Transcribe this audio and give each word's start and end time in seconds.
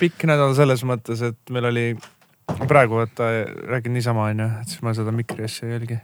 pikk 0.00 0.26
nädal 0.28 0.54
selles 0.58 0.82
mõttes, 0.88 1.22
et 1.26 1.52
meil 1.52 1.68
oli 1.70 1.84
praegu 2.68 2.98
vaata, 3.00 3.28
räägin 3.70 3.94
niisama 3.96 4.30
onju, 4.30 4.48
et 4.62 4.72
siis 4.72 4.82
ma 4.86 4.94
seda 4.96 5.14
mikri 5.14 5.46
asja 5.46 5.68
ei 5.68 5.76
jälgi. 5.76 6.00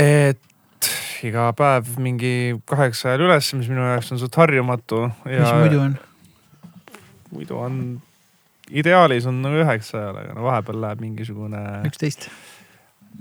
et 0.00 0.90
iga 1.26 1.50
päev 1.56 1.94
mingi 2.02 2.32
kaheksa 2.68 3.12
ajal 3.12 3.26
üles, 3.28 3.52
mis 3.58 3.70
minu 3.72 3.84
jaoks 3.86 4.12
on 4.14 4.22
suht 4.22 4.40
harjumatu. 4.40 5.06
mis 5.24 5.52
muidu 5.60 5.80
on? 5.84 5.96
muidu 7.32 7.60
on, 7.60 7.78
ideaalis 8.70 9.28
on 9.28 9.40
nagu 9.44 9.62
üheksa 9.62 10.00
ajal, 10.02 10.20
aga 10.24 10.36
no 10.38 10.48
vahepeal 10.48 10.82
läheb 10.86 11.04
mingisugune. 11.04 11.62
üksteist. 11.90 12.28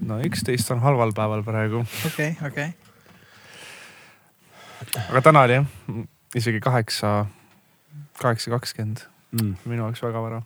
no 0.05 0.19
üksteist 0.23 0.71
on 0.75 0.83
halval 0.83 1.13
päeval 1.15 1.45
praegu. 1.47 1.85
okei 2.11 2.35
okei 2.47 2.73
aga 5.09 5.21
täna 5.21 5.45
oli 5.47 5.57
jah, 5.59 5.65
isegi 6.35 6.59
kaheksa, 6.63 7.25
kaheksa 8.21 8.51
kakskümmend 8.55 9.05
mm.. 9.31 9.55
minu 9.65 9.83
jaoks 9.83 10.03
väga 10.03 10.21
vara. 10.21 10.41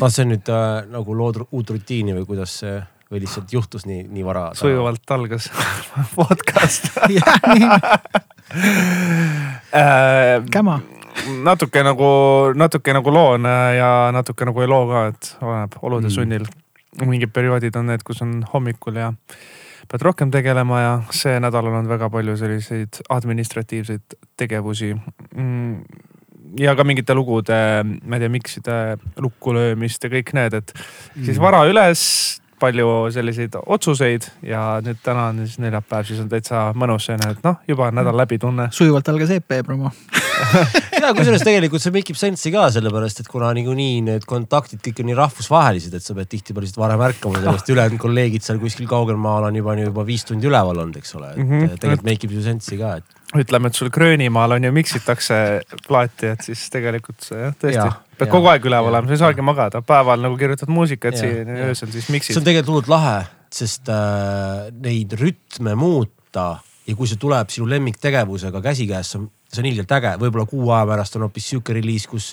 ah, 0.00 0.08
see 0.08 0.24
on 0.24 0.34
nüüd 0.34 0.48
äh, 0.52 0.88
nagu 0.92 1.16
lood 1.16 1.42
uut 1.50 1.70
rutiini 1.76 2.16
või 2.16 2.26
kuidas 2.28 2.58
see 2.62 2.80
või 3.12 3.20
lihtsalt 3.26 3.52
juhtus 3.52 3.84
nii, 3.86 4.06
nii 4.08 4.24
vara? 4.24 4.50
sujuvalt 4.56 5.10
algas 5.12 5.50
podcast 6.16 6.88
Käma. 10.52 10.80
natuke 11.44 11.82
nagu, 11.84 12.08
natuke 12.56 12.92
nagu 12.96 13.12
loon 13.12 13.48
ja 13.76 13.90
natuke 14.12 14.48
nagu 14.48 14.60
ei 14.64 14.68
loo 14.68 14.86
ka, 14.88 15.06
et 15.12 15.36
oleneb 15.40 15.76
olude 15.82 16.08
mm. 16.08 16.14
sunnil. 16.14 16.46
mingid 17.04 17.32
perioodid 17.32 17.76
on 17.76 17.86
need, 17.92 18.02
kus 18.04 18.22
on 18.24 18.40
hommikul 18.52 18.96
ja 18.96 19.12
pead 19.88 20.02
rohkem 20.04 20.30
tegelema 20.32 20.80
ja 20.80 20.92
see 21.12 21.40
nädal 21.40 21.68
on 21.68 21.80
olnud 21.80 21.92
väga 21.92 22.08
palju 22.12 22.36
selliseid 22.40 23.02
administratiivseid 23.12 24.16
tegevusi 24.40 24.94
mm, 24.94 25.82
ja 26.58 26.74
ka 26.76 26.84
mingite 26.86 27.14
lugude, 27.16 27.58
ma 27.84 28.18
ei 28.18 28.22
tea, 28.24 28.32
mikside 28.32 28.78
lukku 29.22 29.54
löömist 29.56 30.04
ja 30.04 30.12
kõik 30.12 30.32
need, 30.36 30.56
et 30.58 30.74
siis 30.74 31.36
mm. 31.36 31.42
vara 31.44 31.64
üles, 31.70 32.02
palju 32.62 32.88
selliseid 33.14 33.58
otsuseid 33.66 34.28
ja 34.46 34.62
nüüd 34.84 35.02
täna 35.04 35.28
on 35.32 35.42
siis 35.44 35.58
neljapäev, 35.62 36.06
siis 36.08 36.22
on 36.22 36.30
täitsa 36.32 36.68
mõnus 36.78 37.08
selline, 37.10 37.34
et 37.34 37.46
noh, 37.46 37.58
juba 37.68 37.90
on 37.90 37.98
nädal 38.00 38.16
läbi 38.22 38.38
tunne. 38.42 38.68
sujuvalt 38.74 39.08
algas 39.12 39.34
EP 39.34 39.58
promo 39.66 39.92
ja 41.02 41.12
kusjuures 41.16 41.44
tegelikult 41.46 41.82
see 41.82 41.94
make 41.94 42.12
ib 42.12 42.18
sense'i 42.18 42.52
ka 42.54 42.68
sellepärast, 42.74 43.22
et 43.22 43.30
kuna 43.30 43.52
niikuinii 43.56 44.02
need 44.06 44.26
kontaktid 44.28 44.82
kõik 44.84 45.02
on 45.02 45.10
nii 45.10 45.18
rahvusvahelised, 45.18 45.96
et 45.96 46.04
sa 46.04 46.16
pead 46.18 46.30
tihtipeale 46.32 46.66
lihtsalt 46.66 46.82
varem 46.84 47.06
ärkama 47.08 47.42
sellest, 47.42 47.70
ülejäänud 47.74 48.02
kolleegid 48.02 48.46
seal 48.46 48.60
kuskil 48.62 48.88
kaugel 48.90 49.18
maal 49.20 49.48
on 49.48 49.58
juba, 49.58 49.76
juba 49.80 50.06
viis 50.06 50.26
tundi 50.28 50.50
üleval 50.50 50.84
olnud, 50.84 51.00
eks 51.02 51.18
ole, 51.18 51.34
et 51.34 51.42
mm 51.42 51.50
-hmm. 51.50 51.74
tegelikult 51.78 52.08
make 52.10 52.28
ib 52.28 52.38
ju 52.38 52.44
sense'i 52.46 52.78
ka, 52.80 52.96
et 53.02 53.20
ütleme, 53.42 53.68
et 53.68 53.74
sul 53.74 53.90
Gröönimaal 53.90 54.58
on 54.58 54.64
ju 54.64 54.72
miksitakse 54.72 55.36
plaati, 55.86 56.32
et 56.34 56.44
siis 56.44 56.64
tegelikult 56.72 57.20
see 57.24 57.38
jah, 57.40 57.54
tõesti 57.56 57.78
ja, 57.78 57.92
pead 58.22 58.30
ja, 58.30 58.32
kogu 58.32 58.50
aeg 58.52 58.66
üleval 58.70 58.90
olema, 58.92 59.10
sa 59.10 59.18
ei 59.18 59.22
saagi 59.26 59.46
magada, 59.46 59.84
päeval 59.86 60.24
nagu 60.24 60.40
kirjutad 60.40 60.72
muusikat 60.72 61.20
siin 61.20 61.52
ja 61.52 61.70
öösel 61.70 61.92
siis 61.94 62.10
miksid. 62.12 62.34
see 62.34 62.42
on 62.42 62.48
tegelikult 62.48 62.72
hullult 62.72 62.92
lahe, 62.92 63.16
sest 63.52 63.90
äh, 63.92 64.68
neid 64.82 65.16
rütme 65.20 65.76
muuta 65.78 66.46
ja 66.86 66.96
kui 66.98 67.08
see 67.10 67.20
tuleb 67.20 67.52
sinu 67.52 67.68
lemmiktegevusega 67.70 68.62
käsikäes, 68.64 69.12
see 69.12 69.20
on, 69.20 69.28
see 69.52 69.62
on 69.62 69.68
ilgelt 69.70 69.92
äge, 69.94 70.12
võib-olla 70.20 70.46
kuu 70.50 70.70
aja 70.74 70.86
pärast 70.88 71.18
on 71.18 71.26
hoopis 71.26 71.48
sihuke 71.52 71.76
reliis, 71.76 72.08
kus 72.10 72.32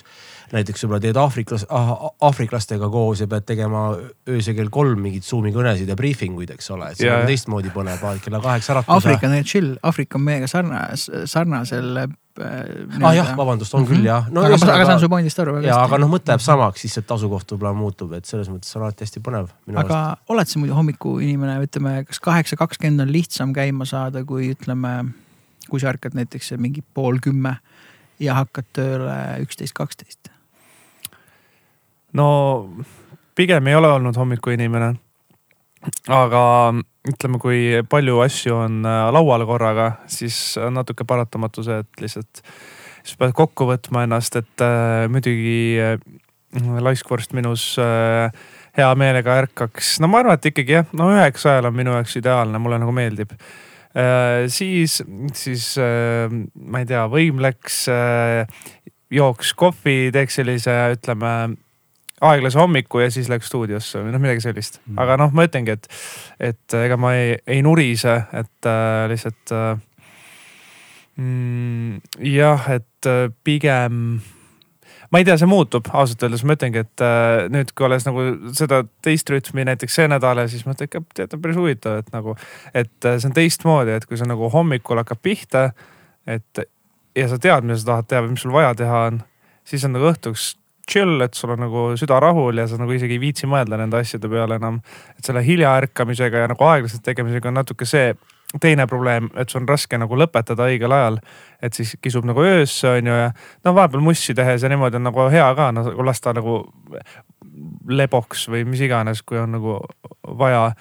näiteks 0.50 0.84
võib-olla 0.84 1.02
teed 1.04 1.20
aafriklas, 1.20 1.66
aafriklastega 1.70 2.88
koos 2.90 3.22
ja 3.22 3.28
pead 3.30 3.46
tegema 3.46 3.84
öösel 4.28 4.56
kell 4.58 4.72
kolm 4.74 5.04
mingeid 5.04 5.26
Zoom'i 5.26 5.52
kõnesid 5.54 5.90
ja 5.90 5.98
briefing 5.98 6.38
uid, 6.40 6.50
eks 6.56 6.72
ole, 6.74 6.90
et 6.90 7.02
see 7.02 7.12
on 7.12 7.28
teistmoodi 7.28 7.70
põnev, 7.74 8.02
kella 8.24 8.42
kaheksa 8.42 8.74
äratada. 8.74 8.96
Aafrika 8.96 9.30
on 9.30 9.46
chill, 9.46 9.76
Aafrika 9.86 10.18
on 10.18 10.26
meiega 10.26 10.50
sarnas, 10.50 11.06
sarnasel 11.30 12.02
äh,. 12.40 13.04
ah 13.06 13.14
jah, 13.14 13.32
vabandust, 13.36 13.74
on 13.74 13.82
mm 13.82 13.86
-hmm. 13.86 13.90
küll 13.94 14.04
jah 14.08 14.28
no,. 14.30 14.44
aga, 14.44 14.54
aga, 14.54 14.74
aga 14.74 14.86
saan 14.86 15.00
su 15.00 15.08
pointist 15.08 15.38
aru 15.38 15.56
hästi. 15.56 15.70
aga 15.74 15.98
noh, 15.98 16.10
mõte 16.12 16.34
jääb 16.34 16.44
samaks, 16.44 16.84
lihtsalt 16.84 17.14
asukoht 17.16 17.52
võib-olla 17.52 17.74
muutub, 17.76 18.12
et 18.18 18.24
selles 18.24 18.48
mõttes 18.52 18.76
on 18.76 18.82
alati 18.82 19.04
hästi 19.04 19.20
põnev. 19.20 19.52
aga 19.74 20.00
arust. 20.00 20.30
oled 20.34 20.52
sa 20.52 20.58
muidu 20.58 20.74
hommikuinimene, 20.74 21.58
ütleme, 21.66 22.04
kas 22.04 22.20
kaheksa 22.20 22.56
kakskümmend 22.56 23.06
on 23.06 23.12
lihtsam 23.12 23.52
käima 23.52 23.84
saada, 23.84 24.24
kui 24.24 24.50
ütleme, 24.54 25.12
kui 25.68 25.80
sa 25.80 25.92
ärkad 25.92 26.14
näiteks 26.14 26.52
mingi 26.58 26.82
pool 26.94 27.18
kümme 27.22 27.56
ja 28.20 28.34
hakkad 28.34 28.64
tööle 28.72 29.20
üksteist, 29.44 29.74
kaksteist? 29.74 30.32
no 32.12 32.26
pigem 33.34 33.66
ei 33.66 33.74
ole 33.74 33.92
olnud 33.92 34.16
hommikuinimene. 34.16 34.94
Aga 36.08 36.42
ütleme, 37.08 37.40
kui 37.40 37.60
palju 37.88 38.20
asju 38.24 38.58
on 38.66 38.82
äh, 38.84 39.06
laual 39.14 39.46
korraga, 39.48 39.92
siis 40.10 40.58
on 40.60 40.76
natuke 40.76 41.06
paratamatu 41.08 41.64
see, 41.64 41.80
et 41.80 42.04
lihtsalt 42.04 42.42
siis 43.04 43.16
pead 43.20 43.34
kokku 43.36 43.68
võtma 43.70 44.04
ennast, 44.06 44.36
et 44.40 44.64
äh, 44.64 45.06
muidugi 45.12 45.80
äh, 45.80 45.96
laiskvorst 46.84 47.34
minus 47.36 47.72
äh, 47.80 48.28
hea 48.76 48.90
meelega 48.98 49.38
ärkaks. 49.44 49.98
no 50.02 50.10
ma 50.10 50.22
arvan, 50.22 50.38
et 50.38 50.50
ikkagi 50.50 50.78
jah, 50.80 50.92
no 50.96 51.10
üheksa 51.14 51.54
ajal 51.54 51.70
on 51.70 51.78
minu 51.78 51.96
jaoks 51.96 52.18
ideaalne, 52.20 52.60
mulle 52.62 52.80
nagu 52.82 52.94
meeldib 52.94 53.34
äh,. 53.34 54.46
siis, 54.52 55.00
siis 55.34 55.72
äh, 55.80 56.28
ma 56.54 56.82
ei 56.82 56.90
tea, 56.90 57.06
võimleks 57.10 57.82
äh,, 57.92 58.60
jooks 59.10 59.54
kohvi, 59.58 60.12
teeks 60.14 60.40
sellise, 60.40 60.76
ütleme 60.94 61.34
aeglase 62.20 62.58
hommiku 62.60 63.00
ja 63.00 63.10
siis 63.12 63.30
läks 63.32 63.48
stuudiosse 63.48 64.02
või 64.04 64.14
noh, 64.14 64.22
midagi 64.22 64.44
sellist. 64.44 64.80
Mm.. 64.86 64.98
aga 65.00 65.16
noh, 65.20 65.32
ma 65.36 65.46
ütlengi, 65.48 65.76
et, 65.76 65.88
et 66.50 66.78
ega 66.80 66.98
ma 67.00 67.14
ei, 67.16 67.38
ei 67.48 67.62
nurise, 67.64 68.16
et 68.36 68.68
äh, 68.68 69.04
lihtsalt 69.12 69.54
äh, 69.56 69.70
mm, 71.20 72.02
jah, 72.32 72.68
et 72.76 73.08
äh, 73.08 73.24
pigem 73.44 74.20
ma 75.10 75.18
ei 75.18 75.26
tea, 75.26 75.36
see 75.40 75.48
muutub 75.50 75.88
ausalt 75.90 76.22
öeldes, 76.26 76.44
ma 76.46 76.54
ütlengi, 76.58 76.84
et 76.84 77.04
äh, 77.04 77.46
nüüd, 77.52 77.72
kui 77.74 77.86
olles 77.88 78.06
nagu 78.06 78.26
seda 78.56 78.82
teist 79.04 79.30
rütmi 79.32 79.64
näiteks 79.66 79.98
see 79.98 80.10
nädal 80.10 80.42
ja 80.42 80.46
siis 80.50 80.66
ma 80.66 80.76
ütlen, 80.76 80.92
et 81.02 81.16
tead, 81.18 81.34
on 81.34 81.42
päris 81.42 81.58
huvitav, 81.58 82.02
et 82.04 82.12
nagu, 82.14 82.36
et 82.74 83.08
äh, 83.08 83.18
see 83.18 83.30
on 83.30 83.36
teistmoodi, 83.36 83.96
et 83.96 84.06
kui 84.06 84.20
sa 84.20 84.28
nagu 84.28 84.50
hommikul 84.52 85.02
hakkab 85.02 85.22
pihta, 85.24 85.70
et 86.30 86.64
ja 87.16 87.26
sa 87.30 87.40
tead, 87.42 87.66
mida 87.66 87.80
sa 87.80 87.94
tahad 87.94 88.10
teha 88.10 88.24
või 88.24 88.36
mis 88.36 88.46
sul 88.46 88.54
vaja 88.54 88.74
teha 88.78 89.04
on, 89.10 89.22
siis 89.66 89.84
on 89.88 89.96
nagu 89.96 90.10
õhtuks 90.12 90.52
chill, 90.90 91.20
et 91.24 91.38
sul 91.38 91.54
on 91.54 91.62
nagu 91.64 91.84
süda 92.00 92.18
rahul 92.22 92.58
ja 92.58 92.66
sa 92.68 92.78
nagu 92.80 92.94
isegi 92.96 93.16
ei 93.16 93.22
viitsi 93.22 93.48
mõelda 93.50 93.78
nende 93.80 94.00
asjade 94.00 94.28
peale 94.30 94.58
enam. 94.60 94.80
et 95.18 95.24
selle 95.24 95.44
hilja 95.46 95.76
ärkamisega 95.78 96.44
ja 96.44 96.50
nagu 96.50 96.66
aeglaselt 96.66 97.04
tegemisega 97.06 97.50
on 97.50 97.58
natuke 97.60 97.86
see 97.88 98.12
teine 98.60 98.86
probleem, 98.90 99.28
et 99.38 99.48
sul 99.48 99.60
on 99.62 99.68
raske 99.70 99.98
nagu 99.98 100.16
lõpetada 100.18 100.66
õigel 100.66 100.92
ajal. 100.92 101.18
et 101.62 101.76
siis 101.76 101.94
kisub 102.02 102.26
nagu 102.26 102.42
öösse 102.42 102.88
on 102.88 103.06
ju 103.06 103.18
ja 103.22 103.30
no 103.64 103.74
vahepeal 103.74 104.02
mussi 104.02 104.34
tehes 104.34 104.62
ja 104.62 104.68
niimoodi 104.72 104.98
on 104.98 105.06
nagu 105.06 105.28
hea 105.30 105.46
ka 105.54 105.70
nagu 105.76 106.06
lasta 106.06 106.34
nagu 106.34 106.64
leboks 107.88 108.48
või 108.50 108.64
mis 108.68 108.82
iganes, 108.84 109.22
kui 109.22 109.38
on 109.38 109.54
nagu 109.54 109.78
vaja. 110.38 110.72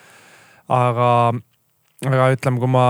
aga, 0.69 1.09
aga 2.05 2.31
ütleme, 2.35 2.61
kui 2.61 2.69
ma 2.69 2.85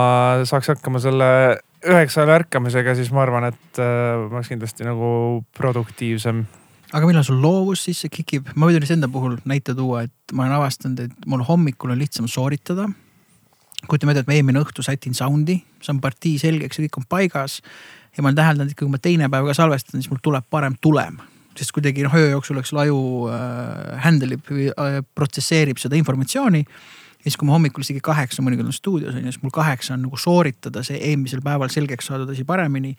saaks 0.47 0.74
hakkama 0.74 1.00
selle 1.03 1.59
üheksa 1.88 2.24
ajal 2.24 2.40
ärkamisega, 2.41 2.96
siis 2.96 3.12
ma 3.16 3.24
arvan, 3.24 3.50
et 3.53 3.80
äh, 3.80 4.16
ma 4.25 4.40
oleks 4.40 4.51
kindlasti 4.51 4.88
nagu 4.88 5.12
produktiivsem 5.56 6.44
aga 6.90 7.06
millal 7.06 7.26
sul 7.26 7.40
loovus 7.42 7.84
sisse 7.86 8.10
kikib, 8.12 8.50
ma 8.58 8.70
võin 8.70 8.82
enda 8.82 9.10
puhul 9.12 9.38
näite 9.50 9.76
tuua, 9.78 10.06
et 10.08 10.34
ma 10.34 10.46
olen 10.46 10.58
avastanud, 10.58 11.04
et 11.06 11.30
mul 11.30 11.44
hommikul 11.46 11.94
on 11.94 12.00
lihtsam 12.00 12.28
sooritada. 12.28 12.90
kujutame 13.88 14.12
ette, 14.12 14.26
et 14.26 14.28
ma 14.28 14.36
eelmine 14.36 14.60
õhtu 14.60 14.84
sätin 14.84 15.14
sound'i, 15.16 15.62
saan 15.82 16.02
partii 16.02 16.38
selgeks 16.40 16.80
ja 16.80 16.86
kõik 16.86 16.98
on 16.98 17.06
paigas. 17.10 17.62
ja 18.18 18.24
ma 18.24 18.30
olen 18.30 18.36
täheldanud, 18.36 18.72
et 18.72 18.78
kui 18.78 18.90
ma 18.90 18.98
teine 18.98 19.30
päev 19.30 19.46
ka 19.46 19.54
salvestan, 19.54 20.02
siis 20.02 20.10
mul 20.10 20.20
tuleb 20.22 20.46
parem 20.50 20.76
tulem. 20.82 21.20
sest 21.56 21.72
kuidagi 21.72 22.04
noh, 22.04 22.14
öö 22.16 22.30
jooksul, 22.32 22.58
eks 22.58 22.74
ole, 22.74 22.82
aju 22.88 23.00
äh, 23.28 24.00
handle 24.04 24.38
ib 24.38 24.46
või 24.48 24.70
äh, 24.72 25.02
protsesseerib 25.16 25.78
seda 25.78 25.96
informatsiooni 25.96 26.66
ja 27.20 27.24
siis, 27.28 27.36
kui 27.36 27.48
ma 27.50 27.58
hommikul 27.58 27.84
isegi 27.84 28.00
kaheksa 28.00 28.42
mõnikord 28.42 28.70
olen 28.70 28.76
stuudios 28.76 29.16
on 29.16 29.26
ju, 29.26 29.34
siis 29.34 29.44
mul 29.44 29.52
kaheksa 29.52 29.98
on 29.98 30.06
nagu 30.06 30.18
sooritada 30.18 30.86
see 30.88 31.02
eelmisel 31.10 31.42
päeval 31.44 31.72
selgeks 31.74 32.08
saadud 32.08 32.32
asi 32.32 32.46
paremini 32.48 32.94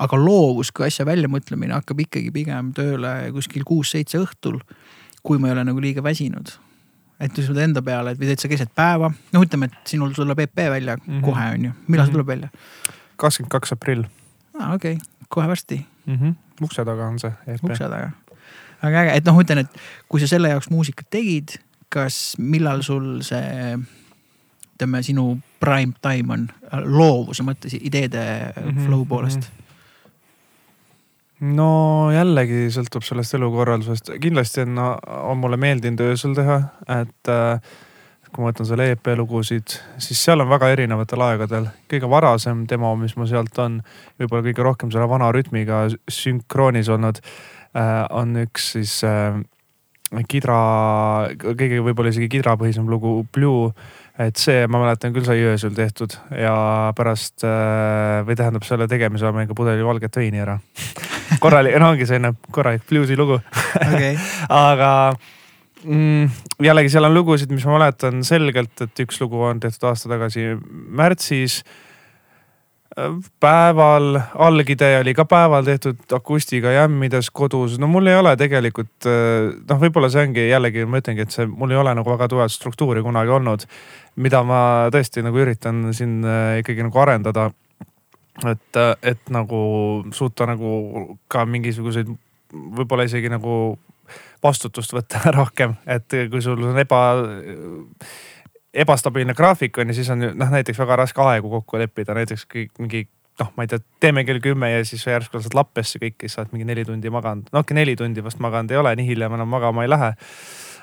aga 0.00 0.18
loovus 0.18 0.70
kui 0.74 0.86
asja 0.88 1.04
väljamõtlemine 1.08 1.76
hakkab 1.76 2.00
ikkagi 2.06 2.32
pigem 2.34 2.72
tööle 2.76 3.12
kuskil 3.34 3.64
kuus-seitse 3.68 4.20
õhtul, 4.22 4.60
kui 5.26 5.40
ma 5.40 5.50
ei 5.50 5.56
ole 5.56 5.64
nagu 5.68 5.82
liiga 5.82 6.04
väsinud. 6.04 6.56
et 7.20 7.36
mõtled 7.36 7.58
enda 7.60 7.82
peale, 7.84 8.14
et 8.14 8.20
või 8.20 8.30
teed 8.30 8.40
sa 8.40 8.48
keset 8.48 8.70
päeva, 8.74 9.10
noh, 9.34 9.42
ütleme, 9.44 9.66
et 9.68 9.90
sinul 9.92 10.14
tuleb 10.16 10.38
EP 10.40 10.56
välja 10.56 10.96
mm 10.96 11.02
-hmm. 11.04 11.24
kohe 11.24 11.50
on 11.54 11.64
ju, 11.64 11.72
millal 11.86 12.06
see 12.06 12.10
mhm. 12.10 12.16
tuleb 12.16 12.26
välja? 12.26 12.48
kakskümmend 13.16 13.50
kaks 13.50 13.72
aprill. 13.72 14.04
aa, 14.60 14.74
okei 14.74 14.94
okay., 14.94 15.26
kohe 15.28 15.48
varsti 15.48 15.86
mm. 16.06 16.16
-hmm. 16.16 16.34
ukse 16.64 16.84
taga 16.84 17.06
on 17.06 17.18
see 17.18 17.32
EP. 17.46 17.64
ukse 17.64 17.84
taga, 17.84 18.10
väga 18.82 19.00
äge, 19.00 19.16
et 19.16 19.24
noh, 19.24 19.40
ütlen, 19.40 19.58
et 19.58 19.80
kui 20.08 20.20
sa 20.20 20.26
selle 20.26 20.48
jaoks 20.48 20.70
muusikat 20.70 21.10
tegid, 21.10 21.60
kas, 21.88 22.34
millal 22.38 22.82
sul 22.82 23.22
see 23.22 23.76
ütleme, 24.74 25.02
sinu 25.02 25.38
prime 25.60 25.92
time 26.02 26.32
on 26.32 26.48
loovuse 26.84 27.42
mõttes, 27.42 27.76
ideede 27.80 28.52
mm 28.56 28.70
-hmm. 28.70 28.86
flow 28.86 29.04
poolest 29.04 29.40
mm? 29.40 29.42
-hmm 29.42 29.59
no 31.40 32.10
jällegi 32.12 32.66
sõltub 32.72 33.04
sellest 33.06 33.36
elukorraldusest, 33.38 34.12
kindlasti 34.22 34.64
on, 34.66 34.80
on 34.80 35.38
mulle 35.40 35.58
meeldinud 35.60 36.02
öösel 36.04 36.34
teha, 36.36 36.58
et 37.00 37.30
äh, 37.32 37.78
kui 38.30 38.44
ma 38.44 38.50
võtan 38.50 38.68
selle 38.68 38.90
EP 38.92 39.12
lugusid, 39.18 39.78
siis 40.02 40.20
seal 40.20 40.44
on 40.44 40.50
väga 40.50 40.70
erinevatel 40.74 41.24
aegadel. 41.26 41.70
kõige 41.90 42.10
varasem 42.10 42.66
demo, 42.70 42.92
mis 43.00 43.16
mul 43.16 43.30
sealt 43.30 43.56
on, 43.62 43.80
võib-olla 44.20 44.46
kõige 44.46 44.66
rohkem 44.66 44.92
selle 44.92 45.08
vana 45.10 45.30
rütmiga 45.34 45.86
sünkroonis 46.08 46.92
olnud, 46.92 47.22
äh, 47.72 48.04
on 48.10 48.36
üks 48.44 48.74
siis 48.76 49.00
äh, 49.08 49.40
kidra, 50.28 50.60
kõige 51.40 51.80
võib-olla 51.86 52.12
isegi 52.12 52.28
kidrapõhisem 52.36 52.88
lugu 52.90 53.22
Blue. 53.32 53.70
Et 54.20 54.36
see, 54.36 54.66
ma 54.68 54.82
mäletan 54.82 55.14
küll, 55.14 55.24
sai 55.24 55.38
öösel 55.40 55.72
tehtud 55.72 56.12
ja 56.36 56.90
pärast 56.98 57.40
või 57.40 58.36
tähendab 58.36 58.66
selle 58.68 58.90
tegemise 58.90 59.24
ajal 59.24 59.38
ma 59.38 59.46
ikka 59.46 59.56
pudeli 59.56 59.86
valget 59.86 60.18
veini 60.20 60.44
ära 60.44 60.58
korralik, 61.38 61.76
no 61.80 61.92
ongi 61.94 62.06
selline 62.08 62.34
korralik 62.50 62.86
bluusi 62.88 63.16
lugu 63.18 63.38
okay. 63.76 64.16
aga 64.70 64.90
mm, 65.84 66.30
jällegi 66.64 66.92
seal 66.92 67.08
on 67.08 67.14
lugusid, 67.14 67.52
mis 67.54 67.66
ma 67.68 67.78
mäletan 67.78 68.24
selgelt, 68.26 68.74
et 68.84 69.04
üks 69.04 69.20
lugu 69.22 69.42
on 69.48 69.60
tehtud 69.62 69.88
aasta 69.90 70.10
tagasi 70.10 70.52
märtsis. 71.00 71.62
päeval, 73.40 74.16
algide 74.34 74.88
oli 74.98 75.14
ka 75.14 75.24
päeval 75.24 75.64
tehtud 75.64 76.12
akustiga 76.12 76.72
jämmides 76.74 77.30
kodus, 77.30 77.78
no 77.78 77.86
mul 77.86 78.10
ei 78.10 78.18
ole 78.18 78.34
tegelikult 78.36 79.06
noh, 79.06 79.78
võib-olla 79.78 80.10
see 80.10 80.24
ongi 80.26 80.48
jällegi, 80.48 80.84
ma 80.90 80.98
ütlengi, 80.98 81.22
et 81.22 81.36
see 81.36 81.46
mul 81.46 81.70
ei 81.70 81.78
ole 81.78 81.94
nagu 81.94 82.10
väga 82.10 82.28
tugevat 82.28 82.52
struktuuri 82.52 83.02
kunagi 83.06 83.30
olnud. 83.30 83.66
mida 84.16 84.42
ma 84.42 84.60
tõesti 84.92 85.22
nagu 85.22 85.38
üritan 85.38 85.94
siin 85.94 86.18
äh, 86.26 86.58
ikkagi 86.60 86.82
nagu 86.82 86.98
arendada 86.98 87.52
et, 88.48 88.80
et 89.02 89.30
nagu 89.32 89.60
suuta 90.16 90.46
nagu 90.48 91.18
ka 91.28 91.44
mingisuguseid 91.46 92.10
võib-olla 92.50 93.06
isegi 93.06 93.30
nagu 93.30 93.78
vastutust 94.42 94.94
võtta 94.96 95.22
rohkem, 95.38 95.76
et 95.86 96.18
kui 96.30 96.42
sul 96.42 96.62
on 96.70 96.78
eba, 96.80 97.00
ebastabiilne 98.74 99.34
graafik 99.38 99.78
on 99.78 99.90
ja 99.92 99.96
siis 99.96 100.10
on 100.10 100.24
noh, 100.32 100.52
näiteks 100.52 100.78
väga 100.78 101.02
raske 101.02 101.22
aegu 101.22 101.50
kokku 101.58 101.80
leppida, 101.80 102.16
näiteks 102.16 102.46
kõik 102.50 102.72
mingi 102.82 103.04
noh, 103.40 103.52
ma 103.56 103.64
ei 103.64 103.70
tea, 103.70 103.82
teeme 104.02 104.24
kell 104.28 104.40
kümme 104.44 104.70
ja 104.72 104.80
siis 104.86 105.04
järsku 105.06 105.38
lased 105.38 105.54
lappesse 105.56 106.00
kõik, 106.02 106.18
siis 106.22 106.36
sa 106.36 106.44
oled 106.44 106.56
mingi 106.56 106.68
neli 106.68 106.84
tundi 106.88 107.12
maganud. 107.12 107.48
no 107.52 107.62
okei 107.64 107.76
neli 107.78 107.96
tundi 107.96 108.24
vast 108.24 108.40
maganud 108.42 108.72
ei 108.72 108.80
ole, 108.80 108.94
nii 108.98 109.12
hiljem 109.12 109.36
enam 109.38 109.48
magama 109.50 109.84
ei 109.84 109.92
lähe. 109.92 110.12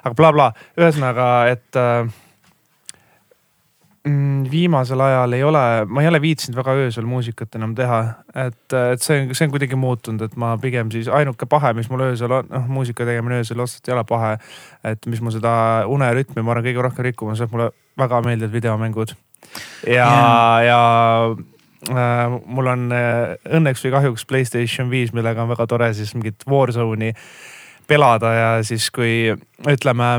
aga 0.04 0.14
blablabla 0.14 0.52
bla., 0.54 0.86
ühesõnaga, 0.86 1.28
et 1.52 1.80
äh, 1.80 2.14
viimasel 4.52 5.02
ajal 5.02 5.34
ei 5.34 5.44
ole, 5.44 5.64
ma 5.86 6.02
ei 6.04 6.08
ole 6.08 6.22
viitsinud 6.22 6.58
väga 6.58 6.76
öösel 6.84 7.06
muusikat 7.10 7.56
enam 7.60 7.74
teha, 7.76 8.00
et, 8.36 8.76
et 8.94 9.04
see 9.04 9.22
on, 9.22 9.34
see 9.36 9.48
on 9.48 9.54
kuidagi 9.54 9.80
muutunud, 9.80 10.24
et 10.28 10.38
ma 10.40 10.54
pigem 10.62 10.92
siis 10.94 11.10
ainuke 11.12 11.48
pahe, 11.50 11.74
mis 11.78 11.90
mul 11.92 12.06
öösel 12.10 12.36
on, 12.40 12.48
noh 12.52 12.70
muusika 12.72 13.08
tegemine 13.08 13.42
öösel 13.42 13.64
otseselt 13.64 13.90
ei 13.90 13.96
ole 13.98 14.06
pahe. 14.08 14.38
et 14.88 15.06
mis 15.12 15.22
mul 15.22 15.36
seda 15.36 15.52
unerütmi, 15.90 16.42
ma 16.42 16.54
arvan, 16.54 16.68
kõige 16.70 16.86
rohkem 16.86 17.08
rikkuma, 17.10 17.36
see, 17.36 17.48
et 17.50 17.54
mulle 17.54 17.72
väga 18.00 18.22
meeldivad 18.26 18.54
videomängud. 18.54 19.14
ja 19.88 20.08
yeah., 20.08 20.64
ja 20.68 20.80
äh, 21.92 22.40
mul 22.46 22.72
on 22.74 22.88
äh, 22.96 23.36
õnneks 23.60 23.86
või 23.86 23.96
kahjuks 23.98 24.26
Playstation 24.26 24.90
viis, 24.94 25.14
millega 25.14 25.44
on 25.44 25.54
väga 25.56 25.68
tore 25.68 25.94
siis 25.98 26.16
mingit 26.16 26.48
Warzone'i 26.50 27.14
pelada 27.88 28.34
ja 28.34 28.50
siis 28.68 28.90
kui 28.92 29.32
ütleme 29.68 30.10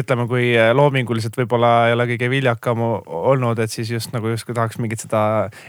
ütleme, 0.00 0.26
kui 0.30 0.50
äh, 0.56 0.72
loominguliselt 0.76 1.36
võib-olla 1.38 1.72
ei 1.88 1.96
ole 1.96 2.06
kõige 2.12 2.28
viljakam 2.32 2.82
olnud, 2.84 3.60
et 3.62 3.72
siis 3.72 3.90
just 3.92 4.12
nagu 4.14 4.32
justkui 4.32 4.56
tahaks 4.56 4.80
mingit 4.82 5.04
seda 5.04 5.22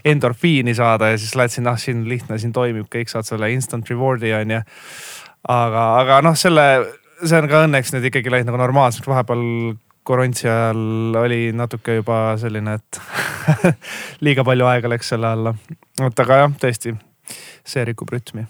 endorfiini 0.07 0.75
saada 0.77 1.11
ja 1.13 1.21
siis 1.21 1.35
lähed 1.37 1.53
sinna, 1.53 1.75
ah 1.75 1.81
siin 1.81 2.05
lihtne, 2.09 2.39
siin 2.41 2.53
toimib 2.55 2.89
kõik, 2.91 3.11
saad 3.11 3.27
selle 3.27 3.51
instant 3.53 3.89
reward'i 3.91 4.33
on 4.37 4.57
ju. 4.57 4.61
aga, 5.55 5.85
aga 6.01 6.19
noh, 6.25 6.37
selle, 6.39 6.67
see 7.21 7.39
on 7.39 7.49
ka 7.51 7.65
õnneks 7.67 7.93
nüüd 7.95 8.09
ikkagi 8.11 8.33
läinud 8.33 8.51
nagu 8.51 8.63
normaalseks, 8.65 9.09
vahepeal 9.09 9.45
korontsi 10.05 10.49
ajal 10.49 11.21
oli 11.23 11.39
natuke 11.57 11.99
juba 11.99 12.35
selline, 12.41 12.77
et 12.77 13.01
liiga 14.25 14.45
palju 14.45 14.69
aega 14.69 14.91
läks 14.91 15.15
selle 15.15 15.33
alla. 15.37 15.55
vot 16.01 16.25
aga 16.25 16.43
jah, 16.43 16.59
tõesti, 16.65 16.97
see 17.65 17.87
rikub 17.89 18.13
rütmi 18.13 18.45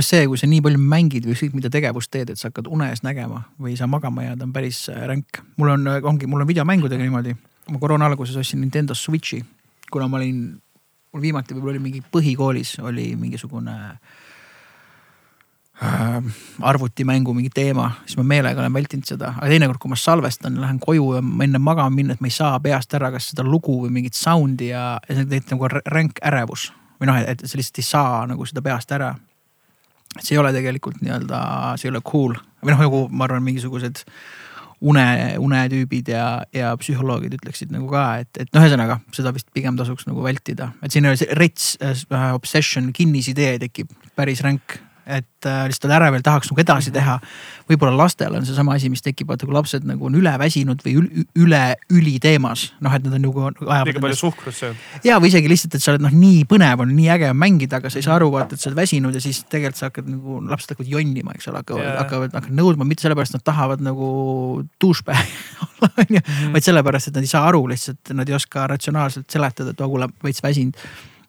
arust 0.00 0.14
see, 0.14 0.24
kui 0.24 0.40
sa 0.40 0.48
nii 0.48 0.62
palju 0.64 0.80
mängid 0.80 1.26
või 1.26 1.34
ükskõik 1.34 1.56
mida 1.58 1.68
tegevust 1.72 2.10
teed, 2.14 2.30
et 2.32 2.40
sa 2.40 2.48
hakkad 2.48 2.70
unes 2.72 3.02
nägema 3.04 3.42
või 3.60 3.74
ei 3.74 3.76
saa 3.80 3.90
magama 3.90 4.24
jääda, 4.24 4.46
on 4.48 4.52
päris 4.54 4.86
äh, 4.88 5.02
ränk. 5.10 5.42
mul 5.60 5.74
on, 5.74 5.86
äh, 5.86 6.00
ongi, 6.08 6.26
mul 6.26 6.40
on 6.40 6.48
videomängudega 6.48 7.02
niimoodi. 7.02 7.36
ma 7.70 7.78
koroona 7.78 8.06
alguses 8.06 8.36
ostsin 8.36 8.60
Nintendo 8.60 8.94
Switch'i, 8.94 9.44
kuna 9.90 10.08
ma 10.08 10.16
olin, 10.16 10.60
mul 11.12 11.22
viimati 11.22 11.54
võib-olla 11.54 11.76
oli 11.76 11.84
mingi 11.84 12.02
põhikoolis 12.12 12.78
oli 12.80 13.16
mingisugune 13.20 13.74
äh, 15.82 16.22
arvutimängu 16.60 17.34
mingi 17.34 17.50
teema, 17.54 17.90
siis 18.06 18.16
ma 18.16 18.24
meelega 18.24 18.60
olen 18.64 18.72
vältinud 18.72 19.04
seda, 19.04 19.34
aga 19.36 19.50
teinekord, 19.52 19.80
kui 19.82 19.92
ma 19.92 19.98
salvestan, 20.00 20.56
lähen 20.60 20.80
koju 20.80 21.18
ja 21.18 21.24
enne 21.44 21.60
magama 21.60 21.92
minna, 21.92 22.16
et 22.16 22.24
ma 22.24 22.30
ei 22.30 22.38
saa 22.38 22.56
peast 22.64 22.94
ära, 22.96 23.12
kas 23.12 23.28
seda 23.34 23.44
lugu 23.44 23.82
või 23.84 23.92
mingit 23.98 24.16
sound'i 24.16 24.72
ja, 24.72 24.96
ja 25.04 25.18
see 25.18 25.28
teeb 25.34 25.52
nagu 25.52 25.68
ränk 25.68 26.22
ärevus 26.24 26.70
või 26.96 27.10
noh, 27.10 27.20
et 27.20 27.44
sa 27.44 27.58
lihtsalt 27.60 27.82
ei 27.82 27.86
saa 27.90 28.24
nagu 28.30 28.46
seda 28.48 28.64
peast 28.64 28.96
ära 28.96 29.12
et 30.18 30.24
see 30.24 30.36
ei 30.36 30.42
ole 30.42 30.52
tegelikult 30.54 31.00
nii-öelda, 31.02 31.42
see 31.80 31.88
ei 31.88 31.94
ole 31.94 32.02
cool. 32.06 32.38
Või 32.62 32.74
noh, 32.74 32.86
nagu 32.86 33.02
ma 33.10 33.26
arvan, 33.26 33.44
mingisugused 33.46 34.04
une, 34.82 35.04
unetüübid 35.42 36.10
ja, 36.12 36.26
ja 36.54 36.72
psühholoogid 36.78 37.36
ütleksid 37.38 37.72
nagu 37.74 37.88
ka, 37.90 38.04
et, 38.24 38.30
et 38.42 38.50
noh, 38.54 38.64
ühesõnaga 38.64 38.98
seda 39.14 39.32
vist 39.34 39.48
pigem 39.54 39.78
tasuks 39.78 40.08
nagu 40.08 40.24
vältida, 40.24 40.72
et 40.82 40.94
siin 40.94 41.06
rets 41.38 41.74
äh, 41.82 42.26
obsession, 42.34 42.90
kinnisidee 42.96 43.56
tekib 43.62 43.92
päris 44.18 44.42
ränk 44.44 44.80
et 45.06 45.46
äh, 45.46 45.64
lihtsalt 45.70 45.92
ärevil 45.96 46.22
tahaks 46.22 46.50
nagu 46.50 46.60
edasi 46.62 46.90
mhm. 46.90 46.94
teha. 46.94 47.18
võib-olla 47.70 47.96
lastel 47.96 48.34
on 48.36 48.46
seesama 48.46 48.76
asi, 48.76 48.90
mis 48.92 49.02
tekib, 49.02 49.28
vaata 49.30 49.46
kui 49.46 49.54
lapsed 49.54 49.86
nagu 49.88 50.06
on 50.06 50.16
üleväsinud 50.18 50.82
või 50.84 50.94
üle, 51.00 51.24
üle 51.38 51.62
üliteemas, 51.94 52.68
noh, 52.84 52.94
et 52.94 53.04
nad 53.06 53.16
on 53.16 53.24
nagu. 53.26 53.46
liiga 53.88 54.02
palju 54.02 54.18
suhkrut 54.18 54.56
söönud. 54.56 54.86
ja, 55.06 55.18
või 55.22 55.32
isegi 55.32 55.50
lihtsalt, 55.50 55.76
et 55.78 55.84
sa 55.84 55.94
oled 55.94 56.04
noh, 56.04 56.14
nii 56.14 56.44
põnev 56.50 56.84
on, 56.84 56.94
nii 56.96 57.08
äge 57.14 57.30
on 57.32 57.38
mängida, 57.38 57.80
aga 57.80 57.92
sa 57.92 58.00
ei 58.00 58.06
saa 58.06 58.16
aru, 58.18 58.30
vaata, 58.34 58.56
et 58.56 58.62
sa 58.64 58.70
oled 58.70 58.80
väsinud 58.82 59.16
ja 59.16 59.22
siis 59.24 59.42
tegelikult 59.50 59.80
sa 59.80 59.90
hakkad 59.90 60.10
nagu, 60.10 60.40
lapsed 60.50 60.74
hakkavad 60.74 60.92
jonnima, 60.94 61.36
eks 61.36 61.48
ole, 61.50 61.62
hakkavad 61.62 61.84
yeah., 61.84 62.00
hakkavad, 62.02 62.36
hakkavad 62.38 62.58
nõudma 62.58 62.88
mitte 62.88 63.06
sellepärast, 63.06 63.34
et 63.34 63.40
nad 63.40 63.46
tahavad 63.48 63.82
nagu 63.84 64.10
douchebag 64.82 65.22
olla, 65.62 65.92
on 65.96 66.18
ju. 66.18 66.20
Mhm. 66.20 66.52
vaid 66.56 66.68
sellepärast, 66.68 67.10
et 67.10 67.18
nad 67.18 67.26
ei 67.26 67.32
saa 67.32 67.46
aru 67.50 67.64
lihtsalt, 67.72 68.14
nad 68.18 68.28
ei 68.28 68.36
oska 68.36 68.66
ratsionaalselt 68.70 69.30
seletada, 69.32 69.74
et 69.74 69.82
oh 69.82 69.90
kuule, 69.90 70.10
veits 70.22 70.44
väsinud 70.44 70.78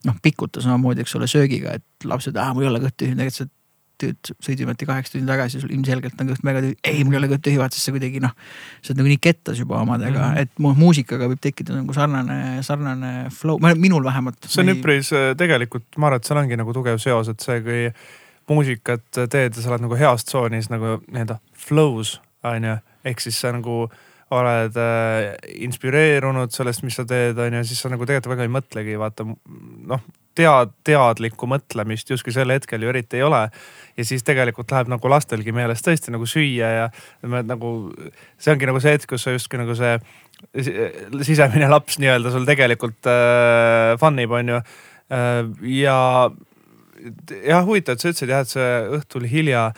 noh, 0.04 0.16
pikuta 0.22 0.62
samamoodi, 0.62 1.04
eks 1.04 1.16
ole, 1.16 1.28
söögiga, 1.32 1.78
et 1.80 2.08
lapsed, 2.08 2.36
ah 2.40 2.52
mul 2.56 2.66
ei 2.66 2.72
ole 2.74 2.82
kõht 2.84 2.98
tühi, 3.00 3.16
tegelikult 3.16 3.52
sa 4.02 4.10
nüüd 4.10 4.32
sõidimati 4.44 4.88
kaheksa 4.88 5.16
tundi 5.16 5.30
tagasi, 5.30 5.62
sul 5.62 5.72
ilmselgelt 5.74 6.20
on 6.22 6.32
kõht 6.32 6.46
väga 6.46 6.64
tühi. 6.66 6.76
ei, 6.84 7.04
mul 7.04 7.18
ei 7.18 7.22
ole 7.22 7.30
kõht 7.34 7.44
tühi, 7.46 7.60
vaata, 7.62 7.78
sest 7.78 7.90
sa 7.90 7.94
kuidagi 7.96 8.22
noh, 8.24 8.34
sa 8.82 8.92
oled 8.92 9.02
nagu 9.02 9.12
nii 9.12 9.22
kettas 9.24 9.62
juba 9.62 9.80
omadega 9.82 10.20
mm, 10.20 10.34
-hmm. 10.34 10.42
et 10.42 10.80
muusikaga 10.84 11.30
võib 11.32 11.42
tekkida 11.44 11.78
nagu 11.78 11.94
sarnane, 11.94 12.64
sarnane 12.64 13.14
flow, 13.32 13.60
minul 13.76 14.04
vähemalt. 14.04 14.38
see 14.48 14.64
on 14.64 14.74
üpris 14.76 15.14
äh, 15.14 15.32
tegelikult, 15.38 15.88
ma 15.98 16.08
arvan, 16.08 16.22
et 16.22 16.30
seal 16.30 16.42
ongi 16.42 16.60
nagu 16.60 16.74
tugev 16.74 16.98
seos, 16.98 17.30
et 17.30 17.40
see, 17.40 17.62
kui 17.62 17.92
muusikat 18.50 19.06
teed 19.32 19.56
ja 19.56 19.62
sa 19.62 19.72
oled 19.72 19.86
nagu 19.86 19.96
heas 20.00 20.26
tsoonis 20.28 20.70
nagu 20.74 20.98
nii-öelda 21.08 21.40
flow's 21.56 22.18
on 22.44 22.64
ju, 22.64 22.76
ehk 23.08 23.24
siis 23.24 23.40
sa 23.40 23.54
nagu 23.56 23.86
oled 24.34 24.78
äh, 24.80 25.30
inspireerunud 25.64 26.52
sellest, 26.52 26.84
mis 26.84 26.98
sa 26.98 27.06
teed, 27.08 27.38
on 27.40 27.60
ju, 27.60 27.64
siis 27.70 27.84
sa 27.84 27.92
nagu 27.94 28.06
tegelikult 28.08 28.34
väga 28.34 28.48
ei 28.48 28.52
mõtlegi, 28.52 29.00
vaata 29.00 29.26
noh, 29.28 30.04
tead, 30.38 30.74
teadlikku 30.88 31.48
mõtlemist 31.50 32.10
justkui 32.10 32.34
sel 32.36 32.54
hetkel 32.54 32.84
ju 32.84 32.92
eriti 32.92 33.20
ei 33.20 33.26
ole. 33.28 33.46
Ja 33.98 34.06
siis 34.08 34.26
tegelikult 34.26 34.72
läheb 34.74 34.90
nagu 34.90 35.10
lastelgi 35.12 35.54
meelest 35.56 35.86
tõesti 35.86 36.14
nagu 36.14 36.28
süüa 36.30 36.70
ja 36.74 36.88
nagu 37.24 37.74
see 38.42 38.54
ongi 38.54 38.70
nagu 38.70 38.82
see 38.82 38.96
hetk, 38.96 39.10
kus 39.12 39.28
sa 39.28 39.36
justkui 39.36 39.62
nagu 39.62 39.76
see 39.78 39.98
sisemine 41.24 41.70
laps 41.72 42.00
nii-öelda 42.02 42.34
sul 42.34 42.48
tegelikult 42.48 43.08
äh, 43.10 43.94
fun 44.02 44.20
ib, 44.20 44.34
on 44.34 44.56
ju 44.56 44.58
äh,. 44.58 45.46
ja 45.78 45.98
jah, 47.46 47.64
huvitav, 47.66 47.96
et 47.96 48.04
sa 48.04 48.12
ütlesid 48.12 48.34
jah, 48.34 48.44
et 48.44 48.52
see 48.52 48.74
õhtul 48.98 49.28
hilja, 49.30 49.70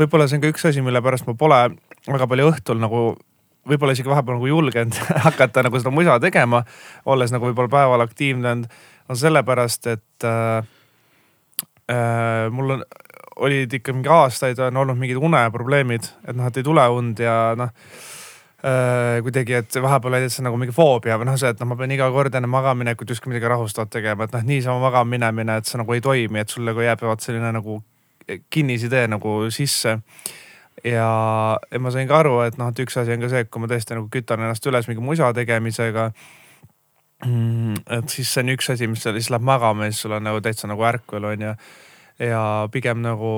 võib-olla 0.00 0.28
see 0.28 0.38
on 0.38 0.44
ka 0.44 0.52
üks 0.52 0.68
asi, 0.68 0.84
mille 0.84 1.02
pärast 1.04 1.26
ma 1.28 1.34
pole 1.38 1.60
väga 2.06 2.28
palju 2.28 2.48
õhtul 2.52 2.80
nagu 2.82 3.02
võib-olla 3.68 3.94
isegi 3.94 4.10
vahepeal 4.10 4.38
nagu 4.38 4.48
julgenud 4.50 4.96
hakata 5.26 5.66
nagu 5.66 5.80
seda 5.80 5.92
musa 5.94 6.18
tegema, 6.22 6.62
olles 7.06 7.34
nagu 7.34 7.48
võib-olla 7.48 7.72
päeval 7.72 8.06
aktiivne 8.06 8.56
olnud, 8.56 8.80
on 9.08 9.18
sellepärast, 9.18 9.86
et 9.92 10.26
äh, 10.28 10.64
äh, 11.90 12.50
mul 12.50 12.78
on 12.78 12.84
olid 13.42 13.72
ikka 13.72 13.94
mingi 13.96 14.10
aastaid 14.12 14.58
on 14.62 14.76
olnud 14.76 14.98
mingid 14.98 15.18
uneprobleemid, 15.18 16.08
et 16.28 16.36
noh, 16.36 16.46
et 16.46 16.58
ei 16.60 16.66
tule 16.66 16.84
und 16.94 17.22
ja 17.22 17.54
noh 17.58 17.72
äh, 18.62 19.22
kuidagi, 19.22 19.56
et 19.58 19.78
vahepeal 19.82 20.18
oli 20.18 20.28
see 20.30 20.44
nagu 20.46 20.58
mingi 20.60 20.74
foobia 20.74 21.16
või 21.20 21.28
noh, 21.30 21.38
see, 21.40 21.50
et 21.52 21.62
noh, 21.62 21.70
ma 21.72 21.78
pean 21.78 21.94
iga 21.94 22.08
kord 22.14 22.34
enne 22.38 22.50
magamaminekut 22.50 23.10
justkui 23.10 23.32
midagi 23.32 23.50
rahustavat 23.50 23.90
tegema, 23.92 24.28
et 24.28 24.36
noh, 24.36 24.44
niisama 24.46 24.82
magama 24.84 25.16
minemine, 25.16 25.58
et 25.58 25.68
see 25.68 25.80
nagu 25.80 25.96
ei 25.96 26.04
toimi, 26.04 26.42
et 26.42 26.52
sul 26.52 26.66
nagu 26.68 26.84
jääb 26.84 27.02
vaat 27.02 27.24
selline 27.24 27.50
nagu 27.56 27.80
kinnisidee 28.50 29.08
nagu 29.10 29.38
sisse. 29.50 29.98
ja, 30.84 31.08
ja 31.70 31.80
ma 31.80 31.90
sain 31.90 32.08
ka 32.08 32.22
aru, 32.22 32.38
et 32.46 32.58
noh, 32.58 32.70
et 32.70 32.84
üks 32.84 32.96
asi 33.00 33.14
on 33.14 33.24
ka 33.24 33.32
see, 33.32 33.42
et 33.44 33.50
kui 33.50 33.62
ma 33.62 33.70
tõesti 33.70 33.98
nagu 33.98 34.08
kütan 34.12 34.42
ennast 34.42 34.66
üles 34.70 34.88
mingi 34.88 35.04
musa 35.04 35.32
tegemisega. 35.34 36.12
Et 37.22 38.10
siis 38.10 38.32
see 38.32 38.42
on 38.42 38.52
üks 38.56 38.70
asi, 38.72 38.88
mis 38.90 39.04
siis 39.04 39.30
läheb 39.30 39.44
magama 39.46 39.86
ja 39.86 39.94
siis 39.94 40.02
sul 40.06 40.16
on 40.16 40.24
nagu 40.26 40.40
täitsa 40.42 40.70
nagu 40.70 40.82
ärkvel 40.88 41.28
on 41.30 41.48
ju 41.48 41.54
ja 42.18 42.42
pigem 42.72 43.02
nagu 43.02 43.32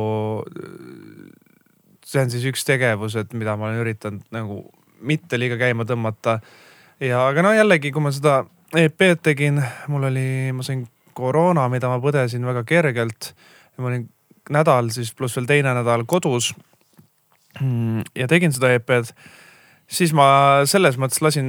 see 2.04 2.22
on 2.22 2.32
siis 2.32 2.46
üks 2.48 2.64
tegevus, 2.68 3.16
et 3.20 3.32
mida 3.36 3.56
ma 3.56 3.68
olen 3.68 3.82
üritanud 3.82 4.24
nagu 4.34 4.62
mitte 5.04 5.38
liiga 5.40 5.58
käima 5.60 5.86
tõmmata. 5.88 6.38
ja, 7.00 7.26
aga 7.26 7.44
no 7.44 7.52
jällegi, 7.54 7.92
kui 7.92 8.04
ma 8.04 8.12
seda 8.14 8.42
EP-d 8.74 9.22
tegin, 9.22 9.60
mul 9.92 10.08
oli, 10.10 10.26
ma 10.56 10.64
sain 10.66 10.84
koroona, 11.14 11.68
mida 11.70 11.90
ma 11.90 12.00
põdesin 12.02 12.46
väga 12.46 12.64
kergelt. 12.68 13.34
ma 13.78 13.90
olin 13.90 14.08
nädal 14.50 14.90
siis 14.94 15.12
pluss 15.14 15.36
veel 15.36 15.48
teine 15.50 15.74
nädal 15.74 16.04
kodus. 16.06 16.54
ja 18.14 18.28
tegin 18.28 18.52
seda 18.52 18.72
EP-d 18.74 19.12
siis 19.90 20.12
ma 20.16 20.26
selles 20.68 20.96
mõttes 21.00 21.20
lasin 21.24 21.48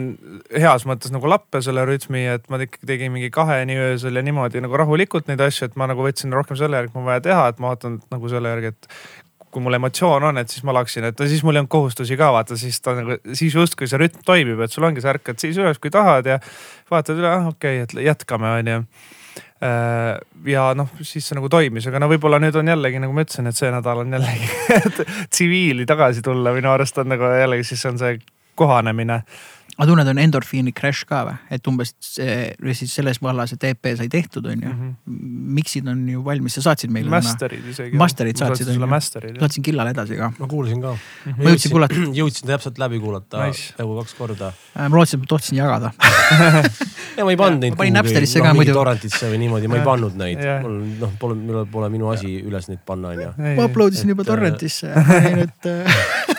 heas 0.51 0.85
mõttes 0.87 1.13
nagu 1.13 1.29
lappe 1.29 1.61
selle 1.65 1.85
rütmi, 1.87 2.25
et 2.35 2.47
ma 2.51 2.59
ikkagi 2.61 2.89
tegin 2.89 3.13
mingi 3.13 3.31
kaheni 3.33 3.77
öösel 3.91 4.15
ja 4.17 4.23
niimoodi 4.25 4.63
nagu 4.63 4.77
rahulikult 4.79 5.29
neid 5.31 5.43
asju, 5.45 5.69
et 5.69 5.77
ma 5.79 5.87
nagu 5.91 6.03
võtsin 6.05 6.33
rohkem 6.35 6.59
selle 6.59 6.81
järgi, 6.81 6.91
et 6.91 6.97
mul 6.97 7.05
on 7.05 7.11
vaja 7.13 7.25
teha, 7.29 7.47
et 7.51 7.61
ma 7.61 7.71
vaatan 7.73 7.99
nagu 8.11 8.31
selle 8.31 8.51
järgi, 8.55 8.73
et 8.75 8.89
kui 9.55 9.63
mul 9.63 9.77
emotsioon 9.77 10.29
on, 10.31 10.39
et 10.41 10.51
siis 10.51 10.65
ma 10.67 10.75
laksin, 10.75 11.07
et 11.07 11.21
siis 11.31 11.43
mul 11.47 11.55
ei 11.55 11.63
olnud 11.63 11.71
kohustusi 11.71 12.17
ka 12.19 12.33
vaata, 12.35 12.57
siis 12.59 12.81
ta 12.83 12.97
nagu, 12.97 13.15
siis 13.31 13.55
justkui 13.55 13.87
see 13.87 14.01
rütm 14.01 14.25
toimib, 14.27 14.59
et 14.65 14.73
sul 14.73 14.83
ongi 14.83 15.03
sa 15.03 15.13
ärkad 15.13 15.39
siis 15.39 15.55
üles, 15.61 15.79
kui 15.79 15.93
tahad 15.93 16.27
ja 16.27 16.41
vaatad 16.91 17.21
üle, 17.21 17.29
ah 17.31 17.53
okei 17.53 17.79
okay,, 17.79 17.85
et 17.87 18.09
jätkame, 18.11 18.51
onju 18.59 18.81
ja 19.61 20.63
noh, 20.75 20.89
siis 21.01 21.25
see 21.25 21.37
nagu 21.37 21.47
toimis, 21.49 21.87
aga 21.87 21.99
no 22.01 22.09
võib-olla 22.11 22.41
nüüd 22.43 22.57
on 22.59 22.67
jällegi 22.73 22.99
nagu 22.99 23.15
ma 23.15 23.23
ütlesin, 23.23 23.47
et 23.47 23.55
see 23.55 23.71
nädal 23.71 24.01
on 24.03 24.11
jällegi 24.17 24.49
tsiviili 25.33 25.85
tagasi 25.87 26.23
tulla 26.25 26.51
minu 26.55 26.73
arust 26.73 26.97
on 26.99 27.13
nagu 27.13 27.29
jällegi 27.39 27.69
siis 27.71 27.85
on 27.87 27.99
see 28.01 28.17
kohanemine 28.59 29.21
aga 29.75 29.87
tunned, 29.89 30.07
on 30.07 30.19
endorfiini 30.23 30.71
crash 30.75 31.03
ka 31.07 31.21
või, 31.27 31.35
et 31.51 31.67
umbes 31.67 31.91
see, 32.03 32.35
siis 32.77 32.93
selles 32.95 33.19
vallas, 33.23 33.51
et 33.55 33.65
EP 33.67 33.89
sai 33.99 34.07
tehtud, 34.11 34.45
on 34.47 34.61
ju 34.61 34.69
mm. 34.71 34.81
-hmm. 34.81 35.23
Mix'id 35.55 35.87
on 35.91 36.03
ju 36.09 36.23
valmis, 36.23 36.55
sa 36.55 36.61
saatsid 36.69 36.91
meile. 36.91 37.09
Master'id 37.11 37.67
isegi. 37.71 37.97
Master'id 37.99 38.39
saatsid 38.39 38.71
saatsin 38.71 39.63
killale 39.63 39.91
edasi 39.91 40.17
ka. 40.19 40.31
ma 40.39 40.47
kuulasin 40.47 40.81
ka 40.81 40.93
mm. 40.93 41.31
-hmm. 41.31 41.43
ma 41.43 41.49
jõudsin 41.49 41.71
kuulata. 41.71 41.95
jõudsin 42.19 42.47
täpselt 42.47 42.79
läbi 42.79 42.99
kuulata 42.99 43.45
nice. 43.45 43.73
peaaegu 43.77 43.99
kaks 44.01 44.13
korda 44.13 44.47
äh,. 44.47 44.89
ma 44.89 44.95
lootsin, 44.95 45.19
et 45.19 45.23
ma 45.23 45.31
tohtisin 45.33 45.57
jagada 45.57 45.91
ja 47.17 47.25
ma 47.25 47.35
ei 47.35 47.37
pannud 47.37 47.59
neid. 47.59 47.75
ma 47.75 47.81
panin 47.83 47.99
Napsterisse 47.99 48.41
ka 48.41 48.53
muidu. 48.53 48.73
torrentisse 48.73 49.31
või 49.31 49.41
niimoodi, 49.43 49.67
ma 49.67 49.81
ei 49.81 49.85
pannud 49.89 50.15
neid. 50.15 50.39
mul 50.63 50.79
noh, 51.03 51.11
pole, 51.19 51.65
pole 51.71 51.89
minu 51.89 52.09
asi 52.13 52.39
üles 52.39 52.71
neid 52.71 52.83
panna, 52.85 53.11
on 53.11 53.21
ju. 53.21 53.35
ma 53.59 53.67
upload 53.67 53.99
isin 53.99 54.15
juba 54.15 54.23
torrentisse, 54.23 54.93
panin, 55.11 55.45
et 55.49 56.33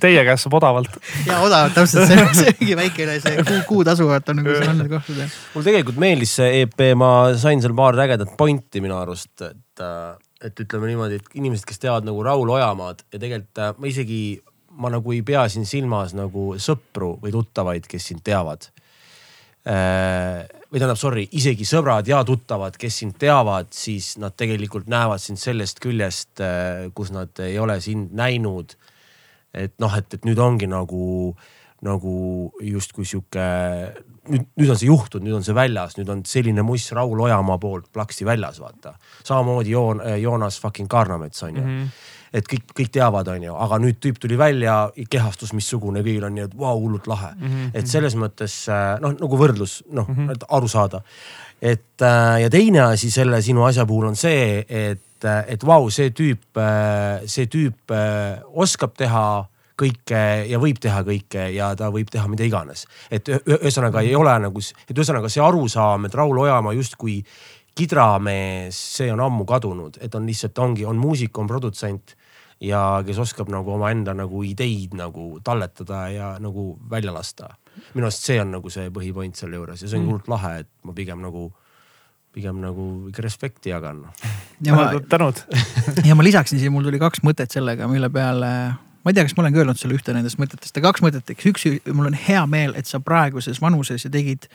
Teie 0.00 0.24
käest 0.26 0.46
saab 0.46 0.56
odavalt. 0.58 0.96
ja 1.26 1.40
odavalt, 1.44 1.74
täpselt 1.76 2.08
see, 2.10 2.24
see 2.40 2.52
ongi 2.54 2.76
väikene 2.78 3.16
see 3.22 3.44
kuu, 3.46 3.60
kuutasu, 3.68 4.08
vaata 4.10 4.34
nagu 4.36 4.52
seal 4.52 4.72
on 4.72 4.82
need 4.82 4.92
kohtad. 4.92 5.38
mulle 5.54 5.68
tegelikult 5.70 6.00
meeldis 6.02 6.34
see 6.40 6.62
EP, 6.64 6.84
ma 7.00 7.10
sain 7.40 7.62
seal 7.62 7.76
paar 7.78 7.98
ägedat 8.04 8.36
pointi 8.40 8.82
minu 8.84 8.98
arust, 9.00 9.32
et, 9.46 9.86
et 10.44 10.64
ütleme 10.66 10.90
niimoodi, 10.92 11.20
et 11.20 11.40
inimesed, 11.40 11.66
kes 11.68 11.82
teavad 11.82 12.08
nagu 12.08 12.22
Raul 12.26 12.54
Ojamaad 12.56 13.06
ja 13.08 13.18
tegelikult 13.18 13.62
äh, 13.64 13.72
ma 13.78 13.90
isegi, 13.90 14.20
ma 14.80 14.92
nagu 14.92 15.16
ei 15.16 15.24
pea 15.26 15.46
siin 15.52 15.68
silmas 15.68 16.14
nagu 16.18 16.52
sõpru 16.60 17.16
või 17.22 17.34
tuttavaid, 17.34 17.88
kes 17.90 18.12
sind 18.12 18.24
teavad 18.26 18.68
äh, 19.64 20.44
või 20.70 20.78
tähendab, 20.78 21.00
sorry, 21.00 21.26
isegi 21.36 21.66
sõbrad 21.68 22.08
ja 22.08 22.22
tuttavad, 22.26 22.76
kes 22.80 23.00
sind 23.02 23.16
teavad, 23.20 23.72
siis 23.74 24.14
nad 24.22 24.36
tegelikult 24.38 24.86
näevad 24.90 25.22
sind 25.22 25.40
sellest 25.40 25.82
küljest, 25.82 26.36
äh, 26.44 26.88
kus 26.94 27.10
nad 27.14 27.42
ei 27.42 27.58
ole 27.58 27.80
sind 27.82 28.14
näinud 28.16 28.76
et 29.54 29.74
noh, 29.82 29.96
et, 29.98 30.14
et 30.14 30.28
nüüd 30.28 30.38
ongi 30.38 30.68
nagu, 30.70 31.34
nagu 31.86 32.14
justkui 32.62 33.08
sihuke, 33.08 33.46
nüüd, 34.30 34.46
nüüd 34.60 34.70
on 34.70 34.78
see 34.78 34.90
juhtunud, 34.90 35.26
nüüd 35.26 35.40
on 35.40 35.46
see 35.46 35.56
väljas, 35.56 35.96
nüüd 35.98 36.12
on 36.12 36.22
selline 36.28 36.64
muss 36.66 36.90
Raul 36.96 37.26
Ojamaa 37.26 37.58
poolt 37.62 37.90
plaksti 37.92 38.28
väljas, 38.28 38.60
vaata. 38.62 38.94
samamoodi 39.24 39.74
Joon, 39.74 40.02
Joonas 40.20 40.60
fucking 40.60 40.90
Kaarnamets 40.90 41.42
on 41.42 41.56
ju 41.56 41.62
mm. 41.62 41.76
-hmm 41.76 42.16
et 42.32 42.46
kõik, 42.46 42.72
kõik 42.76 42.90
teavad, 42.94 43.28
on 43.32 43.42
ju, 43.42 43.54
aga 43.64 43.78
nüüd 43.82 43.98
tüüp 44.02 44.20
tuli 44.22 44.38
välja, 44.38 44.74
kehastus 45.10 45.52
missugune, 45.56 46.04
kõigil 46.06 46.26
on 46.28 46.36
nii, 46.36 46.46
et 46.46 46.56
vau, 46.58 46.76
hullult 46.78 47.08
lahe 47.10 47.32
mm. 47.34 47.46
-hmm. 47.46 47.70
et 47.74 47.90
selles 47.90 48.16
mõttes 48.18 48.56
noh, 49.02 49.14
nagu 49.18 49.40
võrdlus, 49.40 49.80
noh 49.90 50.08
mm 50.08 50.28
-hmm. 50.28 50.48
aru 50.48 50.68
saada. 50.68 51.02
et 51.60 52.02
äh, 52.02 52.40
ja 52.42 52.50
teine 52.50 52.80
asi 52.80 53.10
selle 53.10 53.42
sinu 53.42 53.64
asja 53.64 53.86
puhul 53.86 54.06
on 54.06 54.16
see, 54.16 54.64
et 54.68 55.02
et, 55.20 55.54
et 55.56 55.64
vau, 55.66 55.88
see 55.92 56.10
tüüp, 56.16 56.60
see 57.28 57.48
tüüp 57.52 57.94
äh, 57.94 58.40
oskab 58.52 58.96
teha 58.98 59.24
kõike 59.80 60.22
ja 60.50 60.60
võib 60.60 60.80
teha 60.82 61.02
kõike 61.06 61.46
ja 61.54 61.70
ta 61.78 61.88
võib 61.92 62.10
teha 62.12 62.28
mida 62.28 62.44
iganes. 62.44 62.86
et 63.10 63.28
ühesõnaga 63.28 64.02
ei 64.04 64.14
ole 64.16 64.34
nagu, 64.42 64.60
et 64.60 64.96
ühesõnaga 64.96 65.30
see 65.32 65.42
arusaam, 65.44 66.06
et 66.06 66.14
Raul 66.14 66.38
Ojamaa 66.44 66.76
justkui 66.76 67.20
kidramees, 67.76 68.76
see 68.98 69.12
on 69.12 69.22
ammu 69.24 69.46
kadunud, 69.48 69.96
et 70.02 70.14
on 70.14 70.26
lihtsalt 70.26 70.58
ongi, 70.58 70.84
on 70.84 70.98
muusik, 71.00 71.38
on 71.38 71.48
produtsent 71.48 72.16
ja 72.60 73.00
kes 73.06 73.18
oskab 73.22 73.48
nagu 73.52 73.72
omaenda 73.72 74.12
nagu 74.16 74.42
ideid 74.44 74.92
nagu 74.98 75.38
talletada 75.44 76.02
ja 76.12 76.34
nagu 76.42 76.74
välja 76.90 77.14
lasta. 77.14 77.54
minu 77.94 78.06
arust 78.06 78.26
see 78.26 78.40
on 78.40 78.50
nagu 78.58 78.70
see 78.70 78.90
põhipoint 78.90 79.38
selle 79.38 79.56
juures 79.56 79.82
ja 79.82 79.88
see 79.88 79.96
on 79.96 80.04
mm. 80.04 80.10
hullult 80.10 80.28
lahe, 80.28 80.58
et 80.60 80.68
ma 80.84 80.92
pigem 80.92 81.22
nagu 81.22 81.48
pigem 82.34 82.60
nagu 82.62 82.86
ikka 83.10 83.24
respekti 83.24 83.72
jagan. 83.72 84.04
tänud 85.08 85.42
ja 86.08 86.16
ma 86.18 86.26
lisaksin 86.26 86.60
siia, 86.60 86.72
mul 86.72 86.84
tuli 86.86 87.00
kaks 87.00 87.24
mõtet 87.26 87.52
sellega, 87.54 87.88
mille 87.90 88.10
peale 88.12 88.52
ma 89.00 89.12
ei 89.12 89.16
tea, 89.16 89.24
kas 89.24 89.36
ma 89.36 89.44
olen 89.44 89.54
ka 89.54 89.62
öelnud 89.62 89.80
sulle 89.80 89.96
ühte 89.96 90.14
nendest 90.14 90.40
mõtetest, 90.40 90.76
aga 90.76 90.90
kaks 90.90 91.04
mõtet, 91.04 91.32
eks 91.32 91.48
üks, 91.48 91.66
mul 91.96 92.10
on 92.10 92.18
hea 92.28 92.42
meel, 92.50 92.74
et 92.76 92.90
sa 92.90 93.00
praeguses 93.00 93.62
vanuses 93.62 94.04
ja 94.04 94.12
tegid 94.12 94.48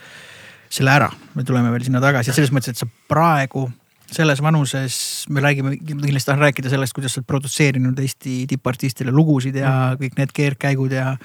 selle 0.70 0.92
ära. 0.94 1.10
me 1.34 1.44
tuleme 1.44 1.72
veel 1.74 1.86
sinna 1.86 2.02
tagasi, 2.02 2.34
selles 2.34 2.52
mõttes, 2.54 2.74
et 2.74 2.80
sa 2.80 2.88
praegu 3.10 3.66
selles 4.12 4.38
vanuses, 4.42 5.26
me 5.34 5.42
räägime, 5.42 5.74
kindlasti 5.82 6.30
tahan 6.30 6.44
rääkida 6.46 6.70
sellest, 6.70 6.94
kuidas 6.94 7.16
sa 7.16 7.20
oled 7.20 7.26
produtseerinud 7.26 7.98
Eesti 7.98 8.44
tippartistile 8.46 9.10
lugusid 9.10 9.58
ja 9.58 9.72
mm. 9.72 10.02
kõik 10.02 10.18
need 10.20 10.34
keerdkäigud 10.36 10.94
ja, 10.94 11.16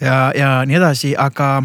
ja, 0.00 0.16
ja 0.36 0.50
nii 0.68 0.76
edasi, 0.76 1.14
aga 1.16 1.62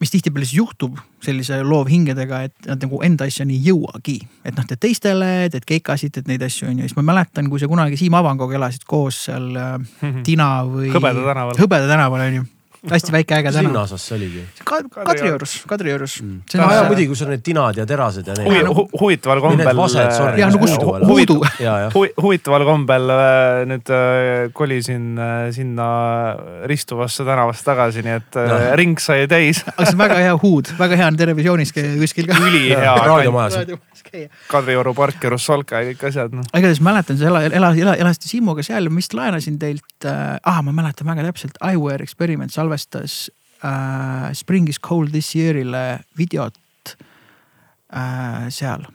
mis 0.00 0.14
tihtipeale 0.14 0.48
siis 0.48 0.62
juhtub 0.62 0.96
sellise 1.24 1.60
loovhingedega, 1.66 2.42
et 2.48 2.68
nad 2.70 2.86
nagu 2.86 3.02
enda 3.04 3.26
asjani 3.28 3.58
ei 3.58 3.70
jõuagi. 3.70 4.18
et 4.44 4.56
noh, 4.56 4.66
teed 4.68 4.80
teistele, 4.80 5.32
teed 5.52 5.66
keikasid, 5.68 6.14
teed 6.14 6.30
neid 6.30 6.44
asju 6.46 6.70
on 6.70 6.80
ju, 6.80 6.88
siis 6.88 6.96
ma 6.96 7.04
mäletan, 7.12 7.50
kui 7.52 7.60
sa 7.60 7.68
kunagi 7.68 7.98
Siim 8.00 8.16
Avangoga 8.16 8.56
elasid 8.56 8.86
koos 8.88 9.26
seal 9.28 9.52
äh, 9.56 10.22
Tina 10.24 10.52
või. 10.68 10.88
Hõbeda 10.94 11.26
tänaval. 11.26 11.60
Hõbeda 11.60 11.90
tänaval 11.90 12.26
on 12.28 12.40
ju 12.40 12.48
hästi 12.88 13.12
väike 13.12 13.36
äge 13.36 13.52
tänav. 13.52 13.66
linnaosas 13.68 14.04
see 14.08 14.16
oligi? 14.16 14.42
Kadriorus, 14.64 15.56
Kadriorus 15.68 16.14
mm.. 16.22 16.38
aa 16.64 16.74
jaa, 16.74 16.86
muidugi, 16.88 17.08
kus 17.12 17.22
on 17.26 17.32
need 17.34 17.42
tinad 17.44 17.76
ja 17.76 17.86
terased 17.88 18.30
ja 18.30 18.36
need 18.38 18.68
hu. 18.68 18.86
huvitaval 19.00 19.42
kombel. 19.44 19.82
jah, 20.40 20.52
no 20.52 20.62
kus 20.62 20.76
Huudu. 21.10 21.40
huvitaval 22.22 22.64
kombel 22.68 23.12
äh, 23.12 23.66
nüüd 23.68 23.92
äh, 23.92 24.48
kolisin 24.56 25.12
äh, 25.18 25.50
sinna 25.56 25.90
ristuvasse 26.70 27.26
tänavasse 27.28 27.66
tagasi, 27.68 28.04
nii 28.06 28.16
et 28.22 28.40
no. 28.40 28.58
ring 28.80 28.96
sai 29.00 29.28
täis. 29.30 29.64
aga 29.76 29.84
see 29.84 29.98
on 29.98 30.04
väga 30.06 30.20
hea 30.24 30.34
huud, 30.40 30.72
väga 30.80 31.00
hea 31.02 31.12
on 31.12 31.20
televisioonis 31.20 31.76
kuskil 31.76 32.30
ka. 32.30 32.40
ülihea. 32.48 32.96
raadiomajas 33.04 33.60
Kadrioru 34.50 34.94
park 34.96 35.24
ja 35.24 35.32
Russalka 35.34 35.80
ja 35.80 35.90
kõik 35.90 36.06
asjad 36.10 36.36
no.. 36.36 36.44
igatahes 36.50 36.82
mäletan, 36.84 37.18
sa 37.20 37.28
ela, 37.30 37.42
ela, 37.48 37.72
ela, 37.76 37.96
elasite 38.00 38.30
Siimuga 38.30 38.64
seal 38.66 38.88
ja 38.88 38.92
ma 38.92 39.00
vist 39.02 39.16
laenasin 39.16 39.58
teilt 39.60 40.08
äh,, 40.08 40.38
ah 40.42 40.62
ma 40.66 40.74
mäletan 40.76 41.08
väga 41.10 41.26
täpselt, 41.28 41.60
Iware 41.72 42.04
Experiment 42.06 42.54
salvestas 42.54 43.28
äh, 43.64 44.32
Spring 44.32 44.68
is 44.68 44.80
cold 44.80 45.12
this 45.14 45.34
year'ile 45.36 46.00
videot 46.18 46.96
äh, 47.92 48.48
seal 48.48 48.86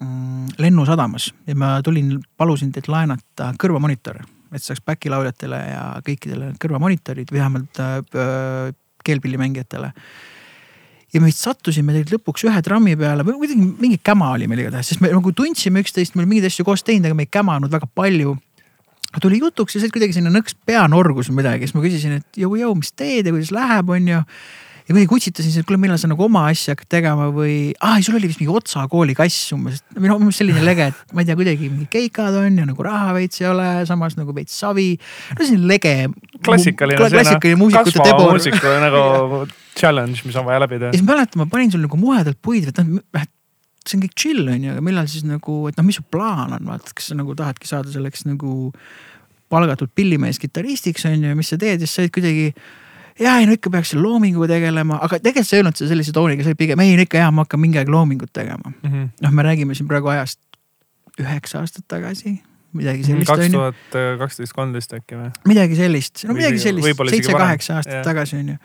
mm, 0.00 0.54
Lennusadamas. 0.58 1.32
Ja 1.46 1.56
ma 1.58 1.76
tulin, 1.84 2.18
palusin 2.36 2.72
teilt 2.74 2.90
laenata 2.92 3.52
kõrvamonitore, 3.60 4.24
et 4.54 4.62
saaks 4.62 4.84
back'i 4.84 5.12
lauljatele 5.12 5.60
ja 5.70 5.82
kõikidele 6.06 6.52
kõrvamonitorid 6.62 7.32
vähemalt 7.34 7.82
äh, 7.82 8.74
keelpillimängijatele 9.04 9.92
ja 11.14 11.20
me 11.22 11.30
vist 11.30 11.44
sattusime 11.44 11.94
tegelikult 11.94 12.18
lõpuks 12.18 12.46
ühe 12.48 12.62
trammi 12.66 12.96
peale 12.98 13.24
või 13.26 13.38
kuidagi 13.44 13.68
mingi 13.84 14.00
käma 14.02 14.32
oli 14.34 14.48
meil 14.50 14.64
igatahes, 14.64 14.90
sest 14.92 15.02
me 15.04 15.12
nagu 15.12 15.32
tundsime 15.36 15.84
üksteist, 15.84 16.16
me 16.16 16.22
olime 16.22 16.34
mingeid 16.34 16.50
asju 16.50 16.66
koos 16.66 16.82
teinud, 16.86 17.06
aga 17.08 17.18
me 17.18 17.28
ei 17.28 17.30
kämanud 17.30 17.72
väga 17.72 17.88
palju. 17.94 18.36
tuli 19.22 19.38
jutuks 19.38 19.76
ja 19.76 19.80
see 19.80 19.94
kuidagi 19.94 20.16
sinna 20.16 20.30
nõks 20.34 20.56
pea 20.66 20.82
norgus 20.90 21.30
midagi, 21.30 21.68
siis 21.68 21.76
ma 21.76 21.84
küsisin, 21.84 22.18
et 22.18 22.40
jõu-jõu, 22.42 22.74
mis 22.74 22.90
teed 22.92 23.28
ja 23.28 23.32
kuidas 23.32 23.52
läheb, 23.54 23.90
on 23.94 24.08
ju 24.10 24.22
ja 24.84 24.92
kuidagi 24.92 25.08
kutsitasin 25.08 25.48
siis, 25.48 25.62
et 25.62 25.68
kuule, 25.68 25.78
millal 25.80 25.98
sa 26.00 26.08
nagu 26.10 26.26
oma 26.26 26.42
asja 26.50 26.74
hakkad 26.74 26.90
tegema 26.92 27.30
või, 27.32 27.72
aa 27.80 27.96
ei, 27.96 28.04
sul 28.04 28.18
oli 28.18 28.28
vist 28.28 28.40
mingi 28.42 28.52
Otsa 28.52 28.84
kooli 28.92 29.16
kass 29.16 29.54
umbes, 29.56 29.80
või 29.96 30.10
noh, 30.10 30.18
umbes 30.20 30.40
selline 30.40 30.64
lege, 30.66 30.90
et 30.92 31.14
ma 31.16 31.24
ei 31.24 31.28
tea, 31.30 31.38
kuidagi 31.38 31.70
mingi 31.70 31.88
keikad 31.92 32.36
on 32.42 32.60
ja 32.60 32.66
nagu 32.68 32.84
raha 32.84 33.14
veits 33.16 33.40
ei 33.40 33.48
ole, 33.48 33.68
samas 33.88 34.18
nagu 34.20 34.34
veits 34.36 34.58
savi. 34.60 34.90
no 35.38 35.40
selline 35.40 35.70
lege. 35.70 35.94
klassikaline. 36.44 37.00
klassikaline 37.00 37.60
muusikute 37.62 38.04
debor. 38.04 38.34
muusiku 38.36 38.74
nagu 38.84 39.46
challenge, 39.72 40.20
mis 40.28 40.36
on 40.36 40.48
vaja 40.50 40.60
läbi 40.66 40.82
teha. 40.82 40.92
ja 40.92 41.00
siis 41.00 41.08
mäletan, 41.08 41.40
ma 41.40 41.48
panin 41.56 41.72
sul 41.72 41.84
nagu 41.86 42.00
muhedalt 42.00 42.40
puid, 42.44 42.68
et 42.68 42.84
noh, 42.84 43.24
see 43.88 43.98
on 43.98 44.04
kõik 44.04 44.20
chill 44.20 44.52
on 44.52 44.68
ju, 44.68 44.76
aga 44.76 44.84
millal 44.84 45.08
siis 45.08 45.24
nagu, 45.28 45.58
et 45.70 45.80
noh, 45.80 45.88
mis 45.88 45.96
su 46.00 46.04
plaan 46.12 46.52
on, 46.58 46.70
vaata, 46.74 46.92
kas 46.92 47.08
sa 47.10 47.16
nagu 47.16 47.32
tahadki 47.36 47.68
saada 47.68 47.92
selleks 47.92 48.28
nagu 48.28 48.72
palgatud 49.52 49.92
pillimees 49.96 50.40
kitaristiks 50.42 51.04
on 51.08 51.24
ju, 51.24 51.36
mis 51.36 51.52
sa 51.52 51.60
teed 51.60 51.80
siis 51.80 51.92
sa 51.92 52.04
olid 52.04 52.14
kuidagi 52.14 52.48
ja 53.20 53.36
ei 53.38 53.46
no 53.46 53.54
ikka 53.54 53.70
peaks 53.70 53.94
loominguga 53.98 54.48
tegelema, 54.54 54.98
aga 55.02 55.20
tegelikult 55.22 55.48
sa 55.48 55.56
ei 55.56 55.62
öelnud 55.62 55.78
seda 55.78 55.92
sellise 55.92 56.14
tooniga, 56.16 56.44
see 56.44 56.54
oli 56.54 56.60
pigem 56.64 56.82
ei 56.84 56.96
no 56.98 57.04
ikka 57.06 57.20
ja 57.20 57.30
ma 57.34 57.44
hakkan 57.46 57.62
mingi 57.62 57.78
aeg 57.80 57.92
loomingut 57.92 58.32
tegema 58.34 58.72
mm 58.72 58.90
-hmm.. 58.90 59.06
noh, 59.22 59.36
me 59.38 59.46
räägime 59.46 59.76
siin 59.78 59.88
praegu 59.90 60.10
ajast 60.14 60.40
üheksa 61.20 61.62
aastat 61.62 61.86
tagasi, 61.88 62.36
midagi 62.74 63.06
sellist 63.06 63.30
kaks 63.30 63.52
tuhat 63.54 63.98
kaksteist, 64.18 64.56
kolmteist 64.56 64.96
äkki 64.98 65.18
või? 65.20 65.30
midagi 65.46 65.78
sellist, 65.78 66.24
no 66.28 66.34
midagi 66.34 66.58
sellist, 66.62 67.04
seitse-kaheksa 67.10 67.80
aastat 67.80 68.00
Jah. 68.00 68.06
tagasi 68.06 68.40
onju. 68.42 68.56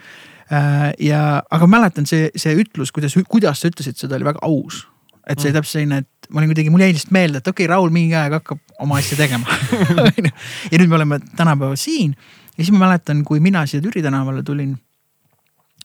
ja, 1.09 1.23
aga 1.49 1.67
mäletan 1.67 2.09
see, 2.09 2.31
see 2.35 2.55
ütlus, 2.57 2.93
kuidas, 2.95 3.17
kuidas 3.29 3.61
sa 3.61 3.69
ütlesid 3.69 4.01
seda, 4.01 4.17
oli 4.17 4.31
väga 4.31 4.41
aus. 4.41 4.87
et 5.29 5.37
see 5.39 5.51
Mm. 5.51 5.53
täpselt 5.59 5.71
selline, 5.71 5.97
et 5.97 6.27
ma 6.33 6.39
olin 6.41 6.49
kuidagi, 6.49 6.69
mul 6.73 6.81
jäi 6.81 6.93
lihtsalt 6.93 7.11
meelde, 7.13 7.37
et 7.37 7.47
okei 7.47 7.65
okay,, 7.65 7.69
Raul 7.69 7.91
mingi 7.93 8.15
aeg 8.17 8.33
hakkab 8.33 8.57
oma 8.79 8.97
asja 8.97 9.17
tegema. 9.17 9.45
ja 10.71 10.79
nüüd 10.79 10.89
me 10.89 10.95
oleme 10.95 11.19
tänapäeval 11.37 11.77
siin 11.77 12.15
ja 12.59 12.65
siis 12.65 12.75
ma 12.75 12.85
mäletan, 12.85 13.23
kui 13.23 13.39
mina 13.39 13.63
siia 13.69 13.81
Türi 13.83 14.03
tänavale 14.03 14.43
tulin 14.43 14.75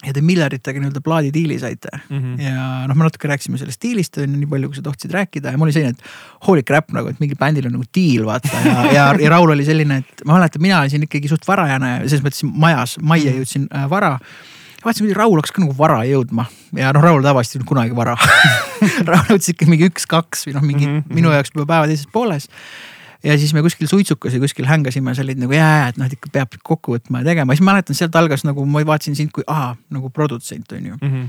ja 0.05 0.13
te 0.13 0.21
Milleritega 0.25 0.81
nii-öelda 0.81 1.01
plaadidiili 1.05 1.59
saite 1.59 1.89
Mhm. 2.11 2.41
ja 2.41 2.87
noh, 2.89 2.97
me 2.97 3.07
natuke 3.07 3.29
rääkisime 3.31 3.59
sellest 3.59 3.83
diilist 3.83 4.19
on 4.19 4.35
ju 4.35 4.41
nii 4.41 4.51
palju, 4.51 4.69
kui 4.69 4.79
sa 4.79 4.83
tohtisid 4.83 5.15
rääkida 5.15 5.53
ja 5.55 5.59
mul 5.61 5.71
oli 5.71 5.77
selline, 5.77 5.95
et 5.95 6.49
holy 6.49 6.65
crap 6.67 6.91
nagu, 6.93 7.09
et 7.09 7.21
mingil 7.23 7.39
bändil 7.41 7.69
on 7.71 7.77
nagu 7.79 7.87
diil 7.95 8.27
vaata 8.27 8.51
ja, 8.65 8.75
ja, 8.93 9.05
ja 9.21 9.31
Raul 9.33 9.55
oli 9.55 9.65
selline, 9.65 10.03
et 10.03 10.25
ma 10.27 10.39
mäletan, 10.39 10.63
mina 10.63 10.83
olin 10.83 11.07
ikkagi 11.07 11.31
suht 11.31 11.47
varajane 11.49 11.93
ja 11.95 12.03
selles 12.09 12.27
mõttes 12.27 12.45
majas, 12.67 12.99
majja 13.01 13.37
jõudsin 13.39 13.69
äh, 13.71 13.87
vara. 13.91 14.19
vaatasin, 14.85 15.07
kuidas 15.07 15.21
Raul 15.23 15.39
hakkas 15.39 15.55
ka 15.55 15.63
nagu 15.65 15.77
vara 15.79 16.03
jõudma 16.11 16.49
ja 16.77 16.93
noh, 16.93 17.05
Raul 17.05 17.23
tavaliselt 17.23 17.55
ei 17.55 17.63
olnud 17.63 17.71
kunagi 17.71 17.97
vara 17.97 18.19
Raul 19.13 19.31
jõudis 19.31 19.55
ikka 19.55 19.71
mingi 19.71 19.89
üks-kaks 19.93 20.49
või 20.49 20.59
noh, 20.59 20.67
mingi 20.67 20.89
mm 20.91 20.99
-hmm. 20.99 21.15
minu 21.21 21.33
jaoks 21.33 21.55
juba 21.55 21.71
päeva 21.71 21.89
teises 21.89 22.11
pooles 22.13 22.51
ja 23.25 23.39
siis 23.41 23.55
me 23.57 23.63
kuskil 23.65 23.89
suitsukas 23.89 24.35
ja 24.37 24.41
kuskil 24.43 24.67
hängasime, 24.69 25.15
sa 25.17 25.23
olid 25.25 25.41
nagu 25.41 25.57
jaa, 25.57 25.89
et 25.89 25.99
noh, 26.01 26.07
et 26.09 26.17
ikka 26.17 26.31
peab 26.33 26.57
kokku 26.63 26.97
võtma 26.97 27.23
ja 27.23 27.31
tegema, 27.33 27.55
siis 27.57 27.65
ma 27.65 27.73
mäletan, 27.73 27.97
sealt 27.97 28.17
algas 28.21 28.45
nagu 28.45 28.65
ma 28.69 28.85
vaatasin 28.87 29.17
sind 29.17 29.33
kui 29.35 29.45
ahah, 29.47 29.77
nagu 29.95 30.11
produtsent 30.11 30.73
on 30.77 30.91
ju. 30.93 30.99
Mhm. 31.01 31.29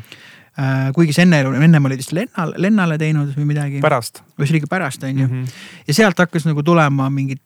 kuigi 0.95 1.11
sa 1.11 1.25
enne, 1.25 1.41
ennem 1.43 1.85
olid 1.85 1.99
vist 1.99 2.13
Lennal, 2.15 2.53
Lennale 2.57 2.95
teinud 2.97 3.33
või 3.35 3.45
midagi. 3.49 3.81
pärast. 3.83 4.21
ikka 4.39 4.67
pärast 4.71 5.03
on 5.03 5.17
ju. 5.17 5.27
Mhm. 5.27 5.43
ja 5.87 5.93
sealt 5.93 6.17
hakkas 6.17 6.45
nagu 6.45 6.63
tulema 6.63 7.09
mingid 7.09 7.39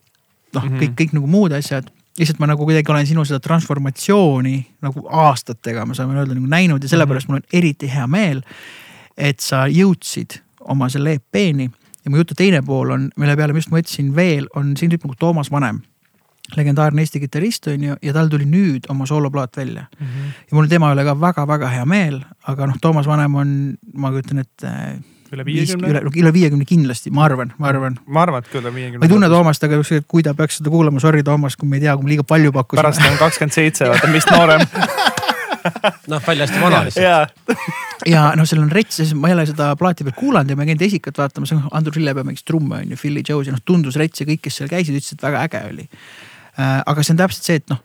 noh, 0.54 0.64
Mhm. 0.66 0.78
kõik, 0.78 0.94
kõik 0.96 1.14
nagu 1.14 1.28
muud 1.28 1.52
asjad. 1.52 1.90
lihtsalt 2.20 2.40
ma 2.40 2.48
nagu 2.48 2.66
kuidagi 2.66 2.92
olen 2.92 3.08
sinu 3.08 3.24
seda 3.26 3.40
transformatsiooni 3.40 4.66
nagu 4.82 5.08
aastatega, 5.10 5.86
ma 5.86 5.94
saan 5.94 6.10
öelda 6.12 6.36
nagu 6.36 6.48
näinud 6.48 6.84
ja 6.84 6.90
sellepärast 6.90 7.28
mul 7.30 7.38
on 7.38 7.44
eriti 7.54 7.88
hea 7.88 8.08
meel, 8.08 8.42
et 9.18 9.40
sa 9.40 9.68
jõudsid 9.68 10.40
oma 10.60 10.90
selle 10.90 11.14
EP-ni 11.14 11.70
ja 12.06 12.12
mu 12.12 12.18
jutu 12.18 12.36
teine 12.38 12.62
pool 12.66 12.92
on, 12.96 13.10
mille 13.18 13.36
peale 13.36 13.54
ma 13.54 13.60
just 13.62 13.72
mõtlesin 13.74 14.14
veel, 14.16 14.48
on 14.56 14.76
siin 14.80 14.92
tüüp 14.92 15.04
nagu 15.06 15.16
Toomas 15.20 15.52
Vanem. 15.52 15.82
legendaarne 16.58 17.02
Eesti 17.04 17.20
kitarrist 17.22 17.68
on 17.70 17.84
ju 17.84 17.96
ja 18.02 18.14
tal 18.14 18.28
tuli 18.32 18.46
nüüd 18.50 18.88
oma 18.90 19.06
sooloplaat 19.06 19.58
välja 19.58 19.84
Mhm. 20.00 20.32
ja 20.50 20.56
mul 20.58 20.66
tema 20.68 20.94
üle 20.96 21.04
ka 21.06 21.14
väga-väga 21.20 21.68
hea 21.70 21.86
meel, 21.86 22.24
aga 22.48 22.66
noh, 22.68 22.76
Toomas 22.82 23.06
Vanem 23.08 23.36
on, 23.36 23.78
ma 23.94 24.10
kujutan 24.10 24.40
ette. 24.40 24.72
üle 25.32 25.46
viis, 25.46 25.76
üle 25.76 25.86
viiekümne?, 25.86 26.22
üle 26.24 26.34
viiekümne 26.34 26.66
kindlasti, 26.66 27.12
ma 27.12 27.26
arvan, 27.26 27.54
ma 27.60 27.68
arvan. 27.68 28.00
ma 28.08 28.22
arvan, 28.24 28.42
et 28.42 28.50
küll 28.50 28.62
üle 28.64 28.74
viiekümne. 28.74 28.98
ma 29.00 29.06
ei 29.06 29.10
tunne. 29.10 29.28
Toomast, 29.30 29.64
aga 29.64 29.78
kui 30.08 30.24
ta 30.24 30.34
peaks 30.34 30.58
seda 30.58 30.70
kuulama, 30.74 31.00
sorry 31.00 31.22
Toomas, 31.24 31.56
kui 31.56 31.70
me 31.70 31.78
ei 31.78 31.82
tea, 31.82 31.94
kui 31.96 32.04
ma 32.04 32.10
liiga 32.10 32.24
palju 32.24 32.52
pakkusin. 32.52 32.82
pärast 32.82 33.06
on 33.12 33.18
kakskümmend 33.20 33.54
seitse, 33.54 33.86
vaata 33.86 34.08
meist 34.08 34.32
noorem. 34.32 34.62
noh, 36.12 36.24
välja 36.28 36.48
hästi 36.48 36.62
vana 36.64 36.82
lihtsalt. 36.88 37.36
ja 38.10 38.30
noh, 38.38 38.48
seal 38.50 38.64
on 38.64 38.72
rets, 38.74 39.02
ma 39.18 39.32
ei 39.32 39.38
ole 39.38 39.46
seda 39.50 39.72
plaati 39.80 40.08
peal 40.08 40.18
kuulanud 40.18 40.54
ja 40.54 40.58
ma 40.60 40.68
käin 40.70 40.82
Esikat 40.90 41.20
vaatamas, 41.20 41.54
Andrus 41.72 42.00
Lillepäev 42.00 42.28
mängis 42.30 42.48
trumme 42.48 42.82
on 42.82 42.96
ju, 42.96 43.00
Philly 43.02 43.24
Jones 43.28 43.52
ja 43.52 43.56
noh, 43.56 43.64
tundus 43.66 44.00
rets 44.00 44.24
ja 44.24 44.28
kõik, 44.30 44.44
kes 44.48 44.62
seal 44.62 44.72
käisid, 44.72 44.98
ütlesid, 44.98 45.20
et 45.20 45.28
väga 45.28 45.46
äge 45.48 45.64
oli. 45.70 45.88
aga 46.60 47.04
see 47.04 47.16
on 47.16 47.24
täpselt 47.24 47.50
see, 47.50 47.62
et 47.62 47.72
noh, 47.72 47.84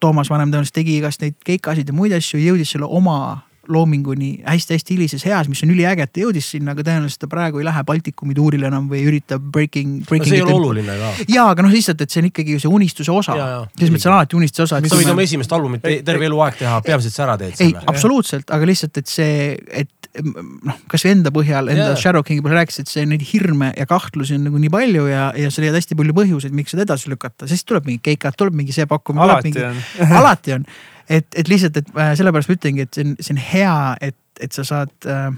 Toomas 0.00 0.30
Vanem 0.32 0.48
tõenäoliselt 0.48 0.78
tegi 0.80 0.96
igast 0.96 1.20
neid 1.20 1.36
keikasid 1.44 1.90
ja 1.90 1.94
muid 1.94 2.14
asju, 2.16 2.40
jõudis 2.40 2.72
selle 2.72 2.88
oma 2.88 3.42
loominguni 3.70 4.30
hästi-hästi 4.44 4.96
hilises 4.96 5.24
eas, 5.28 5.48
mis 5.50 5.62
on 5.64 5.72
üliäge, 5.74 6.06
et 6.06 6.12
ta 6.12 6.22
jõudis 6.24 6.50
sinna, 6.54 6.74
aga 6.74 6.84
tõenäoliselt 6.86 7.24
ta 7.24 7.30
praegu 7.30 7.60
ei 7.60 7.68
lähe 7.68 7.84
Baltikumi 7.86 8.36
tuurile 8.36 8.68
enam 8.70 8.88
või 8.90 9.04
üritab 9.08 9.44
breaking, 9.54 10.00
no 10.02 10.10
breaking. 10.10 10.32
see 10.32 10.40
ei 10.40 10.46
ole 10.46 10.56
oluline 10.56 10.98
ka. 11.00 11.12
ja, 11.28 11.46
aga 11.54 11.66
noh, 11.66 11.74
lihtsalt, 11.74 12.02
et 12.04 12.12
see 12.12 12.22
on 12.24 12.30
ikkagi 12.30 12.56
ju 12.56 12.64
see 12.64 12.72
unistuse 12.80 13.14
osa 13.14 13.36
selles 13.36 13.94
mõttes 13.94 14.08
on 14.10 14.16
alati 14.16 14.38
unistuse 14.40 14.66
osa. 14.66 14.82
sa 14.82 15.00
võid 15.00 15.12
oma 15.14 15.24
esimest 15.24 15.54
albumit 15.56 15.84
te- 15.84 16.00
terve 16.06 16.28
eluaeg 16.28 16.58
teha, 16.60 16.82
peamiselt 16.86 17.16
sa 17.16 17.26
ära 17.28 17.38
teed 17.40 17.56
selle,. 17.58 17.82
absoluutselt, 17.90 18.50
aga 18.54 18.68
lihtsalt, 18.70 19.00
et 19.00 19.10
see, 19.10 19.56
et 19.82 19.90
noh, 20.18 20.78
kasvõi 20.90 21.14
enda 21.14 21.32
põhjal, 21.34 21.70
enda 21.70 21.90
yeah. 21.92 21.98
Shadow 21.98 22.24
Kingi 22.26 22.42
põhjal 22.44 22.60
rääkisid, 22.60 22.86
et 22.88 22.92
see 22.92 23.06
neid 23.08 23.24
hirme 23.30 23.70
ja 23.76 23.86
kahtlusi 23.90 24.36
on 24.38 24.48
nagu 24.48 24.60
nii 24.62 24.72
palju 24.72 25.06
ja, 25.10 25.28
ja 25.38 25.50
sa 25.54 25.62
leiad 25.62 25.78
hästi 25.78 25.98
palju 25.98 26.16
põhjuseid, 26.16 26.56
miks 26.56 26.74
seda 26.74 26.86
edasi 26.88 27.12
lükata, 27.12 27.48
sest 27.50 27.68
tuleb 27.70 27.86
mingi 27.88 28.02
keikad, 28.10 28.36
tuleb 28.38 28.56
mingi 28.58 28.74
see 28.74 28.88
pakkumine. 28.90 29.26
alati 29.26 29.54
on. 29.62 29.84
alati 30.20 30.56
on, 30.58 30.66
et, 31.10 31.26
et 31.36 31.48
lihtsalt, 31.50 31.76
et 31.80 31.90
äh, 31.98 32.12
sellepärast 32.18 32.50
ma 32.50 32.56
ütlengi, 32.58 32.86
et 32.86 32.94
see 32.94 33.04
on, 33.08 33.16
see 33.18 33.34
on 33.34 33.42
hea, 33.50 33.76
et, 34.10 34.16
et 34.40 34.54
sa 34.56 34.64
saad 34.68 35.10
äh, 35.10 35.28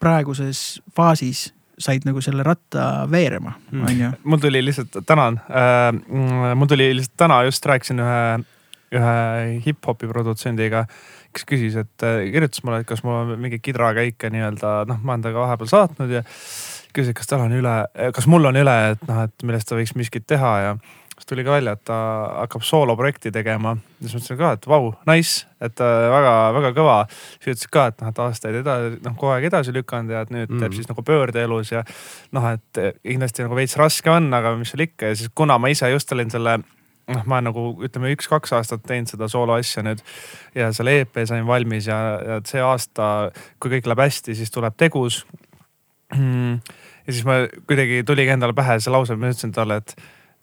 praeguses 0.00 0.80
faasis 0.96 1.48
said 1.78 2.02
nagu 2.08 2.18
selle 2.24 2.42
ratta 2.42 3.04
veerema, 3.10 3.52
Mm. 3.70 3.82
on 3.86 4.00
ju. 4.00 4.08
mul 4.24 4.40
tuli 4.42 4.64
lihtsalt, 4.64 4.96
tänan 5.06 5.36
äh,, 5.46 5.92
mul 6.58 6.66
tuli 6.66 6.88
lihtsalt 6.96 7.16
täna 7.20 7.42
just 7.46 7.66
rääkisin 7.66 8.00
ühe, 8.02 8.22
ühe 8.98 9.12
hip-hopi 9.66 10.08
produtsendiga, 10.10 10.86
kes 11.36 11.44
küsis, 11.46 11.76
et 11.78 12.02
äh, 12.02 12.24
kirjutas 12.32 12.64
mulle, 12.66 12.80
et 12.82 12.88
kas 12.88 13.04
mul 13.06 13.20
on 13.20 13.38
mingeid 13.38 13.62
kidrakäike 13.62 14.30
nii-öelda, 14.34 14.72
noh, 14.90 14.98
ma 15.04 15.14
olen 15.14 15.22
temaga 15.28 15.44
vahepeal 15.44 15.70
saatnud 15.70 16.16
ja 16.16 16.24
küsis, 16.96 17.12
et 17.12 17.18
kas 17.20 17.30
tal 17.30 17.44
on 17.46 17.54
üle, 17.54 17.76
kas 18.16 18.26
mul 18.26 18.48
on 18.50 18.58
üle, 18.58 18.76
et 18.96 19.06
noh, 19.06 19.22
et 19.28 19.46
millest 19.46 19.68
ta 19.70 19.78
võiks 19.78 19.94
miskit 19.94 20.26
teha 20.26 20.54
ja 20.64 20.74
siis 21.18 21.28
tuli 21.28 21.44
ka 21.46 21.56
välja, 21.56 21.74
et 21.74 21.84
ta 21.88 21.98
hakkab 22.44 22.62
sooloprojekti 22.62 23.32
tegema. 23.34 23.76
siis 24.00 24.14
mõtlesin 24.14 24.38
ka, 24.38 24.52
et 24.54 24.68
vau, 24.70 24.92
nice, 25.10 25.46
et 25.60 25.82
väga-väga 25.82 26.72
kõva. 26.76 26.96
siis 27.10 27.56
ütles 27.56 27.70
ka, 27.74 27.86
et 27.90 28.00
noh, 28.00 28.12
et 28.12 28.22
aastaid 28.24 28.60
edasi, 28.62 29.02
noh 29.04 29.18
kogu 29.18 29.34
aeg 29.34 29.48
edasi 29.50 29.74
lükanud 29.74 30.14
ja 30.14 30.24
et 30.24 30.32
nüüd 30.34 30.48
mm. 30.48 30.62
teeb 30.62 30.68
Mm. 30.68 30.76
siis 30.76 30.88
nagu 30.88 31.02
pöördeelus 31.02 31.72
ja 31.72 31.84
noh, 32.32 32.48
et 32.52 32.82
kindlasti 33.02 33.46
nagu 33.46 33.56
veits 33.58 33.76
raske 33.76 34.10
on, 34.10 34.32
aga 34.34 34.54
mis 34.56 34.70
seal 34.72 34.86
ikka 34.86 35.12
ja 35.12 35.16
siis 35.18 35.30
kuna 35.34 35.58
ma 35.58 35.70
ise 35.72 35.90
just 35.90 36.12
olin 36.12 36.30
selle 36.30 36.58
noh, 37.08 37.24
ma 37.28 37.40
nagu 37.44 37.70
ütleme 37.84 38.12
üks-kaks 38.14 38.52
aastat 38.56 38.84
teinud 38.86 39.10
seda 39.10 39.28
sooloasja 39.30 39.84
nüüd 39.86 40.02
ja 40.56 40.70
selle 40.76 41.00
EP 41.02 41.22
sain 41.28 41.46
valmis 41.48 41.88
ja, 41.88 41.98
ja 42.20 42.40
see 42.48 42.62
aasta, 42.64 43.30
kui 43.60 43.72
kõik 43.76 43.88
läheb 43.88 44.04
hästi, 44.04 44.36
siis 44.38 44.52
tuleb 44.54 44.76
tegus. 44.78 45.24
ja 46.12 47.10
siis 47.10 47.24
ma 47.28 47.40
kuidagi 47.68 48.02
tuligi 48.06 48.34
endale 48.36 48.56
pähe 48.56 48.78
see 48.80 48.92
lause, 48.92 49.16
ma 49.16 49.32
ütlesin 49.32 49.54
talle, 49.56 49.80
et 49.82 49.96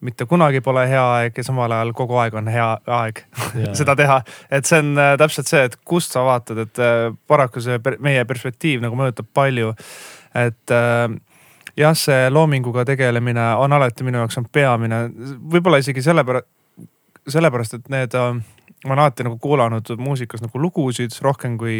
mitte 0.05 0.27
kunagi 0.29 0.61
pole 0.65 0.85
hea 0.89 1.03
aeg 1.17 1.37
ja 1.37 1.45
samal 1.45 1.71
ajal 1.75 1.93
kogu 1.97 2.17
aeg 2.21 2.37
on 2.39 2.49
hea 2.51 2.67
aeg 2.97 3.21
seda 3.79 3.95
teha. 3.97 4.21
et 4.51 4.67
see 4.69 4.81
on 4.83 4.93
äh, 5.01 5.13
täpselt 5.21 5.51
see, 5.51 5.63
et 5.69 5.77
kust 5.87 6.15
sa 6.15 6.25
vaatad, 6.27 6.65
et 6.65 6.81
äh, 6.81 7.07
paraku 7.27 7.63
see 7.63 7.79
meie 8.03 8.25
perspektiiv 8.29 8.83
nagu 8.85 8.97
mõjutab 8.99 9.29
palju. 9.33 9.73
et 10.35 10.75
äh, 10.75 11.07
jah, 11.77 11.95
see 11.97 12.29
loominguga 12.31 12.85
tegelemine 12.87 13.53
on 13.61 13.73
alati 13.75 14.07
minu 14.07 14.23
jaoks 14.23 14.41
on 14.41 14.49
peamine, 14.51 15.05
võib-olla 15.55 15.81
isegi 15.83 16.03
sellepärast, 16.05 16.47
sellepärast, 17.35 17.79
et 17.79 17.89
need 17.89 18.15
ma 18.85 18.93
olen 18.93 19.03
alati 19.05 19.25
nagu 19.25 19.37
kuulanud 19.41 19.89
muusikas 20.01 20.43
nagu 20.43 20.61
lugusid 20.61 21.15
rohkem 21.25 21.57
kui 21.59 21.77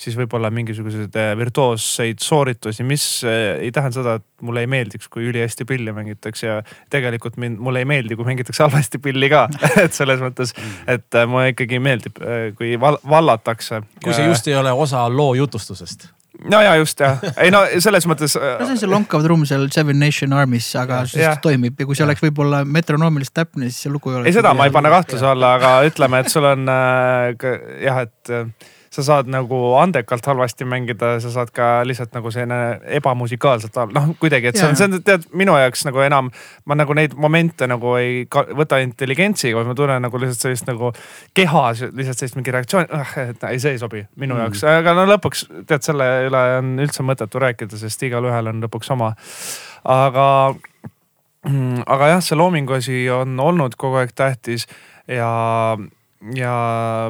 siis 0.00 0.16
võib-olla 0.18 0.50
mingisuguseid 0.54 1.16
äh, 1.18 1.32
virtuoosseid 1.38 2.22
sooritusi, 2.22 2.84
mis 2.86 3.06
äh, 3.26 3.58
ei 3.64 3.72
tähenda 3.74 3.98
seda, 3.98 4.16
et 4.20 4.26
mulle 4.44 4.64
ei 4.64 4.70
meeldiks, 4.70 5.08
kui 5.12 5.26
ülihästi 5.30 5.66
pilli 5.68 5.94
mängitakse 5.96 6.46
ja 6.46 6.60
tegelikult 6.92 7.38
mind, 7.40 7.60
mulle 7.62 7.82
ei 7.84 7.88
meeldi, 7.88 8.18
kui 8.18 8.28
mängitakse 8.28 8.66
halvasti 8.66 9.00
pilli 9.02 9.30
ka. 9.32 9.46
et 9.84 9.96
selles 9.96 10.22
mõttes, 10.22 10.54
et 10.86 11.18
äh, 11.18 11.28
mulle 11.28 11.52
ikkagi 11.54 11.80
meeldib, 11.82 12.20
kui 12.58 12.74
val 12.80 13.00
vallatakse. 13.08 13.82
kui 14.02 14.14
see 14.14 14.26
just 14.28 14.48
ei 14.48 14.58
ole 14.58 14.72
osa 14.72 15.06
loo 15.10 15.34
jutustusest. 15.38 16.10
No 16.50 16.60
ja 16.64 16.74
just 16.80 17.00
jah, 17.02 17.22
ei 17.36 17.52
no 17.54 17.62
selles 17.82 18.06
mõttes. 18.10 18.34
äh, 18.38 18.56
no 18.60 18.66
see 18.66 18.76
on 18.76 18.82
see 18.82 18.90
lonkav 18.90 19.24
trumm 19.26 19.46
seal 19.48 19.68
Seven 19.74 19.98
Nation 20.02 20.34
Army's, 20.36 20.68
aga 20.78 21.02
see 21.06 21.20
lihtsalt 21.20 21.44
toimib 21.46 21.78
ja 21.78 21.88
kui 21.88 21.98
see 21.98 22.06
oleks 22.06 22.24
võib-olla 22.24 22.62
metronoomiliselt 22.66 23.36
täpne, 23.42 23.70
siis 23.70 23.86
see 23.86 23.92
lugu 23.94 24.12
ei 24.12 24.20
oleks. 24.20 24.32
ei, 24.32 24.38
seda 24.40 24.54
ma 24.58 24.68
ei 24.68 24.74
pane 24.74 24.92
kahtluse 24.92 25.28
alla, 25.28 25.54
aga 25.60 25.74
ütleme, 25.88 26.22
et 26.22 26.32
sul 26.32 26.48
on 26.48 26.68
äh, 26.72 27.50
jah, 27.84 28.02
et 28.06 28.32
äh, 28.32 28.70
sa 28.92 29.00
saad 29.06 29.28
nagu 29.32 29.56
andekalt 29.80 30.26
halvasti 30.28 30.66
mängida, 30.68 31.14
sa 31.24 31.30
saad 31.32 31.48
ka 31.54 31.68
lihtsalt 31.88 32.12
nagu 32.12 32.28
selline 32.34 32.80
ebamusikaalselt, 32.98 33.78
noh 33.96 34.10
kuidagi, 34.20 34.50
et 34.50 34.58
see 34.60 34.66
on, 34.68 34.76
see 34.76 34.84
on 34.90 34.98
tead 35.06 35.24
minu 35.32 35.54
jaoks 35.56 35.86
nagu 35.88 36.02
enam, 36.04 36.28
ma 36.68 36.76
nagu 36.76 36.92
neid 36.98 37.14
momente 37.16 37.64
nagu 37.70 37.94
ei 37.96 38.26
võta 38.28 38.82
intelligentsiga, 38.84 39.56
vaid 39.56 39.70
ma 39.70 39.76
tunnen 39.78 40.04
nagu 40.04 40.20
lihtsalt 40.20 40.44
sellist 40.44 40.68
nagu 40.68 40.90
kehas 41.32 41.80
lihtsalt 41.88 42.20
sellist 42.20 42.36
mingi 42.36 42.52
reaktsiooni, 42.52 43.00
et 43.32 43.46
ei, 43.48 43.62
see 43.62 43.72
ei 43.76 43.80
sobi 43.80 44.04
minu 44.16 44.34
Mm. 44.36 44.40
jaoks, 44.44 44.62
aga 44.68 44.94
no 44.96 45.06
lõpuks 45.08 45.46
tead, 45.68 45.82
selle 45.84 46.04
üle 46.28 46.42
on 46.58 46.74
üldse 46.84 47.04
mõttetu 47.04 47.40
rääkida, 47.42 47.80
sest 47.80 48.02
igalühel 48.08 48.52
on 48.52 48.60
lõpuks 48.64 48.92
oma. 48.92 49.14
aga, 49.84 50.26
aga 51.86 52.12
jah, 52.12 52.22
see 52.22 52.36
loomingu 52.38 52.76
asi 52.76 53.00
on 53.10 53.40
olnud 53.40 53.74
kogu 53.80 53.98
aeg 54.02 54.12
tähtis 54.16 54.68
ja 55.08 55.32
ja 56.36 56.52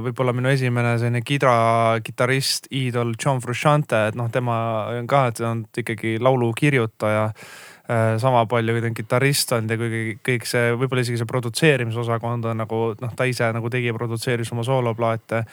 võib-olla 0.03 0.33
minu 0.37 0.51
esimene 0.53 0.95
selline 1.01 1.21
kidra, 1.27 1.99
kitarrist, 2.05 2.71
iidol 2.73 3.13
John 3.19 3.43
Frusciante, 3.45 4.07
et 4.09 4.19
noh, 4.19 4.31
tema 4.33 4.57
on 4.95 5.09
ka, 5.11 5.27
et 5.29 5.43
on 5.45 5.65
ikkagi 5.83 6.17
laulukirjutaja 6.23 7.27
äh, 7.29 8.17
sama 8.23 8.47
palju, 8.49 8.77
kui 8.77 8.85
ta 8.85 8.91
on 8.91 8.99
kitarrist 9.03 9.55
olnud 9.57 9.75
ja 9.75 9.81
kuigi 9.81 10.19
kõik 10.25 10.49
see, 10.49 10.73
võib-olla 10.79 11.05
isegi 11.05 11.21
see 11.21 11.29
produtseerimisosakond 11.29 12.51
on 12.53 12.63
nagu 12.65 12.83
noh, 13.03 13.17
ta 13.17 13.29
ise 13.29 13.53
nagu 13.53 13.73
tegi 13.73 13.93
ja 13.93 13.97
produtseeris 13.97 14.53
oma 14.57 14.65
sooloplaate. 14.67 15.45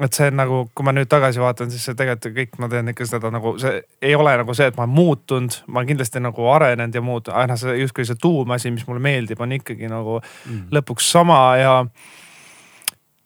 et 0.00 0.16
see 0.16 0.30
nagu, 0.32 0.62
kui 0.74 0.86
ma 0.86 0.94
nüüd 0.96 1.10
tagasi 1.10 1.42
vaatan, 1.42 1.72
siis 1.74 1.82
see 1.84 1.98
tegelikult 1.98 2.36
kõik 2.36 2.54
ma 2.62 2.70
teen 2.72 2.88
ikka 2.94 3.04
seda 3.04 3.32
nagu 3.34 3.56
see 3.60 3.82
ei 4.00 4.14
ole 4.14 4.36
nagu 4.38 4.54
see, 4.54 4.70
et 4.70 4.78
ma 4.78 4.86
olen 4.86 4.94
muutunud, 4.94 5.58
ma 5.74 5.82
kindlasti 5.84 6.22
nagu 6.22 6.46
arenenud 6.54 6.94
ja 6.94 7.02
muud, 7.04 7.28
aga 7.34 7.50
noh, 7.50 7.60
see 7.60 7.76
justkui 7.82 8.06
see 8.08 8.16
tuumasi, 8.22 8.70
mis 8.70 8.86
mulle 8.88 9.02
meeldib, 9.02 9.42
on 9.42 9.58
ikkagi 9.58 9.90
nagu 9.90 10.20
mm. 10.22 10.70
lõpuks 10.78 11.10
sama 11.18 11.42
ja 11.58 11.74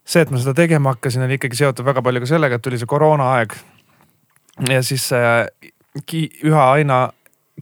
see, 0.05 0.23
et 0.23 0.31
ma 0.31 0.40
seda 0.40 0.55
tegema 0.57 0.95
hakkasin, 0.95 1.25
oli 1.27 1.38
ikkagi 1.38 1.59
seotud 1.59 1.87
väga 1.87 2.03
palju 2.05 2.25
ka 2.25 2.31
sellega, 2.35 2.59
et 2.59 2.64
tuli 2.64 2.81
see 2.81 2.90
koroonaaeg. 2.90 3.55
ja 4.69 4.83
siis 4.87 5.07
äh, 5.17 5.47
ki, 6.07 6.27
üha 6.45 6.67
aina 6.77 6.99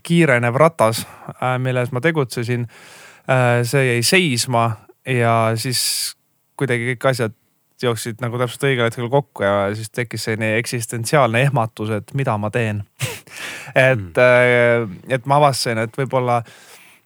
kiirenev 0.02 0.56
ratas, 0.60 1.04
äh, 1.36 1.58
milles 1.62 1.92
ma 1.92 2.02
tegutsesin, 2.04 2.66
äh, 3.30 3.62
see 3.68 3.86
jäi 3.86 4.02
seisma 4.06 4.70
ja 5.06 5.52
siis 5.56 6.16
kuidagi 6.58 6.92
kõik 6.92 7.08
asjad 7.12 7.38
jooksid 7.82 8.20
nagu 8.22 8.38
täpselt 8.38 8.68
õigel 8.68 8.86
hetkel 8.86 9.08
kokku 9.10 9.42
ja 9.42 9.54
siis 9.74 9.90
tekkis 9.90 10.28
selline 10.28 10.56
eksistentsiaalne 10.60 11.40
ehmatus, 11.48 11.90
et 11.90 12.12
mida 12.14 12.36
ma 12.38 12.50
teen 12.54 12.84
et 13.88 13.98
mm., 13.98 15.00
et 15.10 15.26
ma 15.26 15.40
avastasin, 15.40 15.82
et 15.82 15.98
võib-olla 15.98 16.42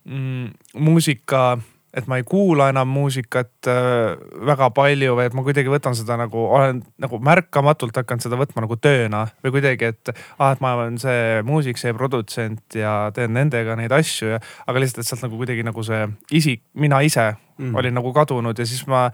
mm, 0.04 0.50
muusika, 0.84 1.56
et 1.96 2.08
ma 2.10 2.18
ei 2.20 2.26
kuula 2.28 2.68
enam 2.72 2.90
muusikat 2.92 3.70
äh, 3.70 4.16
väga 4.46 4.68
palju 4.76 5.16
või 5.16 5.28
et 5.30 5.36
ma 5.36 5.44
kuidagi 5.46 5.72
võtan 5.72 5.96
seda 5.96 6.18
nagu, 6.20 6.42
olen 6.58 6.82
nagu 7.02 7.20
märkamatult 7.24 7.96
hakanud 7.96 8.26
seda 8.26 8.38
võtma 8.40 8.66
nagu 8.66 8.76
tööna 8.76 9.24
või 9.44 9.56
kuidagi, 9.56 9.92
et 9.94 10.12
ah, 10.12 10.52
et 10.52 10.62
ma 10.64 10.74
olen 10.76 11.00
see 11.00 11.40
muusik, 11.46 11.80
see 11.80 11.94
produtsent 11.96 12.76
ja 12.76 13.10
teen 13.16 13.32
nendega 13.36 13.78
neid 13.80 13.94
asju 13.96 14.34
ja, 14.34 14.42
aga 14.66 14.82
lihtsalt, 14.82 15.04
et 15.04 15.10
sealt 15.10 15.24
nagu 15.24 15.40
kuidagi 15.40 15.64
nagu 15.66 15.84
see 15.86 16.04
isik, 16.36 16.66
mina 16.76 17.00
ise 17.06 17.30
mm. 17.32 17.74
olin 17.76 17.96
nagu 17.96 18.12
kadunud 18.16 18.58
ja 18.58 18.68
siis 18.68 18.84
ma 18.90 19.08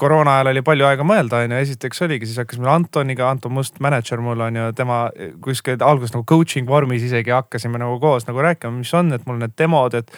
koroona 0.00 0.38
ajal 0.38 0.52
oli 0.54 0.62
palju 0.64 0.86
aega 0.88 1.04
mõelda, 1.04 1.42
on 1.44 1.52
ju, 1.52 1.64
esiteks 1.66 2.06
oligi, 2.06 2.28
siis 2.28 2.40
hakkas 2.40 2.60
meil 2.60 2.70
Antoniga, 2.72 3.26
Anton 3.28 3.52
Must, 3.52 3.76
mänedžer 3.84 4.22
mul 4.24 4.40
on 4.46 4.56
ju, 4.56 4.68
tema 4.78 5.00
kuskil 5.44 5.82
alguses 5.84 6.14
nagu 6.14 6.24
coaching 6.28 6.70
vormis 6.70 7.04
isegi 7.04 7.34
hakkasime 7.34 7.82
nagu 7.82 7.98
koos 8.00 8.24
nagu 8.30 8.46
rääkima, 8.46 8.78
mis 8.78 8.94
on, 8.96 9.12
et 9.16 9.26
mul 9.28 9.42
need 9.42 9.58
demod, 9.60 9.98
et 9.98 10.14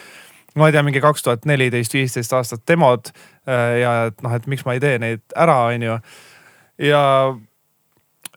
ma 0.58 0.68
ei 0.68 0.74
tea, 0.74 0.82
mingi 0.86 1.00
kaks 1.02 1.24
tuhat 1.24 1.46
neliteist, 1.48 1.94
viisteist 1.96 2.34
aastat 2.36 2.64
demod 2.68 3.12
äh, 3.12 3.80
ja 3.82 3.94
et 4.10 4.20
noh, 4.24 4.34
et 4.36 4.46
miks 4.50 4.66
ma 4.68 4.76
ei 4.76 4.82
tee 4.82 4.98
neid 5.02 5.22
ära, 5.38 5.58
on 5.72 5.88
ju. 5.88 5.98
ja 6.90 7.02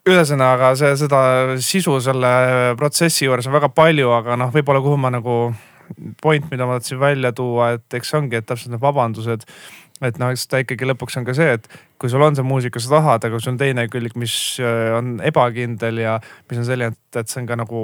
ühesõnaga 0.06 0.72
see, 0.78 0.92
seda 1.00 1.20
sisu 1.62 1.98
selle 2.04 2.32
protsessi 2.78 3.26
juures 3.26 3.48
on 3.48 3.56
väga 3.56 3.72
palju, 3.74 4.12
aga 4.14 4.38
noh, 4.38 4.52
võib-olla 4.54 4.82
kuhu 4.84 5.00
ma 5.02 5.10
nagu 5.14 5.38
point, 6.22 6.46
mida 6.50 6.66
ma 6.66 6.78
tahtsin 6.78 7.00
välja 7.00 7.32
tuua, 7.36 7.72
et 7.76 7.98
eks 7.98 8.14
ongi, 8.18 8.38
et 8.38 8.46
täpselt 8.46 8.74
need 8.74 8.82
vabandused 8.82 9.46
et 10.04 10.18
noh, 10.20 10.28
eks 10.34 10.44
ta 10.50 10.58
ikkagi 10.60 10.84
lõpuks 10.90 11.16
on 11.16 11.24
ka 11.24 11.32
see, 11.36 11.54
et 11.56 11.68
kui 12.00 12.10
sul 12.12 12.20
on 12.20 12.36
see 12.36 12.44
muusika, 12.44 12.80
sa 12.82 12.98
tahad, 12.98 13.24
aga 13.24 13.38
sul 13.40 13.54
on 13.54 13.60
teine 13.60 13.86
külg, 13.88 14.12
mis 14.20 14.34
äh, 14.60 14.92
on 14.96 15.14
ebakindel 15.24 16.02
ja 16.02 16.16
mis 16.50 16.60
on 16.60 16.66
selline, 16.68 16.96
et 17.16 17.32
see 17.32 17.40
on 17.40 17.48
ka 17.48 17.56
nagu 17.56 17.80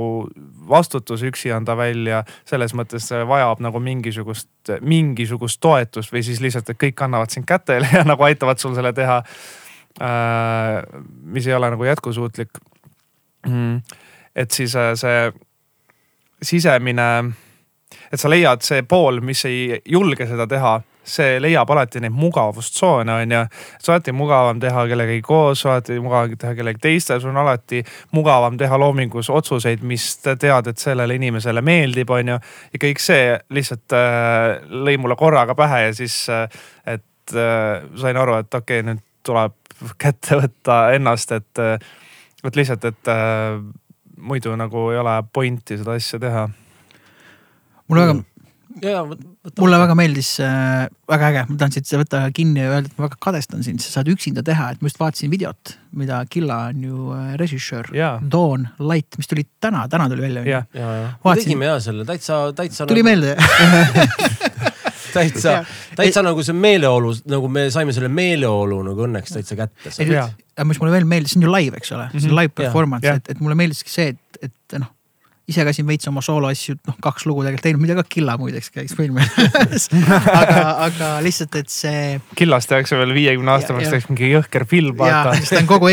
vastutus 0.68 1.24
üksi 1.24 1.54
anda 1.56 1.76
välja. 1.78 2.22
selles 2.48 2.76
mõttes 2.76 3.08
vajab 3.28 3.62
nagu 3.64 3.80
mingisugust, 3.80 4.74
mingisugust 4.84 5.60
toetust 5.60 6.12
või 6.12 6.24
siis 6.26 6.42
lihtsalt, 6.44 6.68
et 6.68 6.80
kõik 6.84 7.00
annavad 7.04 7.32
sind 7.32 7.48
kätele 7.48 7.88
ja 7.98 8.04
nagu 8.04 8.28
aitavad 8.28 8.60
sul 8.60 8.76
selle 8.76 8.92
teha. 8.92 9.22
Äh, 10.02 10.82
mis 11.24 11.48
ei 11.48 11.56
ole 11.56 11.72
nagu 11.72 11.88
jätkusuutlik. 11.88 12.60
Mm. 13.42 13.80
et 14.36 14.50
siis 14.54 14.76
äh, 14.78 14.92
see 14.94 15.32
sisemine, 16.42 17.32
et 18.12 18.20
sa 18.20 18.30
leiad 18.30 18.62
see 18.62 18.84
pool, 18.86 19.18
mis 19.20 19.42
ei 19.48 19.80
julge 19.82 20.28
seda 20.30 20.46
teha 20.46 20.76
see 21.04 21.38
leiab 21.42 21.70
alati 21.74 22.00
neid 22.02 22.14
mugavustsoone, 22.14 23.12
on 23.12 23.32
ju. 23.34 23.42
see 23.78 23.90
on 23.90 23.96
alati 23.96 24.14
mugavam 24.14 24.60
teha 24.62 24.84
kellegagi 24.90 25.22
koos, 25.26 25.64
alati 25.66 25.98
mugavam 26.00 26.36
teha 26.38 26.54
kellegi 26.58 26.82
teistel, 26.82 27.20
sul 27.20 27.32
on 27.32 27.40
alati 27.42 27.82
mugavam 28.12 28.58
teha 28.58 28.78
loomingus 28.78 29.30
otsuseid, 29.30 29.82
mis 29.82 30.06
tead, 30.22 30.70
et 30.70 30.78
sellele 30.78 31.16
inimesele 31.18 31.62
meeldib, 31.62 32.10
on 32.10 32.34
ju. 32.34 32.38
ja 32.72 32.82
kõik 32.86 33.02
see 33.02 33.34
lihtsalt 33.50 33.96
äh, 33.98 34.62
lõi 34.70 34.96
mulle 35.00 35.18
korraga 35.18 35.58
pähe 35.58 35.86
ja 35.88 35.94
siis 35.96 36.24
äh,, 36.30 36.46
et 36.86 37.36
äh, 37.36 37.82
sain 38.00 38.16
aru, 38.16 38.38
et 38.42 38.54
okei 38.54 38.80
okay,, 38.80 38.88
nüüd 38.92 39.04
tuleb 39.26 39.58
kätte 39.98 40.38
võtta 40.38 40.82
ennast, 40.94 41.34
et, 41.34 41.62
äh, 41.62 41.78
et 42.44 42.58
lihtsalt, 42.58 42.84
et 42.90 43.10
äh, 43.10 43.58
muidu 44.22 44.54
nagu 44.58 44.90
ei 44.92 45.00
ole 45.02 45.16
pointi 45.32 45.78
seda 45.80 45.98
asja 45.98 46.22
teha. 46.22 46.48
mul 47.88 47.98
väga 47.98 48.12
mm 48.14 48.31
ja 48.82 49.02
mulle 49.60 49.78
väga 49.82 49.94
meeldis 49.98 50.30
äh,, 50.42 50.86
väga 51.10 51.30
äge, 51.30 51.44
ma 51.48 51.58
tahan 51.60 51.74
siit 51.74 51.90
võtta 52.00 52.22
kinni 52.34 52.62
ja 52.62 52.72
öelda, 52.72 52.90
et 52.90 52.98
ma 52.98 53.06
väga 53.06 53.18
kadestan 53.22 53.64
sind, 53.66 53.82
sa 53.84 53.98
saad 53.98 54.10
üksinda 54.12 54.44
teha, 54.46 54.70
et 54.72 54.82
ma 54.82 54.90
just 54.90 55.00
vaatasin 55.02 55.32
videot, 55.32 55.74
mida 55.98 56.22
Killa 56.30 56.58
on 56.70 56.84
ju 56.86 57.08
äh, 57.16 57.32
režissöör. 57.40 57.90
Dawn 58.32 58.68
Light, 58.80 59.18
mis 59.20 59.30
tuli 59.30 59.44
täna, 59.60 59.84
täna 59.92 60.08
tuli 60.12 60.24
välja. 60.24 60.44
ja, 60.48 60.62
ja, 60.74 60.94
ja. 61.02 61.34
tegime 61.34 61.68
ja 61.68 61.80
selle 61.82 62.06
täitsa, 62.08 62.44
täitsa. 62.56 62.86
tuli 62.86 63.02
nagu... 63.02 63.10
meelde 63.10 63.36
täitsa, 65.16 65.58
täitsa 65.98 66.24
nagu 66.24 66.44
see 66.46 66.56
meeleolu, 66.56 67.12
nagu 67.28 67.50
me 67.52 67.68
saime 67.74 67.92
selle 67.96 68.08
meeleolu 68.12 68.80
nagu 68.88 69.06
õnneks 69.08 69.36
täitsa 69.36 69.58
kätte. 69.58 69.92
aga 69.92 70.68
mis 70.68 70.80
mulle 70.80 70.96
veel 70.96 71.08
meeldis, 71.08 71.34
see 71.34 71.42
on 71.42 71.50
ju 71.50 71.54
live, 71.54 71.78
eks 71.82 71.92
ole 71.92 72.08
mm, 72.08 72.10
-hmm. 72.16 72.20
see 72.20 72.30
on 72.30 72.34
mhm. 72.34 72.40
live 72.40 72.56
performance, 72.62 73.14
et, 73.20 73.30
et 73.34 73.40
mulle 73.44 73.58
meeldiski 73.58 73.92
see, 73.92 74.16
et, 74.16 74.50
et 74.50 74.80
noh 74.80 74.90
ise 75.52 75.64
ka 75.66 75.74
siin 75.76 75.86
veits 75.88 76.08
oma 76.10 76.22
sooloasju, 76.24 76.78
noh 76.88 76.96
kaks 77.04 77.26
lugu 77.28 77.44
tegelikult 77.44 77.66
teinud, 77.68 77.82
mida 77.84 77.96
ka 77.98 78.04
Killa 78.08 78.36
muideks 78.40 78.72
käis 78.74 78.96
filmi 78.98 79.22
aga, 80.40 80.60
aga 80.88 81.10
lihtsalt, 81.24 81.54
et 81.60 81.70
see. 81.72 82.18
Killast 82.38 82.70
tehakse 82.72 82.98
veel 82.98 83.14
viiekümne 83.16 83.54
aasta 83.54 83.76
pärast 83.76 83.92
tehakse 83.94 84.12
mingi 84.12 84.32
jõhker 84.32 84.66
film, 84.68 84.96
vaata. 84.98 85.36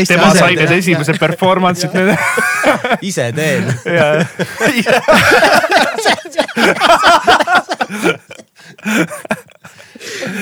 tema 0.08 0.32
sai 0.36 0.56
need 0.58 0.72
esimesed 0.80 1.20
performance'id 1.20 1.92
nüüd 1.96 2.10
ise 3.10 3.30
teen. 3.36 3.62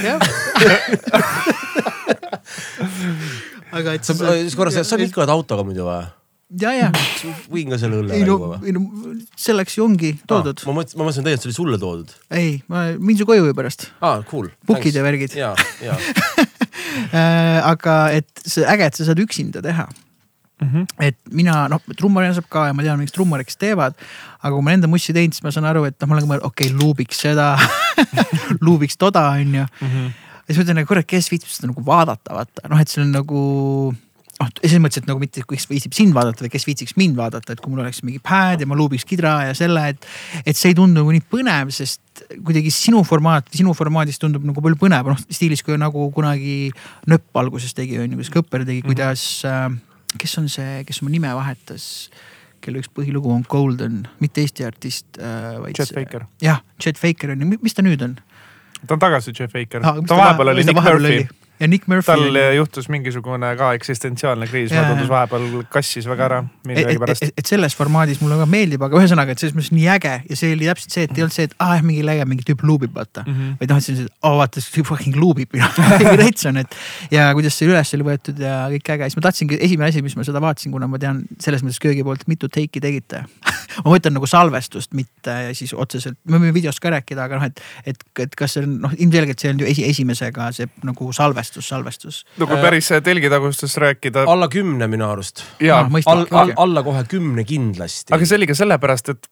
jah 0.04 0.18
aga 3.72 3.96
et 3.96 4.07
sa, 4.07 4.14
korra, 4.57 4.70
sa 4.72 4.98
liikled 5.00 5.31
autoga 5.33 5.64
muidu 5.66 5.87
või? 5.88 6.07
Ja, 6.48 6.72
ja. 6.72 6.88
võin 7.52 7.68
ka 7.72 7.78
selle 7.80 8.00
õlle 8.00 8.16
ei, 8.16 8.24
no, 8.26 8.56
ei 8.64 8.72
no 8.72 8.87
selleks 9.37 9.76
ju 9.78 9.84
ongi 9.84 10.14
toodud 10.28 10.56
ah,. 10.56 10.66
ma 10.70 10.78
mõtlesin, 10.80 10.98
ma 10.98 11.06
mõtlesin 11.06 11.26
tegelikult 11.26 11.44
see 11.44 11.50
oli 11.50 11.58
sulle 11.58 11.80
toodud. 11.82 12.14
ei, 12.32 12.52
ma 12.72 12.88
mind 12.96 13.20
su 13.20 13.28
koju 13.28 13.52
pärast. 13.56 13.88
aa 14.00 14.18
ah,, 14.18 14.26
cool. 14.28 14.48
Book'id 14.68 14.96
ja 14.96 15.04
värgid. 15.04 15.37
ja, 15.37 15.52
ja 15.84 15.96
äh, 17.12 17.58
aga 17.68 17.96
et 18.16 18.28
see 18.44 18.64
äge, 18.64 18.88
et 18.88 19.00
sa 19.00 19.11
saad 19.11 19.20
üksinda 19.24 19.62
teha. 19.64 19.88
Mm 20.58 20.68
-hmm. 20.72 20.87
et 20.98 21.18
mina 21.30 21.68
noh, 21.70 21.82
trummarina 21.96 22.34
saab 22.34 22.48
ka 22.50 22.66
ja 22.66 22.72
ma 22.74 22.82
tean, 22.82 22.98
miks 22.98 23.14
trummarid, 23.14 23.46
kes 23.46 23.56
teevad. 23.56 23.94
aga 24.42 24.54
kui 24.54 24.64
ma 24.64 24.72
enda 24.72 24.88
mussi 24.88 25.12
teinud, 25.12 25.37
siis 25.37 25.44
ma 25.44 25.52
saan 25.54 25.68
aru, 25.68 25.84
et 25.84 25.94
noh, 26.00 26.08
ma 26.08 26.16
olen 26.16 26.26
ka 26.26 26.32
mõelnud, 26.32 26.46
okei 26.46 26.72
okay,, 26.72 26.78
luubiks 26.80 27.20
seda 27.20 27.58
luubiks 28.66 28.96
toda, 28.96 29.28
onju. 29.38 29.66
Mhm. 29.80 30.11
ja 30.48 30.54
siis 30.54 30.58
mõtlen, 30.58 30.78
et 30.82 30.88
kurat, 30.88 31.06
kes 31.06 31.30
viitsib 31.30 31.52
seda 31.52 31.70
nagu 31.70 31.84
vaadata, 31.84 32.34
vaata 32.34 32.68
noh, 32.68 32.80
et 32.80 32.88
see 32.88 33.04
on 33.04 33.12
nagu 33.12 33.42
noh, 34.38 34.51
selles 34.61 34.83
mõttes, 34.83 35.03
et 35.03 35.09
nagu 35.09 35.20
mitte, 35.22 35.42
kes 35.48 35.66
viitsib 35.70 35.94
sind 35.96 36.14
vaadata 36.16 36.44
või 36.44 36.53
kes 36.53 36.66
viitsiks 36.68 36.94
mind 36.98 37.18
vaadata, 37.18 37.55
et 37.55 37.62
kui 37.62 37.72
mul 37.72 37.83
oleks 37.85 38.03
mingi 38.07 38.20
pad 38.24 38.62
ja 38.62 38.68
ma 38.70 38.79
luubiks 38.79 39.07
kidra 39.09 39.35
ja 39.48 39.57
selle, 39.59 39.83
et. 39.94 40.07
et 40.44 40.59
see 40.59 40.72
ei 40.72 40.79
tundu 40.79 41.03
nagu 41.03 41.14
nii 41.14 41.24
põnev, 41.31 41.72
sest 41.74 42.24
kuidagi 42.46 42.70
sinu 42.74 43.03
formaat, 43.07 43.51
sinu 43.55 43.74
formaadis 43.79 44.20
tundub 44.22 44.46
nagu 44.46 44.62
palju 44.64 44.79
põnevam, 44.81 45.14
noh 45.14 45.35
stiilis 45.35 45.62
kui 45.66 45.79
nagu 45.81 46.09
kunagi 46.14 46.57
Nööp 47.09 47.38
alguses 47.38 47.74
tegi, 47.77 47.98
on 48.01 48.11
ju, 48.11 48.18
kuidas 48.18 48.33
Kõpper 48.35 48.64
tegi, 48.66 48.83
mhm. 48.83 48.90
kuidas 48.92 49.27
äh,. 49.48 49.68
kes 50.18 50.38
on 50.40 50.48
see, 50.53 50.83
kes 50.88 51.03
oma 51.03 51.12
nime 51.14 51.33
vahetas 51.37 52.09
kelle 52.64 52.81
üks 52.83 52.90
põhilugu 52.90 53.31
on 53.31 53.44
Golden, 53.48 54.01
mitte 54.22 54.42
Eesti 54.42 54.66
artist 54.66 55.18
äh,. 55.18 55.59
Chet 55.79 55.94
Faker. 55.94 56.27
jah, 56.44 56.62
Chet 56.83 57.01
Faker 57.01 57.35
on 57.35 57.44
ju, 57.44 57.59
mis 57.62 57.77
ta 57.77 57.87
nüüd 57.87 58.03
on? 58.07 58.16
ta 58.85 58.94
on 58.94 59.03
tagasi 59.03 59.35
Chet 59.35 59.55
Faker 59.55 59.83
ah,, 59.83 60.01
ta 60.07 60.18
vahepeal 60.18 60.55
oli 60.55 60.66
Nick 60.66 60.79
Murphy 60.79 61.27
ja 61.61 61.68
Nick 61.68 61.88
Murphy. 61.90 62.07
tal 62.07 62.38
juhtus 62.57 62.88
mingisugune 62.88 63.51
ka 63.59 63.73
eksistentsiaalne 63.77 64.47
kriis, 64.51 64.73
mulle 64.73 64.92
tundus 64.92 65.11
vahepeal 65.11 65.64
kassis 65.73 66.07
väga 66.09 66.27
ära 66.29 66.40
millegipärast. 66.68 67.25
Et, 67.27 67.33
et, 67.33 67.42
et 67.42 67.53
selles 67.53 67.77
formaadis 67.79 68.21
mulle 68.23 68.38
väga 68.38 68.49
meeldib, 68.51 68.85
aga 68.87 69.01
ühesõnaga, 69.01 69.35
et 69.35 69.42
selles 69.42 69.57
mõttes 69.57 69.73
nii 69.75 69.88
äge 69.97 70.14
ja 70.29 70.38
see 70.38 70.55
oli 70.57 70.68
täpselt 70.71 70.97
see, 70.97 71.07
et 71.09 71.16
ei 71.16 71.27
olnud 71.27 71.37
see, 71.37 71.49
et 71.51 71.57
aa 71.59 71.77
ah, 71.77 71.85
mingi 71.85 72.05
läge, 72.07 72.27
mingi 72.31 72.47
tüüp 72.49 72.64
luubib 72.68 72.94
vaata 72.94 73.25
mm. 73.27 73.35
-hmm. 73.35 73.57
vaid 73.61 73.75
noh, 73.75 73.83
et 73.83 73.88
see 73.88 73.94
on 73.94 74.01
see, 74.03 74.09
et 74.09 74.31
oo 74.31 74.35
vaata 74.42 74.64
see 74.64 74.77
tüüp 74.79 74.90
fucking 74.92 75.18
luubib 75.18 75.59
rets 76.23 76.49
on, 76.51 76.62
et 76.62 76.79
ja 77.14 77.31
kuidas 77.38 77.59
see 77.59 77.71
üles 77.71 77.94
oli 77.99 78.09
võetud 78.12 78.42
ja 78.44 78.61
kõik 78.75 78.92
äge, 78.97 79.11
siis 79.11 79.21
ma 79.21 79.27
tahtsingi, 79.29 79.61
esimene 79.68 79.92
asi, 79.92 80.05
mis 80.05 80.16
ma 80.18 80.27
seda 80.27 80.42
vaatasin, 80.44 80.75
kuna 80.75 80.90
ma 80.90 81.01
tean 81.03 81.25
selles 81.42 81.66
mõttes 81.66 81.83
köögi 81.83 82.07
poolt, 82.07 82.27
mitu 82.31 82.51
take'i 82.53 82.83
tegite 82.85 83.25
ma 83.84 83.94
mõtlen 83.94 84.16
nagu 84.16 84.28
salvestust, 84.30 84.92
mitte 84.98 85.36
siis 85.58 85.74
otseselt, 85.74 86.18
me 86.28 86.40
võime 86.40 86.54
videost 86.56 86.82
ka 86.82 86.92
rääkida, 86.94 87.28
aga 87.28 87.40
noh, 87.40 87.48
et, 87.48 87.62
et, 87.92 88.04
et 88.24 88.36
kas 88.38 88.56
see 88.56 88.66
on 88.66 88.76
noh, 88.86 88.94
ilmselgelt 88.98 89.44
see 89.44 89.52
on 89.54 89.62
ju 89.62 89.70
esi, 89.70 89.86
esimesega 89.88 90.50
see 90.56 90.68
nagu 90.88 91.10
salvestus, 91.16 91.68
salvestus 91.68 92.22
no 92.38 92.48
kui 92.48 92.58
äh, 92.58 92.64
päris 92.64 92.90
telgitagustest 93.04 93.80
rääkida. 93.84 94.26
alla 94.28 94.48
kümne 94.52 94.88
minu 94.90 95.08
arust. 95.08 95.44
Ah, 95.70 95.88
all, 96.06 96.26
all, 96.30 96.54
alla 96.56 96.84
kohe 96.86 97.04
kümne 97.10 97.44
kindlasti. 97.48 98.14
aga 98.14 98.28
see 98.28 98.40
oli 98.40 98.50
ka 98.50 98.56
sellepärast, 98.58 99.14
et, 99.14 99.30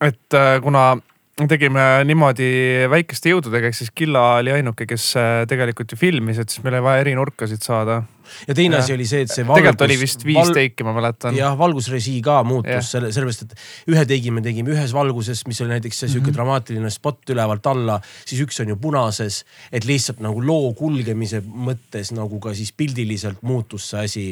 et 0.00 0.38
äh, 0.38 0.56
kuna 0.64 0.94
tegime 1.34 1.82
niimoodi 2.06 2.46
väikeste 2.90 3.32
jõududega, 3.32 3.66
ehk 3.70 3.76
siis 3.76 3.90
Killa 3.94 4.22
oli 4.38 4.52
ainuke, 4.54 4.86
kes 4.86 5.06
äh, 5.18 5.30
tegelikult 5.50 5.90
ju 5.90 5.98
filmis, 5.98 6.38
et 6.38 6.52
siis 6.52 6.62
meil 6.62 6.76
oli 6.78 6.84
vaja 6.86 7.02
eri 7.02 7.14
nurkasid 7.18 7.64
saada. 7.64 8.02
ja 8.46 8.54
teine 8.54 8.78
asi 8.78 8.94
oli 8.94 9.06
see, 9.08 9.24
et 9.26 9.32
see 9.32 9.42
tegelikult 9.42 9.82
oli 9.88 9.96
vist 9.98 10.22
viis 10.24 10.38
val... 10.38 10.54
teiki, 10.54 10.86
ma 10.86 10.94
mäletan. 10.94 11.34
jah, 11.36 11.58
valgusrežii 11.58 12.22
ka 12.24 12.38
muutus 12.46 12.92
selle, 12.94 13.10
sellepärast, 13.14 13.50
et 13.50 13.90
ühe 13.90 14.06
teigi 14.06 14.30
me 14.34 14.44
tegime 14.46 14.76
ühes 14.76 14.94
valguses, 14.94 15.42
mis 15.50 15.60
oli 15.64 15.74
näiteks 15.74 16.04
see 16.04 16.14
sihuke 16.14 16.28
mm 16.28 16.30
-hmm. 16.30 16.38
dramaatiline 16.38 16.94
spott 16.94 17.34
ülevalt 17.34 17.66
alla, 17.66 18.00
siis 18.24 18.46
üks 18.46 18.62
on 18.62 18.70
ju 18.70 18.78
punases, 18.78 19.42
et 19.72 19.84
lihtsalt 19.84 20.22
nagu 20.22 20.38
loo 20.38 20.72
kulgemise 20.78 21.42
mõttes 21.42 22.14
nagu 22.14 22.38
ka 22.40 22.54
siis 22.54 22.72
pildiliselt 22.72 23.42
muutus 23.42 23.90
see 23.90 24.04
asi 24.04 24.28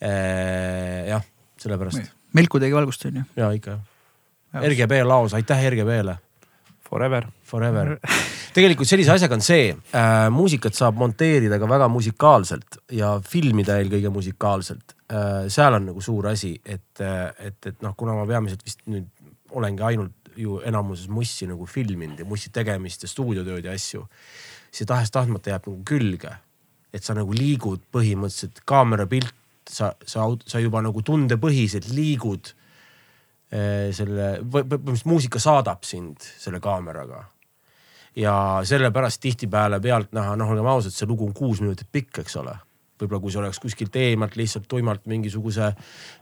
äh,. 0.00 1.08
jah, 1.12 1.24
sellepärast. 1.60 2.14
Melku 2.32 2.58
tegi 2.58 2.72
valgust 2.74 3.04
on 3.04 3.20
ju? 3.20 3.32
ja 3.36 3.52
ikka 3.52 3.76
jah 3.76 3.90
RGB 4.54 5.02
laos, 5.06 5.34
aitäh 5.34 5.66
RGB-le. 5.70 6.18
Forever. 6.88 7.26
Forever. 7.42 7.96
tegelikult 8.54 8.86
sellise 8.86 9.10
asjaga 9.14 9.34
on 9.34 9.42
see 9.42 9.70
äh,, 9.72 10.28
muusikat 10.30 10.76
saab 10.78 10.98
monteerida 11.00 11.58
ka 11.58 11.66
väga 11.66 11.88
musikaalselt 11.90 12.78
ja 12.94 13.16
filmida 13.26 13.80
eelkõige 13.82 14.12
musikaalselt 14.14 14.94
äh,. 15.10 15.48
seal 15.50 15.74
on 15.80 15.88
nagu 15.90 16.04
suur 16.04 16.28
asi, 16.30 16.54
et, 16.62 17.02
et, 17.02 17.58
et 17.66 17.82
noh, 17.82 17.96
kuna 17.98 18.14
ma 18.14 18.28
peamiselt 18.28 18.62
vist 18.62 18.84
nüüd 18.86 19.10
olengi 19.54 19.82
ainult 19.86 20.30
ju 20.38 20.60
enamuses 20.66 21.08
mussi 21.10 21.46
nagu 21.50 21.66
filminud 21.66 22.20
ja 22.22 22.26
mussi 22.26 22.50
tegemist 22.54 23.06
ja 23.06 23.10
stuudiotööd 23.10 23.66
ja 23.66 23.74
asju, 23.74 24.04
siis 24.74 24.88
tahes-tahtmata 24.90 25.54
jääb 25.54 25.70
nagu 25.70 25.80
külge. 25.86 26.36
et 26.94 27.02
sa 27.02 27.14
nagu 27.14 27.34
liigud 27.34 27.80
põhimõtteliselt 27.90 28.60
kaamerapilt, 28.70 29.32
sa, 29.66 29.96
sa, 30.06 30.28
sa 30.46 30.60
juba 30.62 30.78
nagu 30.84 31.02
tundepõhiselt 31.02 31.88
liigud 31.90 32.52
selle, 33.50 34.28
põhimõtteliselt 34.50 35.10
muusika 35.10 35.40
saadab 35.42 35.84
sind 35.86 36.22
selle 36.22 36.60
kaameraga. 36.60 37.24
ja 38.16 38.60
sellepärast 38.62 39.20
tihtipeale 39.20 39.80
pealtnäha, 39.82 40.36
noh, 40.38 40.50
olgem 40.50 40.66
ausad, 40.70 40.94
see 40.94 41.06
lugu 41.06 41.26
on 41.26 41.34
kuus 41.34 41.60
minutit 41.60 41.88
pikk, 41.92 42.22
eks 42.22 42.36
ole. 42.36 42.54
võib-olla 42.94 43.20
kui 43.20 43.32
see 43.34 43.40
oleks 43.40 43.58
kuskilt 43.58 43.96
eemalt 43.98 44.36
lihtsalt 44.38 44.68
tuimalt 44.70 45.06
mingisuguse 45.10 45.72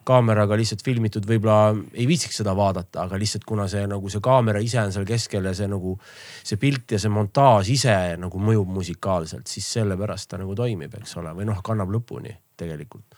kaameraga 0.08 0.56
lihtsalt 0.56 0.84
filmitud, 0.84 1.26
võib-olla 1.28 1.74
ei 1.92 2.06
viitsiks 2.08 2.40
seda 2.40 2.56
vaadata, 2.56 3.04
aga 3.04 3.20
lihtsalt 3.20 3.44
kuna 3.44 3.68
see 3.68 3.84
nagu 3.86 4.08
see 4.08 4.24
kaamera 4.24 4.60
ise 4.64 4.80
on 4.80 4.92
seal 4.92 5.04
keskel 5.04 5.44
ja 5.44 5.52
see 5.54 5.68
nagu 5.68 5.98
see 6.42 6.56
pilt 6.56 6.96
ja 6.96 6.98
see 6.98 7.12
montaaž 7.12 7.68
ise 7.76 7.96
nagu 8.16 8.40
mõjub 8.40 8.72
musikaalselt, 8.80 9.46
siis 9.46 9.68
sellepärast 9.76 10.32
ta 10.32 10.40
nagu 10.40 10.56
toimib, 10.56 10.96
eks 11.00 11.16
ole, 11.20 11.36
või 11.36 11.48
noh, 11.52 11.60
kannab 11.64 11.92
lõpuni 11.92 12.32
tegelikult 12.56 13.11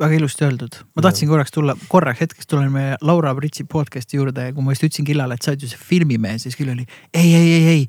väga 0.00 0.18
ilusti 0.18 0.46
öeldud, 0.46 0.78
ma 0.96 1.04
tahtsin 1.06 1.30
korraks 1.30 1.54
tulla, 1.54 1.76
korraks 1.92 2.22
hetkeks 2.24 2.48
tulen 2.50 2.72
meie 2.74 2.98
Laura 3.04 3.34
Pritsi 3.38 3.66
podcast'i 3.68 4.20
juurde 4.20 4.48
ja 4.48 4.54
kui 4.56 4.64
ma 4.64 4.74
just 4.74 4.86
ütlesin 4.88 5.08
Killale, 5.08 5.38
et 5.38 5.44
sa 5.44 5.52
oled 5.52 5.64
ju 5.64 5.72
see 5.72 5.82
filmimees, 5.90 6.46
siis 6.46 6.58
Kill 6.58 6.72
oli 6.74 6.86
ei, 6.86 7.34
ei, 7.34 7.52
ei, 7.52 7.66
ei 7.74 7.82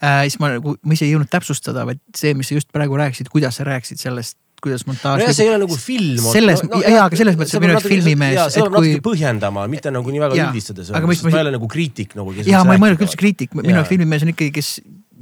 äh,. 0.00 0.24
siis 0.28 0.38
ma 0.42 0.54
nagu, 0.56 0.76
ma 0.80 0.96
ise 0.96 1.06
ei 1.08 1.14
jõudnud 1.14 1.32
täpsustada, 1.32 1.86
vaid 1.88 2.02
see, 2.16 2.34
mis 2.38 2.50
sa 2.50 2.58
just 2.58 2.72
praegu 2.74 2.98
rääkisid, 3.00 3.30
kuidas 3.32 3.60
sa 3.60 3.68
rääkisid 3.68 4.02
sellest 4.02 4.38
kuidas 4.64 4.86
montaaž 4.88 5.20
no. 5.20 5.32
see 5.36 5.44
ei 5.44 5.52
ole 5.52 5.60
nagu 5.64 5.76
film. 5.76 6.24
selles 6.32 6.62
no, 6.64 6.80
jaa, 6.80 7.04
aga 7.04 7.18
selles 7.20 7.36
mõttes, 7.36 7.52
et 7.56 7.64
minu 7.64 7.74
jaoks 7.76 7.88
filmimees. 7.90 8.36
jaa, 8.38 8.46
seda 8.52 8.68
peab 8.70 8.78
kui... 8.78 8.92
natuke 8.94 9.06
põhjendama, 9.10 9.66
mitte 9.72 9.92
nagu 9.92 10.14
nii 10.14 10.22
väga 10.24 10.38
üldistades. 10.46 10.92
ma 10.94 11.34
ei 11.34 11.40
ole 11.42 11.54
nagu 11.58 11.68
kriitik 11.70 12.16
nagu. 12.18 12.32
jaa, 12.40 12.62
ma 12.64 12.78
ei 12.78 12.82
mõelnud 12.86 13.04
üldse 13.04 13.20
kriitik, 13.20 13.52
minu 13.58 13.76
jaoks 13.76 13.92
filmimees 13.92 14.24
on 14.24 14.32
ikkagi, 14.32 14.54
kes 14.56 14.70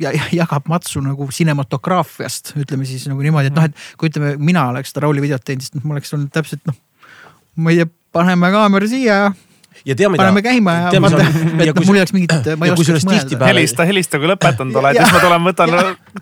ja, 0.03 0.13
jagab 0.35 0.69
matsu 0.71 1.03
nagu 1.05 1.29
cinematograafiast, 1.33 2.55
ütleme 2.63 2.89
siis 2.89 3.07
nagu 3.11 3.23
niimoodi, 3.25 3.53
et 3.53 3.59
noh, 3.59 3.69
et 3.71 3.99
kui 4.01 4.11
ütleme, 4.11 4.35
mina 4.43 4.67
oleks 4.73 4.93
seda 4.93 5.07
Rauli 5.07 5.25
videot 5.25 5.45
teinud, 5.47 5.65
siis 5.65 5.77
noh, 5.77 5.87
mul 5.87 5.99
oleks 5.99 6.13
olnud 6.17 6.33
täpselt 6.35 6.65
noh, 6.69 6.77
ma 7.63 7.73
ei 7.73 7.83
tea, 7.83 7.91
paneme 8.13 8.53
kaamera 8.55 8.89
siia 8.91 9.19
ja 9.25 9.33
ja 9.85 9.97
tea 9.97 10.09
mida. 10.09 10.23
paneme 10.23 10.43
käima 10.43 10.73
ja 10.93 11.01
vaata, 11.03 11.25
et 11.27 11.87
mul 11.87 11.97
ei 11.97 12.03
oleks 12.03 12.15
mingit, 12.15 12.51
ma 12.59 12.69
ei 12.69 12.75
oskaks 12.75 13.07
mõelda. 13.09 13.47
helista, 13.49 13.87
helista, 13.89 14.21
kui 14.23 14.31
lõpetanud 14.31 14.77
oled, 14.81 14.99
siis 14.99 15.15
ma 15.15 15.23
tulen, 15.25 15.43
võtan 15.47 15.69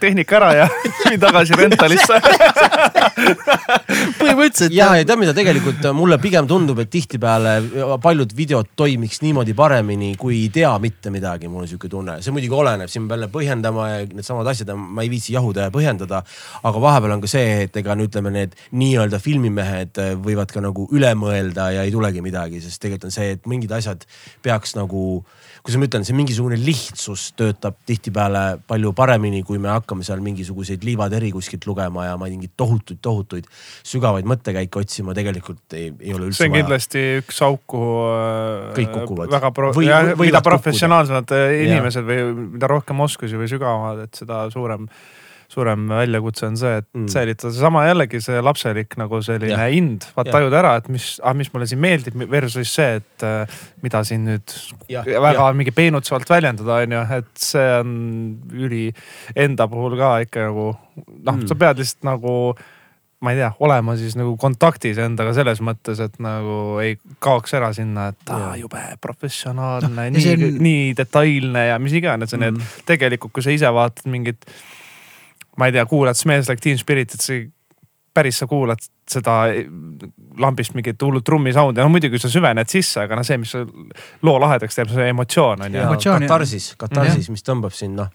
tehnika 0.01 0.38
ära 0.40 0.51
ja 0.62 0.68
viin 1.11 1.20
tagasi 1.20 1.59
rentalisse 1.59 2.20
põhimõtteliselt. 4.20 4.75
ja, 4.75 4.88
ja 5.01 5.05
tead 5.05 5.20
mida, 5.20 5.35
tegelikult 5.37 5.85
mulle 5.96 6.18
pigem 6.23 6.49
tundub, 6.51 6.81
et 6.83 6.90
tihtipeale 6.92 7.55
paljud 8.03 8.33
videod 8.37 8.73
toimiks 8.79 9.20
niimoodi 9.25 9.55
paremini, 9.57 10.14
kui 10.20 10.44
ei 10.44 10.51
tea 10.55 10.73
mitte 10.83 11.12
midagi, 11.12 11.51
mul 11.51 11.66
on 11.66 11.70
sihuke 11.70 11.90
tunne. 11.92 12.20
see 12.25 12.35
muidugi 12.35 12.57
oleneb, 12.57 12.88
siin 12.92 13.09
peab 13.09 13.18
jälle 13.18 13.31
põhjendama 13.33 13.88
ja 13.90 14.01
needsamad 14.09 14.53
asjad, 14.55 14.73
ma 14.77 15.05
ei 15.05 15.12
viitsi 15.12 15.35
jahuda 15.37 15.68
ja 15.68 15.75
põhjendada. 15.75 16.23
aga 16.62 16.85
vahepeal 16.87 17.16
on 17.18 17.25
ka 17.25 17.31
see, 17.31 17.64
et 17.66 17.77
ega 17.77 17.96
no 17.96 18.09
ütleme, 18.09 18.33
need 18.35 18.57
nii-öelda 18.73 19.20
filmimehed 19.20 20.01
võivad 20.25 20.53
ka 20.55 20.64
nagu 20.64 20.88
üle 20.96 21.12
mõelda 21.18 21.70
ja 21.75 21.85
ei 21.85 21.92
tulegi 21.92 22.25
midagi, 22.25 22.62
sest 22.64 22.81
tegelikult 22.81 23.11
on 23.11 23.14
see, 23.14 23.35
et 23.37 23.50
mingid 23.51 23.73
asjad 23.75 24.07
peaks 24.45 24.75
nagu, 24.79 25.23
kuidas 25.61 25.79
ma 25.81 25.89
ütlen, 25.89 26.07
see 26.07 26.17
mingisugune 26.17 26.59
lihtsus 26.61 27.31
töötab 27.39 27.77
tihtipeale 27.89 28.45
palju 28.71 28.95
paremini, 28.97 29.43
kui 29.47 29.61
me 29.63 29.73
hakkame 29.73 30.07
seal 30.07 30.23
mingisuguseid 30.25 30.87
liivateri 30.87 31.33
kuskilt 31.35 31.67
lugema 31.69 32.09
ja 32.09 32.17
ma 32.21 32.31
mingeid 32.31 32.55
tohutuid, 32.61 33.01
tohutuid 33.05 33.49
sügavaid 33.93 34.29
mõttekäike 34.31 34.83
otsima 34.83 35.17
tegelikult 35.17 35.79
ei, 35.79 35.93
ei 36.01 36.17
ole 36.17 36.31
üldse 36.31 36.41
vaja. 36.41 36.49
see 36.49 36.51
on 36.51 36.57
vaja. 36.57 36.65
kindlasti 36.65 37.07
üks 37.21 37.41
auk, 37.47 37.65
kuhu 37.75 37.95
äh, 38.09 38.75
kõik 38.81 38.93
kukuvad. 38.99 39.33
väga 39.37 39.55
pro-, 39.57 39.73
mida 40.25 40.45
professionaalsemad 40.45 41.35
inimesed 41.37 42.05
ja. 42.05 42.11
või 42.11 42.51
mida 42.59 42.71
rohkem 42.71 43.07
oskusi 43.07 43.41
või 43.41 43.51
sügavamad, 43.51 44.07
et 44.09 44.23
seda 44.25 44.45
suurem 44.53 44.89
suurem 45.51 45.89
väljakutse 45.91 46.47
on 46.47 46.57
see, 46.61 46.81
et 46.81 46.87
mm. 46.95 47.07
säilitada 47.11 47.53
seesama 47.55 47.85
jällegi 47.89 48.21
see 48.23 48.41
lapselik 48.45 48.97
nagu 49.01 49.21
selline 49.27 49.57
ja. 49.57 49.69
ind, 49.75 50.07
vaat 50.17 50.31
tajuda 50.31 50.61
ära, 50.63 50.75
et 50.81 50.91
mis 50.93 51.13
ah,, 51.25 51.35
mis 51.37 51.51
mulle 51.55 51.67
siin 51.71 51.83
meeldib 51.83 52.19
versus 52.31 52.75
see, 52.79 53.01
et 53.01 53.27
äh, 53.27 53.61
mida 53.85 54.05
siin 54.07 54.27
nüüd 54.29 54.57
ja. 54.93 55.05
väga 55.07 55.49
ja. 55.49 55.53
mingi 55.57 55.75
peenutsevalt 55.75 56.31
väljendada, 56.31 56.83
on 56.85 56.99
ju, 56.99 57.07
et 57.21 57.31
see 57.51 57.71
on 57.81 57.95
üli 58.55 58.85
enda 59.35 59.67
puhul 59.71 59.99
ka 60.01 60.19
ikka 60.27 60.51
nagu 60.51 60.69
noh 61.01 61.35
mm., 61.35 61.49
sa 61.51 61.59
pead 61.59 61.83
lihtsalt 61.83 62.07
nagu 62.07 62.35
ma 63.21 63.35
ei 63.35 63.37
tea, 63.37 63.51
olema 63.61 63.95
siis 64.01 64.15
nagu 64.17 64.33
kontaktis 64.41 64.99
endaga 65.03 65.35
selles 65.37 65.61
mõttes, 65.65 66.01
et 66.01 66.15
nagu 66.23 66.79
ei 66.81 66.95
kaoks 67.21 67.53
ära 67.59 67.69
sinna, 67.77 68.09
et 68.15 68.33
aa 68.33 68.55
jube 68.57 68.81
professionaalne 69.03 70.07
no,, 70.09 70.17
nii 70.17 70.31
on..., 70.33 70.61
nii 70.65 70.93
detailne 70.97 71.67
ja 71.69 71.79
mis 71.83 71.97
iganes 72.01 72.33
mm., 72.37 72.49
et 72.49 72.85
tegelikult, 72.89 73.35
kui 73.37 73.45
sa 73.45 73.53
ise 73.53 73.73
vaatad 73.77 74.09
mingit 74.13 74.47
ma 75.61 75.68
ei 75.68 75.77
tea, 75.77 75.85
kuulad 75.87 76.16
Smells 76.16 76.49
Like 76.49 76.64
Teen 76.64 76.79
Spiritit, 76.81 77.20
see 77.20 77.44
päris 78.16 78.40
sa 78.40 78.49
kuulad 78.51 78.81
seda 79.11 79.37
lambist 80.40 80.75
mingit 80.77 81.03
hullut 81.03 81.25
trummi 81.27 81.53
sound'i, 81.55 81.83
no 81.83 81.92
muidugi 81.92 82.20
sa 82.23 82.31
süvened 82.33 82.70
sisse, 82.70 83.05
aga 83.05 83.18
noh, 83.18 83.27
see, 83.27 83.38
mis 83.42 83.55
loo 84.27 84.37
lahedaks 84.40 84.79
teeb, 84.79 84.92
see 84.94 85.09
emotsioon 85.12 85.66
on 85.66 85.81
ju. 85.81 85.88
katarsis, 86.27 86.73
katarsis, 86.81 87.31
mis 87.33 87.46
tõmbab 87.46 87.75
sind 87.77 87.99
noh 88.01 88.12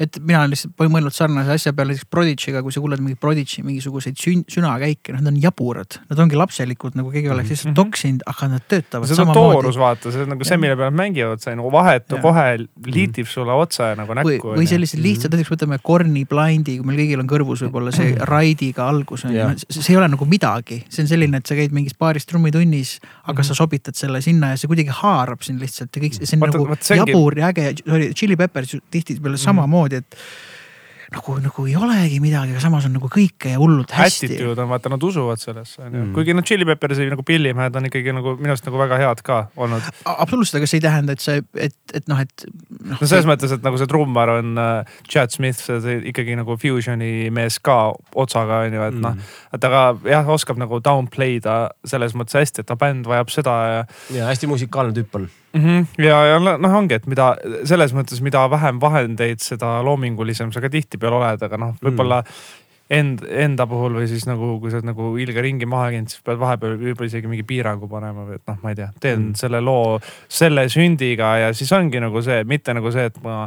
et 0.00 0.18
mina 0.24 0.40
olen 0.42 0.52
lihtsalt 0.52 0.90
mõelnud 0.92 1.14
sarnase 1.14 1.54
asja 1.54 1.72
peale 1.76 1.94
näiteks 1.94 2.08
Prodigy'ga, 2.12 2.62
kui 2.64 2.74
sa 2.74 2.82
kuuled 2.82 3.02
mingit 3.02 3.20
Prodigy 3.22 3.64
mingisuguseid 3.66 4.18
sün-, 4.20 4.44
sünakäike, 4.50 5.14
noh, 5.14 5.22
nad 5.24 5.32
on 5.32 5.40
jaburad. 5.42 5.98
Nad 6.10 6.22
ongi 6.24 6.38
lapselikud, 6.38 6.96
nagu 6.98 7.12
keegi 7.14 7.30
oleks 7.32 7.52
lihtsalt 7.52 7.70
-hmm. 7.72 7.78
toksinud, 7.78 8.24
aga 8.30 8.48
nad 8.54 8.66
töötavad 8.68 9.10
see 9.10 9.24
on 9.24 9.32
toorus, 9.34 9.78
vaata, 9.80 10.12
see 10.12 10.24
on 10.24 10.34
nagu 10.34 10.48
see, 10.48 10.60
mille 10.60 10.76
peal 10.76 10.90
nad 10.90 10.98
mängivad, 11.00 11.42
see 11.44 11.56
nagu 11.56 11.72
vahetu 11.72 12.20
kohe 12.22 12.46
liitib 12.86 13.26
mhm. 13.26 13.32
sulle 13.32 13.56
otse 13.64 13.90
nagu 13.96 14.16
näkku. 14.20 14.54
või, 14.56 14.68
sellised 14.68 15.02
lihtsad, 15.02 15.34
näiteks 15.34 15.52
võtame 15.54 15.80
Korni 15.82 16.24
Blindi, 16.24 16.76
kui 16.78 16.86
meil 16.86 17.02
kõigil 17.04 17.24
on 17.24 17.30
kõrvus 17.30 17.64
võib-olla 17.66 17.94
see 17.94 18.12
mhm. 18.12 18.28
Raidiga 18.30 18.88
algus 18.88 19.24
on 19.24 19.36
ju, 19.36 19.48
see 19.68 19.94
ei 19.94 20.00
ole 20.00 20.10
nagu 20.12 20.28
midagi. 20.30 20.82
see 20.88 21.04
on 21.04 21.08
selline, 21.10 21.36
et 21.36 21.46
sa 21.46 21.54
käid 21.58 21.74
mingis 21.76 21.96
baaris 21.98 22.26
trummitunnis, 22.26 22.98
aga 23.00 23.32
mm 23.32 23.38
-hmm. 23.38 23.46
sa 23.46 23.54
sobitad 23.54 23.94
selle 23.94 24.22
sinna 24.22 24.54
ja 24.54 24.56
see 24.56 24.68
kuidagi 24.68 24.90
haarab 25.02 25.42
sind 25.42 25.60
lihtsalt 25.60 25.96
ja 25.96 26.02
kõik, 26.02 26.18
see 26.18 26.36
on 26.36 26.40
vaata, 26.40 26.58
nagu 26.58 26.68
vaata, 26.68 27.00
jabur 27.02 27.38
ja 27.38 27.52
äge. 27.52 27.74
Chili 28.14 28.36
Peppers 28.36 28.76
tihtipeale 28.90 29.36
sama 29.36 29.60
mhm 29.60 29.70
samamoodi, 29.70 30.00
et 30.00 30.16
nagu, 31.10 31.36
nagu 31.42 31.64
ei 31.66 31.74
olegi 31.78 32.18
midagi, 32.22 32.54
aga 32.54 32.62
samas 32.62 32.86
on 32.86 32.94
nagu 32.94 33.08
kõike 33.10 33.54
hullult 33.58 33.92
hästi. 33.94 34.28
Attitude 34.30 34.62
on 34.62 34.70
vaata, 34.70 34.92
nad 34.92 35.02
usuvad 35.06 35.40
sellesse 35.42 35.82
on 35.82 35.90
ju 35.90 36.02
mm., 36.04 36.12
kuigi 36.16 36.36
noh, 36.36 36.46
Chili 36.46 36.66
Peppersi 36.68 37.08
nagu 37.10 37.24
pillimehed 37.26 37.78
on 37.78 37.88
ikkagi 37.88 38.14
nagu 38.14 38.36
minu 38.38 38.54
arust 38.54 38.68
nagu 38.68 38.78
väga 38.80 39.00
head 39.00 39.22
ka 39.26 39.40
olnud. 39.58 39.88
absoluutselt, 40.06 40.60
aga 40.60 40.70
see 40.70 40.78
ei 40.78 40.84
tähenda, 40.86 41.16
et 41.16 41.24
see, 41.24 41.42
et, 41.66 41.76
et 41.96 42.06
noh, 42.10 42.22
et 42.22 42.46
no,. 42.46 42.94
no 42.94 43.00
selles 43.02 43.24
see... 43.24 43.30
mõttes, 43.32 43.56
et 43.56 43.66
nagu 43.66 43.80
see 43.80 43.90
trummar 43.90 44.34
on 44.36 44.54
uh, 44.60 44.94
Chad 45.10 45.34
Smith, 45.34 45.64
see 45.66 45.98
ikkagi 46.12 46.38
nagu 46.38 46.58
fusion'i 46.60 47.30
mees 47.34 47.58
ka 47.64 47.80
otsaga 48.14 48.62
on 48.68 48.78
ju, 48.78 48.86
et 48.86 48.98
noh, 49.00 49.18
mm. 49.18 49.26
noh. 49.26 49.36
et 49.58 49.68
aga 49.70 49.84
jah, 50.14 50.32
oskab 50.38 50.62
nagu 50.62 50.82
downplay 50.84 51.42
da 51.42 51.60
selles 51.88 52.14
mõttes 52.18 52.38
hästi, 52.38 52.62
et 52.62 52.70
ta 52.70 52.78
bänd 52.80 53.10
vajab 53.10 53.34
seda 53.34 53.60
ja. 53.74 53.84
ja 54.14 54.30
hästi 54.30 54.50
musikaalne 54.50 54.94
tüüp 54.96 55.18
on 55.18 55.30
mm. 55.52 55.60
-hmm. 55.60 55.86
ja, 56.04 56.22
ja 56.26 56.38
noh, 56.40 56.74
ongi, 56.78 56.98
et 57.00 57.06
mida 57.10 57.34
selles 57.68 57.94
mõttes, 57.96 58.22
mida 58.22 58.46
vähem 58.50 58.80
vahendeid, 58.80 59.42
seda 59.44 59.78
loomingulisem 59.86 60.52
sa 60.52 60.60
ka 60.60 60.70
tihtipeale 60.72 61.20
oled, 61.20 61.46
aga 61.48 61.60
noh, 61.60 61.74
võib-olla 61.82 62.20
mm. 62.22 62.68
end, 62.98 63.24
enda 63.46 63.66
puhul 63.70 63.98
või 64.00 64.06
siis 64.10 64.26
nagu, 64.28 64.58
kui 64.60 64.70
sa 64.70 64.80
oled 64.80 64.90
nagu 64.92 65.16
ilge 65.22 65.42
ringi 65.42 65.68
maha 65.70 65.90
käinud, 65.94 66.12
siis 66.12 66.22
pead 66.26 66.40
vahepeal 66.40 66.78
võib-olla 66.78 67.10
isegi 67.10 67.30
mingi 67.30 67.46
piirangu 67.46 67.90
panema 67.90 68.28
või 68.28 68.38
et 68.40 68.46
noh, 68.46 68.62
ma 68.62 68.74
ei 68.74 68.80
tea, 68.80 68.92
teen 69.00 69.20
mm. 69.30 69.34
selle 69.42 69.60
loo 69.64 69.98
selle 70.28 70.68
sündiga 70.72 71.36
ja 71.44 71.52
siis 71.56 71.72
ongi 71.76 72.02
nagu 72.02 72.22
see, 72.22 72.44
mitte 72.44 72.74
nagu 72.76 72.92
see, 72.94 73.10
et 73.10 73.22
ma 73.24 73.44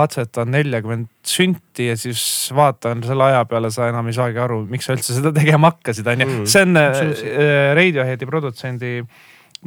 katsetan 0.00 0.52
neljakümmend 0.54 1.08
sünti 1.26 1.88
ja 1.90 1.96
siis 1.98 2.22
vaatan 2.56 3.02
selle 3.04 3.26
aja 3.26 3.42
peale, 3.50 3.72
sa 3.74 3.88
enam 3.90 4.06
ei 4.08 4.16
saagi 4.16 4.38
aru, 4.40 4.62
miks 4.70 4.86
sa 4.86 4.94
üldse 4.96 5.16
seda 5.16 5.32
tegema 5.36 5.72
hakkasid, 5.72 6.06
onju. 6.12 6.28
Mm. 6.28 6.46
see 6.48 6.62
on 6.64 6.80
äh, 6.80 7.74
Radioheadi 7.76 8.28
produtsendi 8.28 8.92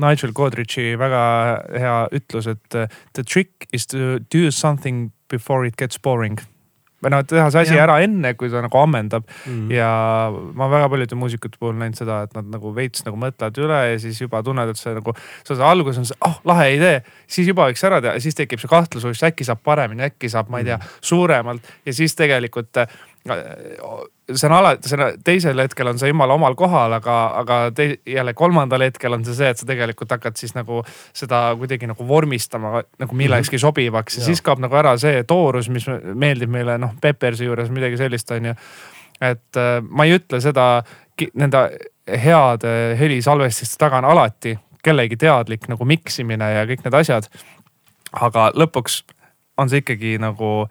Nigel 0.02 0.34
Godrichi 0.34 0.94
väga 1.00 1.26
hea 1.70 1.98
ütlus, 2.18 2.48
et 2.50 2.80
uh, 2.80 2.88
the 3.14 3.24
trick 3.24 3.68
is 3.72 3.86
to 3.88 4.20
do 4.34 4.50
something 4.52 5.12
before 5.30 5.68
it 5.68 5.78
gets 5.78 6.00
boring. 6.02 6.42
Või 7.04 7.12
noh, 7.12 7.24
teha 7.28 7.50
see 7.52 7.66
asi 7.66 7.76
Jah. 7.76 7.84
ära 7.84 7.98
enne, 8.06 8.32
kui 8.40 8.48
ta 8.52 8.62
nagu 8.64 8.80
ammendab. 8.80 9.26
Mm. 9.50 9.72
ja 9.76 9.90
ma 10.32 10.70
väga 10.72 10.88
paljude 10.94 11.18
muusikute 11.20 11.60
puhul 11.60 11.76
näinud 11.80 12.00
seda, 12.00 12.22
et 12.28 12.36
nad 12.38 12.48
nagu 12.54 12.72
veits 12.76 13.04
nagu 13.04 13.20
mõtlevad 13.20 13.60
üle 13.60 13.80
ja 13.92 13.98
siis 14.00 14.22
juba 14.24 14.40
tunned, 14.46 14.72
et 14.72 14.80
see 14.80 14.94
nagu, 14.96 15.16
see 15.44 15.66
alguses 15.68 16.00
on 16.00 16.08
see, 16.08 16.20
oh 16.24 16.38
lahe 16.48 16.70
idee, 16.78 17.02
siis 17.28 17.50
juba 17.52 17.68
võiks 17.68 17.84
ära 17.84 18.00
teha 18.04 18.16
ja 18.16 18.24
siis 18.24 18.40
tekib 18.40 18.62
see 18.64 18.72
kahtlus, 18.72 19.04
et 19.10 19.28
äkki 19.34 19.48
saab 19.48 19.60
paremini, 19.68 20.08
äkki 20.08 20.32
saab, 20.32 20.52
ma 20.54 20.64
ei 20.64 20.70
tea, 20.70 20.80
suuremalt. 21.04 21.68
Ja 21.84 21.96
siis 21.98 22.16
tegelikult 22.20 22.80
äh, 22.80 22.96
see 23.24 24.48
on 24.50 24.56
alati, 24.58 24.90
see 24.90 24.98
on 25.00 25.22
teisel 25.24 25.62
hetkel 25.64 25.88
on 25.88 26.00
see 26.00 26.10
jumala 26.12 26.36
omal 26.36 26.56
kohal, 26.60 26.92
aga, 26.98 27.18
aga 27.40 27.60
te, 27.76 27.88
jälle 28.08 28.34
kolmandal 28.36 28.84
hetkel 28.84 29.16
on 29.16 29.24
see 29.26 29.38
see, 29.38 29.52
et 29.54 29.62
sa 29.62 29.68
tegelikult 29.70 30.12
hakkad 30.12 30.36
siis 30.40 30.56
nagu 30.58 30.82
seda 31.16 31.46
kuidagi 31.60 31.88
nagu 31.88 32.08
vormistama 32.08 32.82
nagu 33.00 33.20
millekski 33.20 33.62
sobivaks 33.62 34.18
ja 34.18 34.24
Jaa. 34.24 34.28
siis 34.32 34.44
kaob 34.44 34.60
nagu 34.64 34.76
ära 34.80 34.98
see 35.00 35.24
toorus, 35.30 35.70
mis 35.72 35.88
meeldib 36.14 36.52
meile 36.52 36.78
noh, 36.82 36.98
Peppersi 37.02 37.48
juures 37.48 37.72
midagi 37.72 38.00
sellist 38.02 38.32
on 38.36 38.52
ju. 38.52 38.58
et 39.22 39.62
äh, 39.62 39.80
ma 39.88 40.08
ei 40.08 40.18
ütle 40.18 40.42
seda 40.44 40.68
nende 41.40 41.64
heade 42.10 42.76
helisalvestiste 43.00 43.80
taga 43.80 44.02
on 44.02 44.12
alati 44.12 44.58
kellegi 44.84 45.18
teadlik 45.18 45.70
nagu 45.72 45.86
miksimine 45.88 46.50
ja 46.58 46.66
kõik 46.68 46.84
need 46.84 46.98
asjad. 47.00 47.30
aga 48.14 48.52
lõpuks 48.52 49.04
on 49.58 49.70
see 49.70 49.82
ikkagi 49.82 50.18
nagu 50.22 50.68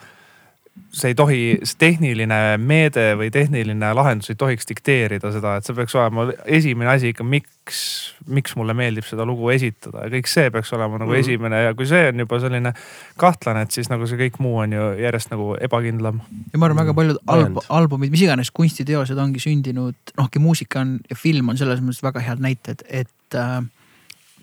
see 0.93 1.13
ei 1.13 1.17
tohi, 1.17 1.41
see 1.65 1.79
tehniline 1.81 2.39
meede 2.61 3.13
või 3.21 3.31
tehniline 3.33 3.93
lahendus 3.97 4.33
ei 4.33 4.39
tohiks 4.41 4.69
dikteerida 4.69 5.33
seda, 5.35 5.55
et 5.59 5.69
see 5.69 5.77
peaks 5.77 5.95
olema 5.97 6.27
esimene 6.45 6.91
asi 6.93 7.13
ikka, 7.13 7.25
miks, 7.29 7.81
miks 8.29 8.57
mulle 8.57 8.77
meeldib 8.77 9.07
seda 9.09 9.27
lugu 9.29 9.51
esitada 9.53 10.07
ja 10.07 10.13
kõik 10.13 10.31
see 10.33 10.53
peaks 10.55 10.73
olema 10.77 11.01
nagu 11.03 11.13
mm. 11.13 11.25
esimene 11.25 11.63
ja 11.67 11.75
kui 11.77 11.89
see 11.89 12.07
on 12.13 12.25
juba 12.25 12.41
selline 12.45 12.75
kahtlane, 13.21 13.67
et 13.67 13.77
siis 13.77 13.89
nagu 13.93 14.09
see 14.09 14.21
kõik 14.21 14.41
muu 14.45 14.63
on 14.65 14.77
ju 14.77 14.89
järjest 15.01 15.33
nagu 15.33 15.53
ebakindlam. 15.61 16.23
ja 16.53 16.61
ma 16.61 16.69
arvan, 16.69 16.83
väga 16.85 16.97
paljud 17.01 17.21
alb 17.37 17.61
albumid, 17.69 18.13
mis 18.15 18.25
iganes 18.25 18.53
kunstiteosed 18.55 19.21
ongi 19.21 19.45
sündinud, 19.45 20.17
noh, 20.21 20.33
muusika 20.41 20.85
on 20.85 20.99
ja 21.11 21.17
film 21.17 21.53
on 21.53 21.61
selles 21.61 21.85
mõttes 21.85 22.05
väga 22.05 22.25
head 22.25 22.45
näited, 22.45 22.85
et 22.89 23.37
äh, 23.39 23.61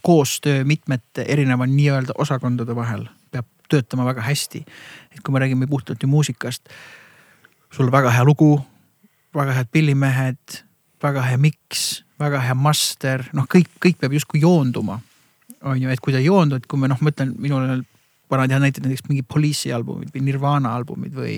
koostöö 0.01 0.63
mitmete 0.63 1.25
erineva 1.27 1.65
nii-öelda 1.69 2.13
osakondade 2.17 2.75
vahel 2.75 3.07
peab 3.31 3.45
töötama 3.69 4.05
väga 4.05 4.21
hästi. 4.25 4.63
Et 5.13 5.21
kui 5.23 5.33
me 5.33 5.41
räägime 5.43 5.67
puhtalt 5.67 6.03
ju 6.03 6.09
muusikast, 6.09 6.69
sul 7.71 7.91
väga 7.91 8.11
hea 8.13 8.25
lugu, 8.25 8.57
väga 9.35 9.53
head 9.57 9.69
pillimehed, 9.71 10.63
väga 11.03 11.23
hea 11.27 11.37
miks, 11.37 12.03
väga 12.19 12.41
hea 12.43 12.55
master, 12.57 13.23
noh, 13.33 13.47
kõik, 13.49 13.69
kõik 13.83 13.99
peab 14.01 14.17
justkui 14.17 14.41
joonduma. 14.41 15.01
on 15.61 15.81
ju, 15.81 15.89
et 15.89 15.99
kui 15.99 16.13
ta 16.13 16.19
ei 16.21 16.25
joondu, 16.29 16.55
et 16.55 16.65
kui 16.71 16.79
me 16.79 16.87
noh, 16.87 16.99
ma 17.03 17.11
ütlen, 17.11 17.33
minul 17.35 17.81
vanad 18.31 18.51
head 18.53 18.61
näited 18.61 18.85
näiteks 18.85 19.07
mingi 19.09 19.23
Police'i 19.25 19.73
albumid 19.73 20.11
või 20.13 20.21
Nirvana 20.23 20.71
albumid 20.77 21.15
või 21.17 21.33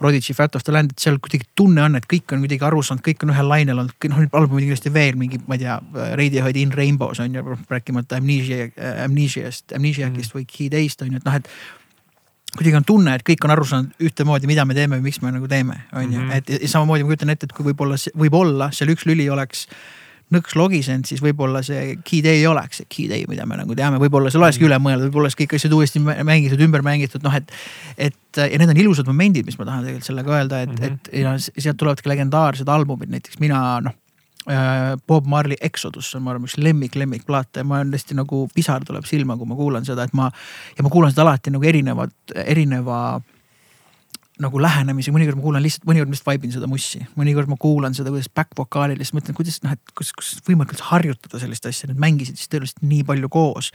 Prodigy 0.00 0.34
Fat 0.34 0.56
of 0.56 0.64
the 0.64 0.72
Land, 0.72 0.94
et 0.94 1.04
seal 1.04 1.20
kuidagi 1.22 1.46
tunne 1.54 1.84
on, 1.84 1.98
et 1.98 2.08
kõik 2.08 2.32
on 2.32 2.42
kuidagi 2.42 2.64
aru 2.66 2.80
saanud, 2.82 3.04
kõik 3.04 3.22
on 3.22 3.34
ühel 3.34 3.50
lainel 3.52 3.82
olnud, 3.84 4.08
noh, 4.10 4.24
albumid 4.40 4.66
kindlasti 4.66 4.92
veel 4.94 5.18
mingi, 5.20 5.38
ma 5.46 5.58
ei 5.58 5.62
tea, 5.62 5.76
Radiohead 6.18 6.58
In 6.58 6.72
Rainbows 6.74 7.20
on 7.22 7.36
ju, 7.36 7.58
rääkimata 7.70 8.18
Amnesia, 8.18 8.70
Amnesiast, 9.04 9.76
Amnesiacist 9.76 10.34
või 10.34 10.48
Key 10.48 10.72
Day'st 10.72 11.04
on 11.04 11.12
ju, 11.12 11.20
et 11.20 11.28
noh, 11.28 11.38
et 11.38 11.52
kuidagi 12.56 12.76
on 12.76 12.84
tunne, 12.84 13.14
et 13.14 13.22
kõik 13.26 13.44
on 13.46 13.50
aru 13.54 13.64
saanud 13.64 13.90
ühtemoodi, 14.00 14.46
mida 14.50 14.64
me 14.68 14.74
teeme 14.76 14.98
või 14.98 15.08
miks 15.08 15.22
me 15.22 15.30
nagu 15.32 15.48
teeme, 15.48 15.80
on 15.92 16.12
ju, 16.12 16.20
Mhm. 16.20 16.30
et 16.32 16.68
samamoodi 16.70 17.02
ma 17.04 17.08
kujutan 17.12 17.30
ette, 17.30 17.44
et 17.48 17.52
kui 17.52 17.64
võib-olla, 17.72 17.96
võib-olla 18.16 18.70
seal 18.72 18.90
üks 18.92 19.06
lüli 19.08 19.28
oleks 19.32 19.66
nõks 20.32 20.54
logisenud, 20.56 21.04
siis 21.04 21.20
võib-olla 21.20 21.60
see 21.64 21.96
key 22.08 22.22
day 22.24 22.38
ei 22.40 22.46
oleks 22.48 22.78
see 22.80 22.86
key 22.88 23.08
day, 23.08 23.24
mida 23.28 23.44
me 23.46 23.56
nagu 23.56 23.74
teame, 23.76 23.98
võib-olla 24.00 24.30
seal 24.32 24.40
olekski 24.42 24.64
üle 24.64 24.78
mõeldud, 24.80 25.10
võib-olla 25.10 25.28
oleks 25.28 25.36
kõik 25.36 25.54
asjad 25.58 25.72
uuesti 25.76 26.00
mängitud, 26.00 26.60
ümber 26.60 26.80
mängitud, 26.82 27.22
noh 27.22 27.34
et. 27.36 27.52
et 27.98 28.14
ja 28.36 28.58
need 28.58 28.68
on 28.72 28.76
ilusad 28.80 29.06
momendid, 29.06 29.44
mis 29.44 29.58
ma 29.58 29.64
tahan 29.68 29.84
tegelikult 29.84 30.08
sellega 30.08 30.30
öelda, 30.38 30.62
et 30.62 30.68
mm, 30.70 30.74
Mhm. 30.74 30.84
-hmm. 30.84 31.38
et 31.44 31.56
ja 31.58 31.62
sealt 31.62 31.76
tulevadki 31.76 32.08
legendaarsed 32.08 32.68
albumid, 32.68 33.10
näiteks 33.12 33.40
mina 33.40 33.80
noh. 33.80 33.92
Bob 35.06 35.26
Marley 35.30 35.56
Exodus 35.62 36.08
on, 36.16 36.24
ma 36.24 36.32
arvan, 36.32 36.48
üks 36.48 36.56
lemmik, 36.58 36.96
lemmikplaate 36.98 37.62
ja 37.62 37.66
ma 37.68 37.78
olen 37.78 37.92
hästi 37.94 38.16
nagu 38.18 38.40
pisar 38.54 38.82
tuleb 38.86 39.06
silma, 39.06 39.36
kui 39.38 39.46
ma 39.46 39.58
kuulan 39.58 39.86
seda, 39.86 40.08
et 40.08 40.16
ma. 40.18 40.30
ja 40.76 40.82
ma 40.82 40.90
kuulan 40.90 41.14
seda 41.14 41.22
alati 41.22 41.52
nagu 41.54 41.68
erinevat, 41.68 42.34
erineva 42.42 43.20
nagu 44.42 44.62
lähenemisi, 44.62 45.12
mõnikord 45.14 45.38
ma 45.38 45.44
kuulan 45.44 45.62
lihtsalt, 45.62 45.86
mõnikord 45.86 46.10
ma 46.10 46.16
lihtsalt 46.16 46.30
vaibin 46.30 46.54
seda 46.54 46.68
mussi, 46.70 47.02
mõnikord 47.18 47.50
ma 47.52 47.58
kuulan 47.60 47.94
seda, 47.94 48.10
kuidas 48.10 48.30
back-vokaalil 48.34 48.98
lihtsalt 48.98 49.20
mõtlen, 49.20 49.36
kuidas 49.38 49.60
noh, 49.62 49.76
et 49.76 49.94
kus, 49.98 50.10
kus 50.16 50.34
võimalik 50.48 50.74
üldse 50.74 50.88
harjutada 50.88 51.40
sellist 51.42 51.68
asja, 51.68 51.90
nad 51.92 52.00
mängisid 52.02 52.40
siis 52.40 52.50
tõenäoliselt 52.50 52.82
nii 52.82 53.06
palju 53.12 53.30
koos. 53.32 53.70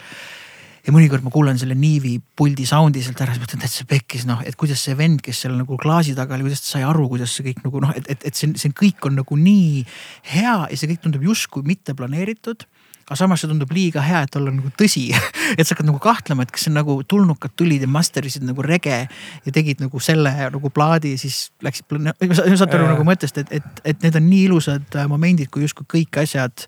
Ja 0.88 0.94
mõnikord 0.96 1.26
ma 1.26 1.32
kuulan 1.34 1.60
selle 1.60 1.76
Niivi 1.78 2.16
puldi 2.38 2.66
sound'i 2.68 3.04
sealt 3.04 3.20
ära, 3.26 3.36
siis 3.36 3.44
mõtlen, 3.44 3.62
täitsa 3.66 3.88
pekkis 3.90 4.24
noh, 4.30 4.40
et 4.48 4.56
kuidas 4.60 4.86
see 4.88 4.96
vend, 4.98 5.22
kes 5.26 5.44
seal 5.44 5.58
nagu 5.58 5.78
klaasi 5.82 6.16
taga 6.18 6.38
oli, 6.38 6.48
kuidas 6.48 6.64
ta 6.64 6.78
sai 6.78 6.86
aru, 6.88 7.10
kuidas 7.12 7.36
see 7.36 7.50
kõik 7.50 7.62
nagu 7.66 7.84
noh, 7.84 7.92
et, 7.98 8.08
et, 8.14 8.26
et 8.30 8.40
see, 8.40 8.54
see 8.60 8.74
kõik 8.76 9.10
on 9.10 9.20
nagu 9.20 9.40
nii 9.40 9.84
hea 10.32 10.58
ja 10.72 10.80
see 10.80 10.92
kõik 10.94 11.04
tundub 11.04 11.28
justkui 11.28 11.68
mitte 11.68 11.98
planeeritud 11.98 12.68
aga 13.08 13.16
samas 13.16 13.40
see 13.40 13.48
tundub 13.48 13.72
liiga 13.72 14.02
hea, 14.04 14.26
et 14.26 14.36
olla 14.36 14.52
nagu 14.52 14.68
tõsi. 14.76 15.06
Et 15.58 15.64
sa 15.64 15.72
hakkad 15.72 15.88
nagu 15.88 16.00
kahtlema, 16.04 16.44
et 16.44 16.50
kas 16.52 16.66
see 16.66 16.72
on 16.74 16.76
nagu 16.76 16.98
tulnukad 17.08 17.54
tulid 17.56 17.86
ja 17.86 17.88
masterisid 17.88 18.44
nagu 18.44 18.60
rege 18.66 18.98
ja 19.08 19.54
tegid 19.56 19.80
nagu 19.80 20.02
selle 20.04 20.34
nagu 20.52 20.72
plaadi 20.76 21.14
ja 21.14 21.22
siis 21.22 21.38
läksid, 21.64 21.88
saate 21.88 22.76
aru 22.76 22.90
nagu 22.90 23.06
mõttest, 23.08 23.40
et, 23.40 23.54
et, 23.56 23.80
et 23.88 24.04
need 24.04 24.20
on 24.20 24.28
nii 24.28 24.42
ilusad 24.50 24.98
momendid, 25.08 25.48
kui 25.54 25.64
justkui 25.64 25.88
kõik 25.94 26.20
asjad, 26.26 26.68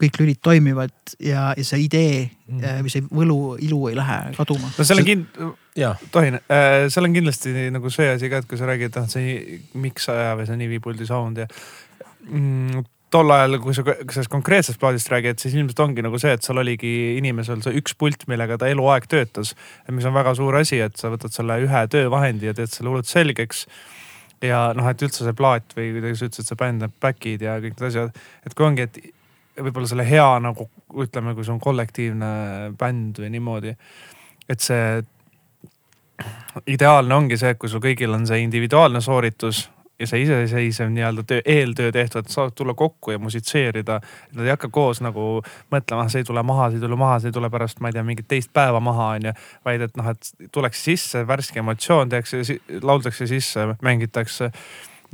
kõik 0.00 0.18
lülid 0.20 0.40
toimivad 0.42 0.94
ja, 1.22 1.52
ja 1.56 1.66
see 1.66 1.84
idee 1.84 2.24
mm. 2.24 2.80
või 2.86 2.92
see 2.92 3.04
võlu, 3.10 3.38
ilu 3.62 3.80
ei 3.90 3.98
lähe 3.98 4.18
kaduma. 4.36 4.72
no 4.74 4.86
seal 4.86 5.02
on 5.02 5.06
kind-, 5.06 5.38
tohin, 6.14 6.40
seal 6.90 7.08
on 7.08 7.14
kindlasti 7.14 7.68
nagu 7.74 7.92
see 7.94 8.08
asi 8.16 8.30
ka, 8.32 8.42
et 8.42 8.50
kui 8.50 8.58
sa 8.60 8.68
räägid, 8.70 8.98
noh 8.98 9.06
see 9.10 9.60
miksaja 9.78 10.34
või 10.38 10.48
see 10.50 10.58
nivipuldi 10.64 11.06
sound 11.08 11.44
ja 11.44 11.48
mm, 12.26 12.84
tol 13.14 13.30
ajal, 13.30 13.58
kui 13.62 13.74
sa 13.76 13.84
sellest 13.86 14.30
konkreetsest 14.32 14.80
plaadist 14.82 15.10
räägid, 15.12 15.38
siis 15.38 15.54
ilmselt 15.54 15.82
ongi 15.84 16.02
nagu 16.02 16.18
see, 16.18 16.34
et 16.34 16.46
seal 16.46 16.58
oligi 16.58 16.92
inimesel 17.20 17.62
see 17.62 17.78
üks 17.78 17.94
pult, 17.98 18.26
millega 18.30 18.58
ta 18.58 18.70
eluaeg 18.70 19.06
töötas. 19.10 19.54
mis 19.94 20.06
on 20.08 20.16
väga 20.16 20.34
suur 20.34 20.58
asi, 20.58 20.80
et 20.82 20.98
sa 20.98 21.12
võtad 21.12 21.34
selle 21.34 21.60
ühe 21.62 21.84
töövahendi 21.90 22.50
ja 22.50 22.56
teed 22.56 22.72
selle 22.72 22.90
hullult 22.90 23.10
selgeks. 23.10 23.66
ja 24.42 24.72
noh, 24.76 24.88
et 24.90 25.02
üldse 25.06 25.22
see 25.24 25.36
plaat 25.38 25.76
või 25.76 25.92
kuidas 25.94 26.18
sa 26.18 26.26
ütlesid, 26.26 26.48
see 26.50 26.58
bänd, 26.58 26.82
need 26.82 26.96
back'id 27.00 27.44
ja 27.46 27.60
kõik 27.62 27.78
need 27.78 27.86
asjad, 27.92 28.24
et 28.44 28.56
kui 28.58 28.66
ongi, 28.66 28.88
et 28.88 28.98
võib-olla 29.60 29.90
selle 29.90 30.06
hea 30.08 30.28
nagu 30.42 30.68
ütleme, 31.02 31.34
kui 31.34 31.46
see 31.46 31.54
on 31.54 31.62
kollektiivne 31.62 32.30
bänd 32.78 33.20
või 33.22 33.30
niimoodi, 33.34 33.74
et 34.48 34.64
see 34.64 35.02
ideaalne 36.70 37.14
ongi 37.14 37.38
see, 37.38 37.54
et 37.54 37.60
kui 37.60 37.70
sul 37.70 37.82
kõigil 37.82 38.12
on 38.14 38.26
see 38.26 38.42
individuaalne 38.44 39.00
sooritus 39.02 39.64
ja 39.98 40.06
see 40.10 40.24
iseseisev 40.24 40.90
nii-öelda 40.90 41.22
töö, 41.26 41.42
eeltöö 41.44 41.92
tehtud, 41.94 42.26
saavad 42.28 42.54
tulla 42.58 42.74
kokku 42.74 43.14
ja 43.14 43.18
musitseerida. 43.18 44.00
Nad 44.34 44.46
ei 44.46 44.50
hakka 44.50 44.68
koos 44.74 45.00
nagu 45.04 45.42
mõtlema, 45.72 46.08
see 46.10 46.24
ei 46.24 46.28
tule 46.28 46.42
maha, 46.46 46.70
see 46.70 46.80
ei 46.80 46.86
tule 46.86 46.98
maha, 46.98 47.20
see 47.22 47.30
ei 47.30 47.36
tule 47.36 47.50
pärast, 47.50 47.80
ma 47.80 47.90
ei 47.90 47.96
tea, 47.96 48.02
mingit 48.06 48.28
teist 48.30 48.50
päeva 48.52 48.80
maha, 48.82 49.12
onju. 49.18 49.34
vaid 49.64 49.86
et 49.86 49.94
noh, 50.00 50.10
et 50.10 50.50
tuleks 50.52 50.82
sisse 50.88 51.22
värske 51.26 51.62
emotsioon, 51.62 52.10
tehakse, 52.10 52.58
lauldakse 52.82 53.30
sisse, 53.30 53.68
mängitakse 53.82 54.50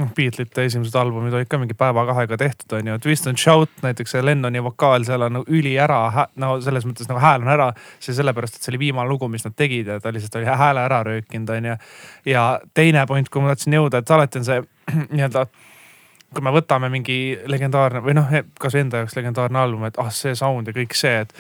noh, 0.00 0.10
Beatlesite 0.16 0.64
esimesed 0.68 0.96
albumid 0.98 1.34
olid 1.36 1.48
ka 1.50 1.58
mingi 1.60 1.76
päeva-kahega 1.78 2.38
tehtud, 2.40 2.74
on 2.78 2.90
ju, 2.90 2.96
et 2.98 3.08
Winston 3.08 3.38
Shout 3.38 3.82
näiteks 3.84 4.14
see 4.16 4.24
Lennoni 4.24 4.62
vokaal 4.64 5.04
seal 5.08 5.26
on 5.26 5.38
nagu 5.38 5.56
üli 5.56 5.76
ära, 5.80 6.26
no 6.40 6.52
selles 6.64 6.86
mõttes 6.88 7.08
nagu 7.10 7.22
hääl 7.22 7.44
on 7.44 7.52
ära. 7.52 7.70
see 8.00 8.16
sellepärast, 8.16 8.56
et 8.56 8.66
see 8.66 8.72
oli 8.74 8.84
viimane 8.86 9.08
lugu, 9.08 9.28
mis 9.28 9.44
nad 9.46 9.56
tegid 9.56 9.90
ja 9.92 9.98
ta 10.00 10.12
lihtsalt 10.12 10.40
oli 10.40 10.48
hääle 10.62 10.84
ära 10.84 11.02
röökinud, 11.06 11.50
on 11.56 11.72
ju. 11.72 11.76
ja 12.32 12.44
teine 12.74 13.06
point, 13.06 13.28
kuhu 13.28 13.44
ma 13.44 13.54
tahtsin 13.54 13.76
jõuda, 13.78 14.00
et 14.00 14.10
alati 14.16 14.40
on 14.40 14.48
see 14.48 14.62
nii-öelda 15.16 15.46
kui 16.34 16.44
me 16.46 16.52
võtame 16.54 16.90
mingi 16.92 17.38
legendaarne 17.50 18.02
või 18.04 18.14
noh, 18.14 18.28
kasvõi 18.60 18.84
enda 18.84 19.02
jaoks 19.02 19.16
legendaarne 19.18 19.58
album, 19.58 19.88
et 19.88 19.98
ah 19.98 20.12
see 20.14 20.36
sound 20.38 20.70
ja 20.70 20.74
kõik 20.76 20.94
see, 20.94 21.24
et 21.24 21.34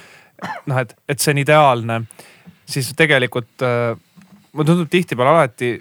noh, 0.66 0.80
et, 0.82 0.96
et 1.08 1.20
see 1.22 1.34
on 1.34 1.42
ideaalne, 1.44 2.00
siis 2.70 2.90
tegelikult 2.98 3.62
äh, 3.66 3.94
mulle 4.52 4.66
tundub 4.66 4.90
tihtipeale 4.90 5.36
alati 5.36 5.76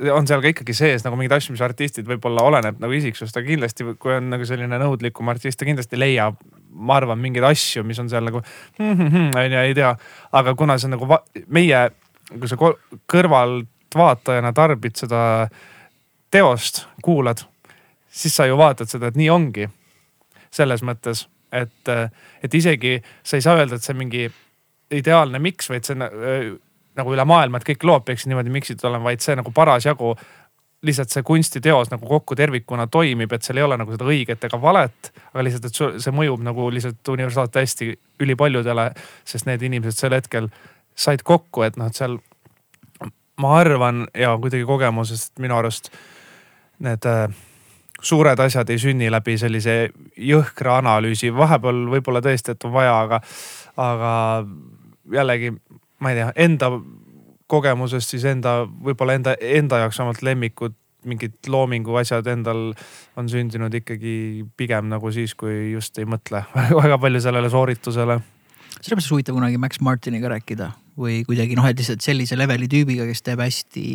on 0.00 0.26
seal 0.26 0.42
ka 0.42 0.50
ikkagi 0.50 0.74
sees 0.76 1.04
nagu 1.04 1.16
mingeid 1.18 1.36
asju, 1.36 1.54
mis 1.54 1.62
artistid 1.64 2.08
võib-olla 2.08 2.44
oleneb 2.48 2.80
nagu 2.82 2.94
isiksust, 2.96 3.36
aga 3.36 3.46
kindlasti 3.46 3.86
kui 4.00 4.14
on 4.16 4.30
nagu 4.32 4.46
selline 4.48 4.78
nõudlikum 4.82 5.28
artist, 5.30 5.58
ta 5.60 5.68
kindlasti 5.68 6.00
leiab, 6.00 6.38
ma 6.72 6.96
arvan, 6.98 7.20
mingeid 7.22 7.46
asju, 7.46 7.84
mis 7.86 8.00
on 8.02 8.10
seal 8.12 8.26
nagu 8.26 8.42
on 8.80 9.52
ju, 9.52 9.60
ei 9.60 9.76
tea. 9.76 9.92
aga 10.32 10.54
kuna 10.58 10.78
see 10.78 10.88
on 10.90 10.96
nagu 10.96 11.20
meie, 11.52 11.84
kui 12.32 12.50
sa 12.50 12.58
ko- 12.60 12.76
kõrvaltvaatajana 13.12 14.54
tarbid 14.56 14.96
seda 14.98 15.22
teost, 16.32 16.86
kuulad, 17.04 17.44
siis 18.08 18.34
sa 18.36 18.48
ju 18.48 18.56
vaatad 18.60 18.88
seda, 18.90 19.12
et 19.12 19.20
nii 19.20 19.30
ongi. 19.30 19.68
selles 20.52 20.82
mõttes, 20.84 21.26
et, 21.48 21.88
et 22.44 22.54
isegi 22.54 22.98
sa 23.24 23.38
ei 23.38 23.44
saa 23.44 23.56
öelda, 23.56 23.78
et 23.78 23.84
see 23.84 23.96
mingi 23.96 24.26
ideaalne 24.92 25.38
miks, 25.40 25.70
vaid 25.72 25.86
see 25.88 25.96
on 25.96 26.04
nagu 26.98 27.14
üle 27.14 27.24
maailma, 27.28 27.58
et 27.58 27.66
kõik 27.66 27.86
lood 27.88 28.06
peaksid 28.06 28.30
niimoodi 28.30 28.52
miksitud 28.52 28.88
olema, 28.90 29.10
vaid 29.10 29.24
see 29.24 29.36
nagu 29.38 29.52
parasjagu 29.54 30.14
lihtsalt 30.82 31.14
see 31.14 31.22
kunstiteos 31.22 31.92
nagu 31.92 32.08
kokku 32.08 32.34
tervikuna 32.38 32.88
toimib, 32.90 33.32
et 33.32 33.46
seal 33.46 33.60
ei 33.60 33.66
ole 33.66 33.78
nagu 33.78 33.94
seda 33.94 34.08
õiget 34.08 34.48
ega 34.48 34.58
valet. 34.60 35.12
aga 35.30 35.44
lihtsalt, 35.46 35.68
et 35.68 36.02
see 36.02 36.14
mõjub 36.14 36.42
nagu 36.42 36.66
lihtsalt 36.74 37.08
universaalselt 37.14 37.60
hästi 37.60 37.92
ülipaljudele, 38.24 38.90
sest 39.24 39.46
need 39.46 39.62
inimesed 39.62 39.98
sel 39.98 40.16
hetkel 40.16 40.50
said 40.98 41.22
kokku, 41.22 41.62
et 41.62 41.78
noh, 41.78 41.86
et 41.86 41.98
seal 41.98 42.18
ma 43.40 43.54
arvan 43.60 44.06
ja 44.18 44.34
kuidagi 44.38 44.66
kogemusest 44.68 45.38
minu 45.42 45.56
arust 45.56 45.92
need 46.82 47.06
äh, 47.06 47.30
suured 48.02 48.40
asjad 48.42 48.70
ei 48.70 48.80
sünni 48.82 49.10
läbi 49.10 49.36
sellise 49.38 49.76
jõhkra 50.18 50.80
analüüsi, 50.82 51.30
vahepeal 51.34 51.84
võib-olla 51.94 52.22
tõesti, 52.24 52.56
et 52.56 52.66
on 52.66 52.74
vaja, 52.74 52.96
aga, 53.06 53.20
aga 53.80 54.12
jällegi 55.14 55.54
ma 56.02 56.12
ei 56.12 56.18
tea, 56.18 56.32
enda 56.44 56.70
kogemusest 57.52 58.14
siis 58.14 58.24
enda, 58.28 58.62
võib-olla 58.64 59.16
enda, 59.18 59.34
enda 59.40 59.82
jaoks 59.84 60.00
vähemalt 60.00 60.22
lemmikud 60.26 60.78
mingid 61.08 61.34
loomingu 61.50 61.96
asjad 61.98 62.28
endal 62.30 62.70
on 63.18 63.30
sündinud 63.30 63.74
ikkagi 63.74 64.44
pigem 64.58 64.86
nagu 64.92 65.10
siis, 65.14 65.34
kui 65.38 65.72
just 65.72 65.98
ei 65.98 66.06
mõtle 66.08 66.44
väga 66.82 66.98
palju 67.02 67.22
sellele 67.24 67.50
sooritusele. 67.50 68.20
sellepärast 68.78 68.94
oleks 68.94 69.10
huvitav 69.10 69.38
kunagi 69.38 69.58
Max 69.62 69.82
Martiniga 69.82 70.30
rääkida 70.32 70.70
või 70.98 71.22
kuidagi 71.26 71.56
noh, 71.58 71.66
et 71.66 71.80
lihtsalt 71.80 72.04
sellise 72.04 72.38
leveli 72.38 72.68
tüübiga, 72.70 73.06
kes 73.08 73.24
teeb 73.26 73.42
hästi, 73.42 73.86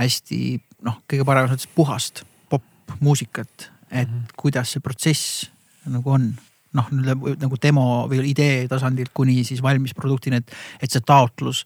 hästi 0.00 0.40
noh, 0.86 1.00
kõige 1.10 1.26
paremas 1.28 1.52
mõttes 1.52 1.70
puhast 1.74 2.24
popmuusikat, 2.52 3.70
et 3.90 4.08
mm 4.08 4.14
-hmm. 4.14 4.34
kuidas 4.36 4.72
see 4.72 4.80
protsess 4.80 5.50
nagu 5.84 6.10
on 6.10 6.32
noh, 6.74 6.90
nagu 6.92 7.58
demo 7.62 8.04
või 8.10 8.22
idee 8.30 8.64
tasandilt 8.70 9.12
kuni 9.14 9.42
siis 9.46 9.62
valmis 9.62 9.94
produktini, 9.96 10.42
et, 10.42 10.54
et 10.82 10.90
see 10.90 11.04
taotlus, 11.06 11.64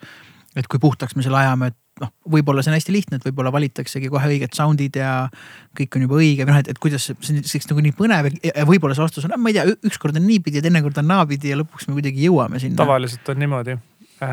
et 0.57 0.69
kui 0.69 0.81
puhtaks 0.83 1.17
me 1.17 1.25
selle 1.25 1.41
ajame, 1.41 1.73
et 1.73 1.79
noh, 2.03 2.13
võib-olla 2.37 2.63
see 2.63 2.73
on 2.73 2.77
hästi 2.77 2.95
lihtne, 2.95 3.19
et 3.19 3.27
võib-olla 3.27 3.53
valitaksegi 3.55 4.11
kohe 4.13 4.31
õiged 4.31 4.55
sound'id 4.57 4.99
ja 5.01 5.13
kõik 5.77 5.99
on 5.99 6.07
juba 6.07 6.19
õige 6.21 6.47
või 6.47 6.55
noh, 6.55 6.63
et, 6.63 6.71
et 6.73 6.81
kuidas 6.83 7.09
see, 7.09 7.19
see 7.19 7.35
on 7.35 7.43
selliseks 7.43 7.71
nagu 7.73 7.85
nii 7.85 7.95
põnev 7.99 8.31
ja 8.45 8.67
võib-olla 8.69 8.97
see 8.97 9.05
vastus 9.05 9.29
on, 9.29 9.35
ma 9.41 9.53
ei 9.53 9.59
tea, 9.59 9.67
ükskord 9.89 10.19
on 10.19 10.27
niipidi 10.29 10.61
ja 10.61 10.65
teinekord 10.65 10.99
on 11.03 11.09
naapidi 11.11 11.53
ja 11.53 11.59
lõpuks 11.61 11.89
me 11.89 11.99
kuidagi 11.99 12.27
jõuame 12.29 12.63
sinna. 12.63 12.79
tavaliselt 12.81 13.29
on 13.33 13.43
niimoodi 13.43 13.77
äh.... 13.77 14.33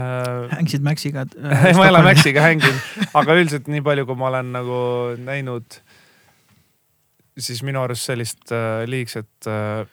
hängsid 0.56 0.86
Maxiga 0.86 1.26
äh,? 1.26 1.68
ma 1.78 1.88
ei 1.88 1.94
ole 1.94 2.06
Maxiga 2.06 2.46
hänginud, 2.46 3.12
aga 3.14 3.38
üldiselt 3.42 3.70
nii 3.72 3.84
palju, 3.86 4.08
kui 4.10 4.22
ma 4.22 4.32
olen 4.32 4.54
nagu 4.56 4.80
näinud, 5.26 5.80
siis 7.38 7.62
minu 7.68 7.84
arust 7.86 8.12
sellist 8.12 8.54
äh, 8.56 8.84
liigset 8.90 9.52
äh, 9.52 9.86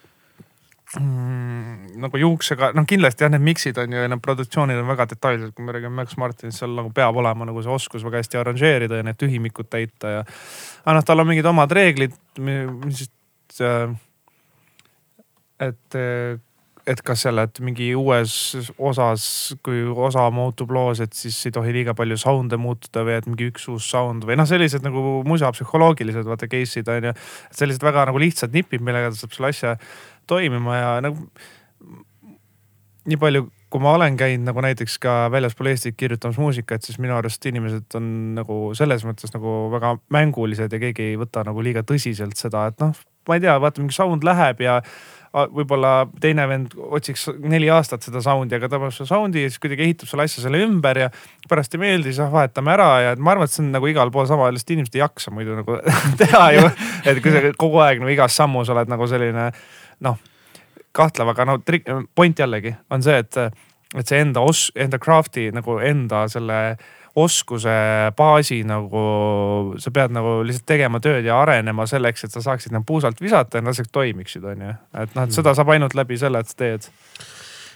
mm, 1.00 1.96
nagu 2.02 2.20
juuksega, 2.20 2.72
noh 2.76 2.86
kindlasti 2.88 3.24
jah, 3.24 3.32
need 3.32 3.44
miksid 3.46 3.80
on 3.82 3.96
ju 3.96 4.04
ja 4.04 4.10
need 4.10 4.22
produktsioonid 4.24 4.82
on 4.82 4.90
väga 4.90 5.08
detailsed, 5.14 5.54
kui 5.56 5.66
me 5.66 5.74
räägime 5.76 6.02
Max 6.02 6.18
Martinist, 6.20 6.60
seal 6.60 6.76
nagu 6.76 6.92
peab 6.94 7.18
olema 7.22 7.48
nagu 7.48 7.64
see 7.64 7.72
oskus 7.72 8.04
väga 8.06 8.22
hästi 8.22 8.40
arranžeerida 8.42 9.00
ja 9.00 9.08
need 9.08 9.20
tühimikud 9.20 9.70
täita 9.72 10.16
ja. 10.18 10.22
aga 10.84 10.96
noh, 10.98 11.08
tal 11.08 11.24
on 11.24 11.32
mingid 11.32 11.48
omad 11.48 11.72
reeglid, 11.72 12.16
mis 12.38 13.06
siis 13.52 13.60
äh,. 13.68 13.94
et, 15.60 15.96
et 16.86 17.02
kas 17.06 17.24
selle, 17.26 17.44
et 17.46 17.60
mingi 17.62 17.92
uues 17.94 18.34
osas, 18.78 19.24
kui 19.64 19.84
osa 19.86 20.24
muutub 20.34 20.72
loos, 20.74 21.02
et 21.04 21.12
siis 21.16 21.36
ei 21.46 21.54
tohi 21.54 21.74
liiga 21.76 21.94
palju 21.98 22.18
sound'e 22.18 22.58
muutuda 22.60 23.04
või 23.06 23.18
et 23.20 23.28
mingi 23.30 23.50
üks 23.52 23.68
uus 23.70 23.88
sound 23.92 24.26
või 24.28 24.38
noh, 24.40 24.48
sellised 24.48 24.84
nagu 24.84 25.20
musapsühholoogilised 25.28 26.26
vaata 26.28 26.48
case'id 26.50 26.88
on 26.90 27.10
ju. 27.10 27.14
sellised 27.54 27.84
väga 27.84 28.08
nagu 28.10 28.22
lihtsad 28.22 28.56
nipid, 28.56 28.82
millega 28.82 29.12
ta 29.12 29.22
saab 29.22 29.36
selle 29.36 29.52
asja 29.52 29.76
toimima 30.26 30.78
ja 30.78 30.94
nagu 31.04 31.28
nii 33.08 33.18
palju, 33.18 33.46
kui 33.72 33.82
ma 33.82 33.94
olen 33.96 34.16
käinud 34.20 34.46
nagu 34.46 34.62
näiteks 34.62 34.98
ka 35.02 35.14
väljaspool 35.32 35.72
Eestit 35.72 35.96
kirjutamas 35.98 36.38
muusikat, 36.38 36.84
siis 36.86 37.00
minu 37.02 37.16
arust 37.16 37.46
inimesed 37.48 37.96
on 37.98 38.04
nagu 38.36 38.58
selles 38.78 39.02
mõttes 39.08 39.34
nagu 39.34 39.56
väga 39.72 39.96
mängulised 40.14 40.72
ja 40.72 40.82
keegi 40.82 41.12
ei 41.12 41.16
võta 41.20 41.42
nagu 41.46 41.64
liiga 41.64 41.82
tõsiselt 41.86 42.38
seda, 42.38 42.68
et 42.70 42.78
noh, 42.82 42.94
ma 43.28 43.38
ei 43.38 43.42
tea, 43.42 43.56
vaata 43.62 43.82
mingi 43.82 43.96
sound 43.96 44.26
läheb 44.26 44.62
ja 44.62 44.78
võib-olla 45.32 46.06
teine 46.20 46.44
vend 46.48 46.74
otsiks 46.76 47.24
neli 47.40 47.70
aastat 47.72 48.04
seda 48.04 48.20
sound'i, 48.24 48.58
aga 48.58 48.68
ta 48.68 48.80
paneb 48.80 48.92
selle 48.92 49.08
sound'i 49.08 49.46
ja 49.46 49.50
siis 49.50 49.62
kuidagi 49.62 49.86
ehitab 49.86 50.10
selle 50.10 50.26
asja 50.28 50.44
selle 50.44 50.60
ümber 50.60 51.06
ja 51.06 51.08
pärast 51.48 51.72
ei 51.72 51.80
meeldi, 51.80 52.10
siis 52.10 52.20
ah 52.20 52.32
vahetame 52.32 52.74
ära 52.74 52.88
ja 53.00 53.14
ma 53.16 53.32
arvan, 53.32 53.48
et 53.48 53.54
see 53.54 53.62
on 53.64 53.70
nagu 53.72 53.88
igal 53.88 54.12
pool 54.12 54.28
sama, 54.28 54.50
lihtsalt 54.52 54.74
inimesed 54.76 54.98
ei 54.98 55.02
jaksa 55.02 55.32
muidu 55.32 55.56
nagu 55.56 55.78
teha 56.20 56.42
ju. 56.58 56.66
et 57.08 57.22
kui 57.24 57.32
sa 57.32 57.40
kogu 57.56 57.80
aeg 57.80 58.02
nagu 58.04 58.12
igas 58.12 58.36
sammus 58.36 58.72
oled 58.74 58.92
nagu 58.92 59.08
selline 59.08 59.48
noh, 60.02 60.18
kahtlev, 60.96 61.32
aga 61.32 61.46
no 61.48 61.58
trik-, 61.64 61.88
point 62.14 62.38
jällegi 62.38 62.74
on 62.92 63.04
see, 63.04 63.20
et, 63.22 63.38
et 63.96 64.08
see 64.08 64.20
enda 64.22 64.44
os-, 64.44 64.70
enda 64.78 65.00
craft'i 65.02 65.50
nagu 65.54 65.78
enda 65.82 66.26
selle 66.32 66.58
oskuse 67.18 67.72
baasi 68.16 68.62
nagu 68.64 69.02
sa 69.82 69.92
pead 69.92 70.14
nagu 70.16 70.38
lihtsalt 70.48 70.64
tegema 70.68 71.00
tööd 71.04 71.26
ja 71.28 71.42
arenema 71.42 71.84
selleks, 71.88 72.24
et 72.24 72.32
sa 72.32 72.40
saaksid 72.44 72.72
nagu 72.72 72.86
puusalt 72.88 73.20
visata 73.20 73.60
ja 73.60 73.66
nad 73.66 73.74
asjad 73.74 73.90
toimiksid, 73.92 74.46
on 74.48 74.64
ju. 74.64 74.74
et 75.02 75.18
noh, 75.18 75.26
et 75.28 75.36
seda 75.36 75.52
saab 75.56 75.74
ainult 75.74 75.96
läbi 75.98 76.16
selle, 76.20 76.40
et 76.40 76.48
sa 76.48 76.56
teed 76.64 76.88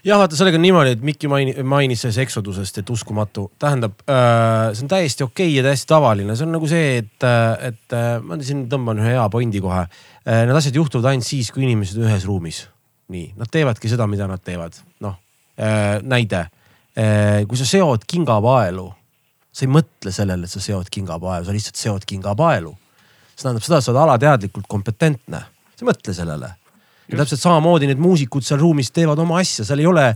jah, 0.06 0.20
vaata 0.20 0.38
sellega 0.38 0.58
on 0.58 0.64
niimoodi, 0.64 0.94
et 0.96 1.04
Mikki 1.04 1.30
maini-, 1.30 1.54
mainis 1.66 2.04
sellest 2.04 2.22
Exodusest, 2.24 2.80
et 2.82 2.90
uskumatu. 2.94 3.48
tähendab 3.62 3.98
äh,, 4.08 4.72
see 4.72 4.86
on 4.86 4.92
täiesti 4.92 5.26
okei 5.26 5.48
okay 5.48 5.56
ja 5.58 5.66
täiesti 5.66 5.90
tavaline, 5.90 6.36
see 6.38 6.46
on 6.46 6.54
nagu 6.56 6.70
see, 6.70 6.98
et, 7.02 7.28
et 7.70 7.96
ma 8.22 8.38
siin 8.40 8.66
tõmban 8.72 9.02
ühe 9.02 9.16
hea 9.16 9.26
pointi 9.32 9.62
kohe. 9.64 9.86
Need 10.26 10.58
asjad 10.58 10.78
juhtuvad 10.78 11.12
ainult 11.12 11.26
siis, 11.26 11.52
kui 11.54 11.66
inimesed 11.66 11.98
on 12.00 12.08
ühes 12.10 12.26
ruumis. 12.26 12.66
nii, 13.14 13.32
nad 13.38 13.50
teevadki 13.50 13.90
seda, 13.90 14.06
mida 14.10 14.26
nad 14.30 14.42
teevad. 14.42 14.78
noh 15.04 15.18
äh,, 15.58 15.98
näide 16.02 16.46
äh,. 16.46 17.42
kui 17.48 17.58
sa 17.58 17.66
seod 17.68 18.06
kingapaelu 18.06 18.86
sa 19.56 19.64
ei 19.64 19.72
mõtle 19.72 20.12
sellele, 20.12 20.44
et 20.44 20.52
sa 20.52 20.60
seod 20.60 20.90
kingapaelu, 20.92 21.46
sa 21.46 21.54
lihtsalt 21.54 21.80
seod 21.80 22.04
kingapaelu. 22.08 22.74
see 23.32 23.44
tähendab 23.44 23.64
seda, 23.64 23.78
et 23.80 23.84
sa 23.84 23.92
oled 23.92 24.02
alateadlikult 24.02 24.68
kompetentne, 24.68 25.40
sa 25.72 25.84
ei 25.84 25.88
mõtle 25.88 26.14
sellele. 26.16 26.50
Ja 27.10 27.20
täpselt 27.20 27.42
samamoodi 27.42 27.90
need 27.90 28.02
muusikud 28.02 28.44
seal 28.46 28.60
ruumis 28.60 28.90
teevad 28.94 29.18
oma 29.22 29.40
asja, 29.42 29.64
seal 29.66 29.82
ei 29.82 29.88
ole 29.90 30.08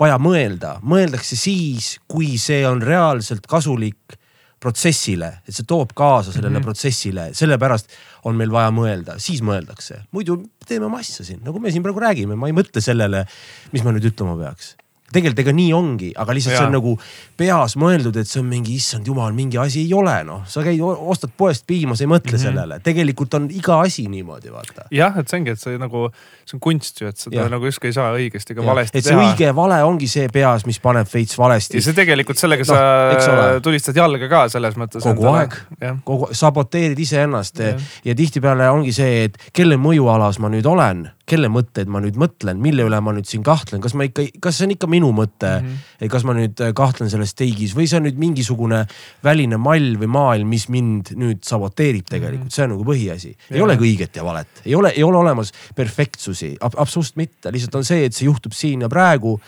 vaja 0.00 0.16
mõelda, 0.22 0.78
mõeldakse 0.86 1.36
siis, 1.36 1.98
kui 2.08 2.38
see 2.40 2.62
on 2.68 2.80
reaalselt 2.82 3.46
kasulik 3.50 4.16
protsessile, 4.60 5.30
et 5.48 5.56
see 5.56 5.64
toob 5.68 5.94
kaasa 5.96 6.32
sellele 6.32 6.52
mm 6.52 6.56
-hmm. 6.60 6.68
protsessile, 6.68 7.28
sellepärast 7.36 7.92
on 8.28 8.36
meil 8.36 8.52
vaja 8.52 8.70
mõelda, 8.70 9.18
siis 9.18 9.40
mõeldakse. 9.42 10.02
muidu 10.10 10.42
teeme 10.66 10.86
oma 10.86 10.98
asja 10.98 11.24
siin, 11.24 11.40
nagu 11.44 11.60
me 11.60 11.70
siin 11.70 11.82
praegu 11.82 12.00
räägime, 12.00 12.36
ma 12.36 12.46
ei 12.46 12.52
mõtle 12.52 12.80
sellele, 12.80 13.26
mis 13.72 13.84
ma 13.84 13.92
nüüd 13.92 14.04
ütlema 14.12 14.36
peaks 14.36 14.76
tegelikult 15.10 15.42
ega 15.44 15.54
nii 15.56 15.70
ongi, 15.74 16.10
aga 16.18 16.34
lihtsalt 16.36 16.54
ja. 16.54 16.60
see 16.62 16.68
on 16.68 16.76
nagu 16.76 16.94
peas 17.40 17.76
mõeldud, 17.80 18.16
et 18.20 18.28
see 18.30 18.40
on 18.42 18.48
mingi 18.50 18.76
issand 18.78 19.08
jumal, 19.08 19.32
mingi 19.36 19.58
asi 19.60 19.82
ei 19.84 19.94
ole 19.96 20.14
noh, 20.26 20.44
sa 20.50 20.62
käid, 20.66 20.80
ostad 20.82 21.32
poest 21.38 21.66
piima, 21.68 21.96
sa 21.98 22.06
ei 22.06 22.10
mõtle 22.12 22.34
mm 22.34 22.38
-hmm. 22.38 22.44
sellele, 22.46 22.80
tegelikult 22.86 23.34
on 23.38 23.48
iga 23.50 23.80
asi 23.86 24.06
niimoodi, 24.12 24.52
vaata. 24.54 24.86
jah, 24.94 25.18
et 25.18 25.28
see 25.28 25.40
ongi, 25.40 25.54
et 25.56 25.60
see 25.60 25.78
nagu, 25.80 26.06
see 26.44 26.56
on 26.58 26.64
kunst 26.68 27.00
ju, 27.00 27.10
et 27.10 27.18
seda 27.18 27.42
ja. 27.42 27.48
nagu 27.50 27.66
justkui 27.66 27.90
ei 27.90 27.96
saa 27.96 28.12
õigesti 28.14 28.54
ega 28.54 28.66
valesti 28.66 29.02
teha. 29.02 29.02
et 29.02 29.10
see 29.10 29.26
õige 29.26 29.54
vale 29.56 29.82
ongi 29.84 30.08
see 30.08 30.28
peas, 30.32 30.66
mis 30.66 30.80
paneb 30.80 31.08
veits 31.14 31.38
valesti. 31.38 31.78
ja 31.80 31.82
see 31.88 31.98
tegelikult 31.98 32.38
sellega 32.38 32.66
no, 32.66 33.20
sa 33.20 33.60
tulistad 33.62 33.96
jalga 33.96 34.28
ka 34.28 34.48
selles 34.48 34.76
mõttes. 34.76 35.02
kogu 35.02 35.26
aeg, 35.34 35.56
kogu, 36.04 36.30
saboteerid 36.32 36.98
iseennast 36.98 37.58
ja, 37.58 37.74
ja 38.04 38.14
tihtipeale 38.14 38.70
ongi 38.70 38.92
see, 38.92 39.24
et 39.24 39.38
kelle 39.52 39.76
mõjualas 39.80 40.38
ma 40.38 40.52
nüüd 40.52 40.66
olen 40.66 41.08
kelle 41.30 41.50
mõtteid 41.52 41.90
ma 41.90 42.00
nüüd 42.02 42.18
mõtlen, 42.20 42.58
mille 42.62 42.84
üle 42.86 42.98
ma 43.04 43.14
nüüd 43.14 43.28
siin 43.28 43.44
kahtlen, 43.46 43.82
kas 43.84 43.94
ma 43.98 44.06
ikka, 44.08 44.26
kas 44.42 44.58
see 44.58 44.66
on 44.68 44.74
ikka 44.74 44.88
minu 44.90 45.10
mõte? 45.16 45.52
Mm, 45.60 45.76
-hmm. 46.00 46.12
kas 46.12 46.26
ma 46.26 46.34
nüüd 46.36 46.60
äh, 46.64 46.72
kahtlen 46.76 47.10
selles 47.12 47.34
teigis 47.38 47.74
või 47.76 47.88
see 47.90 48.00
on 48.00 48.06
nüüd 48.08 48.20
mingisugune 48.20 48.82
väline 49.26 49.60
mall 49.60 49.96
või 50.00 50.10
maailm, 50.10 50.50
mis 50.50 50.68
mind 50.72 51.14
nüüd 51.20 51.42
saboteerib 51.46 52.08
tegelikult? 52.10 52.46
Mm, 52.46 52.50
-hmm. 52.50 52.56
see 52.56 52.66
on 52.66 52.74
nagu 52.74 52.86
põhiasi. 52.86 53.34
ei 53.50 53.64
olegi 53.64 53.86
õiget 53.88 54.20
ja 54.20 54.26
valet, 54.26 54.62
ei 54.64 54.74
ole, 54.74 54.94
ei 54.96 55.04
ole 55.06 55.22
olemas 55.22 55.52
perfektsusi. 55.76 56.56
Ab, 56.60 56.74
absoluutselt 56.76 57.16
mitte, 57.20 57.52
lihtsalt 57.52 57.74
on 57.80 57.84
see, 57.84 58.04
et 58.04 58.16
see 58.16 58.26
juhtub 58.26 58.52
siin 58.56 58.86
ja 58.86 58.88
praegu. 58.88 59.38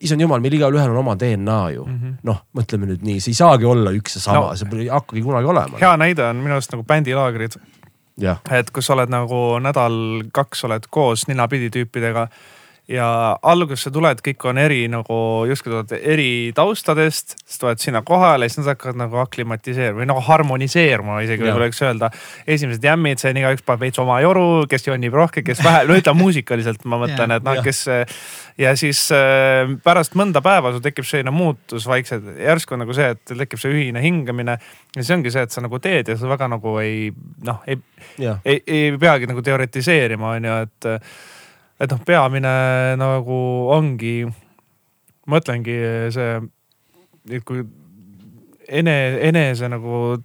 Issand 0.00 0.24
jumal, 0.24 0.40
meil 0.40 0.54
igalühel 0.56 0.88
on 0.88 0.96
oma 1.02 1.18
DNA 1.20 1.60
ju. 1.74 1.84
Mm 1.84 1.98
-hmm.. 1.98 2.16
noh, 2.24 2.38
mõtleme 2.56 2.88
nüüd 2.88 3.04
nii, 3.04 3.20
see 3.20 3.34
ei 3.34 3.40
saagi 3.42 3.68
olla 3.68 3.92
üks 3.92 4.16
ja 4.16 4.24
sama. 4.24 4.48
No,, 4.48 4.56
see 4.56 4.80
ei 4.80 4.88
hakkagi 4.88 5.22
kunagi 5.22 5.46
olema. 5.46 5.78
hea 5.80 5.96
näide 5.96 6.24
on 6.24 6.40
minu 6.40 6.56
arust 6.56 6.72
nagu 6.72 6.84
bändilaagrid 6.88 7.60
et 8.50 8.70
kus 8.70 8.86
sa 8.86 8.96
oled 8.96 9.12
nagu 9.12 9.58
nädal-kaks 9.62 10.64
oled 10.68 10.88
koos 10.90 11.26
ninapidi 11.28 11.70
tüüpidega 11.72 12.28
ja 12.90 13.06
alguses 13.46 13.84
sa 13.86 13.92
tuled, 13.94 14.18
kõik 14.26 14.42
on 14.50 14.58
eri 14.58 14.80
nagu 14.90 15.16
justkui 15.46 15.70
tulevad 15.70 15.92
eri 15.96 16.50
taustadest, 16.56 17.36
siis 17.38 17.60
tulevad 17.62 17.82
sinna 17.82 18.00
kohale, 18.06 18.48
siis 18.50 18.58
nad 18.58 18.72
hakkavad 18.72 18.98
nagu 18.98 19.20
aklimatiseeruma 19.22 20.00
või 20.00 20.08
nagu 20.10 20.22
harmoniseeruma 20.26 21.20
isegi 21.22 21.44
võib-olla 21.44 21.68
võiks 21.68 21.82
öelda. 21.84 22.10
esimesed 22.46 22.84
jämmid, 22.84 23.22
see 23.22 23.30
on 23.30 23.38
igaüks 23.38 23.62
paneb 23.66 23.86
veits 23.86 24.02
oma 24.02 24.18
joru, 24.24 24.64
kes 24.70 24.88
jonnib 24.88 25.14
rohkem, 25.14 25.44
kes 25.46 25.62
vähe, 25.62 25.84
no 25.86 25.98
ütleme 26.00 26.24
muusikaliselt 26.24 26.82
ma 26.90 26.98
mõtlen, 27.04 27.36
et 27.36 27.46
noh, 27.46 27.62
kes. 27.62 27.84
ja 28.58 28.74
siis 28.78 29.04
äh, 29.14 29.76
pärast 29.84 30.18
mõnda 30.18 30.42
päeva 30.42 30.74
sul 30.74 30.82
tekib 30.82 31.06
selline 31.06 31.30
muutus 31.34 31.86
vaikselt, 31.88 32.26
järsku 32.42 32.74
on 32.74 32.82
nagu 32.82 32.96
see, 32.98 33.12
et 33.14 33.36
tekib 33.44 33.62
see 33.62 33.76
ühine 33.76 34.02
hingamine. 34.02 34.58
ja 34.96 35.04
see 35.04 35.14
ongi 35.16 35.30
see, 35.30 35.46
et 35.46 35.54
sa 35.54 35.62
nagu 35.62 35.78
teed 35.78 36.10
ja 36.10 36.18
sa 36.18 36.30
väga 36.34 36.50
nagu 36.50 36.74
ei 36.82 37.12
noh, 37.46 37.62
ei, 37.66 37.78
ei, 38.18 38.58
ei 38.66 38.98
peagi 38.98 39.30
nagu 39.30 39.44
teoritiseerima, 39.46 40.34
on 40.34 40.50
ju, 40.50 40.64
et 40.66 40.90
et 41.80 41.90
noh, 41.92 42.02
peamine 42.06 42.52
nagu 43.00 43.38
ongi, 43.72 44.16
ma 45.26 45.36
mõtlengi 45.36 45.78
see, 46.14 46.34
et 47.30 47.46
kui 47.46 47.62
ene, 48.68 48.96
enese 49.28 49.70
nagu 49.70 50.18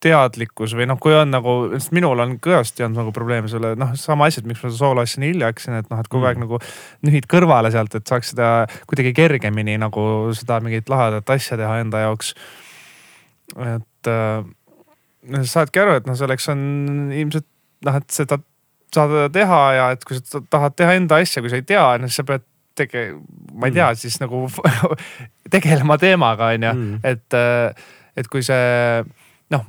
teadlikkus 0.00 0.72
või 0.76 0.86
noh, 0.88 0.98
kui 1.00 1.12
on 1.12 1.28
nagu, 1.32 1.54
sest 1.74 1.92
minul 1.92 2.22
on 2.22 2.38
kõvasti 2.42 2.86
olnud 2.86 3.02
nagu 3.02 3.12
probleeme 3.12 3.50
selle 3.52 3.74
noh, 3.78 3.92
sama 4.00 4.30
asi, 4.30 4.40
et 4.40 4.48
miks 4.48 4.62
ma 4.64 4.70
sooloasja 4.72 5.20
nii 5.20 5.34
hilja 5.34 5.50
hakkasin, 5.50 5.76
et 5.82 5.90
noh, 5.92 6.00
et 6.00 6.08
kogu 6.08 6.24
aeg 6.28 6.40
Mm. 6.40 6.46
nagu 6.46 6.60
nühid 7.04 7.28
kõrvale 7.28 7.70
sealt, 7.72 7.94
et 7.94 8.06
saaks 8.08 8.32
seda 8.32 8.66
kuidagi 8.88 9.12
kergemini 9.12 9.76
nagu 9.78 10.32
seda 10.36 10.60
mingit 10.64 10.88
lahedat 10.88 11.28
asja 11.30 11.58
teha 11.60 11.80
enda 11.84 12.00
jaoks. 12.06 12.34
et 13.58 14.08
äh, 14.08 14.44
saadki 15.44 15.80
aru, 15.82 15.98
et 16.00 16.06
noh, 16.06 16.16
selleks 16.16 16.48
on 16.48 17.12
ilmselt 17.12 17.46
noh, 17.84 17.96
et 17.96 18.08
seda 18.10 18.38
saada 18.94 19.28
teha 19.32 19.60
ja 19.76 19.90
et 19.94 20.04
kui 20.04 20.18
sa 20.18 20.40
tahad 20.50 20.76
teha 20.76 20.96
enda 20.98 21.20
asja, 21.22 21.42
kui 21.42 21.50
sa 21.52 21.60
ei 21.60 21.66
tea, 21.66 21.84
noh 21.98 22.10
siis 22.10 22.20
sa 22.22 22.26
pead 22.28 22.44
tege-, 22.78 23.14
ma 23.52 23.68
ei 23.70 23.74
tea, 23.76 23.88
siis 23.98 24.20
nagu 24.22 24.46
tegelema 25.54 25.98
teemaga, 25.98 26.52
on 26.54 26.68
ju 26.68 26.74
Mm. 26.74 27.00
et, 27.04 27.34
äh, 27.34 27.74
et 28.16 28.28
kui 28.28 28.42
see 28.42 29.04
noh, 29.50 29.66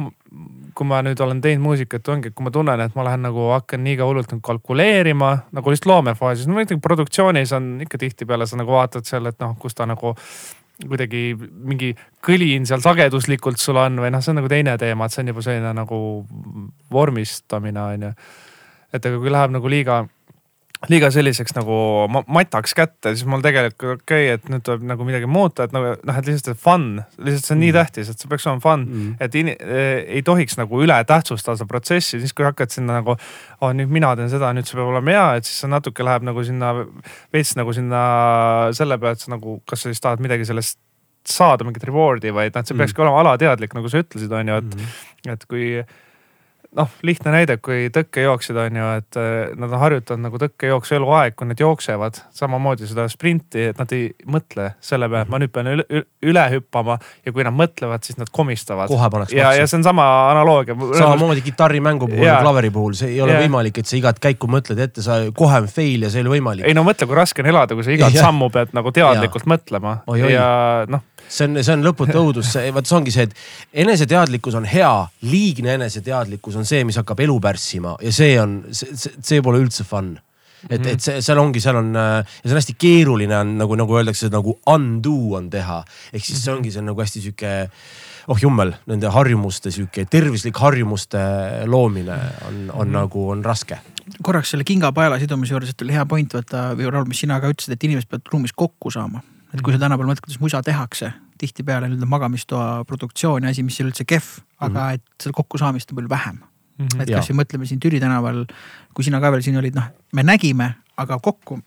kui 0.77 0.85
ma 0.87 1.01
nüüd 1.03 1.19
olen 1.19 1.41
teinud 1.41 1.63
muusikat, 1.65 2.07
ongi, 2.13 2.29
et 2.29 2.35
kui 2.37 2.45
ma 2.45 2.51
tunnen, 2.53 2.79
et 2.79 2.95
ma 2.95 3.03
lähen 3.03 3.23
nagu 3.25 3.49
hakkan 3.51 3.83
liiga 3.83 4.05
hullult 4.07 4.29
nagu 4.31 4.41
kalkuleerima 4.45 5.31
nagu 5.51 5.73
lihtsalt 5.73 5.89
loomefaasis, 5.89 6.47
no 6.47 6.53
muidugi 6.55 6.79
produktsioonis 6.81 7.51
on 7.57 7.73
ikka 7.81 7.97
tihtipeale 7.97 8.45
sa 8.47 8.59
nagu 8.61 8.71
vaatad 8.71 9.07
seal, 9.09 9.25
et 9.25 9.39
noh, 9.41 9.55
kus 9.59 9.75
ta 9.75 9.85
nagu 9.89 10.13
kuidagi 10.81 11.35
mingi 11.37 11.91
kõlin 12.25 12.65
seal 12.65 12.81
sageduslikult 12.81 13.59
sul 13.61 13.77
on 13.77 13.99
või 14.01 14.09
noh, 14.13 14.21
see 14.23 14.31
on 14.33 14.39
nagu 14.39 14.49
teine 14.49 14.77
teema, 14.81 15.05
et 15.05 15.13
see 15.13 15.21
on 15.25 15.33
juba 15.33 15.43
selline 15.45 15.73
nagu 15.77 15.99
vormistamine 16.91 17.81
on 17.81 18.07
ju. 18.07 18.13
Et 18.93 19.05
aga 19.05 19.17
kui 19.21 19.29
läheb 19.31 19.51
nagu 19.51 19.67
liiga 19.71 20.07
liiga 20.89 21.11
selliseks 21.13 21.53
nagu 21.53 21.75
ma- 22.09 22.23
mataks 22.25 22.71
kätte, 22.73 23.11
siis 23.13 23.21
mul 23.29 23.43
tegelikult 23.45 23.99
okei 24.01 24.31
okay,, 24.31 24.33
et 24.33 24.47
nüüd 24.49 24.63
tuleb 24.65 24.81
nagu 24.89 25.05
midagi 25.05 25.27
muuta, 25.29 25.67
et 25.67 25.75
nagu 25.75 25.91
noh, 25.93 26.17
et 26.17 26.25
lihtsalt 26.25 26.57
fun, 26.57 26.87
lihtsalt 27.21 27.45
see 27.45 27.53
on 27.53 27.59
nii 27.61 27.69
Mm. 27.69 27.75
tähtis, 27.77 28.09
et 28.09 28.17
see 28.23 28.27
peaks 28.31 28.47
olema 28.49 28.63
fun 28.63 28.85
Mm. 28.89 29.11
et 29.21 29.35
in, 29.35 29.47
eh, 29.53 30.05
ei 30.17 30.23
tohiks 30.25 30.57
nagu 30.57 30.81
üle 30.81 30.97
tähtsustada 31.05 31.55
seda 31.59 31.67
protsessi, 31.69 32.19
siis 32.19 32.33
kui 32.33 32.45
hakkad 32.49 32.73
sinna 32.73 32.97
nagu 32.97 33.13
oh,, 33.13 33.71
nüüd 33.77 33.93
mina 33.93 34.15
teen 34.15 34.29
seda, 34.33 34.49
nüüd 34.57 34.65
see 34.65 34.73
peab 34.79 34.89
olema 34.89 35.11
hea, 35.13 35.27
et 35.37 35.45
siis 35.45 35.59
see 35.61 35.69
natuke 35.69 36.01
läheb 36.03 36.23
nagu 36.25 36.43
sinna 36.43 36.73
veits 37.31 37.53
nagu 37.61 37.73
sinna 37.77 38.01
selle 38.73 38.97
peale, 38.97 39.13
et 39.13 39.19
sa 39.21 39.31
nagu, 39.37 39.61
kas 39.69 39.81
sa 39.85 39.89
siis 39.93 40.01
tahad 40.01 40.19
midagi 40.19 40.45
sellest 40.49 40.79
saada, 41.29 41.61
mingit 41.63 41.83
reward'i, 41.85 42.33
vaid 42.33 42.55
noh, 42.55 42.59
et 42.65 42.65
see 42.67 42.73
Mm. 42.73 42.81
peakski 42.81 43.01
olema 43.05 43.21
alateadlik, 43.21 43.75
nagu 43.77 43.87
sa 43.87 44.01
ütlesid, 44.01 44.31
on 44.33 44.47
ju, 44.49 44.55
et 44.55 44.73
Mm. 44.75 45.31
et 45.35 45.45
kui 45.45 45.83
noh, 46.75 46.91
lihtne 47.03 47.33
näide, 47.33 47.57
kui 47.63 47.89
tõkkejooksjad 47.93 48.57
on 48.63 48.77
ju, 48.79 48.87
et 49.01 49.17
eh, 49.19 49.51
nad 49.59 49.71
on 49.71 49.81
harjutanud 49.81 50.23
nagu 50.27 50.39
tõkkejooksu 50.39 50.95
eluaeg, 50.97 51.35
kui 51.35 51.49
nad 51.49 51.59
jooksevad 51.59 52.21
samamoodi 52.35 52.87
seda 52.87 53.07
sprinti, 53.11 53.67
et 53.71 53.81
nad 53.81 53.91
ei 53.95 54.07
mõtle 54.31 54.69
selle 54.83 55.09
peale, 55.11 55.25
et 55.27 55.33
ma 55.33 55.41
nüüd 55.41 55.53
pean 55.53 55.71
üle, 55.73 56.03
üle 56.23 56.45
hüppama 56.55 56.97
ja 57.25 57.35
kui 57.35 57.45
nad 57.47 57.55
mõtlevad, 57.57 58.05
siis 58.07 58.19
nad 58.21 58.31
komistavad. 58.31 58.91
kohe 58.91 59.11
pannakse 59.11 59.35
ja, 59.35 59.51
ja 59.57 59.67
see 59.67 59.81
on 59.81 59.85
sama 59.89 60.07
analoogia. 60.31 60.77
samamoodi 60.97 61.43
kitarrimängu 61.45 62.07
puhul 62.11 62.27
ja 62.27 62.39
klaveri 62.45 62.71
puhul, 62.71 62.95
see 62.99 63.15
ei 63.15 63.21
ole 63.25 63.35
Jaa. 63.35 63.43
võimalik, 63.45 63.81
et 63.83 63.91
sa 63.91 63.99
igat 63.99 64.23
käiku 64.23 64.47
mõtled 64.51 64.79
ette, 64.79 65.03
sa 65.03 65.19
kohe 65.35 65.63
on 65.65 65.71
fail 65.71 66.07
ja 66.07 66.13
see 66.13 66.23
ei 66.23 66.27
ole 66.27 66.37
võimalik. 66.37 66.67
ei 66.67 66.77
no 66.77 66.85
mõtle, 66.87 67.09
kui 67.09 67.19
raske 67.19 67.43
on 67.43 67.51
elada, 67.51 67.75
kui 67.75 67.87
sa 67.87 67.95
igat 67.95 68.15
Jah. 68.15 68.29
sammu 68.29 68.51
pead 68.53 68.75
nagu 68.77 68.95
teadlikult 68.95 69.49
mõtlema 69.49 69.99
Oi-oi. 70.07 70.31
ja 70.31 70.47
noh, 70.91 71.03
see 71.31 71.47
on, 71.47 71.59
see 71.63 71.73
on 71.75 71.85
lõputu 71.85 72.17
õudus, 72.21 72.51
vaat 72.75 72.87
see 72.87 72.97
ongi 72.97 73.13
see, 73.13 73.27
et 73.27 73.83
eneseteadlikkus 73.85 74.55
on 74.59 74.67
hea, 74.67 74.91
liigne 75.27 75.75
eneseteadlikkus 75.77 76.57
on 76.59 76.60
see, 76.67 76.83
mis 76.87 76.99
hakkab 76.99 77.23
elu 77.25 77.37
pärssima 77.43 77.95
ja 78.01 78.11
see 78.15 78.35
on, 78.41 78.61
see, 78.75 78.93
see, 78.97 79.41
pole 79.41 79.61
üldse 79.61 79.85
fun. 79.87 80.13
et, 80.69 80.85
et 80.85 81.01
see, 81.01 81.21
seal 81.25 81.41
ongi, 81.41 81.61
seal 81.63 81.79
on 81.79 81.95
äh, 81.97 82.21
ja 82.21 82.45
see 82.45 82.53
on 82.53 82.59
hästi 82.59 82.77
keeruline 82.81 83.37
on 83.39 83.55
nagu, 83.57 83.77
nagu 83.79 83.97
öeldakse, 83.97 84.29
nagu 84.33 84.57
undo 84.69 85.17
on 85.39 85.49
teha. 85.53 85.81
ehk 86.13 86.25
siis 86.25 86.43
see 86.43 86.53
ongi, 86.53 86.73
see 86.73 86.83
on 86.83 86.91
nagu 86.91 87.01
hästi 87.01 87.23
sihuke, 87.25 87.55
oh 88.29 88.37
jummel, 88.41 88.75
nende 88.89 89.09
harjumuste 89.13 89.73
sihuke 89.73 90.05
tervislik 90.11 90.59
harjumuste 90.61 91.21
loomine 91.65 92.13
on, 92.13 92.21
on 92.47 92.53
mm 92.53 92.69
-hmm. 92.69 92.93
nagu, 92.99 93.29
on 93.29 93.43
raske. 93.45 93.79
korraks 94.23 94.51
selle 94.51 94.63
kingapaela 94.63 95.19
sidumise 95.19 95.53
juures, 95.53 95.69
et 95.69 95.81
oli 95.81 95.93
hea 95.93 96.05
point, 96.05 96.33
vaata, 96.33 96.71
või 96.77 96.91
Raul, 96.91 97.05
mis 97.05 97.19
sina 97.19 97.39
ka 97.39 97.49
ütlesid, 97.49 97.73
et 97.73 97.83
inimesed 97.83 98.09
peavad 98.09 98.33
ruumis 98.33 98.53
kokku 98.53 98.91
saama. 98.91 99.21
et 99.53 99.61
kui 99.61 99.73
sa 99.73 99.79
tänapäeval 99.79 100.13
mõtled, 100.13 100.23
kuidas 100.23 100.39
musa 100.39 100.61
tehakse, 100.63 101.11
tihtipeale 101.41 101.89
nii-öelda 101.89 102.05
magamistoa 102.05 102.85
produktsioon 102.87 103.43
ja 103.43 103.49
asi, 103.49 103.63
mis 103.63 103.79
ei 103.79 103.83
ole 103.83 103.91
üldse 103.91 104.05
kehv, 104.05 104.39
aga 104.59 104.79
mm 104.79 104.85
-hmm. 104.85 104.93
et 104.93 105.23
seda 105.23 105.33
kokkusaamist 105.33 105.91
on 105.91 105.95
palju 105.95 106.09
vähem. 106.09 106.39
Et 106.99 107.09
Jaa. 107.09 107.19
kasvõi 107.19 107.41
mõtleme 107.41 107.67
siin 107.69 107.79
Türi 107.79 107.99
tänaval, 107.99 108.45
kui 108.93 109.03
sina 109.07 109.19
ka 109.23 109.31
veel 109.31 109.43
siin 109.45 109.57
olid, 109.57 109.75
noh, 109.75 109.89
me 110.13 110.23
nägime, 110.23 110.73
aga 110.97 111.19
kokku 111.19 111.59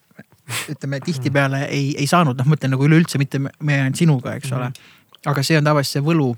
ütleme 0.70 1.00
tihtipeale 1.04 1.64
ei, 1.72 1.94
ei 1.98 2.06
saanud, 2.06 2.36
noh, 2.36 2.48
mõtlen 2.48 2.74
nagu 2.74 2.84
üleüldse 2.84 3.18
mitte 3.18 3.38
me- 3.40 3.78
ainult 3.80 3.96
sinuga, 3.96 4.34
eks 4.36 4.52
ole. 4.52 4.72
aga 5.26 5.42
see 5.42 5.56
on 5.58 5.64
tavaliselt 5.64 6.00
see 6.00 6.04
võlu. 6.04 6.34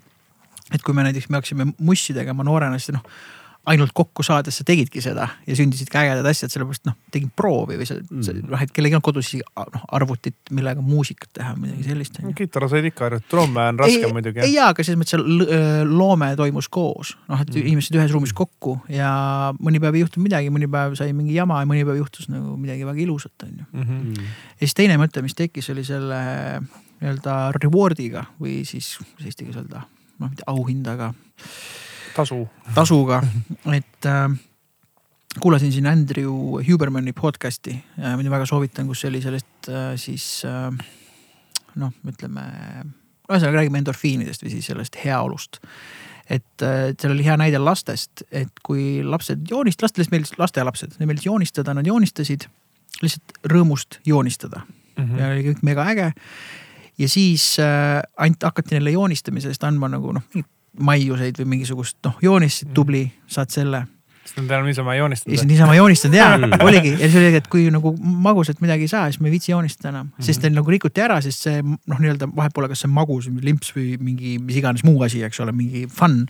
et 0.75 0.83
kui 0.83 0.95
me 0.95 1.03
näiteks, 1.07 1.29
me 1.31 1.39
hakkasime 1.39 1.67
mussi 1.79 2.15
tegema 2.15 2.43
noorena, 2.43 2.79
siis 2.79 2.95
noh 2.97 3.03
ainult 3.67 3.91
kokku 3.97 4.23
saades 4.23 4.55
sa 4.61 4.65
tegidki 4.67 5.01
seda 5.03 5.25
ja 5.47 5.57
sündisidki 5.59 5.99
ägedad 5.99 6.27
asjad, 6.31 6.53
sellepärast 6.53 6.85
noh, 6.87 6.95
tegin 7.11 7.31
proovi 7.37 7.79
või 7.81 7.87
see 7.89 7.97
Mm. 8.07 8.45
noh, 8.51 8.61
et 8.63 8.71
kellelgi 8.73 8.95
on 8.99 9.03
kodus 9.03 9.33
noh 9.35 9.85
arvutit, 9.97 10.37
millega 10.55 10.81
muusikat 10.85 11.31
teha, 11.35 11.55
midagi 11.59 11.83
sellist 11.89 12.19
on 12.21 12.29
ju. 12.31 12.35
kitarr 12.39 12.69
said 12.71 12.85
ikka 12.87 13.05
harjutada, 13.09 13.29
trumme 13.31 13.65
on 13.73 13.79
raske 13.83 14.05
ei, 14.07 14.13
muidugi. 14.13 14.41
ei 14.45 14.53
jaa, 14.55 14.69
aga 14.71 14.85
selles 14.87 15.01
mõttes 15.01 15.17
seal 15.17 15.25
öö, 15.47 15.85
loome 15.89 16.29
toimus 16.39 16.69
koos, 16.69 17.17
noh, 17.29 17.41
et 17.43 17.51
Mm. 17.51 17.67
inimesed 17.67 17.99
ühes 17.99 18.13
ruumis 18.15 18.33
kokku 18.37 18.77
ja 18.89 19.11
mõni 19.59 19.81
päev 19.83 19.95
ei 19.99 20.05
juhtunud 20.05 20.29
midagi, 20.29 20.51
mõni 20.55 20.69
päev 20.71 20.95
sai 20.97 21.13
mingi 21.13 21.35
jama 21.35 21.61
ja 21.61 21.67
mõni 21.67 21.85
päev 21.89 21.99
juhtus 22.05 22.29
nagu 22.29 22.57
midagi 22.57 22.87
väga 22.87 23.03
ilusat, 23.03 23.33
on 23.43 23.51
ju. 23.59 23.65
mm. 23.73 23.83
-hmm. 23.83 24.21
ja 24.61 24.61
siis 24.67 24.75
teine 24.75 24.97
mõte, 24.97 25.23
mis 25.23 25.35
tekkis, 25.35 25.71
oli 25.71 25.85
selle 25.85 26.21
nii-öelda 27.01 27.53
reward'iga 27.59 28.25
või 28.41 28.63
siis, 28.65 28.97
kuidas 28.99 29.27
eesti 29.27 29.45
keeles 29.45 29.57
öelda, 29.65 29.83
noh, 30.19 30.31
mitte 30.31 30.45
auhindaga, 30.47 31.13
tasu. 32.17 32.43
tasuga, 32.75 33.21
et 33.75 34.09
äh, 34.09 34.27
kuulasin 35.41 35.73
siin 35.73 35.87
Andrew 35.87 36.61
Hubermani 36.67 37.13
podcast'i 37.17 37.77
äh,, 38.01 38.17
mida 38.17 38.33
väga 38.33 38.47
soovitan, 38.49 38.89
kus 38.89 39.05
oli 39.09 39.23
sellest 39.25 39.71
äh, 39.71 39.93
siis 40.01 40.43
äh, 40.49 40.71
noh, 41.77 41.93
ütleme, 42.09 42.47
ühesõnaga 43.29 43.61
räägime 43.61 43.83
endorfiinidest 43.83 44.45
või 44.47 44.55
siis 44.57 44.71
sellest 44.73 44.97
heaolust. 45.05 45.61
et 46.31 46.63
äh, 46.65 46.93
seal 46.99 47.13
oli 47.13 47.27
hea 47.27 47.37
näide 47.37 47.59
lastest, 47.63 48.25
et 48.33 48.53
kui 48.67 49.03
lapsed 49.05 49.45
joonist-, 49.51 49.83
lastele 49.83 50.09
meeldis, 50.11 50.35
lasteaialapsed, 50.39 50.97
neile 50.97 51.13
meeldis 51.13 51.27
joonistada, 51.29 51.75
nad 51.75 51.87
joonistasid 51.87 52.49
lihtsalt 53.03 53.39
rõõmust 53.53 54.01
joonistada 54.09 54.65
Mhm. 54.97 55.19
ja 55.19 55.29
oli 55.29 55.43
kõik 55.51 55.63
mega 55.67 55.85
äge. 55.93 56.13
ja 56.99 57.09
siis 57.09 57.59
äh, 57.61 58.01
ainult 58.17 58.43
hakati 58.43 58.77
neile 58.77 58.95
joonistamisest 58.95 59.65
andma 59.69 59.91
nagu 59.93 60.15
noh, 60.17 60.23
maiuseid 60.79 61.39
või 61.41 61.53
mingisugust 61.57 61.99
noh, 62.05 62.17
joonistasid 62.23 62.73
tubli, 62.77 63.05
saad 63.27 63.51
selle. 63.55 63.87
sest 64.27 64.41
nad 64.41 64.51
ei 64.51 64.57
ole 64.59 64.67
niisama 64.67 64.95
ja 64.95 65.07
siis 65.07 65.23
joonistada. 65.23 65.47
niisama 65.47 65.75
joonistanud 65.75 66.17
ja 66.17 66.29
Mm. 66.37 66.53
oligi 66.61 66.91
ja 66.93 66.99
siis 66.99 67.17
oli, 67.17 67.35
et 67.39 67.47
kui 67.47 67.71
nagu 67.71 67.95
magusat 68.01 68.61
midagi 68.61 68.83
ei 68.83 68.89
saa, 68.89 69.05
siis 69.11 69.21
me 69.21 69.29
ei 69.29 69.37
viitsi 69.37 69.53
joonistada 69.53 69.89
enam, 69.95 70.09
sest 70.21 70.41
teil 70.43 70.53
nagu 70.55 70.71
rikuti 70.71 71.01
ära, 71.01 71.21
sest 71.23 71.47
see 71.47 71.63
noh, 71.63 71.99
nii-öelda 71.99 72.29
vahet 72.37 72.53
pole, 72.55 72.69
kas 72.69 72.83
see 72.83 72.89
on 72.91 72.95
magus 72.95 73.29
või 73.31 73.45
limps 73.47 73.71
või 73.77 73.97
mingi 74.03 74.37
mis 74.43 74.57
iganes 74.59 74.85
muu 74.85 75.03
asi, 75.07 75.23
eks 75.23 75.41
ole, 75.41 75.53
mingi 75.53 75.87
fun. 75.87 76.27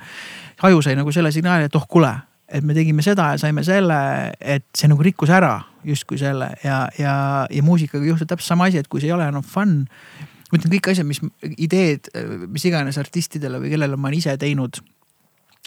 aju 0.62 0.82
sai 0.82 0.96
nagu 0.96 1.12
selle 1.12 1.32
signaali, 1.32 1.64
et 1.70 1.76
oh 1.76 1.86
kuule, 1.88 2.12
et 2.48 2.62
me 2.62 2.74
tegime 2.76 3.02
seda 3.02 3.32
ja 3.34 3.38
saime 3.38 3.64
selle, 3.64 3.96
et 4.40 4.66
see 4.76 4.88
nagu 4.92 5.02
rikkus 5.02 5.30
ära 5.30 5.56
justkui 5.86 6.18
selle 6.18 6.52
ja, 6.64 6.88
ja, 6.98 7.46
ja 7.50 7.62
muusikaga 7.62 8.04
juhtub 8.04 8.28
täpselt 8.28 8.48
sama 8.52 8.68
asi, 8.68 8.78
et 8.78 8.88
kui 8.88 9.00
see 9.00 9.08
ei 9.08 9.16
ole 9.16 9.26
enam 9.28 9.42
fun. 9.42 9.86
Ma 10.56 10.60
ütlen 10.60 10.74
kõik 10.76 10.92
asjad, 10.92 11.06
mis 11.08 11.22
ideed, 11.56 12.10
mis 12.52 12.64
iganes 12.68 12.98
artistidele 13.00 13.60
või 13.62 13.72
kellele 13.74 13.98
ma 14.00 14.08
olen 14.10 14.20
ise 14.20 14.36
teinud 14.40 14.80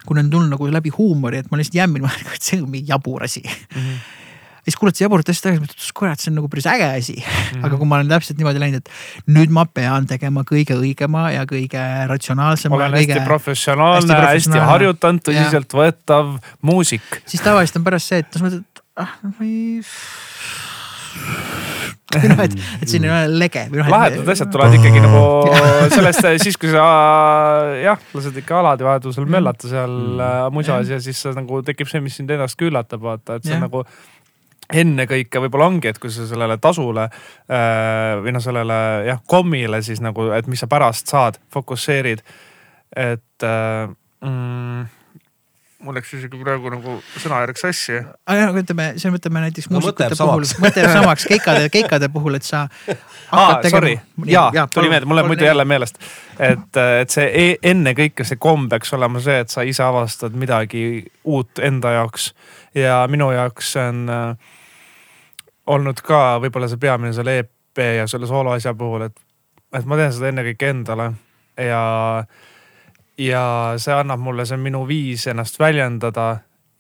kui 0.06 0.16
need 0.16 0.30
on 0.30 0.32
tulnud 0.32 0.54
nagu 0.56 0.72
läbi 0.72 0.94
huumori, 0.96 1.42
et 1.42 1.52
ma 1.52 1.60
lihtsalt 1.60 1.82
jämmin, 1.82 2.06
ma 2.06 2.14
arvan, 2.14 2.36
et 2.38 2.46
see 2.46 2.60
on 2.62 2.70
mingi 2.72 2.90
jabur 2.90 3.26
asi 3.26 3.44
Mhm. 3.44 3.96
ja 4.60 4.72
siis 4.72 4.78
kuulad 4.80 4.96
seda 4.96 5.08
jaburat 5.08 5.30
asja 5.32 5.46
tagasi, 5.48 5.62
mõtled, 5.64 5.92
kurat, 5.98 6.22
see 6.22 6.32
on 6.32 6.38
nagu 6.40 6.50
päris 6.52 6.68
äge 6.70 6.88
asi 6.88 7.16
mm.. 7.20 7.64
aga 7.66 7.80
kui 7.80 7.90
ma 7.90 8.00
olen 8.00 8.12
täpselt 8.12 8.40
niimoodi 8.40 8.62
läinud, 8.64 8.86
et 8.86 9.34
nüüd 9.36 9.52
ma 9.56 9.66
pean 9.66 10.08
tegema 10.08 10.44
kõige 10.48 10.78
õigema 10.78 11.30
ja 11.34 11.46
kõige 11.50 11.84
ratsionaalsema. 12.12 12.76
olen 12.80 12.96
kõige... 12.96 13.20
professionaalne 13.28 14.00
hästi 14.00 14.14
hästi, 14.14 14.20
hästi 14.20 14.30
professionaalne. 14.30 14.72
harjutanud, 14.72 15.26
tõsiseltvõetav 15.28 16.26
muusik. 16.72 17.22
siis 17.26 17.44
tavaliselt 17.44 17.82
on 17.82 17.88
pärast 17.90 18.14
see, 18.14 18.24
et 18.24 18.40
noh, 18.40 18.48
mõtled, 18.48 18.64
et 18.64 18.84
ah, 19.04 19.12
ma 19.26 19.48
ei. 19.48 19.84
Või 22.16 22.30
noh, 22.32 22.44
et, 22.46 22.56
et 22.82 22.92
siin 22.92 23.06
ei 23.06 23.12
ole 23.14 23.40
lege 23.46 23.66
noh. 23.74 23.90
lahedad 23.94 24.32
asjad 24.34 24.52
tulevad 24.54 24.78
ikkagi 24.80 25.02
nagu 25.04 25.24
sellest, 25.96 26.30
siis 26.44 26.60
kui 26.60 26.72
sa 26.74 26.86
jah, 27.80 28.06
lased 28.16 28.38
ikka 28.42 28.60
alati 28.62 28.88
vahetusel 28.88 29.28
möllata 29.30 29.72
seal 29.72 30.24
äh, 30.26 30.46
musas 30.56 30.92
ja 30.92 31.02
siis 31.04 31.22
sa 31.26 31.34
nagu 31.38 31.62
tekib 31.66 31.90
see, 31.92 32.02
mis 32.04 32.18
sind 32.20 32.32
ennast 32.34 32.60
küllatab, 32.60 33.04
vaata, 33.06 33.40
et 33.40 33.50
see 33.50 33.60
nagu 33.62 33.86
ennekõike 34.70 35.42
võib-olla 35.46 35.70
ongi, 35.72 35.90
et 35.90 35.98
kui 36.02 36.12
sa 36.14 36.28
sellele 36.30 36.60
tasule 36.62 37.08
äh, 37.10 38.20
või 38.22 38.36
noh, 38.36 38.44
sellele 38.44 38.78
jah, 39.10 39.22
kommile 39.30 39.82
siis 39.86 40.02
nagu, 40.06 40.30
et 40.36 40.50
mis 40.52 40.62
sa 40.62 40.70
pärast 40.70 41.10
saad, 41.10 41.40
fokusseerid. 41.54 42.22
et 42.96 43.46
äh, 43.46 43.90
mm, 44.26 44.86
mul 45.84 45.96
läks 45.96 46.12
isegi 46.18 46.40
praegu 46.42 46.72
nagu 46.74 46.96
sõnajärg 47.16 47.60
sassi. 47.60 48.00
aga 48.28 48.48
no 48.50 48.62
ütleme, 48.62 48.88
see 49.00 49.12
mõtleme 49.14 49.44
näiteks 49.46 49.70
No 49.70 49.78
muusikute 49.78 50.10
jääb 50.10 50.20
puhul 50.20 50.48
mõte 50.64 50.84
jääb 50.84 50.96
samaks 50.98 51.28
keikade, 51.30 51.70
keikade 51.72 52.10
puhul, 52.12 52.36
et 52.36 52.48
sa. 52.48 52.66
aa, 53.32 53.62
sorry, 53.70 53.96
jaa, 54.28 54.68
tuli 54.74 54.92
meelde, 54.92 55.08
mul 55.08 55.20
läheb 55.22 55.32
muidu 55.32 55.48
jälle 55.48 55.66
meelest. 55.66 56.02
et, 56.40 56.82
et 57.02 57.16
see 57.16 57.30
e 57.30 57.46
ennekõike 57.72 58.28
see 58.28 58.42
komm 58.42 58.68
peaks 58.72 58.94
olema 58.98 59.24
see, 59.24 59.40
et 59.46 59.54
sa 59.54 59.64
ise 59.68 59.84
avastad 59.86 60.36
midagi 60.36 60.84
uut 61.24 61.64
enda 61.64 61.96
jaoks 62.00 62.34
ja 62.76 63.02
minu 63.12 63.32
jaoks 63.36 63.74
see 63.78 63.88
on 63.94 64.04
äh, 64.12 64.52
olnud 65.70 66.04
ka 66.04 66.40
võib-olla 66.44 66.70
see 66.72 66.82
peamine 66.82 67.16
selle 67.16 67.40
EP 67.46 67.84
ja 68.00 68.08
selle 68.10 68.28
sooloasja 68.28 68.74
puhul, 68.76 69.08
et, 69.08 69.26
et 69.80 69.88
ma 69.88 70.00
teen 70.00 70.14
seda 70.16 70.32
ennekõike 70.34 70.72
endale 70.76 71.12
ja, 71.56 71.84
ja 73.20 73.44
see 73.78 73.96
annab 73.96 74.22
mulle, 74.24 74.46
see 74.48 74.56
on 74.56 74.64
minu 74.64 74.86
viis 74.88 75.28
ennast 75.28 75.60
väljendada 75.60 76.30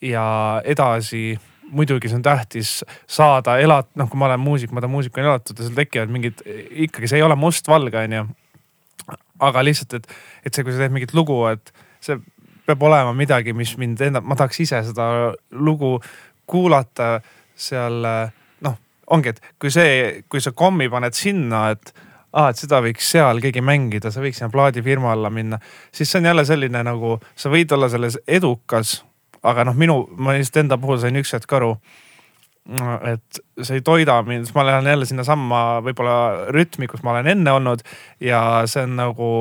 ja 0.01 0.25
edasi 0.63 1.33
muidugi 1.71 2.09
see 2.09 2.17
on 2.19 2.25
tähtis 2.25 2.71
saada 3.07 3.57
elat-, 3.61 3.91
noh, 3.99 4.09
kui 4.09 4.19
ma 4.19 4.29
olen 4.29 4.41
muusik, 4.41 4.71
ma 4.73 4.81
tahan 4.81 4.93
muusikuna 4.93 5.27
elatada, 5.27 5.65
seal 5.65 5.77
tekivad 5.77 6.13
mingid, 6.13 6.41
ikkagi 6.87 7.09
see 7.09 7.19
ei 7.19 7.25
ole 7.25 7.37
mustvalge, 7.39 8.05
onju. 8.07 8.25
aga 9.45 9.63
lihtsalt, 9.63 9.99
et, 9.99 10.17
et 10.45 10.53
see, 10.53 10.65
kui 10.65 10.73
sa 10.73 10.83
teed 10.83 10.95
mingit 10.95 11.13
lugu, 11.17 11.37
et 11.51 11.73
see 12.03 12.17
peab 12.67 12.83
olema 12.85 13.13
midagi, 13.17 13.53
mis 13.57 13.75
mind 13.81 14.01
enda, 14.09 14.21
ma 14.21 14.37
tahaks 14.37 14.59
ise 14.65 14.81
seda 14.89 15.07
lugu 15.55 15.95
kuulata 16.49 17.19
seal 17.59 18.01
noh, 18.65 18.77
ongi, 19.15 19.33
et 19.33 19.41
kui 19.61 19.73
see, 19.73 20.23
kui 20.29 20.41
sa 20.43 20.53
kommi 20.55 20.89
paned 20.91 21.17
sinna, 21.17 21.69
et 21.75 21.93
aa, 22.33 22.49
et 22.49 22.61
seda 22.61 22.81
võiks 22.85 23.11
seal 23.13 23.41
keegi 23.43 23.63
mängida, 23.65 24.11
sa 24.13 24.23
võiks 24.23 24.41
sinna 24.41 24.51
plaadifirma 24.53 25.13
alla 25.15 25.31
minna, 25.33 25.59
siis 25.95 26.11
see 26.11 26.21
on 26.21 26.29
jälle 26.31 26.45
selline 26.45 26.83
nagu, 26.85 27.17
sa 27.35 27.51
võid 27.53 27.71
olla 27.75 27.89
selles 27.91 28.19
edukas, 28.27 28.99
aga 29.43 29.65
noh, 29.69 29.77
minu, 29.77 30.01
ma 30.17 30.35
lihtsalt 30.37 30.63
enda 30.65 30.77
puhul 30.81 31.01
sain 31.01 31.17
üks 31.19 31.33
hetk 31.37 31.57
aru, 31.57 31.73
et 33.09 33.41
see 33.63 33.79
ei 33.79 33.85
toida 33.85 34.19
mind, 34.27 34.45
siis 34.45 34.57
ma 34.57 34.67
lähen 34.67 34.91
jälle 34.91 35.07
sinnasamma 35.09 35.63
võib-olla 35.85 36.51
rütmi, 36.53 36.89
kus 36.91 37.01
ma 37.05 37.15
olen 37.15 37.31
enne 37.33 37.55
olnud 37.55 37.81
ja 38.21 38.43
see 38.69 38.85
on 38.85 38.93
nagu, 38.99 39.31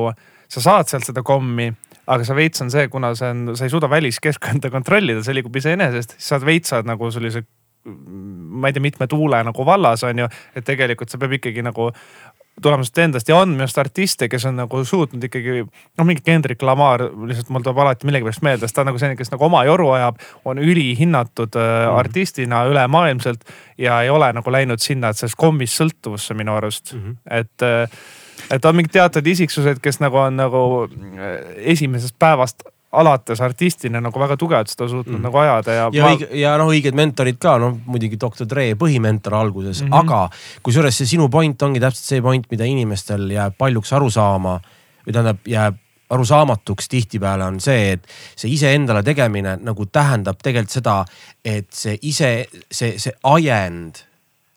sa 0.49 0.65
saad 0.65 0.89
sealt 0.89 1.05
seda 1.11 1.21
kommi 1.25 1.69
aga 2.09 2.25
sa 2.25 2.35
veits 2.37 2.63
on 2.63 2.71
see, 2.73 2.87
kuna 2.91 3.13
see 3.17 3.29
on, 3.33 3.53
sa 3.57 3.67
ei 3.67 3.73
suuda 3.73 3.89
väliskeskkonda 3.91 4.71
kontrollida, 4.75 5.23
see 5.25 5.37
liigub 5.37 5.55
iseenesest, 5.61 6.17
siis 6.17 6.31
sa 6.33 6.41
veits 6.41 6.73
saad 6.73 6.89
nagu 6.89 7.11
sellise, 7.13 7.43
ma 7.85 8.69
ei 8.69 8.75
tea, 8.75 8.83
mitme 8.83 9.07
tuule 9.09 9.39
nagu 9.45 9.65
vallas 9.65 10.03
on 10.07 10.25
ju, 10.25 10.29
et 10.57 10.65
tegelikult 10.67 11.11
see 11.11 11.21
peab 11.21 11.37
ikkagi 11.37 11.63
nagu 11.65 11.89
tulema 12.61 12.83
sinust 12.83 12.97
endast 13.03 13.29
ja 13.29 13.37
on 13.37 13.49
minu 13.53 13.63
arust 13.65 13.77
artiste, 13.81 14.27
kes 14.29 14.45
on 14.45 14.55
nagu 14.59 14.83
suutnud 14.85 15.23
ikkagi 15.23 15.63
noh, 15.63 16.05
mingi 16.05 16.21
Kendrick 16.25 16.61
Lamar 16.61 17.01
lihtsalt 17.27 17.49
mul 17.49 17.63
tuleb 17.65 17.77
alati 17.85 18.07
millegipärast 18.09 18.41
meelde, 18.45 18.67
sest 18.67 18.75
ta 18.75 18.81
on 18.81 18.91
nagu 18.91 18.99
selline, 19.01 19.17
kes 19.19 19.31
nagu 19.31 19.45
oma 19.45 19.63
joru 19.67 19.89
ajab, 19.95 20.19
on 20.45 20.57
ülihinnatud 20.59 21.55
äh, 21.55 21.69
Mhm. 21.89 21.95
artistina 21.99 22.63
ülemaailmselt 22.69 23.43
ja 23.77 24.01
ei 24.01 24.09
ole 24.09 24.33
nagu 24.33 24.51
läinud 24.51 24.79
sinna, 24.79 25.09
et 25.09 25.17
sellest 25.17 25.37
kommist 25.39 25.79
sõltuvusse 25.79 26.33
minu 26.37 26.55
arust 26.55 26.93
Mhm. 26.93 27.11
et, 27.29 27.67
et 28.51 28.65
on 28.65 28.75
mingid 28.75 28.91
teatud 28.91 29.27
isiksused, 29.27 29.79
kes 29.81 29.99
nagu 29.99 30.17
on 30.17 30.35
nagu 30.35 30.65
äh, 30.89 31.39
esimesest 31.73 32.15
päevast 32.19 32.63
alates 32.91 33.41
artistina 33.45 34.01
nagu 34.01 34.19
väga 34.19 34.37
tugevalt 34.39 34.71
seda 34.71 34.87
suutnud 34.89 35.19
mm. 35.19 35.25
Nagu 35.27 35.37
ajada 35.43 35.75
ja, 35.75 35.89
ja 35.93 36.05
ma, 36.05 36.13
õige 36.15 36.29
ja 36.39 36.55
noh, 36.57 36.71
õiged 36.73 36.95
mentorid 36.97 37.37
ka, 37.41 37.57
noh 37.61 37.75
muidugi 37.85 38.17
doktor 38.21 38.49
Dre 38.49 38.71
põhimentor 38.79 39.35
alguses 39.37 39.83
mm. 39.83 39.91
-hmm. 39.91 39.99
aga 39.99 40.63
kusjuures 40.65 40.97
see 40.97 41.11
sinu 41.13 41.29
point 41.29 41.61
ongi 41.61 41.79
täpselt 41.83 42.15
see 42.15 42.23
point, 42.25 42.49
mida 42.49 42.65
inimestel 42.65 43.29
jääb 43.29 43.57
paljuks 43.57 43.93
aru 43.93 44.09
saama 44.09 44.57
või 45.05 45.13
tähendab, 45.13 45.45
jääb 45.45 45.77
arusaamatuks 46.09 46.89
tihtipeale 46.89 47.45
on 47.45 47.59
see, 47.61 47.91
et 47.91 48.07
see 48.35 48.51
iseendale 48.53 49.03
tegemine 49.05 49.57
nagu 49.61 49.85
tähendab 49.85 50.41
tegelikult 50.41 50.73
seda, 50.73 50.95
et 51.45 51.69
see 51.73 51.97
ise, 52.01 52.31
see, 52.71 52.97
see 52.97 53.13
ajend, 53.29 54.01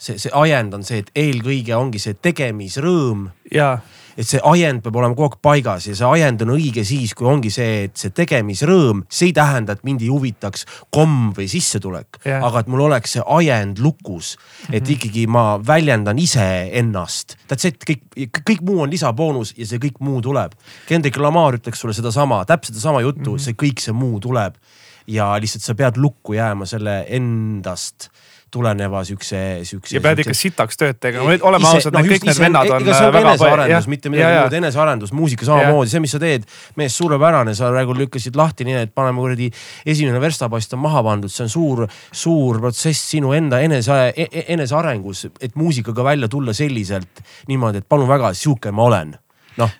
see, 0.01 0.18
see 0.18 0.33
ajend 0.33 0.78
on 0.78 0.87
see, 0.89 1.03
et 1.05 1.12
eelkõige 1.14 1.76
ongi 1.76 2.01
see 2.03 2.16
tegemisrõõm 2.16 3.28
ja 3.53 3.74
et 4.16 4.28
see 4.28 4.40
ajend 4.44 4.82
peab 4.84 4.96
olema 5.00 5.16
kogu 5.16 5.30
aeg 5.30 5.38
paigas 5.44 5.86
ja 5.88 5.96
see 5.98 6.10
ajend 6.18 6.44
on 6.44 6.54
õige 6.56 6.84
siis, 6.86 7.14
kui 7.18 7.28
ongi 7.28 7.52
see, 7.52 7.86
et 7.88 7.96
see 7.98 8.12
tegemisrõõm, 8.14 9.04
see 9.12 9.30
ei 9.30 9.36
tähenda, 9.36 9.76
et 9.76 9.84
mind 9.86 10.04
ei 10.04 10.10
huvitaks 10.12 10.66
komm 10.94 11.32
või 11.36 11.48
sissetulek 11.50 12.22
Jah. 12.26 12.44
aga 12.48 12.62
et 12.62 12.70
mul 12.72 12.84
oleks 12.88 13.16
see 13.16 13.24
ajend 13.38 13.82
lukus, 13.82 14.34
et 14.72 14.88
ikkagi 14.88 15.26
ma 15.30 15.56
väljendan 15.62 16.18
iseennast. 16.22 17.36
That's 17.50 17.68
it, 17.68 17.82
kõik, 17.88 18.04
kõik 18.42 18.62
muu 18.66 18.82
on 18.84 18.92
lisaboonus 18.92 19.54
ja 19.58 19.68
see 19.68 19.82
kõik 19.82 20.00
muu 20.04 20.20
tuleb. 20.24 20.54
Kendrick 20.88 21.18
Lamar 21.22 21.58
ütleks 21.58 21.82
sulle 21.82 21.96
sedasama, 21.96 22.42
täpselt 22.48 22.76
sedasama 22.76 23.02
juttu 23.04 23.30
mm, 23.30 23.36
-hmm. 23.36 23.44
see 23.44 23.58
kõik 23.58 23.82
see 23.82 23.96
muu 23.96 24.20
tuleb 24.20 24.58
ja 25.06 25.32
lihtsalt 25.40 25.64
sa 25.64 25.74
pead 25.74 25.98
lukku 26.00 26.36
jääma 26.36 26.66
selle 26.68 27.02
endast 27.08 28.10
tuleneva 28.53 29.00
siukse, 29.09 29.38
siukse. 29.68 29.94
ja 29.96 30.03
pead 30.05 30.20
ikka 30.22 30.34
sitaks 30.36 30.78
tööd 30.80 30.98
tegema, 31.00 31.32
oleme 31.48 31.64
Ise- 31.64 31.78
ausad 31.78 31.96
no,, 31.96 32.03
kõik 32.07 32.26
need 32.28 32.40
vennad 32.42 32.70
on 32.70 32.84
ega 32.84 32.98
see 32.98 33.09
on 33.09 33.14
väga 33.16 33.32
enesearendus, 33.32 33.88
mitte 33.92 34.12
midagi 34.12 34.38
muud, 34.42 34.57
enesearendus, 34.61 35.14
muusika 35.16 35.48
samamoodi, 35.48 35.92
see, 35.92 36.03
mis 36.05 36.14
sa 36.16 36.20
teed, 36.22 36.46
mees 36.80 36.98
suurepärane, 37.00 37.57
sa 37.59 37.72
praegu 37.72 37.96
lükkasid 37.96 38.36
lahti 38.38 38.68
nii, 38.68 38.78
et 38.86 38.94
paneme 38.94 39.24
kuradi 39.24 39.48
esimene 39.88 40.20
verstapost 40.22 40.76
on 40.76 40.84
maha 40.84 41.05
pandud, 41.09 41.32
see 41.32 41.46
on 41.48 41.53
suur, 41.57 41.84
suur 42.24 42.61
protsess 42.62 43.11
sinu 43.14 43.32
enda 43.36 43.62
enese, 43.64 43.98
enesearengus, 44.44 45.26
et 45.40 45.57
muusikaga 45.57 46.07
välja 46.12 46.30
tulla 46.32 46.57
selliselt 46.57 47.24
niimoodi, 47.48 47.82
et 47.82 47.88
palun 47.88 48.11
väga, 48.11 48.34
sihuke 48.36 48.74
ma 48.74 48.88
olen. 48.90 49.16
noh, 49.61 49.78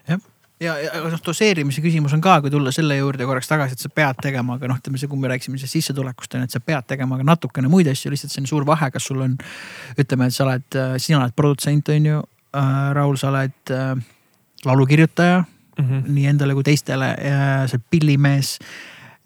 ja, 0.63 0.77
ja 0.79 1.03
noh, 1.03 1.21
doseerimise 1.25 1.83
küsimus 1.85 2.15
on 2.17 2.23
ka, 2.25 2.39
kui 2.45 2.53
tulla 2.53 2.73
selle 2.75 2.97
juurde 2.99 3.27
korraks 3.29 3.51
tagasi, 3.51 3.77
et 3.77 3.83
sa 3.83 3.91
pead 3.93 4.21
tegema, 4.23 4.57
aga 4.59 4.71
noh, 4.71 4.79
ütleme 4.81 5.01
see, 5.01 5.11
kui 5.11 5.21
me 5.21 5.31
rääkisime 5.33 5.61
sellest 5.61 5.79
sissetulekust 5.79 6.37
on 6.37 6.45
ju, 6.45 6.51
et 6.51 6.57
sa 6.57 6.63
pead 6.65 6.89
tegema 6.95 7.19
ka 7.21 7.27
natukene 7.27 7.71
muid 7.73 7.91
asju, 7.93 8.13
lihtsalt 8.13 8.35
see 8.35 8.43
on 8.45 8.51
suur 8.51 8.67
vahe, 8.69 8.91
kas 8.95 9.09
sul 9.11 9.23
on. 9.25 9.37
ütleme, 9.99 10.29
et 10.29 10.37
sa 10.37 10.47
oled, 10.47 10.81
sina 11.03 11.21
oled 11.21 11.37
produtsent 11.37 11.93
on 11.93 12.11
ju 12.11 12.19
äh,, 12.23 12.91
Raul, 12.97 13.17
sa 13.21 13.31
oled 13.33 13.75
äh, 13.75 13.95
laulukirjutaja 14.65 15.43
mm. 15.43 15.85
-hmm. 15.85 16.03
nii 16.09 16.27
endale 16.35 16.55
kui 16.55 16.67
teistele, 16.67 17.15
sa 17.67 17.79
oled 17.79 17.89
pillimees. 17.91 18.59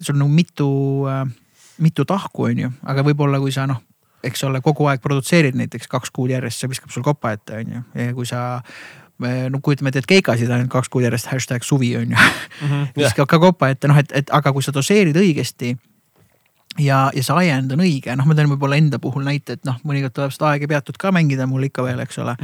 sul 0.01 0.15
on 0.15 0.19
nagu 0.19 0.31
mitu 0.31 0.69
äh,, 1.09 1.27
mitu 1.77 2.05
tahku 2.05 2.43
on 2.43 2.59
ju, 2.59 2.71
aga 2.83 3.03
võib-olla 3.03 3.39
kui 3.39 3.51
sa 3.51 3.67
noh, 3.67 3.81
eks 4.23 4.43
ole, 4.43 4.61
kogu 4.61 4.87
aeg 4.89 5.01
produtseerid 5.01 5.55
näiteks 5.55 5.87
kaks 5.87 6.11
kuud 6.11 6.29
järjest, 6.29 6.59
see 6.59 6.69
viskab 6.69 6.89
sul 6.89 7.03
kopa 7.03 7.31
ette 7.31 7.61
on 7.61 7.73
ju 7.73 7.83
ja 7.93 8.13
kui 8.13 8.25
sa 8.25 8.61
no 9.49 9.59
kujutame 9.61 9.89
ette, 9.89 9.99
et 10.05 10.05
keikasid 10.05 10.51
ainult 10.51 10.69
kaks 10.69 10.89
kuud 10.93 11.03
järjest, 11.07 11.27
hashtag 11.31 11.63
suvi 11.65 11.95
on 11.97 12.11
ju 12.11 12.17
Mm 12.61 12.67
-hmm. 12.69 12.87
viskab 12.97 13.27
ka 13.27 13.39
kopa 13.39 13.69
ette, 13.69 13.87
noh 13.87 13.97
et, 13.97 14.11
et 14.11 14.29
aga 14.33 14.53
kui 14.53 14.63
sa 14.63 14.71
doseerid 14.73 15.15
õigesti. 15.15 15.77
ja, 16.79 17.09
ja 17.15 17.23
see 17.23 17.33
ajend 17.35 17.71
on 17.73 17.79
õige, 17.81 18.15
noh, 18.15 18.25
ma 18.25 18.35
teen 18.35 18.49
võib-olla 18.49 18.75
enda 18.77 18.99
puhul 19.01 19.23
näite, 19.25 19.53
et 19.57 19.63
noh, 19.65 19.75
mõnikord 19.83 20.13
tuleb 20.13 20.31
seda 20.31 20.49
aega 20.51 20.67
peatud 20.67 20.97
ka 20.97 21.11
mängida 21.11 21.47
mul 21.49 21.63
ikka 21.63 21.83
veel, 21.83 21.99
eks 21.99 22.17
ole. 22.21 22.35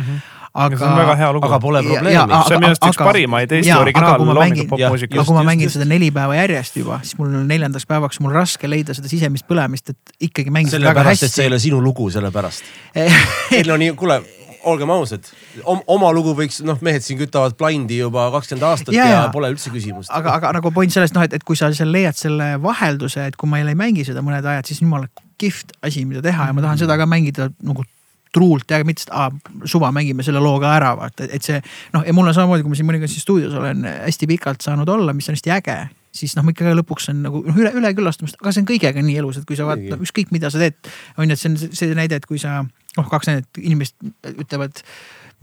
aga 0.53 0.77
see 0.77 0.87
on 0.87 0.97
väga 0.97 1.15
hea 1.15 1.31
lugu. 1.33 1.45
aga 1.45 1.59
pole 1.59 1.83
probleemi 1.83 2.33
see 2.47 2.55
on 2.55 2.61
minu 2.61 2.67
arust 2.71 2.85
üks 2.85 2.97
parimaid 2.97 3.51
Eesti 3.51 3.69
mängin- 4.39 4.69
popmuusikas 4.69 5.17
aga 5.19 5.25
kui 5.25 5.35
ma 5.35 5.43
mängin 5.43 5.69
seda 5.69 5.85
neli 5.85 6.11
päeva 6.11 6.35
järjest 6.35 6.75
juba, 6.75 6.99
siis 7.03 7.17
mul 7.17 7.27
on 7.27 7.47
neljandaks 7.47 7.85
päevaks 7.85 8.19
mul 8.19 8.33
raske 8.33 8.69
leida 8.69 8.93
seda 8.93 9.07
sisemist 9.07 9.45
põlemist, 9.47 9.89
et 9.89 9.97
ikkagi 10.19 10.49
mängida 10.49 10.79
väga 10.79 10.93
sellepärast, 10.93 11.23
et 11.23 11.31
see 11.31 11.43
ei 11.45 11.49
hästi. 11.49 11.53
ole 11.53 11.59
sinu 11.59 11.81
lugu, 11.81 12.09
sellepärast. 12.09 12.63
ei 13.57 13.63
no 13.67 13.77
nii, 13.77 13.93
kuule, 13.93 14.21
olgem 14.69 14.91
ausad, 14.93 15.27
oma 15.65 16.11
lugu 16.15 16.33
võiks, 16.37 16.61
noh, 16.65 16.79
mehed 16.85 17.03
siin 17.05 17.19
kütavad 17.19 17.55
blindi 17.59 17.99
juba 17.99 18.29
kakskümmend 18.33 18.67
aastat 18.67 18.95
Ja, 18.95 19.07
ja, 19.09 19.23
pole 19.33 19.51
üldse 19.53 19.73
küsimust. 19.73 20.11
aga, 20.13 20.37
aga 20.39 20.53
nagu 20.59 20.71
point 20.75 20.93
sellest 20.93 21.15
noh, 21.17 21.25
et, 21.25 21.35
et 21.37 21.43
kui 21.47 21.59
sa 21.59 21.71
seal 21.75 21.91
leiad 21.93 22.17
selle 22.19 22.53
vahelduse, 22.63 23.27
et 23.29 23.37
kui 23.39 23.49
ma 23.49 23.61
jälle 23.61 23.75
ei 23.75 23.79
mängi 23.79 24.05
seda 24.07 24.23
mõned 24.25 24.45
ajad, 24.45 24.69
siis 24.69 24.83
jumala 24.83 25.09
kihvt 25.41 25.75
asi, 25.83 26.05
mida 26.09 26.23
teha 26.25 26.49
ja 26.49 26.55
ma 26.55 26.63
tahan 26.63 26.81
seda 26.81 26.97
ka 26.99 27.07
mängida 27.09 27.49
nagu 27.65 27.85
truult 28.33 28.71
ja 28.71 28.79
mitte, 28.87 29.05
aa, 29.13 29.29
suva 29.69 29.91
mängime 29.93 30.25
selle 30.25 30.41
loo 30.41 30.55
ka 30.61 30.71
ära, 30.77 30.93
vaata, 30.97 31.27
et 31.29 31.45
see 31.45 31.59
noh, 31.93 32.05
ja 32.05 32.15
mul 32.15 32.29
on 32.31 32.35
samamoodi, 32.35 32.65
kui 32.65 32.73
ma 32.73 32.79
siin 32.79 32.89
mõnikord 32.89 33.11
siin 33.11 33.25
stuudios 33.25 33.57
olen 33.59 33.85
hästi 33.85 34.29
pikalt 34.31 34.65
saanud 34.65 34.89
olla, 34.89 35.13
mis 35.13 35.29
on 35.29 35.37
hästi 35.37 35.53
äge 35.53 35.77
siis 36.13 36.35
noh, 36.37 36.45
ikkagi 36.49 36.75
lõpuks 36.77 37.09
on 37.11 37.23
nagu 37.25 37.41
noh, 37.45 37.57
üle, 37.57 37.71
üleküllastumist, 37.79 38.37
aga 38.41 38.53
see 38.53 38.63
on 38.63 38.69
kõigega 38.69 39.03
nii 39.05 39.17
elus, 39.21 39.39
et 39.39 39.47
kui 39.49 39.57
sa 39.57 39.65
vaatad, 39.67 40.01
ükskõik 40.05 40.33
mida 40.33 40.51
sa 40.53 40.61
teed, 40.61 40.77
on 41.17 41.25
ju, 41.25 41.33
et 41.33 41.41
see 41.41 41.51
on 41.51 41.57
see 41.63 41.97
näide, 41.97 42.19
et 42.21 42.27
kui 42.29 42.41
sa 42.41 42.61
noh, 42.97 43.09
kaks 43.09 43.29
näidet, 43.29 43.61
inimesed 43.61 44.33
ütlevad 44.33 44.83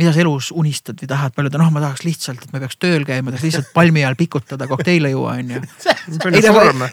mida 0.01 0.13
sa 0.15 0.23
elus 0.23 0.49
unistad 0.57 1.01
või 1.01 1.09
tahad 1.11 1.35
palju, 1.37 1.51
noh, 1.61 1.71
ma 1.75 1.83
tahaks 1.83 2.05
lihtsalt, 2.07 2.45
et 2.45 2.53
ma 2.53 2.59
ei 2.59 2.65
peaks 2.65 2.79
tööl 2.81 3.05
käima, 3.09 3.33
tahaks 3.33 3.45
lihtsalt 3.45 3.71
palmi 3.75 4.05
all 4.07 4.17
pikutada, 4.19 4.69
kokteile 4.71 5.11
juua, 5.13 5.35
onju. 5.41 5.61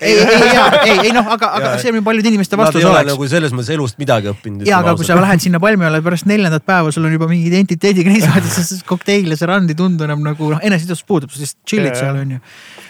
ei, 0.01 0.17
ei, 0.25 0.57
ei, 0.91 0.97
ei 1.07 1.13
noh, 1.15 1.29
aga, 1.35 1.53
aga 1.59 1.71
see 1.81 1.93
on 1.93 2.01
ju 2.01 2.03
paljude 2.07 2.31
inimeste 2.33 2.59
vastus 2.59 2.81
ei 2.81 2.87
ole 2.87 2.99
oleks. 2.99 3.13
nagu 3.13 3.29
selles 3.31 3.55
mõttes 3.55 3.71
elust 3.77 4.01
midagi 4.01 4.31
õppinud. 4.33 4.67
ja, 4.67 4.81
aga 4.83 4.97
kui 4.99 5.07
sa 5.07 5.17
lähed 5.19 5.45
sinna 5.45 5.61
palmi 5.63 5.87
alla 5.87 6.01
pärast 6.03 6.27
neljandat 6.29 6.67
päeva, 6.67 6.91
sul 6.95 7.07
on 7.07 7.15
juba 7.15 7.29
mingi 7.31 7.47
identiteediga 7.51 8.11
nii 8.11 8.25
saadud, 8.25 8.51
siis 8.57 8.83
kokteil 8.87 9.31
ja 9.31 9.39
see 9.39 9.49
rand 9.49 9.71
ei 9.71 9.79
tundu 9.79 10.07
enam 10.07 10.25
nagu 10.25 10.51
noh, 10.55 10.63
eneseteadvus 10.67 11.07
puudub, 11.07 11.31
sa 11.31 11.43
lihtsalt 11.43 11.63
chill'id 11.71 11.95
seal 11.99 12.21
onju. 12.25 12.43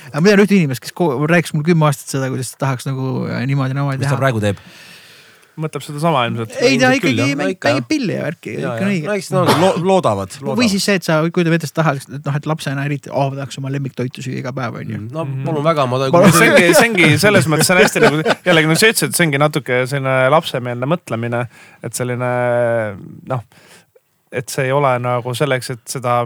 aga 0.09 0.23
ma 0.23 0.33
tean 0.33 0.45
ühte 0.47 0.57
inimest, 0.57 0.85
kes 0.85 0.97
rääkis 1.35 1.53
mulle 1.53 1.69
kümme 1.69 1.91
aastat 1.91 2.17
seda, 2.17 2.31
kuidas 2.33 2.55
ta 2.55 2.65
tahaks 2.65 2.89
nagu 2.89 3.27
äh, 3.29 3.43
niimoodi, 3.45 3.77
niimoodi 3.77 4.01
mis 4.01 4.07
ta 4.07 4.15
teha. 4.15 4.23
praegu 4.25 4.41
teeb? 4.43 4.65
Mõtleb 5.57 5.83
sedasama 5.85 6.23
ilmselt. 6.27 6.55
ei 6.61 6.77
ta 6.81 6.91
ikkagi. 6.95 7.15
No 7.17 7.37
mängib 7.41 7.87
pilli 7.89 8.15
ja 8.15 8.25
värki, 8.27 8.55
kõik 8.61 8.81
on 8.83 8.91
õige 8.91 9.09
no 9.09 9.15
eks 9.17 9.29
nad 9.33 9.51
lo 9.61 9.69
loodavad, 9.81 10.35
loodavad. 10.39 10.59
või 10.59 10.69
siis 10.71 10.85
see, 10.87 10.97
et 10.99 11.07
sa 11.07 11.19
kujutad 11.23 11.57
ette, 11.57 11.69
sa 11.69 11.79
tahad, 11.79 12.01
et 12.01 12.27
noh, 12.29 12.39
et 12.39 12.49
lapsena 12.49 12.85
eriti, 12.87 13.11
oh 13.11 13.31
ma 13.31 13.41
tahaks 13.41 13.59
oma 13.61 13.71
lemmiktoitu 13.73 14.25
süüa 14.25 14.41
iga 14.43 14.53
päev 14.57 14.77
onju. 14.81 15.01
no 15.13 15.25
palun 15.47 15.65
väga, 15.65 15.87
ma 15.89 16.01
Palun. 16.13 16.35
see 16.35 16.51
ongi, 16.51 16.67
see 16.73 16.91
ongi 16.91 17.09
selles 17.21 17.49
mõttes 17.51 17.71
on 17.73 17.81
hästi 17.81 18.03
nagu 18.05 18.21
jällegi 18.45 18.71
nagu 18.71 18.81
sa 18.81 18.91
ütlesid, 18.93 19.15
see 19.17 19.27
ongi 19.27 19.41
natuke 19.41 19.81
selline 19.89 20.17
lapsemeelne 20.33 20.91
mõtlemine, 20.93 21.45
et 21.85 21.97
selline 21.97 22.31
noh, 23.33 23.47
et 24.31 24.53
see 24.53 24.69
ei 24.69 24.75
ole 24.75 24.93
nagu 25.01 25.33
selleks, 25.37 25.73
et 25.73 25.97
seda 25.97 26.21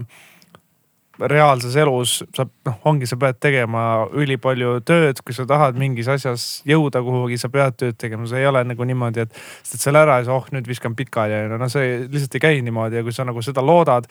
reaalses 1.20 1.76
elus 1.76 2.22
sa 2.36 2.46
noh, 2.66 2.78
ongi, 2.88 3.08
sa 3.10 3.18
pead 3.20 3.40
tegema 3.44 4.08
ülipalju 4.18 4.80
tööd, 4.88 5.20
kui 5.26 5.36
sa 5.36 5.46
tahad 5.50 5.78
mingis 5.80 6.10
asjas 6.12 6.46
jõuda 6.68 7.02
kuhugi, 7.06 7.38
sa 7.42 7.52
pead 7.54 7.78
tööd 7.80 7.98
tegema, 8.00 8.28
see 8.30 8.42
ei 8.42 8.50
ole 8.50 8.64
nagu 8.68 8.88
niimoodi, 8.88 9.26
et 9.26 9.36
teed 9.70 9.84
selle 9.84 10.02
ära 10.02 10.20
ja 10.20 10.26
siis 10.26 10.34
oh 10.34 10.48
nüüd 10.56 10.70
viskan 10.70 10.96
pikali. 10.98 11.44
Ja 11.44 11.60
no 11.60 11.70
see 11.72 12.06
lihtsalt 12.08 12.40
ei 12.40 12.46
käi 12.48 12.62
niimoodi 12.66 13.02
ja 13.02 13.06
kui 13.06 13.16
sa 13.16 13.28
nagu 13.28 13.44
seda 13.46 13.64
loodad, 13.66 14.08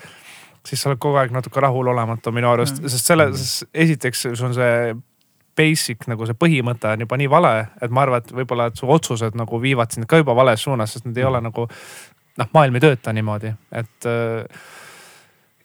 siis 0.67 0.83
sa 0.83 0.91
oled 0.91 1.01
kogu 1.03 1.21
aeg 1.21 1.33
natuke 1.35 1.63
rahulolematu 1.65 2.33
minu 2.37 2.51
arust, 2.53 2.83
sest 2.85 3.13
selle, 3.13 3.31
esiteks 3.33 4.29
sul 4.29 4.51
on 4.51 4.59
see 4.59 4.93
basic 5.61 6.07
nagu 6.09 6.29
see 6.29 6.39
põhimõte 6.39 6.93
on 6.95 7.05
juba 7.05 7.19
nii 7.21 7.31
vale, 7.31 7.55
et 7.83 7.93
ma 7.93 8.05
arvan, 8.05 8.23
et 8.23 8.33
võib-olla, 8.35 8.69
et 8.71 8.81
su 8.81 8.89
otsused 8.89 9.37
nagu 9.39 9.61
viivad 9.63 9.93
sind 9.93 10.09
ka 10.11 10.21
juba 10.21 10.37
vales 10.37 10.63
suunas, 10.63 10.95
sest 10.95 11.09
need 11.09 11.19
ei 11.21 11.27
ole 11.27 11.41
nagu 11.45 11.67
noh, 11.67 12.53
maailm 12.55 12.79
ei 12.79 12.85
tööta 12.85 13.15
niimoodi, 13.17 13.53
et 13.81 14.09
äh, 14.09 14.69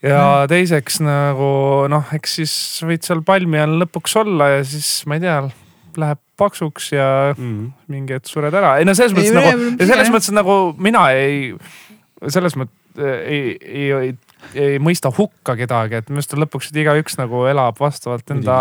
ja 0.06 0.46
teiseks 0.50 1.02
nagu 1.04 1.50
noh, 1.92 2.14
eks 2.16 2.40
siis 2.40 2.56
võid 2.86 3.06
seal 3.06 3.24
palmi 3.26 3.62
all 3.62 3.80
lõpuks 3.84 4.18
olla 4.22 4.52
ja 4.58 4.64
siis 4.68 5.02
ma 5.10 5.18
ei 5.18 5.26
tea, 5.26 5.40
läheb 6.00 6.22
paksuks 6.40 6.92
ja 6.96 7.10
mm. 7.34 7.68
mingi 7.92 8.16
hetk 8.18 8.30
sured 8.30 8.56
ära. 8.56 8.78
ei 8.80 8.88
no 8.88 8.96
selles 8.98 9.16
mõttes 9.16 9.32
Ei, 9.32 9.38
nagu 9.40 9.92
selles 9.92 10.12
mõttes 10.14 10.34
nagu 10.36 10.58
mina 10.82 11.08
ei, 11.16 11.54
selles 12.28 12.58
mõttes 12.60 12.84
ei, 12.96 13.56
ei, 13.60 13.88
ei, 13.92 14.12
ei 14.56 14.78
mõista 14.80 15.12
hukka 15.12 15.56
kedagi, 15.60 16.00
et 16.00 16.12
minu 16.12 16.22
arust 16.22 16.36
on 16.36 16.44
lõpuks, 16.46 16.70
et 16.72 16.80
igaüks 16.84 17.18
nagu 17.20 17.44
elab 17.50 17.80
vastavalt 17.82 18.32
enda, 18.32 18.60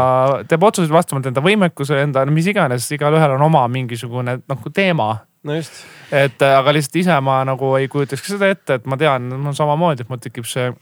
teeb 0.51 0.67
otsuseid 0.67 0.95
vastavalt 0.95 1.29
enda 1.31 1.45
võimekuse, 1.45 2.01
enda 2.03 2.25
no 2.27 2.35
mis 2.35 2.49
iganes, 2.51 2.89
igalühel 2.97 3.37
on 3.37 3.47
oma 3.47 3.63
mingisugune 3.71 4.41
nagu 4.41 4.75
teema 4.75 5.13
no 5.47 5.59
just, 5.59 5.85
et 6.15 6.43
aga 6.47 6.75
lihtsalt 6.75 6.99
ise 7.05 7.21
ma 7.23 7.43
nagu 7.47 7.75
ei 7.79 7.87
kujutaks 7.93 8.27
seda 8.35 8.51
ette, 8.51 8.81
et 8.81 8.91
ma 8.91 8.99
tean, 9.01 9.31
mul 9.39 9.55
samamoodi, 9.57 10.03
et 10.05 10.11
mul 10.11 10.23
tekib 10.23 10.49
see 10.51 10.73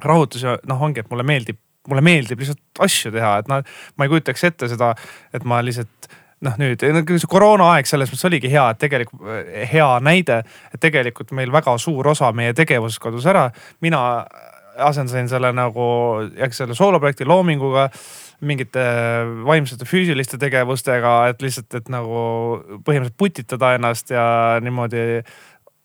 rahutus 0.00 0.46
ja 0.46 0.56
noh, 0.68 0.80
ongi, 0.82 1.02
et 1.02 1.10
mulle 1.12 1.26
meeldib, 1.26 1.58
mulle 1.90 2.04
meeldib 2.04 2.40
lihtsalt 2.40 2.84
asju 2.86 3.12
teha, 3.14 3.36
et 3.42 3.50
noh, 3.50 3.62
ma 3.96 4.06
ei 4.06 4.12
kujutaks 4.12 4.44
ette 4.48 4.70
seda, 4.70 4.92
et 5.34 5.44
ma 5.48 5.60
lihtsalt 5.64 6.10
noh, 6.42 6.56
nüüd 6.58 6.82
see 6.82 7.30
koroonaaeg 7.30 7.86
selles 7.88 8.10
mõttes 8.10 8.26
oligi 8.28 8.50
hea, 8.50 8.64
et 8.72 8.80
tegelikult 8.82 9.28
hea 9.72 9.90
näide, 10.02 10.40
et 10.74 10.82
tegelikult 10.82 11.34
meil 11.38 11.52
väga 11.54 11.76
suur 11.82 12.08
osa 12.14 12.32
meie 12.34 12.54
tegevusest 12.56 13.02
kadus 13.02 13.28
ära. 13.30 13.50
mina 13.80 14.02
asendasin 14.78 15.28
selle 15.28 15.52
nagu, 15.52 15.84
eks 16.36 16.62
selle 16.62 16.74
sooloprojekti 16.74 17.26
loominguga 17.28 17.88
mingite 18.48 18.82
vaimsete 19.46 19.86
füüsiliste 19.86 20.38
tegevustega, 20.40 21.12
et 21.30 21.42
lihtsalt, 21.44 21.74
et 21.78 21.90
nagu 21.92 22.22
põhimõtteliselt 22.82 23.18
putitada 23.18 23.74
ennast 23.76 24.10
ja 24.10 24.24
niimoodi 24.64 25.22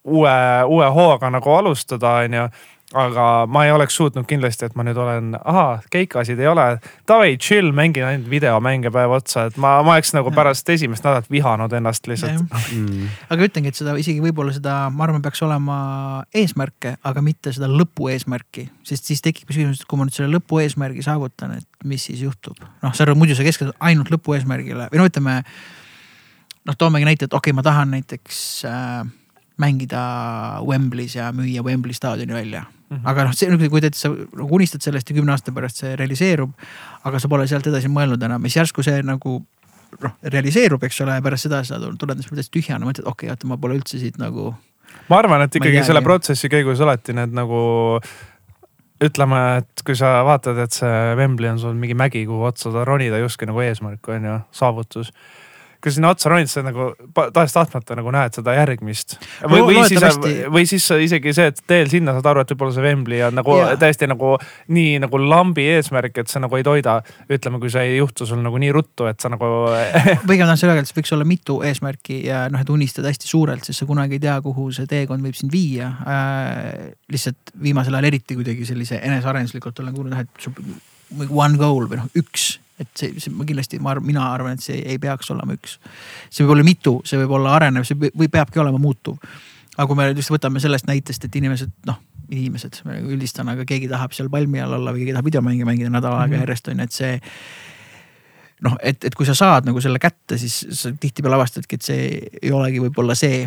uue, 0.07 0.37
uue 0.65 0.89
hooga 0.95 1.29
nagu 1.33 1.53
alustada, 1.53 2.21
onju 2.25 2.47
aga 2.95 3.23
ma 3.51 3.65
ei 3.67 3.71
oleks 3.75 3.97
suutnud 3.99 4.23
kindlasti, 4.27 4.69
et 4.69 4.75
ma 4.79 4.83
nüüd 4.87 4.95
olen, 5.01 5.33
ahaa, 5.35 5.81
keikasid 5.91 6.39
ei 6.39 6.47
ole, 6.47 6.65
davai, 7.09 7.33
chill, 7.41 7.73
mängin 7.75 8.05
ainult 8.07 8.29
videomänge 8.31 8.91
päev 8.95 9.11
otsa, 9.17 9.47
et 9.49 9.57
ma, 9.59 9.73
ma 9.83 9.97
oleks 9.97 10.13
nagu 10.15 10.31
pärast 10.35 10.69
esimest 10.71 11.03
nädalat 11.03 11.27
vihanud 11.31 11.75
ennast 11.75 12.07
lihtsalt. 12.07 12.45
mm. 12.47 13.09
aga 13.33 13.49
ütlengi, 13.49 13.73
et 13.73 13.79
seda 13.81 13.97
isegi 13.99 14.23
võib-olla 14.23 14.55
seda, 14.55 14.77
ma 14.93 15.03
arvan, 15.03 15.19
peaks 15.25 15.43
olema 15.43 15.79
eesmärke, 16.31 16.95
aga 17.11 17.23
mitte 17.25 17.51
seda 17.55 17.67
lõpueesmärki, 17.71 18.69
sest 18.87 19.11
siis 19.11 19.23
tekib 19.25 19.51
küsimus, 19.51 19.83
et 19.83 19.89
kui 19.89 19.99
ma 19.99 20.07
nüüd 20.07 20.15
selle 20.15 20.31
lõpueesmärgi 20.37 21.03
saavutan, 21.09 21.57
et 21.59 21.87
mis 21.91 22.07
siis 22.07 22.23
juhtub. 22.23 22.55
noh, 22.85 22.95
sa 22.95 23.03
arvad, 23.03 23.19
muidu 23.19 23.35
sa 23.35 23.43
keskendud 23.47 23.75
ainult 23.83 24.13
lõpueesmärgile 24.15 24.87
või 24.93 25.03
no 25.03 25.09
ütleme. 25.11 25.41
noh, 26.71 26.79
toomegi 26.79 27.11
näite, 27.11 27.27
et 27.27 27.35
okei 27.35 27.51
okay,, 27.51 27.59
ma 27.59 27.67
tahan 27.67 27.91
näiteks 27.97 28.39
äh, 28.71 29.03
mängida 29.59 30.07
Wembley's 30.63 31.19
ja 31.19 31.33
müüa 31.35 31.67
Wembley 31.67 31.93
staadioni 31.93 32.31
välja 32.33 32.63
Mhm. 32.89 33.03
aga 33.03 33.25
noh, 33.27 33.33
see 33.35 33.69
kui 33.69 33.81
te, 33.83 33.91
sa 33.93 34.09
nagu 34.13 34.55
unistad 34.55 34.83
sellest 34.85 35.09
ja 35.09 35.15
kümne 35.17 35.33
aasta 35.33 35.51
pärast 35.51 35.81
see 35.81 35.95
realiseerub, 35.99 36.53
aga 37.03 37.19
sa 37.19 37.27
pole 37.27 37.47
sealt 37.47 37.67
edasi 37.67 37.91
mõelnud 37.91 38.23
enam, 38.23 38.45
siis 38.47 38.61
järsku 38.61 38.85
see 38.85 39.01
nagu 39.03 39.41
noh, 40.03 40.13
realiseerub, 40.23 40.83
eks 40.87 41.01
ole, 41.03 41.17
ja 41.17 41.25
pärast 41.25 41.47
seda 41.47 41.63
sa 41.67 41.79
tuled 41.79 42.23
täiesti 42.23 42.53
tühjana, 42.59 42.87
mõtled, 42.87 43.03
okei 43.03 43.27
okay,, 43.27 43.35
oota, 43.35 43.49
ma 43.51 43.59
pole 43.59 43.75
üldse 43.79 43.99
siit 43.99 44.19
nagu. 44.21 44.53
ma 45.09 45.19
arvan, 45.19 45.43
et 45.43 45.59
ikkagi 45.59 45.79
teagi. 45.79 45.89
selle 45.91 46.03
protsessi 46.05 46.49
käigus 46.51 46.81
alati 46.83 47.15
need 47.17 47.35
nagu 47.35 47.59
ütleme, 49.03 49.41
et 49.61 49.83
kui 49.85 49.95
sa 49.97 50.21
vaatad, 50.25 50.57
et 50.63 50.73
see 50.73 50.93
Wembley 51.19 51.51
on 51.51 51.59
sul 51.61 51.75
mingi 51.77 51.97
mägi, 51.97 52.23
kuhu 52.29 52.47
otsa 52.47 52.71
sa 52.73 52.85
ronida 52.87 53.19
justkui 53.21 53.49
nagu 53.49 53.61
eesmärk 53.61 54.09
on 54.13 54.25
ju, 54.25 54.37
saavutus. 54.55 55.11
Kui 55.83 55.93
sinna 55.93 56.11
otsa 56.13 56.31
ronid, 56.31 56.49
sa 56.51 56.63
nagu 56.65 56.89
tahes-tahtmata 57.15 57.97
nagu 57.99 58.11
näed 58.13 58.37
seda 58.37 58.55
järgmist. 58.57 59.17
või, 59.43 59.61
või 59.67 59.83
siis 59.89 60.47
või 60.53 60.65
siis 60.69 60.87
isegi 61.07 61.33
see, 61.37 61.51
et 61.51 61.61
teel 61.69 61.91
sinna 61.91 62.15
saad 62.17 62.29
aru, 62.31 62.43
et 62.43 62.53
võib-olla 62.53 62.75
see 62.75 62.85
Wembley 62.85 63.21
on 63.27 63.37
nagu 63.37 63.57
Jaa. 63.59 63.75
täiesti 63.79 64.09
nagu 64.09 64.33
nii 64.73 64.97
nagu 65.03 65.21
lambi 65.21 65.67
eesmärk, 65.75 66.17
et 66.23 66.31
sa 66.31 66.41
nagu 66.43 66.57
ei 66.57 66.65
toida. 66.65 66.99
ütleme, 67.29 67.59
kui 67.61 67.71
see 67.73 67.85
ei 67.91 67.97
juhtu 67.97 68.25
sul 68.25 68.41
nagu 68.43 68.57
nii 68.61 68.71
ruttu, 68.75 69.07
et 69.09 69.19
sa 69.21 69.31
nagu 69.33 69.51
ma 70.27 70.33
tahan 70.33 70.57
selle 70.57 70.75
öelda, 70.75 70.87
et 70.87 70.99
võiks 70.99 71.13
olla 71.15 71.27
mitu 71.27 71.59
eesmärki 71.67 72.21
ja 72.25 72.45
noh, 72.51 72.61
et 72.63 72.73
unistada 72.73 73.11
hästi 73.11 73.29
suurelt, 73.29 73.65
sest 73.67 73.83
sa 73.83 73.89
kunagi 73.89 74.17
ei 74.17 74.25
tea, 74.27 74.37
kuhu 74.41 74.69
see 74.75 74.89
teekond 74.89 75.25
võib 75.25 75.37
sind 75.37 75.53
viia 75.53 75.91
äh,. 76.03 76.93
lihtsalt 77.11 77.55
viimasel 77.61 77.97
ajal 77.97 78.11
eriti 78.11 78.37
kuidagi 78.37 78.65
sellise 78.67 79.01
enesearenduslikult 79.03 79.83
olen 79.83 79.95
kuulnud, 79.95 80.21
et 80.21 80.43
sul 80.43 80.55
one 81.29 81.57
goal 81.57 81.87
või 81.87 82.01
noh, 82.01 82.09
üks. 82.19 82.57
Et 82.79 82.87
see, 82.95 83.13
see 83.19 83.31
ma 83.33 83.45
kindlasti, 83.47 83.79
ma 83.81 83.91
arvan, 83.95 84.05
mina 84.05 84.25
arvan, 84.33 84.53
et 84.57 84.61
see 84.61 84.77
ei 84.85 84.97
peaks 85.01 85.31
olema 85.33 85.55
üks. 85.57 85.77
see 86.29 86.43
võib 86.45 86.55
olla 86.57 86.63
mitu, 86.67 87.01
see 87.05 87.17
võib 87.23 87.31
olla 87.39 87.55
arenev, 87.57 87.85
see 87.89 87.95
või- 87.97 88.29
peabki 88.31 88.59
olema 88.59 88.77
muutuv. 88.81 89.17
aga 89.77 89.87
kui 89.87 89.95
me 89.95 90.11
just 90.13 90.29
võtame 90.33 90.59
sellest 90.61 90.87
näitest, 90.87 91.25
et 91.25 91.35
inimesed 91.35 91.71
noh, 91.85 91.97
inimesed, 92.29 92.81
ma 92.85 92.97
nagu 92.97 93.07
üldistan, 93.13 93.47
aga 93.49 93.63
keegi 93.65 93.87
tahab 93.87 94.11
seal 94.13 94.27
palmi 94.29 94.59
all 94.61 94.73
olla 94.73 94.91
või 94.91 95.05
keegi 95.05 95.13
tahab 95.15 95.25
videomänge 95.29 95.65
mängida 95.65 95.89
nädal 95.93 96.13
aega 96.17 96.35
Mhm. 96.35 96.41
järjest 96.43 96.67
on 96.67 96.77
ju, 96.77 96.83
et 96.83 96.91
see 96.91 97.21
noh, 98.61 98.75
et, 98.81 99.03
et 99.05 99.15
kui 99.15 99.25
sa 99.25 99.35
saad 99.37 99.65
nagu 99.69 99.81
selle 99.81 99.99
kätte, 100.01 100.37
siis 100.41 100.65
sa 100.71 100.91
tihtipeale 100.91 101.35
avastadki, 101.37 101.75
et 101.77 101.81
see 101.85 102.29
ei 102.41 102.51
olegi 102.51 102.79
võib-olla 102.81 103.15
see 103.15 103.45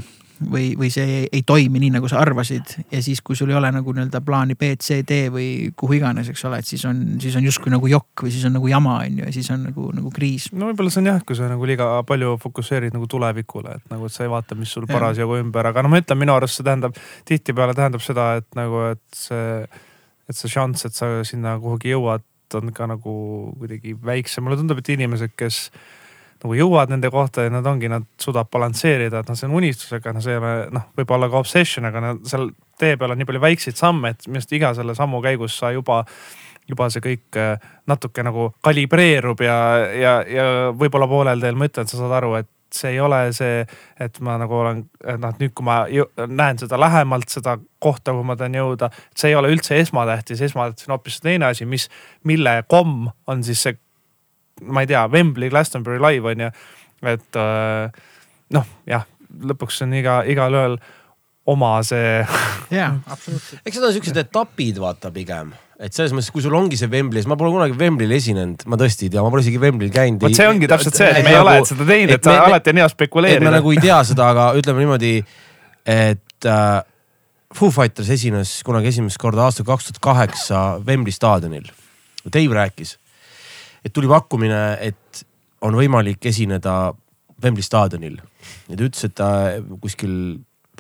või, 0.49 0.73
või 0.79 0.89
see 0.93 1.25
ei 1.27 1.43
toimi 1.47 1.81
nii, 1.83 1.91
nagu 1.99 2.09
sa 2.09 2.21
arvasid. 2.23 2.77
ja 2.91 3.03
siis, 3.03 3.21
kui 3.25 3.37
sul 3.37 3.51
ei 3.53 3.59
ole 3.59 3.71
nagu 3.75 3.93
nii-öelda 3.93 4.23
plaani 4.25 4.57
B, 4.59 4.73
C, 4.81 5.01
D 5.07 5.29
või 5.33 5.49
kuhu 5.77 5.99
iganes, 5.99 6.31
eks 6.33 6.45
ole, 6.49 6.61
et 6.63 6.69
siis 6.69 6.85
on, 6.89 7.03
siis 7.21 7.37
on 7.37 7.45
justkui 7.45 7.73
nagu 7.73 7.91
jokk 7.91 8.25
või 8.25 8.33
siis 8.35 8.47
on 8.49 8.57
nagu 8.57 8.71
jama, 8.71 8.97
on 9.05 9.21
ju, 9.21 9.27
ja 9.27 9.35
siis 9.35 9.51
on 9.55 9.67
nagu, 9.69 9.91
nagu 9.97 10.13
kriis. 10.15 10.49
no 10.53 10.71
võib-olla 10.71 10.95
see 10.95 11.03
on 11.05 11.13
jah, 11.13 11.21
kui 11.27 11.39
sa 11.39 11.51
nagu 11.51 11.69
liiga 11.69 11.91
palju 12.09 12.39
fokusseerid 12.43 12.97
nagu 12.97 13.09
tulevikule, 13.11 13.77
et 13.81 13.93
nagu, 13.93 14.09
et 14.09 14.17
sa 14.17 14.25
ei 14.25 14.33
vaata, 14.33 14.59
mis 14.59 14.73
sul 14.73 14.89
parasjagu 14.91 15.39
ümber, 15.43 15.71
aga 15.73 15.85
no 15.85 15.93
ma 15.93 16.01
ütlen, 16.01 16.21
minu 16.21 16.37
arust 16.37 16.61
see 16.61 16.67
tähendab, 16.67 16.97
tihtipeale 17.29 17.77
tähendab 17.77 18.05
seda, 18.05 18.33
et 18.41 18.49
nagu, 18.59 18.87
et 18.95 19.05
see, 19.17 19.63
et 20.31 20.39
see 20.39 20.53
šanss, 20.53 20.89
et 20.89 20.97
sa 20.97 21.13
sinna 21.27 21.59
kuhugi 21.61 21.95
jõuad, 21.95 22.27
on 22.59 22.73
ka 22.75 22.89
nagu 22.91 23.13
kuidagi 23.61 23.95
väiksem. 23.95 24.43
mulle 24.43 24.57
tundub, 24.59 24.81
et 24.81 24.89
inimesed, 24.97 25.37
kes 25.39 25.69
nagu 26.45 26.57
jõuavad 26.57 26.93
nende 26.93 27.11
kohta 27.13 27.47
ja 27.47 27.53
nad 27.53 27.67
ongi, 27.67 27.91
nad 27.93 28.07
suudavad 28.21 28.51
balansseerida, 28.53 29.23
et 29.23 29.31
noh, 29.31 29.39
see 29.39 29.49
on 29.49 29.57
unistusega, 29.61 30.15
no 30.17 30.23
see 30.25 30.37
ei 30.37 30.41
ole 30.41 30.53
noh, 30.75 30.87
võib-olla 30.99 31.31
ka 31.31 31.41
obsession, 31.41 31.89
aga 31.89 32.05
nad 32.05 32.23
seal 32.29 32.51
tee 32.81 32.97
peal 33.01 33.15
on 33.15 33.21
nii 33.21 33.29
palju 33.29 33.43
väikseid 33.43 33.81
samme, 33.81 34.15
et 34.15 34.29
minu 34.29 34.41
arust 34.41 34.55
iga 34.57 34.73
selle 34.77 34.97
sammu 34.99 35.21
käigus 35.25 35.59
sa 35.61 35.75
juba 35.77 36.05
juba 36.71 36.87
see 36.93 37.03
kõik 37.03 37.39
äh, 37.41 37.59
natuke 37.91 38.23
nagu 38.23 38.51
kalibreerub 38.63 39.41
ja, 39.43 39.59
ja, 39.97 40.15
ja 40.23 40.47
võib-olla 40.77 41.09
poolel 41.11 41.43
teel 41.43 41.59
ma 41.59 41.67
ütlen, 41.67 41.89
sa 41.91 41.99
saad 41.99 42.15
aru, 42.21 42.35
et 42.39 42.51
see 42.75 42.93
ei 42.95 43.01
ole 43.03 43.19
see, 43.35 43.65
et 44.01 44.21
ma 44.25 44.37
nagu 44.41 44.55
olen, 44.55 44.85
noh, 45.19 45.37
nüüd, 45.41 45.53
kui 45.57 45.67
ma 45.67 45.81
näen 46.31 46.61
seda 46.61 46.79
lähemalt, 46.81 47.31
seda 47.33 47.57
kohta, 47.83 48.15
kuhu 48.15 48.27
ma 48.27 48.37
tahan 48.39 48.59
jõuda, 48.61 48.91
see 49.17 49.33
ei 49.33 49.39
ole 49.39 49.51
üldse 49.53 49.79
esmatähtis, 49.81 50.43
esmatähtis 50.47 50.89
on 50.89 50.97
hoopis 50.97 51.21
teine 51.25 51.51
asi, 51.51 51.67
mis, 51.67 51.89
mille 52.29 52.61
komm 52.71 53.11
on 53.31 53.45
siis 53.47 53.65
see, 53.67 53.79
ma 54.67 54.85
ei 54.85 54.91
tea, 54.91 55.07
Wembley 55.13 55.51
Glastonbury 55.53 56.01
live 56.03 56.33
on 56.33 56.47
ju, 56.47 56.51
et 57.11 57.41
äh, 57.41 58.03
noh, 58.57 58.73
jah, 58.89 59.07
lõpuks 59.51 59.83
on 59.87 59.95
iga, 59.97 60.21
igalühel 60.29 60.79
oma 61.51 61.79
see 61.87 62.21
jaa, 62.79 62.93
absoluutselt. 63.07 63.63
eks 63.65 63.79
need 63.79 63.89
on 63.89 63.97
siuksed 63.97 64.23
etapid, 64.23 64.81
vaata 64.83 65.13
pigem, 65.15 65.55
et 65.81 65.97
selles 65.97 66.15
mõttes, 66.15 66.31
kui 66.35 66.45
sul 66.45 66.57
ongi 66.59 66.79
see 66.79 66.91
Wembley's, 66.93 67.29
ma 67.31 67.39
pole 67.41 67.53
kunagi 67.55 67.79
Wembley'l 67.81 68.15
esinenud, 68.19 68.67
ma 68.71 68.79
tõesti 68.81 69.09
ei 69.09 69.15
tea, 69.15 69.25
ma 69.25 69.33
pole 69.33 69.45
isegi 69.47 69.63
Wembley'l 69.63 69.95
käinud. 69.95 70.23
vot 70.23 70.37
see 70.37 70.49
ongi 70.51 70.69
täpselt 70.71 71.01
see, 71.01 71.11
et 71.11 71.27
me 71.27 71.35
ei 71.35 71.41
ole 71.41 71.57
seda 71.69 71.89
teinud, 71.89 72.15
et 72.19 72.31
sa 72.31 72.37
alati 72.45 72.75
on 72.75 72.83
hea 72.83 72.89
me 72.89 72.95
spekuleerida. 72.95 73.55
nagu 73.57 73.75
ei 73.75 73.83
tea 73.83 74.01
seda, 74.13 74.31
aga 74.35 74.51
ütleme 74.61 74.85
niimoodi, 74.85 75.15
et 75.89 76.49
äh, 76.49 76.81
Foo 77.57 77.73
Fighters 77.75 78.11
esines 78.15 78.61
kunagi 78.67 78.93
esimest 78.93 79.19
korda 79.19 79.49
aastal 79.49 79.67
kaks 79.67 79.89
tuhat 79.89 80.03
kaheksa 80.05 80.59
Wembley 80.87 81.15
staadionil. 81.15 81.67
Dave 82.23 82.55
rääkis, 82.55 82.95
et 83.85 83.93
tuli 83.93 84.09
pakkumine, 84.11 84.79
et 84.81 85.25
on 85.67 85.77
võimalik 85.77 86.25
esineda 86.31 86.93
Wembley 87.41 87.65
staadionil 87.65 88.19
ja 88.21 88.77
ta 88.77 88.85
ütles, 88.85 89.05
et 89.07 89.17
ta 89.17 89.31
kuskil 89.81 90.15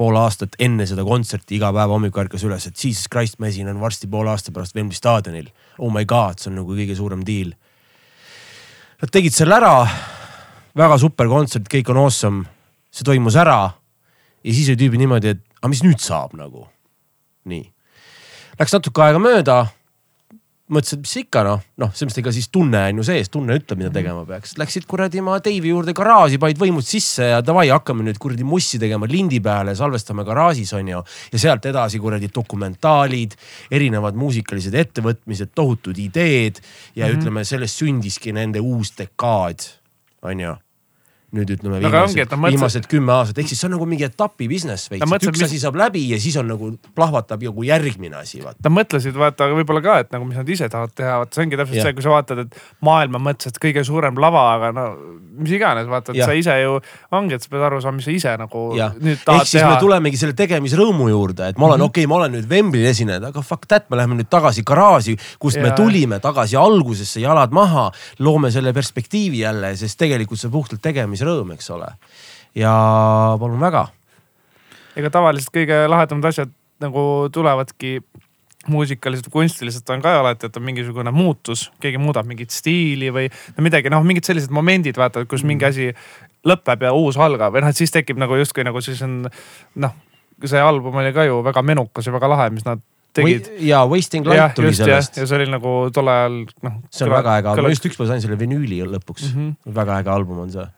pool 0.01 0.17
aastat 0.17 0.55
enne 0.63 0.87
seda 0.89 1.05
kontserti 1.05 1.59
iga 1.59 1.73
päev 1.77 1.93
hommikul 1.93 2.25
ärkas 2.25 2.45
üles, 2.49 2.67
et 2.69 2.85
Jesus 2.85 3.09
Christ, 3.13 3.37
ma 3.41 3.51
esinen 3.51 3.81
varsti 3.81 4.09
poole 4.09 4.33
aasta 4.33 4.53
pärast 4.55 4.77
Wembley 4.77 4.97
staadionil. 4.97 5.51
Oh 5.79 5.93
my 5.93 6.07
god, 6.09 6.41
see 6.41 6.49
on 6.53 6.57
nagu 6.63 6.77
kõige 6.77 6.97
suurem 6.97 7.25
deal. 7.27 7.53
Nad 9.01 9.13
tegid 9.13 9.37
selle 9.37 9.59
ära, 9.59 9.75
väga 10.77 10.97
super 11.01 11.29
kontsert, 11.29 11.69
kõik 11.73 11.93
on 11.93 12.01
awesome, 12.05 12.47
see 12.93 13.05
toimus 13.05 13.37
ära 13.41 13.61
ja 14.41 14.55
siis 14.55 14.71
oli 14.73 14.81
tüübi 14.81 15.01
niimoodi, 15.03 15.35
et 15.35 15.45
aga 15.61 15.73
mis 15.73 15.85
nüüd 15.85 16.01
saab 16.01 16.33
nagu, 16.39 16.65
nii. 17.51 17.67
Läks 18.61 18.77
natuke 18.77 19.05
aega 19.05 19.21
mööda 19.21 19.59
mõtlesin, 20.71 21.01
et 21.01 21.07
mis 21.07 21.17
ikka 21.23 21.43
noh, 21.47 21.65
noh, 21.83 21.91
selles 21.95 22.11
mõttes 22.11 22.23
ega 22.23 22.33
siis 22.35 22.49
tunne 22.53 22.83
on 22.91 23.01
ju 23.01 23.07
sees, 23.11 23.31
tunne 23.33 23.57
ütleb, 23.59 23.81
mida 23.83 23.91
tegema 23.95 24.23
peaks. 24.29 24.55
Läksid 24.61 24.87
kuradi 24.91 25.23
ma 25.25 25.39
Deivi 25.43 25.73
juurde 25.73 25.95
garaaži, 25.97 26.39
panid 26.43 26.61
võimud 26.61 26.87
sisse 26.87 27.31
ja 27.33 27.43
davai, 27.45 27.67
hakkame 27.73 28.07
nüüd 28.07 28.21
kuradi 28.23 28.47
mussi 28.47 28.81
tegema 28.83 29.09
lindi 29.11 29.43
peale, 29.45 29.75
salvestame 29.79 30.25
garaažis 30.29 30.73
on 30.79 30.89
ju. 30.95 31.03
ja 31.33 31.43
sealt 31.43 31.67
edasi 31.67 32.01
kuradi 32.03 32.31
dokumentaalid, 32.35 33.37
erinevad 33.71 34.19
muusikalised 34.19 34.75
ettevõtmised, 34.75 35.53
tohutud 35.55 35.99
ideed 35.99 36.61
ja 36.95 37.07
mm 37.07 37.13
-hmm. 37.13 37.19
ütleme, 37.19 37.45
sellest 37.45 37.83
sündiski 37.83 38.33
nende 38.33 38.61
uus 38.61 38.95
dekaad, 38.99 39.69
on 40.23 40.41
ju 40.41 40.57
nüüd 41.37 41.53
ütleme 41.55 41.79
viimased, 41.79 42.01
ongi, 42.01 42.25
mõtlesid... 42.27 42.57
viimased 42.57 42.89
kümme 42.91 43.15
aastat, 43.15 43.41
ehk 43.43 43.51
siis 43.53 43.61
see 43.63 43.69
on 43.69 43.75
nagu 43.77 43.87
mingi 43.87 44.07
etapi 44.09 44.49
business 44.51 44.91
veits, 44.91 45.05
et 45.07 45.27
üks 45.29 45.39
mis... 45.39 45.47
asi 45.47 45.61
saab 45.63 45.79
läbi 45.79 46.03
ja 46.11 46.19
siis 46.23 46.37
on 46.41 46.49
nagu 46.51 46.73
plahvatab 46.99 47.45
nagu 47.47 47.67
järgmine 47.67 48.19
asi. 48.21 48.43
Nad 48.43 48.71
mõtlesid 48.75 49.17
vaata 49.19 49.51
võib-olla 49.55 49.83
ka, 49.85 49.99
et 50.05 50.15
nagu 50.15 50.27
mis 50.27 50.41
nad 50.41 50.51
ise 50.51 50.69
tahavad 50.73 50.95
teha, 50.99 51.21
vaata 51.23 51.39
see 51.39 51.47
ongi 51.47 51.61
täpselt 51.61 51.79
ja. 51.79 51.87
see, 51.87 51.97
kui 51.99 52.07
sa 52.07 52.15
vaatad, 52.15 52.45
et 52.47 52.61
maailma 52.87 53.23
mõttes, 53.23 53.53
et 53.53 53.61
kõige 53.63 53.85
suurem 53.87 54.19
lava, 54.21 54.47
aga 54.57 54.73
no 54.75 54.87
mis 55.41 55.55
iganes, 55.57 55.87
vaata, 55.91 56.15
et 56.15 56.21
ja. 56.21 56.29
sa 56.29 56.37
ise 56.37 56.57
ju 56.61 56.77
ongi, 57.17 57.37
et 57.37 57.45
sa 57.45 57.53
pead 57.53 57.65
aru 57.69 57.81
saama, 57.83 58.01
mis 58.01 58.09
sa 58.09 58.15
ise 58.15 58.35
nagu 58.41 58.65
ja. 58.79 58.91
nüüd 58.99 59.23
tahad 59.25 59.45
ehk 59.45 59.51
siis 59.51 59.61
teha. 59.61 59.71
me 59.73 59.81
tulemegi 59.83 60.21
selle 60.21 60.37
tegemisrõõmu 60.39 61.09
juurde, 61.13 61.53
et 61.53 61.61
ma 61.61 61.69
olen 61.69 61.79
mm 61.79 61.85
-hmm. 61.85 61.93
okei 61.95 62.05
okay,, 62.05 62.11
ma 62.11 62.19
olen 62.19 62.35
nüüd 62.37 62.51
Wembley'l 62.51 62.91
esinenud, 62.91 63.29
aga 63.31 63.45
fuck 63.47 63.69
that, 63.71 63.89
me 63.91 64.01
läheme 64.01 64.19
nüüd 64.19 64.31
tagasi 64.31 64.65
garaaži, 64.67 65.17
kust 65.39 65.61
ja. 65.61 65.63
me 65.63 65.73
tulime 65.79 66.21
tagasi 66.21 66.59
algusesse, 66.59 67.23
jalad 67.23 67.55
maha, 67.55 67.91
loome 68.19 68.51
selle 68.51 68.73
perspektiivi 68.73 69.45
jälle, 69.45 69.75
sest 69.77 69.99
tegelikult 69.99 70.41
see 70.41 70.51
puhtalt 70.51 70.83
tegemisrõõm, 71.21 71.53
eks 71.55 71.71
ole 71.75 71.91
ja 72.57 72.73
palun 73.39 73.61
väga. 73.61 73.89
ega 74.97 75.11
tavaliselt 75.11 75.53
kõige 75.55 75.85
lahedamad 75.89 76.31
asjad 76.31 76.51
nagu 76.81 77.29
tulevadki 77.33 78.01
muusikaliselt 78.69 79.29
või 79.31 79.41
kunstiliselt 79.41 79.89
on 79.91 80.03
ka 80.05 80.19
alati, 80.21 80.47
et 80.47 80.57
on 80.57 80.65
mingisugune 80.65 81.11
muutus, 81.15 81.71
keegi 81.81 81.99
muudab 81.99 82.27
mingit 82.29 82.53
stiili 82.53 83.09
või 83.13 83.31
midagi, 83.61 83.91
noh, 83.91 84.05
mingid 84.05 84.27
sellised 84.27 84.53
momendid 84.53 84.99
vaata, 85.01 85.25
kus 85.25 85.45
mingi 85.49 85.65
asi 85.65 85.89
lõpeb 86.45 86.85
ja 86.85 86.93
uus 86.93 87.17
algab 87.17 87.55
või 87.55 87.65
noh, 87.65 87.73
et 87.73 87.79
siis 87.79 87.93
tekib 87.95 88.21
nagu 88.21 88.37
justkui 88.37 88.65
nagu 88.67 88.83
siis 88.85 89.01
on 89.07 89.23
noh, 89.81 89.97
see 90.45 90.61
album 90.61 91.01
oli 91.01 91.13
ka 91.17 91.25
ju 91.29 91.41
väga 91.47 91.63
menukas 91.63 92.09
ja 92.09 92.13
väga 92.13 92.29
lahe, 92.35 92.51
mis 92.53 92.67
nad 92.69 92.83
tegid. 93.17 93.49
ja 93.65 93.81
Wasting 93.89 94.29
Light 94.29 94.55
tuli 94.59 94.75
sellest. 94.77 95.17
ja 95.17 95.27
see 95.27 95.41
oli 95.41 95.49
nagu 95.51 95.73
tol 95.95 96.11
ajal 96.11 96.43
noh. 96.67 96.77
see 96.93 97.07
on 97.07 97.15
väga 97.15 97.39
äge 97.41 97.53
album, 97.55 97.71
just 97.73 97.89
ükspäev 97.89 98.13
sain 98.13 98.23
selle 98.25 98.39
vinüüli 98.41 98.83
lõpuks 98.85 99.31
mm. 99.31 99.41
-hmm. 99.41 99.75
väga 99.81 100.03
äge 100.03 100.13
album 100.13 100.45
on 100.45 100.53
see 100.53 100.69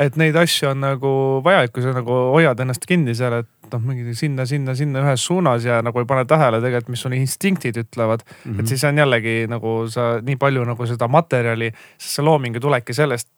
et 0.00 0.16
neid 0.18 0.36
asju 0.38 0.70
on 0.72 0.80
nagu 0.82 1.10
vaja, 1.44 1.64
et 1.66 1.74
kui 1.74 1.84
sa 1.84 1.92
nagu 1.94 2.16
hoiad 2.34 2.60
ennast 2.64 2.86
kinni 2.88 3.14
seal, 3.16 3.38
et 3.44 3.70
noh, 3.70 3.82
mingi 3.84 4.14
sinna, 4.18 4.46
sinna, 4.48 4.74
sinna 4.78 5.04
ühes 5.04 5.26
suunas 5.28 5.66
ja 5.66 5.78
nagu 5.84 6.02
ei 6.02 6.08
pane 6.08 6.24
tähele 6.28 6.60
tegelikult, 6.62 6.94
mis 6.94 7.04
sul 7.06 7.14
instinktid 7.16 7.78
ütlevad 7.84 8.24
mm. 8.26 8.34
-hmm. 8.42 8.60
et 8.60 8.72
siis 8.72 8.84
on 8.84 8.98
jällegi 8.98 9.36
nagu 9.50 9.76
sa 9.92 10.18
nii 10.22 10.36
palju 10.40 10.66
nagu 10.66 10.86
seda 10.90 11.08
materjali, 11.08 11.70
sest 11.98 12.18
see 12.18 12.26
looming 12.26 12.58
ju 12.58 12.64
tulebki 12.66 12.94
sellest 12.94 13.28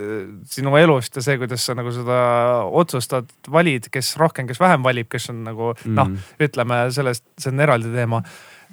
eh, 0.00 0.26
sinu 0.48 0.76
elust 0.80 1.16
ja 1.16 1.22
see, 1.22 1.38
kuidas 1.38 1.66
sa 1.66 1.76
nagu 1.76 1.92
seda 1.92 2.18
otsustad, 2.64 3.28
valid, 3.52 3.90
kes 3.92 4.16
rohkem, 4.16 4.48
kes 4.48 4.60
vähem 4.60 4.82
valib, 4.82 5.08
kes 5.12 5.30
on 5.30 5.44
nagu 5.44 5.74
mm 5.74 5.82
-hmm. 5.84 5.94
noh, 5.94 6.10
ütleme 6.40 6.84
sellest, 6.90 7.24
see 7.38 7.52
on 7.52 7.60
eraldi 7.60 7.92
teema. 7.92 8.22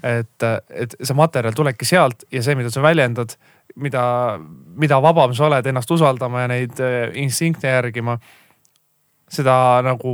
et, 0.03 0.43
et 0.69 0.95
see 1.03 1.15
materjal 1.15 1.53
tulebki 1.53 1.85
sealt 1.85 2.23
ja 2.31 2.41
see, 2.43 2.55
mida 2.55 2.69
sa 2.69 2.81
väljendad 2.81 3.37
mida, 3.75 4.39
mida 4.77 5.01
vabam 5.01 5.33
sa 5.33 5.47
oled 5.47 5.65
ennast 5.65 5.91
usaldama 5.91 6.45
ja 6.45 6.51
neid 6.51 6.79
äh, 6.83 7.11
instinkte 7.19 7.67
järgima 7.67 8.19
seda 9.33 9.55
nagu 9.85 10.11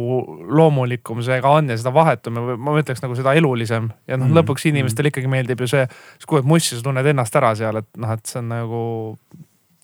loomulikum 0.48 1.20
see 1.26 1.42
ka 1.44 1.52
on 1.60 1.70
ja 1.72 1.78
seda 1.80 1.92
vahetum 1.94 2.40
ja 2.40 2.56
ma 2.62 2.76
ütleks 2.80 3.04
nagu 3.04 3.18
seda 3.18 3.34
elulisem. 3.36 3.90
ja 4.08 4.18
noh 4.18 4.26
mm, 4.26 4.32
-hmm. 4.32 4.40
lõpuks 4.40 4.68
inimestele 4.70 5.12
ikkagi 5.12 5.28
meeldib 5.28 5.60
ju 5.60 5.68
see, 5.68 5.86
sa 5.88 6.28
kuuled 6.28 6.48
mussi, 6.48 6.78
sa 6.78 6.86
tunned 6.86 7.06
ennast 7.06 7.36
ära 7.36 7.54
seal, 7.56 7.82
et 7.82 7.90
noh, 7.98 8.12
et 8.16 8.26
see 8.26 8.40
on 8.40 8.50
nagu 8.50 8.82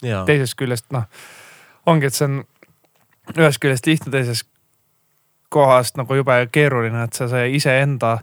ja. 0.01 0.24
teisest 0.26 0.55
küljest 0.55 0.88
noh, 0.95 1.07
ongi, 1.86 2.07
et 2.07 2.16
see 2.16 2.30
on 2.30 2.43
ühest 3.36 3.59
küljest 3.59 3.88
lihtne, 3.89 4.11
teisest 4.11 4.47
kohast 5.49 5.97
nagu 5.97 6.16
jube 6.16 6.38
keeruline, 6.51 7.03
et 7.03 7.13
sa 7.13 7.28
see 7.32 7.49
iseenda 7.57 8.18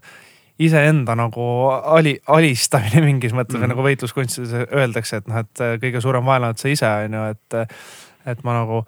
iseenda 0.66 1.16
nagu 1.18 1.44
ali, 1.70 2.16
alistamine 2.30 3.02
mingis 3.08 3.34
mõttes 3.34 3.56
mm. 3.56 3.64
-hmm. 3.64 3.74
nagu 3.74 3.86
võitluskunstides 3.86 4.70
öeldakse, 4.70 5.22
et 5.22 5.28
noh, 5.30 5.42
et 5.42 5.64
äh, 5.64 5.76
kõige 5.82 6.02
suurem 6.04 6.24
vaenlane 6.26 6.52
oled 6.52 6.62
sa 6.62 6.72
ise 6.72 6.88
on 7.06 7.18
ju, 7.18 7.28
et. 7.36 7.78
et 8.22 8.42
ma 8.46 8.52
nagu, 8.54 8.84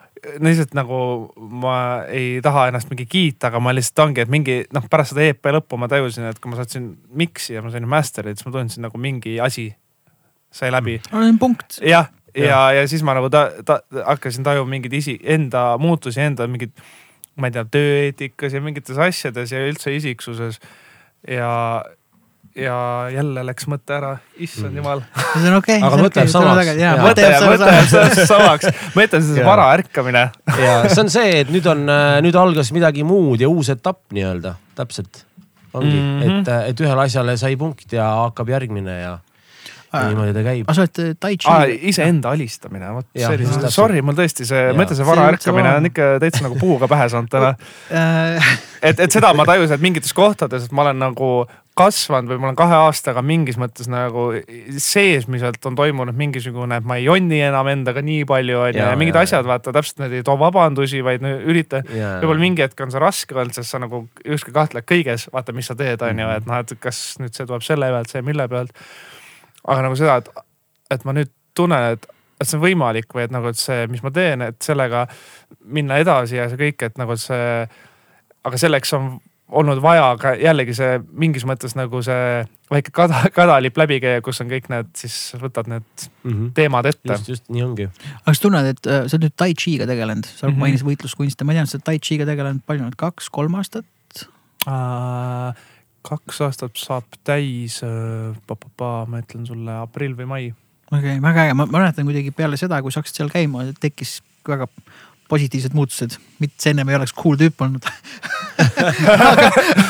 lihtsalt 0.47 0.77
nagu 0.79 0.97
ma 1.35 2.05
ei 2.07 2.39
taha 2.43 2.69
ennast 2.71 2.87
mingi 2.87 3.07
kiita, 3.11 3.49
aga 3.49 3.59
ma 3.61 3.73
lihtsalt 3.75 4.05
ongi, 4.05 4.23
et 4.23 4.31
mingi 4.31 4.61
noh, 4.73 4.85
pärast 4.91 5.11
seda 5.11 5.25
EP 5.27 5.49
lõppu 5.57 5.79
ma 5.81 5.89
tajusin, 5.91 6.29
et 6.31 6.39
kui 6.39 6.53
ma 6.53 6.61
saatsin 6.61 6.93
mix'i 7.11 7.57
ja 7.57 7.63
ma 7.65 7.73
sain 7.75 7.89
master'id, 7.89 8.39
siis 8.39 8.47
ma 8.47 8.53
tundsin 8.55 8.87
nagu 8.87 9.01
mingi 9.03 9.41
asi 9.43 9.73
sai 10.55 10.71
läbi 10.71 11.01
mm.. 11.11 11.39
punkt. 11.43 11.81
jah, 11.83 12.13
ja, 12.35 12.45
ja, 12.45 12.61
ja 12.79 12.89
siis 12.89 13.03
ma 13.03 13.17
nagu 13.19 13.31
ta, 13.31 13.49
ta, 13.67 13.81
hakkasin 14.07 14.47
tajuma 14.47 14.71
mingeid 14.71 14.95
isi, 15.01 15.19
enda 15.23 15.73
muutusi, 15.83 16.23
enda 16.23 16.47
mingeid, 16.47 16.71
ma 17.35 17.51
ei 17.51 17.57
tea, 17.57 17.67
tööeetikas 17.77 18.55
ja 18.55 18.63
mingites 18.63 19.01
asjades 19.03 19.51
ja 19.51 19.67
üldse 19.67 19.95
isiksuses 19.99 20.61
ja, 21.29 21.51
ja 22.59 22.77
jälle 23.13 23.45
läks 23.49 23.69
mõte 23.71 23.97
ära, 23.97 24.13
issand 24.37 24.73
mm. 24.73 24.79
jumal. 24.81 25.03
see 25.35 25.51
on 25.51 25.59
okei 25.59 25.79
okay,. 25.81 25.89
aga 25.89 26.01
mõte 26.01 26.23
jääb 26.23 26.33
samaks. 26.33 26.73
mõte 27.03 27.27
jääb, 27.27 27.47
mõte 27.51 28.27
samaks, 28.31 28.73
ma 28.95 29.07
ütlen, 29.09 29.27
see 29.29 29.47
vara 29.47 29.69
ärkamine. 29.77 30.25
ja 30.61 30.79
see 30.89 31.05
on 31.05 31.13
see, 31.13 31.37
et 31.43 31.53
nüüd 31.55 31.69
on, 31.71 31.85
äh, 31.91 32.17
nüüd 32.25 32.39
algas 32.41 32.73
midagi 32.77 33.07
muud 33.07 33.45
ja 33.45 33.51
uus 33.51 33.73
etapp 33.75 34.03
nii-öelda, 34.15 34.57
täpselt. 34.79 35.25
ongi 35.75 35.97
mm, 35.97 36.21
-hmm. 36.21 36.41
et, 36.41 36.49
äh, 36.49 36.67
et 36.71 36.85
ühele 36.85 37.07
asjale 37.09 37.37
sai 37.41 37.57
punkt 37.61 37.93
ja 37.93 38.11
hakkab 38.25 38.53
järgmine 38.55 38.99
ja 39.01 39.19
niimoodi 40.11 40.35
ta 40.37 40.45
käib. 40.47 40.67
aga 40.67 40.77
sa 40.77 40.87
oled 40.87 41.03
äh, 41.05 41.17
tai 41.21 41.33
chi 41.39 41.51
ah,. 41.53 41.65
iseenda 41.93 42.35
alistamine, 42.35 42.93
vot 42.99 43.09
see 43.15 43.33
oli, 43.39 43.73
sorry, 43.75 44.05
mul 44.05 44.19
tõesti 44.19 44.47
see, 44.49 44.71
ma 44.73 44.87
ütlen, 44.87 45.01
see 45.01 45.09
vara 45.09 45.27
ärkamine 45.33 45.75
on 45.81 45.91
ikka 45.91 46.15
täitsa 46.23 46.45
nagu 46.47 46.61
puuga 46.61 46.91
pähe 46.91 47.09
saanud 47.13 47.33
täna 47.33 47.55
et, 48.89 49.01
et 49.01 49.11
seda 49.11 49.35
ma 49.37 49.47
tajusin, 49.49 49.77
et 49.77 49.85
mingites 49.85 50.17
kohtades, 50.17 50.67
et 50.67 50.75
ma 50.75 50.87
olen 50.87 51.01
nagu 51.03 51.31
kasvanud 51.75 52.31
või 52.31 52.39
ma 52.39 52.49
olen 52.49 52.59
kahe 52.59 52.77
aastaga 52.87 53.23
mingis 53.27 53.57
mõttes 53.59 53.89
nagu 53.91 54.29
seesmiselt 54.79 55.65
on 55.67 55.75
toimunud 55.79 56.15
mingisugune, 56.19 56.79
et 56.79 56.87
ma 56.87 57.01
ei 57.01 57.09
jonni 57.09 57.41
enam 57.43 57.69
endaga 57.73 58.03
nii 58.05 58.23
palju 58.31 58.61
onju 58.69 58.79
ja, 58.79 58.93
ja 58.93 58.99
mingid 59.01 59.19
ja, 59.19 59.25
asjad 59.27 59.49
vaata 59.49 59.75
täpselt 59.75 60.05
need 60.05 60.15
ei 60.21 60.27
too 60.27 60.39
vabandusi, 60.39 61.03
vaid 61.07 61.25
ürita. 61.25 61.83
võib-olla 61.89 62.45
mingi 62.45 62.63
hetk 62.63 62.85
on 62.85 62.95
see 62.95 63.03
raske 63.03 63.35
olnud, 63.35 63.57
sest 63.59 63.75
sa 63.75 63.83
nagu 63.83 64.05
justkui 64.23 64.55
kahtled 64.55 64.87
kõiges, 64.87 65.27
vaata, 65.35 65.57
mis 65.57 65.71
sa 65.71 65.75
teed 65.79 65.99
mm, 65.99 66.23
-hmm. 66.23 66.37
et 66.39 66.47
noh, 66.51 66.63
et 66.63 66.79
kas 66.79 67.03
nüüd 67.23 67.35
see 67.35 67.49
tuleb 67.49 67.67
selle 67.67 67.91
pealt, 67.91 68.15
see 68.15 68.23
mille 68.23 68.47
pealt. 68.49 68.71
Aga 69.65 69.87
nagu 69.87 69.97
seda, 69.97 70.17
et, 70.17 70.29
et 70.91 71.05
ma 71.05 71.17
nüüd 71.17 71.33
tunnen, 71.55 71.95
et 71.97 72.11
et 72.41 72.49
see 72.51 72.59
on 72.59 72.65
võimalik 72.65 73.15
või 73.15 73.23
et 73.25 73.33
nagu, 73.33 73.47
et 73.49 73.57
see, 73.57 73.87
mis 73.89 74.03
ma 74.03 74.11
teen, 74.11 74.43
et 74.43 74.57
sellega 74.63 75.07
minna 75.71 76.01
edasi 76.03 76.37
ja 76.37 76.49
see 76.51 76.59
kõik, 76.61 76.83
et 76.83 76.99
nagu 76.99 77.15
see 77.17 77.63
aga 78.45 78.61
selleks 78.61 78.93
on 78.99 79.15
olnud 79.55 79.81
vaja 79.85 80.07
ka 80.21 80.33
jällegi 80.41 80.75
see 80.77 80.97
mingis 81.21 81.45
mõttes 81.47 81.77
nagu 81.77 82.01
see 82.05 82.45
väike 82.73 82.95
kada, 82.97 83.21
kadalipp 83.35 83.77
läbi 83.79 84.01
käia, 84.03 84.23
kus 84.25 84.41
on 84.43 84.51
kõik 84.51 84.71
need, 84.73 84.89
siis 84.99 85.17
võtad 85.41 85.69
need 85.71 85.85
mm 85.85 86.31
-hmm. 86.31 86.53
teemad 86.57 86.89
ette. 86.91 87.13
just, 87.13 87.29
just 87.29 87.51
nii 87.53 87.63
ongi. 87.63 87.89
aga 88.25 88.35
sa 88.35 88.43
tunned, 88.43 88.71
et 88.73 88.87
äh, 88.87 89.05
sa 89.07 89.17
oled 89.17 89.29
nüüd 89.29 89.37
tai 89.37 89.53
chi'ga 89.53 89.87
tegelenud, 89.87 90.27
sa 90.27 90.47
mm 90.47 90.55
-hmm. 90.55 90.59
mainisid 90.65 90.87
võitluskunste, 90.89 91.45
ma 91.45 91.53
tean, 91.53 91.67
sa 91.67 91.77
oled 91.77 91.85
tai 91.85 91.99
chi'ga 91.99 92.27
tegelenud 92.27 92.65
palju 92.67 92.85
nüüd, 92.85 92.97
kaks-kolm 92.97 93.55
aastat 93.61 93.85
äh,? 94.67 95.55
Kaks 96.05 96.43
aastat 96.45 96.77
saab 96.81 97.17
täis 97.27 97.81
äh,, 97.87 98.37
ma 99.09 99.23
ütlen 99.23 99.49
sulle 99.49 99.79
aprill 99.81 100.17
või 100.19 100.29
mai. 100.29 100.45
okei 100.91 101.17
okay,, 101.17 101.25
väga 101.25 101.49
äge, 101.49 101.57
ma 101.59 101.67
mäletan 101.71 102.09
kuidagi 102.09 102.35
peale 102.37 102.61
seda, 102.61 102.83
kui 102.83 102.93
sa 102.93 103.03
hakkasid 103.03 103.23
seal 103.23 103.33
käima, 103.33 103.67
tekkis 103.81 104.19
väga 104.49 104.69
positiivsed 105.29 105.73
muutused, 105.75 106.19
mitte 106.39 106.71
ennem 106.71 106.91
ei 106.93 106.99
oleks 106.99 107.15
cool 107.17 107.39
tüüp 107.41 107.63
olnud. 107.65 107.87
Aga, 109.25 109.49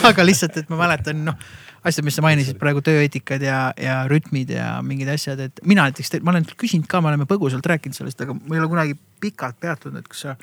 aga 0.08 0.24
lihtsalt, 0.24 0.54
et 0.56 0.70
ma 0.72 0.78
mäletan, 0.78 1.18
noh 1.26 1.36
asjad, 1.84 2.04
mis 2.06 2.16
sa 2.16 2.24
mainisid 2.24 2.56
praegu, 2.60 2.80
tööeetikad 2.84 3.42
ja, 3.44 3.58
ja 3.80 3.98
rütmid 4.08 4.54
ja 4.54 4.78
mingid 4.86 5.10
asjad, 5.12 5.40
et 5.44 5.60
mina 5.68 5.84
näiteks, 5.88 6.14
ma 6.24 6.32
olen 6.32 6.46
küsinud 6.56 6.88
ka, 6.90 7.02
me 7.04 7.10
oleme 7.12 7.26
põgusalt 7.28 7.66
rääkinud 7.68 7.96
sellest, 7.96 8.22
aga 8.24 8.36
ma 8.36 8.56
ei 8.56 8.62
ole 8.62 8.70
kunagi 8.72 8.96
pikalt 9.20 9.58
peatunud, 9.60 10.00
et 10.00 10.08
kas 10.08 10.24
sa 10.24 10.36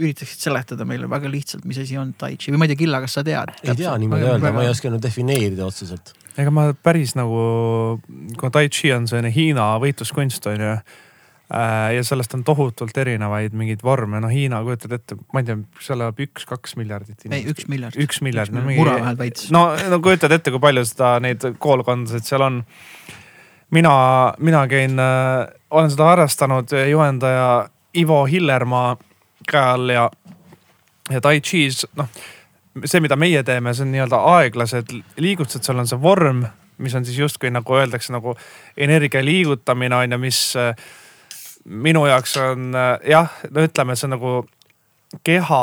üritaksid 0.00 0.42
seletada 0.48 0.86
meile 0.88 1.08
väga 1.10 1.30
lihtsalt, 1.30 1.64
mis 1.68 1.78
asi 1.82 1.98
on 2.00 2.12
tai 2.18 2.34
chi 2.40 2.52
või 2.52 2.62
ma 2.62 2.68
ei 2.68 2.74
tea, 2.74 2.82
Killa, 2.82 3.00
kas 3.04 3.16
sa 3.18 3.24
tead? 3.26 3.54
ei 3.62 3.78
tea 3.78 3.94
niimoodi 4.00 4.26
öelda 4.26 4.48
väga..., 4.48 4.56
ma 4.58 4.66
ei 4.66 4.72
oska 4.72 4.90
nüüd 4.92 5.04
defineerida 5.04 5.66
otseselt. 5.68 6.14
ega 6.40 6.52
ma 6.54 6.68
päris 6.74 7.14
nagu, 7.18 7.40
kui 8.40 8.54
tai 8.54 8.68
chi 8.74 8.92
on 8.94 9.08
selline 9.10 9.32
Hiina 9.34 9.74
võitluskunst 9.82 10.50
on 10.50 10.64
ju 10.66 10.76
ja 11.94 12.04
sellest 12.06 12.34
on 12.34 12.42
tohutult 12.44 12.96
erinevaid 12.98 13.52
mingeid 13.56 13.82
vorme, 13.84 14.18
noh 14.22 14.32
Hiina 14.32 14.62
kujutad 14.64 14.94
ette, 14.96 15.18
ma 15.34 15.42
ei 15.42 15.48
tea, 15.50 15.58
seal 15.84 16.00
elab 16.00 16.22
üks-kaks 16.24 16.74
miljardit 16.80 17.26
inimest. 17.26 17.36
ei, 17.36 17.52
üks 17.52 17.68
miljard. 17.70 17.98
üks 18.00 18.22
miljard. 18.24 18.56
mura 18.64 18.96
vahel 19.02 19.18
veits. 19.20 19.50
no, 19.54 19.66
no 19.92 20.00
kujutad 20.02 20.32
ette, 20.34 20.54
kui 20.54 20.62
palju 20.62 20.86
seda, 20.88 21.18
neid 21.22 21.44
koolkondasid 21.62 22.26
seal 22.26 22.46
on. 22.46 22.62
mina, 23.76 23.94
mina 24.38 24.64
käin 24.72 24.98
äh,, 24.98 25.44
olen 25.70 25.92
seda 25.92 26.08
harrastanud 26.14 26.72
juhendaja 26.90 27.68
Ivo 27.94 28.24
Hillermaa 28.26 28.96
käe 29.50 29.66
all 29.74 29.92
ja, 29.94 30.08
ja 31.10 31.20
Tai 31.20 31.38
Chi's, 31.40 31.84
noh 31.96 32.08
see, 32.82 33.02
mida 33.04 33.16
meie 33.18 33.42
teeme, 33.46 33.74
see 33.74 33.86
on 33.86 33.92
nii-öelda 33.94 34.20
aeglased 34.34 34.92
liigutused, 35.20 35.64
seal 35.66 35.80
on 35.80 35.88
see 35.90 36.00
vorm, 36.00 36.44
mis 36.82 36.94
on 36.98 37.06
siis 37.06 37.20
justkui 37.20 37.52
nagu 37.54 37.76
öeldakse 37.78 38.14
nagu 38.14 38.34
energia 38.76 39.22
liigutamine 39.24 39.96
on 39.96 40.16
ju, 40.16 40.20
mis 40.24 40.40
äh, 40.58 40.72
minu 41.64 42.06
jaoks 42.10 42.36
on 42.42 42.74
äh, 42.74 42.96
jah, 43.14 43.30
no 43.50 43.66
ütleme, 43.68 43.96
see 43.98 44.08
on 44.08 44.16
nagu 44.16 44.34
keha 45.24 45.62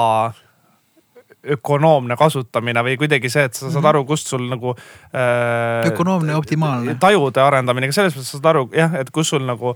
ökonoomne 1.51 2.15
kasutamine 2.15 2.83
või 2.85 2.95
kuidagi 3.01 3.29
see, 3.33 3.47
et 3.49 3.57
sa 3.57 3.65
saad 3.65 3.81
mhm. 3.81 3.89
aru, 3.91 4.03
kust 4.07 4.29
sul 4.29 4.45
nagu 4.47 4.75
äh,. 4.77 5.89
ökonoomne, 5.89 6.35
optimaalne. 6.37 6.95
tajude 7.01 7.41
arendamine, 7.41 7.91
selles 7.91 8.15
mõttes 8.15 8.35
saad 8.37 8.51
aru 8.53 8.67
jah, 8.77 8.93
et 9.01 9.09
kus 9.11 9.33
sul 9.33 9.43
nagu, 9.47 9.73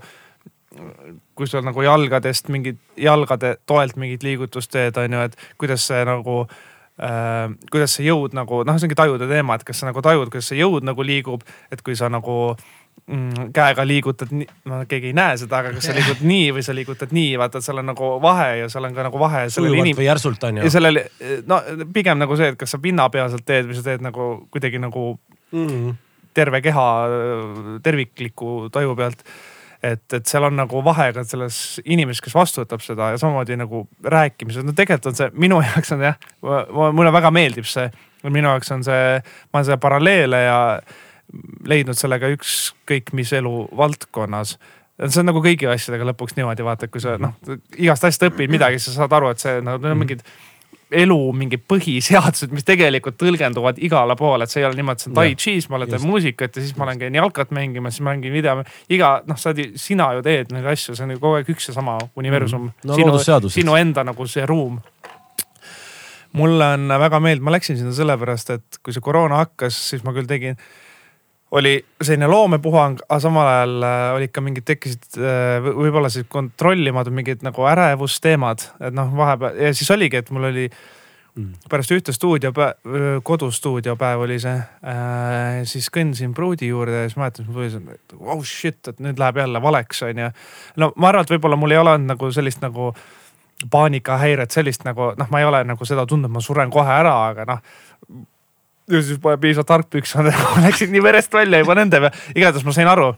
kui 1.36 1.48
sul 1.48 1.64
nagu 1.66 1.84
jalgadest 1.84 2.48
mingid, 2.52 2.78
jalgade 3.00 3.56
toelt 3.66 3.98
mingit 4.00 4.24
liigutust 4.26 4.72
teed, 4.72 4.96
on 5.00 5.18
ju, 5.18 5.26
et 5.28 5.36
kuidas 5.60 5.84
see 5.88 6.00
nagu 6.08 6.38
äh, 6.42 7.52
kuidas 7.70 7.96
see 7.98 8.08
jõud 8.08 8.36
nagu 8.36 8.62
noh, 8.66 8.78
see 8.78 8.88
ongi 8.88 8.98
tajude 8.98 9.28
teema, 9.30 9.58
et 9.58 9.66
kas 9.66 9.82
sa 9.82 9.90
nagu 9.90 10.02
tajud, 10.04 10.30
kuidas 10.32 10.50
see 10.52 10.60
jõud 10.60 10.86
nagu 10.86 11.06
liigub, 11.06 11.44
et 11.72 11.82
kui 11.84 11.96
sa 11.98 12.10
nagu 12.12 12.36
mm, 12.54 13.50
käega 13.56 13.86
liigutad, 13.88 14.32
no 14.70 14.80
keegi 14.88 15.12
ei 15.12 15.16
näe 15.16 15.36
seda, 15.40 15.60
aga 15.60 15.74
kas 15.76 15.90
sa 15.90 15.96
liigud 15.96 16.22
nii 16.32 16.52
või 16.56 16.64
sa 16.66 16.76
liigutad 16.76 17.12
nii, 17.16 17.34
vaata, 17.40 17.62
seal 17.64 17.82
on 17.82 17.90
nagu 17.92 18.12
vahe 18.22 18.48
ja 18.62 18.70
seal 18.72 18.88
on 18.88 18.96
ka 18.96 19.08
nagu 19.08 19.20
vahe. 19.22 19.46
sujuvalt 19.52 19.82
inim... 19.84 19.98
või 19.98 20.08
järsult 20.08 20.48
on 20.48 20.60
ju. 20.60 20.68
ja 20.68 20.76
sellel, 20.78 21.02
no 21.50 21.60
pigem 21.96 22.22
nagu 22.22 22.38
see, 22.40 22.52
et 22.54 22.60
kas 22.60 22.76
sa 22.76 22.82
pinnapealselt 22.82 23.46
teed 23.46 23.68
või 23.70 23.78
sa 23.78 23.84
teed 23.90 24.06
nagu 24.06 24.30
kuidagi 24.54 24.80
nagu 24.82 25.12
mm 25.50 25.68
-hmm. 25.68 26.00
terve 26.34 26.62
keha 26.64 26.88
tervikliku 27.84 28.70
taju 28.72 28.96
pealt 28.96 29.28
et, 29.82 30.04
et 30.12 30.28
seal 30.28 30.46
on 30.48 30.56
nagu 30.56 30.82
vahe 30.84 31.08
ka 31.16 31.24
selles 31.28 31.80
inimeses, 31.84 32.22
kes 32.24 32.36
vastu 32.36 32.62
võtab 32.62 32.84
seda 32.84 33.12
ja 33.14 33.20
samamoodi 33.20 33.58
nagu 33.60 33.84
rääkimises, 34.04 34.64
no 34.66 34.76
tegelikult 34.76 35.12
on 35.12 35.18
see 35.18 35.30
minu 35.46 35.60
jaoks 35.66 35.92
on 35.96 36.06
jah, 36.08 36.16
mulle 36.72 37.12
väga 37.14 37.32
meeldib 37.34 37.68
see. 37.70 37.90
minu 38.24 38.48
jaoks 38.48 38.72
on 38.74 38.86
see, 38.86 39.20
ma 39.52 39.60
olen 39.60 39.68
seda 39.68 39.80
paralleele 39.82 40.42
ja 40.46 40.58
leidnud 41.66 41.98
sellega 41.98 42.30
ükskõik 42.36 43.12
mis 43.18 43.32
eluvaldkonnas 43.34 44.56
see 45.04 45.20
on 45.20 45.28
nagu 45.28 45.42
kõigi 45.44 45.68
asjadega 45.68 46.08
lõpuks 46.12 46.36
niimoodi 46.38 46.64
vaata, 46.64 46.86
et 46.86 46.92
kui 46.92 47.02
sa 47.04 47.16
noh, 47.20 47.34
igast 47.76 48.06
asjast 48.06 48.30
õpid 48.30 48.52
midagi, 48.52 48.80
siis 48.80 48.94
sa 48.94 49.04
saad 49.04 49.16
aru, 49.18 49.32
et 49.34 49.42
see 49.42 49.58
no, 49.60 49.76
need 49.76 49.92
on 49.92 50.00
mingid 50.00 50.22
elu 50.94 51.18
mingid 51.34 51.64
põhiseadused, 51.66 52.52
mis 52.54 52.66
tegelikult 52.66 53.16
tõlgenduvad 53.18 53.80
igale 53.82 54.14
poole, 54.18 54.46
et 54.46 54.52
see 54.52 54.60
ei 54.62 54.68
ole 54.68 54.78
niimoodi, 54.78 55.00
et 55.00 55.04
see 55.04 55.10
on 55.10 55.16
tai 55.18 55.32
chi's, 55.34 55.66
ma 55.72 55.80
teen 55.82 56.04
muusikat 56.06 56.58
ja 56.58 56.62
siis 56.62 56.76
ma 56.78 56.86
lähen 56.86 57.00
käin 57.00 57.18
jalkat 57.18 57.50
mängimas, 57.56 57.96
siis 57.96 58.06
mängin 58.06 58.34
video. 58.34 58.62
iga 58.92 59.16
noh, 59.26 59.38
sa, 59.40 59.54
sina 59.82 60.12
ju 60.14 60.22
teed 60.26 60.54
neid 60.54 60.68
asju, 60.70 60.94
see 60.94 61.08
on 61.08 61.16
ju 61.16 61.22
kogu 61.22 61.40
aeg 61.40 61.50
üks 61.56 61.70
ja 61.70 61.74
sama 61.74 61.98
universum 62.14 62.68
mm. 62.68 62.86
no,. 62.86 63.18
sinu, 63.18 63.50
sinu 63.50 63.76
enda 63.78 64.06
nagu 64.06 64.28
see 64.30 64.46
ruum. 64.46 64.78
mulle 66.38 66.72
on 66.76 66.88
väga 67.02 67.20
meeldinud, 67.20 67.48
ma 67.48 67.56
läksin 67.56 67.80
sinna 67.80 67.94
sellepärast, 67.96 68.54
et 68.54 68.82
kui 68.82 68.94
see 68.94 69.02
koroona 69.02 69.42
hakkas, 69.42 69.78
siis 69.90 70.06
ma 70.06 70.14
küll 70.14 70.30
tegin 70.30 70.60
oli 71.50 71.78
selline 72.02 72.26
loomepuhang, 72.26 72.98
aga 73.06 73.20
samal 73.22 73.48
ajal 73.48 73.86
äh, 73.86 74.04
olid 74.16 74.34
ka 74.34 74.42
mingid, 74.42 74.66
tekkisid 74.66 75.18
äh, 75.20 75.62
võib-olla 75.64 76.10
siis 76.12 76.26
kontrollimatud 76.30 77.14
mingid 77.14 77.44
nagu 77.46 77.66
ärevusteemad, 77.70 78.66
et 78.88 78.96
noh, 78.96 79.12
vahepeal 79.16 79.60
ja 79.68 79.74
siis 79.76 79.90
oligi, 79.94 80.18
et 80.18 80.32
mul 80.34 80.48
oli 80.50 80.66
mm. 80.66 81.68
pärast 81.70 81.94
ühte 81.94 82.14
stuudiopäev, 82.16 83.22
kodustuudiopäev 83.26 84.26
oli 84.26 84.40
see 84.42 84.56
äh,. 84.56 85.62
siis 85.70 85.88
kõndisin 85.94 86.34
pruudi 86.34 86.72
juurde 86.72 87.04
ja 87.04 87.10
siis 87.10 87.20
mäletan, 87.20 87.46
mul 87.46 87.60
tuli 87.60 87.70
see, 87.76 87.98
et 88.00 88.18
oh 88.18 88.42
shit, 88.44 88.82
et 88.90 89.02
nüüd 89.06 89.22
läheb 89.22 89.38
jälle 89.44 89.62
valeks 89.62 90.02
on 90.08 90.24
ju. 90.26 90.30
no 90.82 90.92
ma 90.96 91.12
arvan, 91.12 91.28
et 91.28 91.36
võib-olla 91.36 91.60
mul 91.60 91.76
ei 91.76 91.82
ole 91.82 91.94
olnud 91.94 92.16
nagu 92.16 92.32
sellist 92.34 92.64
nagu 92.64 92.90
paanikahäiret, 93.70 94.50
sellist 94.52 94.82
nagu 94.84 95.12
noh, 95.16 95.28
ma 95.30 95.40
ei 95.40 95.46
ole 95.46 95.62
nagu 95.64 95.86
seda 95.88 96.04
tundnud, 96.10 96.32
ma 96.32 96.42
suren 96.44 96.74
kohe 96.74 96.98
ära, 97.00 97.20
aga 97.30 97.46
noh 97.54 98.26
ja 98.90 99.02
siis 99.02 99.18
pole 99.22 99.38
piisavalt 99.42 99.70
tarkpüks 99.70 100.16
olnud, 100.16 100.38
läksid 100.66 100.92
nii 100.94 101.02
verest 101.02 101.34
välja 101.34 101.60
juba 101.62 101.76
nende 101.78 102.00
peale. 102.00 102.24
igatahes 102.34 102.64
ma 102.66 102.74
sain 102.76 102.88
aru. 102.88 103.12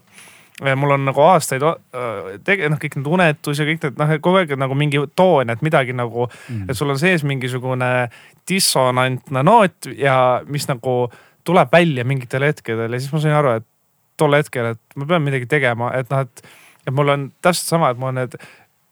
mul 0.75 0.91
on 0.91 1.05
nagu 1.07 1.21
aastaid 1.23 1.63
tege-, 2.43 2.67
noh, 2.69 2.79
kõik 2.81 2.97
need 2.99 3.07
unetus 3.07 3.59
ja 3.61 3.67
kõik 3.67 3.85
need 3.85 3.99
noh, 4.01 4.13
kogu 4.19 4.41
aeg 4.41 4.55
nagu 4.59 4.75
mingi 4.75 4.99
toon, 5.15 5.49
et 5.49 5.61
midagi 5.63 5.95
nagu 5.95 6.27
mm., 6.27 6.69
et 6.69 6.77
sul 6.77 6.89
on 6.91 6.99
sees 6.99 7.23
mingisugune 7.23 8.09
dissonantne 8.49 9.43
noot 9.43 9.91
ja 9.95 10.41
mis 10.47 10.67
nagu 10.67 11.01
tuleb 11.47 11.71
välja 11.71 12.03
mingitel 12.05 12.43
hetkedel 12.49 12.93
ja 12.93 12.99
siis 12.99 13.13
ma 13.13 13.21
sain 13.23 13.37
aru, 13.37 13.59
et 13.61 13.67
tol 14.19 14.35
hetkel, 14.35 14.73
et 14.73 14.99
ma 14.99 15.07
pean 15.07 15.23
midagi 15.23 15.47
tegema, 15.47 15.93
et 15.95 16.09
noh, 16.11 16.25
et, 16.25 16.43
et 16.85 16.93
mul 16.93 17.13
on 17.13 17.29
täpselt 17.41 17.77
sama, 17.77 17.93
et 17.93 18.01
mul 18.01 18.11
on 18.11 18.19
need 18.23 18.35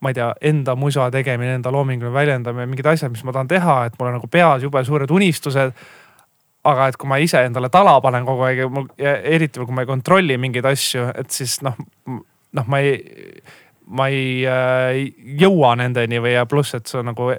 ma 0.00 0.12
ei 0.12 0.14
tea, 0.14 0.28
enda 0.46 0.76
musa 0.78 1.08
tegemine, 1.10 1.56
enda 1.58 1.72
loominguline 1.74 2.14
väljendamine, 2.14 2.68
mingid 2.70 2.86
asjad, 2.86 3.10
mis 3.10 3.24
ma 3.26 3.34
tahan 3.34 3.48
teha, 3.50 3.78
et 3.88 3.96
mul 3.98 4.12
on 4.12 4.14
nagu 4.20 4.28
peas 4.30 4.62
jube 4.62 4.82
suured 4.86 5.10
unistused 5.10 5.74
aga 6.70 6.88
et 6.90 6.98
kui 7.00 7.10
ma 7.10 7.18
ise 7.22 7.40
endale 7.46 7.70
tala 7.72 7.96
panen 8.04 8.26
kogu 8.28 8.46
aeg 8.48 8.62
ja, 8.64 8.68
ja 9.02 9.14
eriti 9.36 9.62
kui 9.62 9.74
ma 9.74 9.84
ei 9.84 9.90
kontrolli 9.90 10.38
mingeid 10.40 10.68
asju, 10.68 11.08
et 11.18 11.32
siis 11.34 11.58
noh, 11.66 11.78
noh, 12.08 12.68
ma 12.68 12.80
ei, 12.84 12.94
ma 13.98 14.08
ei 14.12 14.44
äh, 14.48 15.00
jõua 15.40 15.74
nendeni 15.80 16.20
või 16.22 16.36
ja 16.36 16.46
pluss, 16.48 16.76
et 16.78 16.88
see 16.90 17.00
on 17.00 17.10
nagu 17.12 17.32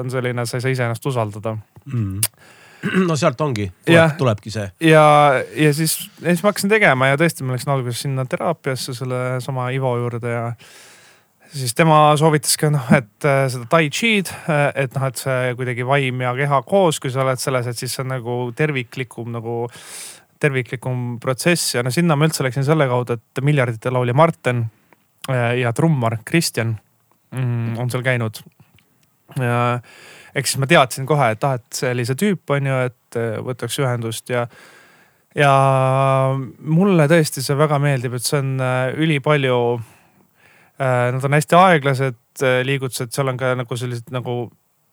on 0.00 0.12
selline, 0.12 0.46
sa 0.46 0.58
ei 0.58 0.66
saa 0.66 0.76
iseennast 0.76 1.12
usaldada. 1.12 1.56
Mm. 1.92 2.20
No 3.08 3.16
sealt 3.18 3.40
ongi, 3.40 3.64
tuleb, 3.86 4.12
tulebki 4.18 4.50
see. 4.52 4.66
ja, 4.84 5.02
ja 5.58 5.70
siis, 5.74 5.96
ja 6.20 6.28
siis 6.28 6.42
ma 6.44 6.52
hakkasin 6.52 6.70
tegema 6.70 7.08
ja 7.08 7.16
tõesti, 7.18 7.42
ma 7.42 7.56
läksin 7.56 7.72
alguses 7.72 8.02
sinna 8.04 8.26
teraapiasse 8.28 8.94
sellesama 8.94 9.70
Ivo 9.74 9.94
juurde 9.98 10.30
ja 10.30 10.44
siis 11.56 11.74
tema 11.76 11.98
soovitas 12.18 12.56
ka 12.60 12.70
noh, 12.72 12.88
et 12.96 13.26
äh, 13.28 13.46
seda 13.52 13.68
tai 13.70 13.88
chi'd, 13.92 14.30
äh, 14.50 14.68
et 14.84 14.96
noh, 14.96 15.06
et 15.08 15.20
see 15.20 15.54
kuidagi 15.58 15.86
vaim 15.86 16.22
ja 16.24 16.34
keha 16.36 16.60
koos, 16.68 17.00
kui 17.02 17.12
sa 17.12 17.22
oled 17.24 17.40
selles, 17.40 17.68
et 17.70 17.80
siis 17.80 17.94
see 17.94 18.04
on 18.04 18.12
nagu 18.16 18.36
terviklikum 18.56 19.32
nagu 19.34 19.64
terviklikum 20.42 21.16
protsess 21.22 21.78
ja 21.78 21.84
no 21.84 21.92
sinna 21.94 22.16
ma 22.18 22.28
üldse 22.28 22.44
läksin 22.44 22.66
selle 22.66 22.88
kaudu, 22.90 23.16
et 23.16 23.44
miljardite 23.44 23.92
laulja 23.92 24.16
Martin 24.16 24.66
äh, 25.32 25.56
ja 25.62 25.72
trummar 25.76 26.18
Kristjan 26.28 26.76
mm, 27.32 27.76
on 27.80 27.92
seal 27.92 28.04
käinud. 28.06 28.42
eks 29.36 30.52
siis 30.52 30.60
ma 30.62 30.68
teadsin 30.70 31.06
kohe, 31.08 31.32
et 31.34 31.44
ah, 31.44 31.56
et 31.58 31.80
see 31.80 32.18
tüüp 32.20 32.52
on 32.54 32.68
ju, 32.68 32.78
et 32.90 33.18
võtaks 33.44 33.80
ühendust 33.82 34.30
ja 34.30 34.46
ja 35.36 35.50
mulle 36.60 37.08
tõesti 37.10 37.42
see 37.44 37.56
väga 37.58 37.80
meeldib, 37.82 38.14
et 38.16 38.24
see 38.24 38.38
on 38.38 38.54
ülipalju 39.02 39.58
nad 40.78 41.24
on 41.24 41.36
hästi 41.36 41.58
aeglased 41.58 42.44
äh, 42.44 42.60
liigutused, 42.66 43.12
seal 43.14 43.32
on 43.32 43.40
ka 43.40 43.54
nagu 43.56 43.78
sellised 43.80 44.10
nagu 44.14 44.36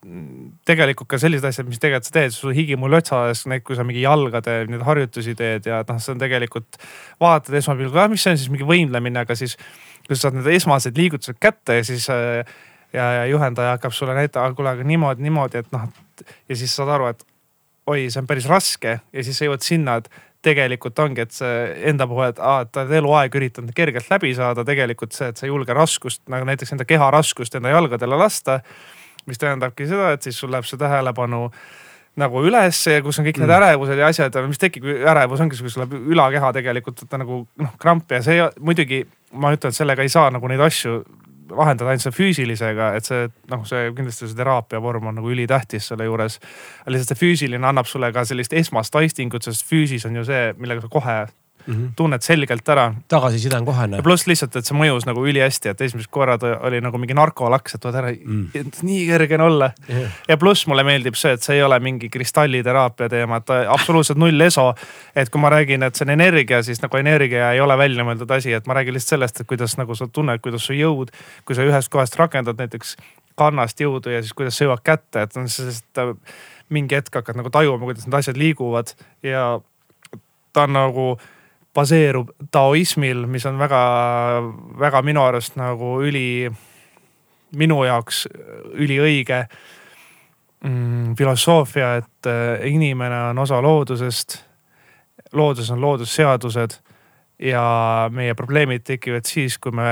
mm, 0.06 0.52
tegelikult 0.70 1.10
ka 1.12 1.20
sellised 1.22 1.48
asjad, 1.50 1.68
mis 1.70 1.82
tegelikult 1.84 2.10
sa 2.10 2.18
teed, 2.20 2.36
sul 2.36 2.56
higimull 2.56 3.00
otsas, 3.00 3.46
need, 3.52 3.66
kui 3.68 3.78
sa 3.80 3.86
mingi 3.88 4.06
jalgade 4.06 4.62
neid 4.72 4.86
harjutusi 4.88 5.36
teed 5.40 5.68
ja 5.70 5.82
noh, 5.88 6.04
see 6.04 6.16
on 6.16 6.22
tegelikult. 6.24 6.80
vaatad 7.24 7.60
esmapilgul, 7.60 8.04
ah 8.04 8.12
mis 8.12 8.24
see 8.24 8.36
on 8.36 8.40
siis 8.40 8.54
mingi 8.54 8.68
võimlemine, 8.68 9.26
aga 9.26 9.36
siis 9.40 9.58
kui 10.08 10.16
sa 10.16 10.28
saad 10.28 10.40
need 10.40 10.52
esmased 10.56 10.98
liigutused 11.00 11.40
kätte 11.44 11.80
ja 11.80 11.88
siis 11.88 12.08
äh, 12.12 12.44
ja, 12.94 13.12
ja 13.20 13.26
juhendaja 13.26 13.78
hakkab 13.78 13.96
sulle 13.96 14.16
näitama, 14.16 14.54
kuule 14.56 14.74
aga 14.76 14.84
niimoodi, 14.88 15.24
niimoodi, 15.24 15.64
et 15.64 15.72
noh. 15.76 15.88
ja 16.50 16.56
siis 16.56 16.76
saad 16.76 16.92
aru, 16.94 17.10
et 17.14 17.26
oi, 17.88 18.08
see 18.12 18.22
on 18.22 18.30
päris 18.30 18.48
raske 18.50 19.00
ja 19.02 19.24
siis 19.26 19.40
sa 19.40 19.48
jõuad 19.48 19.66
sinna, 19.66 19.98
et 20.00 20.10
tegelikult 20.44 21.00
ongi, 21.00 21.24
et 21.24 21.36
see 21.36 21.54
enda 21.92 22.08
puhul, 22.10 22.34
et 22.34 22.42
aa, 22.44 22.64
et 22.66 22.82
on 22.82 22.92
eluaeg 23.00 23.38
üritanud 23.40 23.74
kergelt 23.76 24.10
läbi 24.12 24.34
saada, 24.38 24.66
tegelikult 24.68 25.16
see, 25.16 25.30
et 25.32 25.40
sa 25.40 25.48
ei 25.48 25.54
julge 25.54 25.76
raskust 25.76 26.24
nagu 26.32 26.48
näiteks 26.50 26.76
enda 26.76 26.88
keha 26.88 27.10
raskust 27.16 27.56
enda 27.60 27.72
jalgadele 27.74 28.20
lasta. 28.20 28.62
mis 29.26 29.40
tähendabki 29.40 29.86
seda, 29.88 30.10
et 30.12 30.22
siis 30.26 30.36
sul 30.36 30.52
läheb 30.52 30.66
see 30.68 30.78
tähelepanu 30.78 31.46
nagu 32.20 32.42
ülesse 32.44 32.98
ja 32.98 33.02
kus 33.02 33.22
on 33.22 33.26
kõik 33.26 33.38
mm. 33.40 33.46
need 33.46 33.54
ärevused 33.56 33.98
ja 34.02 34.10
asjad, 34.12 34.36
mis 34.50 34.60
tekib, 34.60 34.84
ärevus 34.84 35.40
ongi, 35.42 35.58
kui 35.58 35.72
sul 35.72 35.86
läheb 35.86 36.12
ülakeha 36.12 36.52
tegelikult 36.60 37.06
nagu 37.16 37.46
noh 37.64 37.78
krampi 37.80 38.20
ja 38.20 38.26
see 38.26 38.50
muidugi 38.60 39.06
ma 39.32 39.54
ütlen, 39.56 39.72
et 39.72 39.80
sellega 39.80 40.04
ei 40.04 40.12
saa 40.12 40.28
nagu 40.34 40.52
neid 40.52 40.62
asju 40.62 41.00
vahendada 41.50 41.92
ainult 41.92 42.06
selle 42.06 42.18
füüsilisega, 42.18 42.90
et 42.98 43.08
see 43.08 43.28
noh, 43.52 43.64
see 43.68 43.92
kindlasti 43.96 44.30
see 44.30 44.40
teraapia 44.40 44.82
vorm 44.84 45.10
on 45.12 45.20
nagu 45.20 45.32
ülitähtis 45.34 45.92
selle 45.92 46.08
juures. 46.08 46.40
lihtsalt 46.88 47.14
see 47.14 47.22
füüsiline 47.26 47.68
annab 47.68 47.90
sulle 47.90 48.12
ka 48.16 48.26
sellist 48.26 48.54
esmast 48.54 48.96
aistingut, 48.96 49.44
sest 49.44 49.68
füüsis 49.70 50.06
on 50.10 50.16
ju 50.22 50.26
see, 50.28 50.54
millega 50.58 50.86
sa 50.86 50.92
kohe 50.92 51.18
mm 51.66 51.74
-hmm. 51.74 51.92
tunned 51.96 52.22
selgelt 52.22 52.70
ära 52.70 52.94
tagasiside 53.08 53.58
on 53.58 53.66
kohene 53.66 53.98
ja 53.98 54.04
pluss 54.04 54.28
lihtsalt, 54.28 54.56
et 54.56 54.66
see 54.66 54.78
mõjus 54.78 55.06
nagu 55.06 55.26
ülihästi, 55.26 55.70
et 55.70 55.82
esimesed 55.82 56.12
korrad 56.12 56.44
oli 56.60 56.82
nagu 56.82 56.98
mingi 56.98 57.14
narkolaks, 57.14 57.76
et 57.76 57.86
vaata 57.86 57.98
ära 58.04 58.14
Mm. 58.24 58.48
nii 58.82 59.08
kerge 59.08 59.36
on 59.36 59.42
olla. 59.42 59.72
yeah. 59.90 60.12
ja 60.28 60.38
pluss 60.38 60.68
mulle 60.68 60.84
meeldib 60.84 61.16
see, 61.16 61.34
et 61.34 61.42
see 61.42 61.56
ei 61.56 61.64
ole 61.64 61.80
mingi 61.80 62.10
kristalliteraapia 62.10 63.10
teema, 63.10 63.38
et 63.38 63.50
absoluutselt 63.68 64.18
null 64.18 64.42
eso. 64.42 64.74
et 65.16 65.30
kui 65.30 65.42
ma 65.42 65.50
räägin, 65.50 65.84
et 65.84 65.96
see 65.96 66.06
on 66.06 66.10
energia, 66.10 66.64
siis 66.64 66.82
nagu 66.82 66.98
energia 66.98 67.52
ei 67.52 67.60
ole 67.60 67.78
väljamõeldud 67.78 68.32
asi, 68.32 68.54
et 68.54 68.68
ma 68.68 68.74
räägin 68.74 68.94
lihtsalt 68.94 69.18
sellest, 69.18 69.42
et 69.42 69.48
kuidas 69.48 69.78
nagu 69.78 69.96
sa 69.96 70.08
tunned, 70.08 70.40
kuidas 70.42 70.66
su 70.66 70.74
jõud, 70.74 71.12
kui 71.46 71.56
sa 71.56 71.62
ühest 71.62 71.90
kohast 71.90 72.16
rakendad 72.16 72.58
näiteks 72.58 72.96
kannast 73.36 73.80
jõudu 73.82 74.14
ja 74.14 74.22
siis 74.22 74.34
kuidas 74.34 74.58
see 74.58 74.68
jõuab 74.68 74.84
kätte, 74.86 75.26
et 75.26 75.38
on 75.38 75.50
sellest 75.50 76.02
äh, 76.02 76.14
mingi 76.74 76.98
hetk 76.98 77.16
hakkad 77.16 77.38
nagu 77.40 77.52
tajuma, 77.54 77.86
kuidas 77.86 78.08
need 78.08 78.18
asjad 78.18 78.40
liiguvad 78.40 78.94
ja 79.26 79.60
ta 80.54 80.68
on 80.68 80.74
nagu 80.78 81.08
baseerub 81.74 82.30
taoismil, 82.52 83.26
mis 83.28 83.46
on 83.50 83.58
väga-väga 83.58 85.02
minu 85.02 85.24
arust 85.24 85.58
nagu 85.58 85.96
üli, 86.06 86.52
minu 87.58 87.84
jaoks 87.88 88.28
üliõige 88.74 89.44
mm, 90.64 91.16
filosoofia, 91.18 91.96
et 92.02 92.30
äh, 92.30 92.68
inimene 92.70 93.30
on 93.32 93.44
osa 93.46 93.62
loodusest. 93.62 94.40
loodus 95.34 95.72
on 95.72 95.82
loodusseadused 95.82 96.78
ja 97.40 97.64
meie 98.12 98.34
probleemid 98.34 98.84
tekivad 98.86 99.26
siis, 99.26 99.58
kui 99.58 99.72
me 99.72 99.88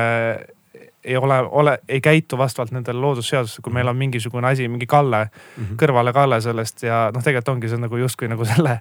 ei 1.03 1.17
ole, 1.17 1.38
ole, 1.49 1.79
ei 1.89 2.01
käitu 2.01 2.38
vastavalt 2.38 2.71
nendele 2.71 2.99
loodusseadustele, 2.99 3.63
kui 3.63 3.73
meil 3.73 3.88
on 3.88 3.97
mingisugune 3.97 4.47
asi, 4.47 4.67
mingi 4.67 4.86
kalle 4.86 5.23
mm 5.25 5.63
-hmm. 5.63 5.75
kõrvalekalle 5.82 6.41
sellest 6.41 6.84
ja 6.84 7.11
noh, 7.13 7.23
tegelikult 7.23 7.55
ongi 7.55 7.69
see 7.69 7.77
nagu 7.77 7.97
justkui 7.97 8.27
nagu 8.27 8.45
selle, 8.45 8.79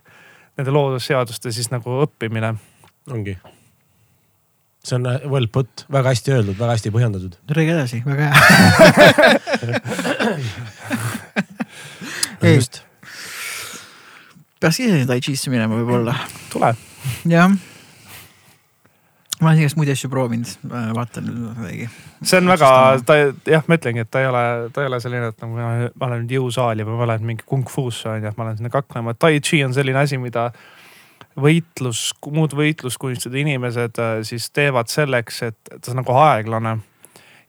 nende 0.56 0.70
loodusseaduste 0.70 1.52
siis 1.52 1.70
nagu 1.70 2.02
õppimine. 2.04 2.54
Ongi. 3.10 3.36
see 4.84 4.96
on 4.96 5.06
äh, 5.06 5.20
well 5.28 5.46
put, 5.52 5.84
väga 5.92 6.08
hästi 6.14 6.32
öeldud, 6.32 6.56
väga 6.58 6.76
hästi 6.76 6.90
põhjendatud. 6.94 7.34
räägi 7.56 7.70
edasi, 7.74 8.02
väga 8.06 8.22
hea. 8.28 8.34
ei, 12.46 12.54
just, 12.54 12.80
peaks 14.60 14.80
ise 14.80 15.02
Tai 15.08 15.20
Chi'sse 15.20 15.52
minema 15.52 15.76
võib-olla, 15.76 16.14
tule, 16.52 16.72
jah. 17.28 17.52
ma 19.40 19.50
olen 19.50 19.62
igast 19.62 19.76
muid 19.80 19.92
asju 19.92 20.08
proovinud, 20.12 20.48
vaatan 20.96 21.28
midagi. 21.28 21.86
see 22.22 22.40
on 22.40 22.48
väga, 22.54 22.72
ta 23.04 23.20
jah, 23.20 23.64
ma 23.68 23.76
ütlengi, 23.76 24.00
et 24.06 24.12
ta 24.12 24.24
ei 24.24 24.32
ole, 24.32 24.44
ta 24.72 24.84
ei 24.84 24.88
ole 24.88 25.04
selline, 25.04 25.26
et 25.34 25.44
nagu 25.44 25.60
ma, 25.60 25.70
ma 25.92 26.12
lähen 26.14 26.24
nüüd 26.24 26.36
jõusaali 26.38 26.88
või 26.88 26.96
ma 27.00 27.12
lähen 27.12 27.28
mingi 27.34 27.44
kung-fu'sse 27.48 28.14
on 28.14 28.24
ju, 28.24 28.32
et 28.32 28.40
ma 28.40 28.48
lähen 28.48 28.62
sinna 28.62 28.72
kaklema. 28.72 29.12
Tai 29.16 29.34
Chi 29.44 29.60
on 29.64 29.76
selline 29.76 30.00
asi, 30.00 30.20
mida 30.20 30.50
võitlus, 31.38 32.10
muud 32.26 32.54
võitluskunstide 32.58 33.42
inimesed 33.42 33.98
äh, 34.02 34.20
siis 34.26 34.50
teevad 34.50 34.90
selleks, 34.90 35.42
et 35.50 35.58
ta 35.70 35.92
on 35.92 36.00
nagu 36.02 36.16
aeglane. 36.18 36.78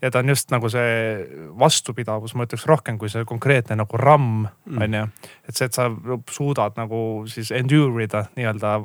ja 0.02 0.12
ta 0.12 0.20
on 0.20 0.30
just 0.30 0.52
nagu 0.52 0.70
see 0.70 1.28
vastupidavus, 1.60 2.34
ma 2.36 2.46
ütleks 2.48 2.66
rohkem 2.66 2.98
kui 2.98 3.10
see 3.10 3.26
konkreetne 3.26 3.76
nagu 3.76 3.98
ramm 3.98 4.48
Mm. 4.66 4.82
on 4.82 4.94
ju. 4.94 5.08
et 5.50 5.56
see, 5.56 5.66
et 5.66 5.74
sa 5.74 5.92
suudad 6.30 6.78
nagu 6.78 7.24
siis 7.28 7.52
endure 7.52 8.04
ida 8.04 8.26
nii-öelda 8.36 8.80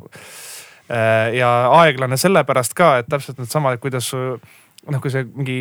Äh, 0.87 1.35
ja 1.35 1.49
aeglane 1.81 2.15
sellepärast 2.17 2.75
ka, 2.79 2.93
et 3.01 3.09
täpselt 3.11 3.41
needsamad, 3.43 3.81
kuidas 3.83 4.13
noh, 4.15 5.01
kui 5.03 5.11
see 5.11 5.25
mingi 5.27 5.57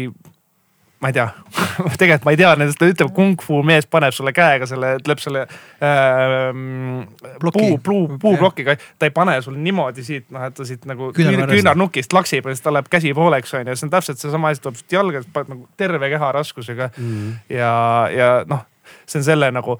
ma 1.04 1.12
ei 1.12 1.14
tea. 1.14 1.26
Tegelikult 2.00 2.26
ma 2.26 2.34
ei 2.34 2.40
tea 2.40 2.52
nendest, 2.60 2.80
ta 2.80 2.88
ütleb, 2.90 3.12
kung-fu 3.16 3.60
mees 3.68 3.88
paneb 3.92 4.16
sulle 4.16 4.32
käega 4.36 4.68
selle, 4.70 4.94
ütleb 5.00 5.22
selle 5.22 5.44
ähm, 5.84 7.02
Ploki. 7.42 7.60
puu, 7.60 7.80
puu, 7.84 8.06
puuplokiga, 8.22 8.78
ta 9.00 9.10
ei 9.10 9.14
pane 9.16 9.36
sul 9.46 9.58
niimoodi 9.60 10.06
siit, 10.06 10.30
noh, 10.34 10.48
et 10.48 10.56
ta 10.56 10.68
siit 10.68 10.88
nagu 10.90 11.12
küünarnukist 11.16 12.16
laksib 12.16 12.48
ja 12.48 12.56
siis 12.56 12.64
tal 12.66 12.78
läheb 12.78 12.90
käsi 12.92 13.12
pooleks 13.18 13.54
on 13.58 13.68
ju, 13.68 13.76
see 13.76 13.90
on 13.90 13.94
täpselt 13.98 14.22
seesama 14.22 14.54
asi, 14.54 14.64
tuleb 14.64 14.80
siit 14.80 14.98
jalga, 14.98 15.26
paned 15.36 15.54
nagu 15.56 15.68
terve 15.78 16.10
keha 16.16 16.32
raskusega. 16.40 16.90
Mm. 16.96 17.36
ja, 17.52 17.76
ja 18.16 18.32
noh, 18.50 18.66
see 19.06 19.20
on 19.22 19.28
selle 19.28 19.52
nagu 19.54 19.80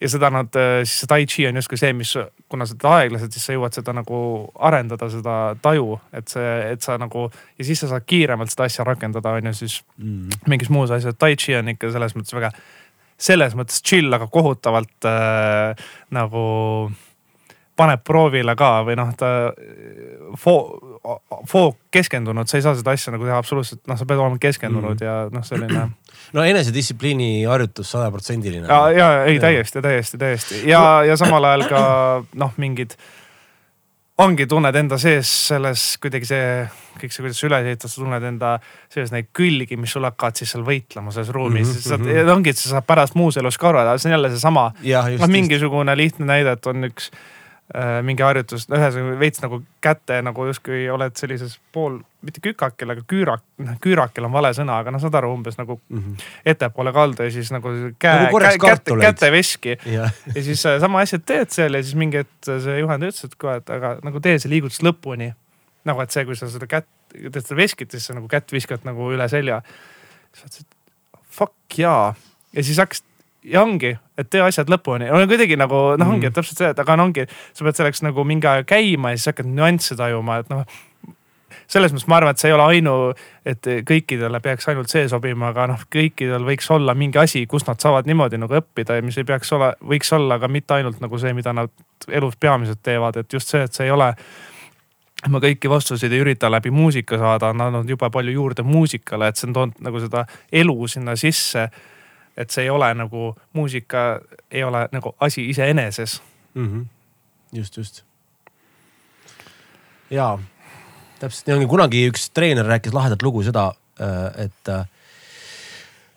ja 0.00 0.10
seda 0.10 0.30
nad, 0.32 0.50
siis 0.84 1.02
see 1.02 1.10
tai 1.10 1.24
chi 1.30 1.46
on 1.48 1.60
justkui 1.60 1.78
see, 1.80 1.92
mis, 1.96 2.16
kuna 2.54 2.66
sa 2.70 2.76
teed 2.78 2.86
aeglaselt, 2.92 3.34
siis 3.34 3.44
sa 3.50 3.56
jõuad 3.58 3.74
seda 3.76 3.92
nagu 3.98 4.18
arendada, 4.62 5.10
seda 5.12 5.34
taju, 5.62 5.98
et 6.14 6.30
see, 6.32 6.54
et 6.72 6.86
sa 6.86 6.96
nagu 7.02 7.26
ja 7.58 7.66
siis 7.66 7.82
sa 7.84 7.90
saad 7.92 8.06
kiiremalt 8.06 8.54
seda 8.54 8.70
asja 8.70 8.86
rakendada, 8.88 9.34
on 9.36 9.50
ju, 9.52 9.56
siis 9.64 9.80
Mm. 9.98 10.30
mingis 10.50 10.70
muus 10.70 10.90
asjas. 10.94 11.14
Tai 11.18 11.34
chi 11.36 11.54
on 11.58 11.68
ikka 11.74 11.90
selles 11.94 12.14
mõttes 12.18 12.34
väga, 12.38 12.50
selles 13.18 13.54
mõttes 13.54 13.82
chill, 13.86 14.10
aga 14.14 14.26
kohutavalt 14.26 15.06
äh, 15.06 15.74
nagu 16.10 16.42
paneb 17.78 18.02
proovile 18.06 18.54
ka 18.58 18.84
või 18.86 18.94
noh, 18.98 19.08
ta 19.18 19.28
foo-, 20.38 20.78
fook 21.50 21.76
keskendunud, 21.94 22.46
sa 22.46 22.58
ei 22.58 22.62
saa 22.66 22.74
seda 22.78 22.94
asja 22.94 23.14
nagu 23.14 23.26
teha 23.26 23.38
absoluutselt, 23.42 23.80
noh, 23.90 23.98
sa 23.98 24.06
pead 24.06 24.20
olema 24.22 24.38
keskendunud 24.42 24.94
Mhm. 25.00 25.04
ja 25.06 25.16
noh, 25.34 25.42
selline 25.46 25.88
no 26.34 26.44
enesedistsipliini 26.44 27.44
harjutus 27.48 27.90
sajaprotsendiline. 27.94 28.68
ja, 28.68 28.80
ja 28.90 29.10
ei 29.24 29.40
täiesti, 29.40 29.82
täiesti, 29.82 30.18
täiesti 30.18 30.62
ja, 30.70 31.02
ja 31.06 31.18
samal 31.20 31.44
ajal 31.50 31.68
ka 31.70 31.82
noh, 32.40 32.56
mingid 32.60 32.96
ongi, 34.22 34.46
tunned 34.50 34.76
enda 34.78 34.98
sees 35.02 35.30
selles 35.48 35.84
kuidagi 36.02 36.28
see, 36.28 36.48
kõik 37.00 37.14
see, 37.14 37.24
kuidas 37.24 37.40
sa 37.40 37.48
üles 37.48 37.68
ehitad, 37.70 37.90
sa 37.90 38.02
tunned 38.02 38.26
enda 38.30 38.56
sees 38.92 39.14
neid 39.14 39.30
külgi, 39.34 39.78
mis 39.80 39.94
sul 39.94 40.06
hakkavad 40.06 40.38
siis 40.38 40.54
seal 40.54 40.66
võitlema 40.66 41.14
selles 41.14 41.32
ruumis 41.34 41.70
mm. 41.70 41.86
-hmm. 41.86 42.10
mhm. 42.10 42.34
ongi, 42.36 42.54
et 42.54 42.62
sa 42.62 42.76
saad 42.76 42.88
pärast 42.88 43.18
muus 43.18 43.38
elus 43.40 43.58
ka 43.58 43.70
aru, 43.70 43.82
et 43.84 44.02
see 44.02 44.10
on 44.10 44.18
jälle 44.18 44.34
seesama. 44.34 44.68
noh, 45.18 45.30
mingisugune 45.30 45.96
lihtne 45.98 46.30
näide, 46.30 46.58
et 46.58 46.70
on 46.70 46.90
üks 46.90 47.10
äh, 47.10 47.33
mingi 48.04 48.20
harjutus, 48.20 48.66
ühesõnaga 48.68 49.16
veits 49.18 49.40
nagu 49.40 49.58
käte 49.82 50.18
nagu 50.22 50.44
justkui 50.50 50.82
oled 50.92 51.14
sellises 51.16 51.54
pool, 51.72 51.96
mitte 52.24 52.42
kükakil, 52.44 52.92
aga 52.92 53.04
küürak, 53.08 53.40
noh 53.64 53.78
küürakil 53.82 54.26
on 54.28 54.34
vale 54.34 54.50
sõna, 54.56 54.76
aga 54.82 54.92
noh, 54.92 55.00
saad 55.00 55.16
aru, 55.16 55.30
umbes 55.32 55.56
nagu 55.56 55.78
mm. 55.78 56.02
-hmm. 56.02 56.26
ettepoole 56.52 56.92
kaldu 56.92 57.24
ja 57.24 57.32
siis 57.32 57.48
nagu 57.54 57.72
käe 57.98 58.26
Nagu 58.26 58.38
käe, 58.38 58.50
käte, 58.50 58.60
kartuleid. 58.66 59.06
käteveski 59.08 59.78
jah, 59.94 60.12
ja 60.34 60.42
siis 60.44 60.66
äh, 60.68 60.76
sama 60.80 61.00
asja 61.00 61.18
teed 61.18 61.56
seal 61.56 61.74
ja 61.74 61.82
siis 61.82 61.96
mingi 61.96 62.20
hetk 62.20 62.50
see 62.66 62.76
juhendaja 62.82 63.14
ütles, 63.14 63.24
et 63.32 63.38
kohe, 63.40 63.56
et 63.56 63.74
aga 63.78 63.96
nagu 64.04 64.20
tee 64.20 64.36
see 64.38 64.52
liigutus 64.52 64.84
lõpuni. 64.84 65.32
nagu, 65.84 66.00
et 66.04 66.10
see, 66.10 66.24
kui 66.28 66.36
sa 66.36 66.48
seda 66.52 66.68
kätt, 66.68 66.88
teed 67.16 67.40
seda 67.40 67.56
veskit, 67.56 67.90
siis 67.90 68.06
sa 68.06 68.14
nagu 68.14 68.28
kätt 68.28 68.52
viskad 68.52 68.84
nagu 68.84 69.08
üle 69.12 69.28
selja. 69.28 69.62
siis 70.36 70.44
mõtlesin, 70.44 70.68
et 70.68 71.26
fuck 71.40 71.78
jaa. 71.80 72.14
ja 72.52 72.62
siis 72.62 72.78
hakkasid 72.78 73.08
ja 73.44 73.62
ongi, 73.62 73.94
et 74.18 74.30
tee 74.30 74.42
asjad 74.44 74.70
lõpuni, 74.72 75.10
no 75.10 75.20
kuidagi 75.28 75.58
nagu 75.60 75.84
noh, 76.00 76.14
ongi, 76.16 76.30
et 76.30 76.36
täpselt 76.36 76.60
see, 76.60 76.72
et 76.72 76.80
aga 76.80 76.96
no 76.98 77.08
ongi, 77.10 77.26
sa 77.52 77.66
pead 77.66 77.80
selleks 77.80 78.02
nagu 78.06 78.24
mingi 78.26 78.48
aja 78.50 78.64
käima 78.68 79.12
ja 79.12 79.20
siis 79.20 79.32
hakkad 79.32 79.50
nüansse 79.50 79.96
tajuma, 79.98 80.40
et 80.42 80.52
noh. 80.52 80.64
selles 81.70 81.92
mõttes 81.94 82.08
ma 82.10 82.18
arvan, 82.18 82.34
et 82.34 82.42
see 82.42 82.50
ei 82.50 82.56
ole 82.56 82.64
ainu, 82.76 82.94
et 83.46 83.68
kõikidele 83.88 84.40
peaks 84.44 84.68
ainult 84.72 84.92
see 84.92 85.06
sobima, 85.12 85.52
aga 85.52 85.68
noh, 85.74 85.84
kõikidel 85.92 86.46
võiks 86.46 86.70
olla 86.74 86.96
mingi 86.98 87.20
asi, 87.20 87.44
kus 87.50 87.66
nad 87.68 87.80
saavad 87.80 88.08
niimoodi 88.10 88.40
nagu 88.40 88.58
õppida 88.60 88.98
ja 88.98 89.04
mis 89.04 89.18
ei 89.20 89.28
peaks 89.28 89.52
olla, 89.56 89.74
võiks 89.80 90.12
olla 90.16 90.40
ka 90.40 90.48
mitte 90.48 90.78
ainult 90.78 91.00
nagu 91.04 91.20
see, 91.20 91.32
mida 91.36 91.54
nad 91.56 91.72
elus 92.08 92.36
peamiselt 92.40 92.82
teevad, 92.82 93.20
et 93.20 93.32
just 93.32 93.52
see, 93.52 93.64
et 93.64 93.72
see 93.72 93.88
ei 93.88 93.94
ole 93.94 94.12
ma 95.32 95.40
kõiki 95.40 95.70
vastuseid 95.72 96.12
ei 96.12 96.20
ürita 96.20 96.50
läbi 96.52 96.72
muusika 96.74 97.18
saada, 97.20 97.52
on 97.54 97.62
andnud 97.64 97.88
jube 97.88 98.10
palju 98.12 98.34
juurde 98.34 98.64
muusikale, 98.66 99.30
et 99.30 99.40
see 99.40 99.48
on 99.48 99.56
toonud 99.56 99.84
nagu 99.84 100.00
seda 100.02 100.24
elu 100.52 100.88
sinna 100.90 101.16
sisse. 101.16 101.68
Et 102.36 102.50
see 102.50 102.66
ei 102.66 102.70
ole 102.70 102.88
nagu 102.94 103.34
muusika, 103.52 104.20
ei 104.50 104.64
ole 104.64 104.88
nagu 104.92 105.14
asi 105.20 105.48
iseeneses. 105.50 106.22
mm. 106.54 106.66
-hmm. 106.66 106.86
just, 107.52 107.76
just. 107.76 108.04
ja 110.10 110.38
täpselt 111.18 111.46
nii 111.46 111.56
ongi, 111.56 111.66
kunagi 111.66 112.08
üks 112.10 112.28
treener 112.34 112.66
rääkis 112.66 112.92
lahedat 112.94 113.22
lugu 113.22 113.42
seda, 113.42 113.72
et, 114.36 114.68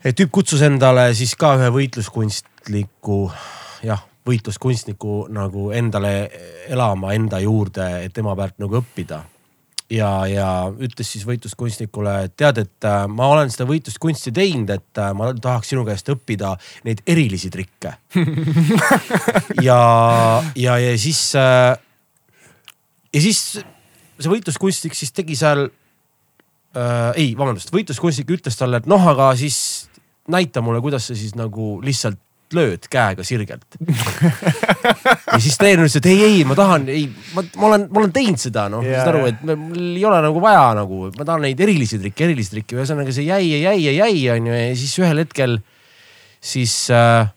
et 0.04 0.20
tüüp 0.20 0.32
kutsus 0.32 0.62
endale 0.62 1.14
siis 1.14 1.36
ka 1.36 1.56
ühe 1.60 1.70
võitluskunstniku, 1.74 3.32
jah, 3.84 4.04
võitluskunstniku 4.28 5.28
nagu 5.30 5.72
endale 5.72 6.14
elama 6.68 7.14
enda 7.14 7.40
juurde, 7.40 7.88
et 8.04 8.14
tema 8.14 8.36
pealt 8.36 8.58
nagu 8.60 8.82
õppida 8.82 9.22
ja, 9.94 10.10
ja 10.30 10.48
ütles 10.84 11.10
siis 11.14 11.26
võitluskunstnikule, 11.28 12.14
et 12.28 12.36
tead, 12.40 12.62
et 12.64 12.88
äh, 12.88 13.06
ma 13.12 13.30
olen 13.34 13.52
seda 13.54 13.68
võitluskunsti 13.70 14.34
teinud, 14.36 14.72
et 14.74 15.02
äh, 15.02 15.14
ma 15.18 15.32
tahaks 15.34 15.72
sinu 15.74 15.86
käest 15.88 16.10
õppida 16.14 16.54
neid 16.88 17.04
erilisi 17.08 17.52
trikke. 17.54 17.98
Ja, 19.64 19.80
ja, 20.60 20.76
ja 20.80 20.92
siis 21.00 21.20
äh,, 21.40 21.74
ja 23.16 23.22
siis 23.24 23.40
see 23.58 24.30
võitluskunstnik 24.32 24.96
siis 24.98 25.14
tegi 25.16 25.38
seal 25.40 25.66
äh,, 25.68 27.12
ei, 27.18 27.32
vabandust, 27.38 27.72
võitluskunstnik 27.74 28.36
ütles 28.38 28.60
talle, 28.60 28.82
et 28.82 28.90
noh, 28.90 29.02
aga 29.12 29.32
siis 29.40 29.58
näita 30.32 30.62
mulle, 30.62 30.82
kuidas 30.84 31.10
sa 31.10 31.18
siis 31.18 31.36
nagu 31.40 31.78
lihtsalt 31.84 32.20
lööd 32.56 32.86
käega 32.92 33.26
sirgelt 33.28 33.78
ja 35.34 35.40
siis 35.44 35.58
treener 35.60 35.84
ütles, 35.84 35.98
et 36.00 36.10
ei, 36.12 36.22
ei, 36.24 36.44
ma 36.48 36.56
tahan, 36.58 36.88
ei, 36.92 37.08
ma, 37.36 37.44
ma 37.60 37.70
olen, 37.72 37.88
ma 37.92 38.02
olen 38.04 38.14
teinud 38.16 38.40
seda, 38.42 38.68
noh 38.72 38.86
Jaa, 38.86 39.02
saad 39.02 39.12
aru, 39.14 39.24
et 39.32 39.42
mul 39.48 39.82
ei 39.98 40.06
ole 40.08 40.22
nagu 40.24 40.44
vaja 40.44 40.68
nagu, 40.78 41.02
ma 41.18 41.28
tahan 41.28 41.44
neid 41.48 41.64
erilisi 41.66 42.00
trikke, 42.02 42.28
erilisi 42.30 42.56
trikke, 42.56 42.78
ühesõnaga 42.80 43.16
see 43.16 43.28
jäi 43.28 43.50
ja 43.52 43.60
jäi 43.72 43.82
ja 43.84 43.96
jäi, 44.04 44.22
onju, 44.38 44.54
ja 44.56 44.70
siis 44.80 44.96
ühel 45.04 45.24
hetkel 45.26 45.58
siis 46.44 46.78
äh, 46.94 47.28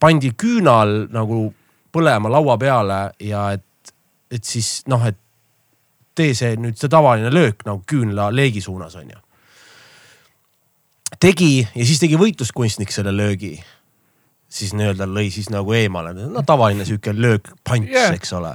pandi 0.00 0.32
küünal 0.38 1.04
nagu 1.12 1.46
põlema 1.94 2.32
laua 2.32 2.56
peale 2.60 3.00
ja 3.22 3.50
et, 3.54 3.94
et 4.32 4.44
siis 4.44 4.80
noh, 4.90 5.04
et 5.06 5.20
tee 6.14 6.34
see 6.36 6.54
nüüd 6.60 6.78
see 6.78 6.90
tavaline 6.90 7.32
löök 7.34 7.64
nagu 7.66 7.82
küünla 7.90 8.30
leegi 8.34 8.62
suunas 8.64 8.94
on 8.98 9.10
ju. 9.10 9.20
Tegi 11.24 11.62
ja 11.64 11.86
siis 11.86 12.02
tegi 12.02 12.18
võitluskunstnik 12.20 12.92
selle 12.92 13.14
löögi. 13.16 13.56
siis 14.54 14.70
nii-öelda 14.76 15.06
lõi 15.10 15.32
siis 15.34 15.48
nagu 15.50 15.72
eemale, 15.74 16.12
no 16.14 16.42
tavaline 16.46 16.84
sihuke 16.86 17.10
löök, 17.16 17.48
punch 17.66 17.90
Yeah. 17.90 18.14
eks 18.14 18.32
ole. 18.32 18.54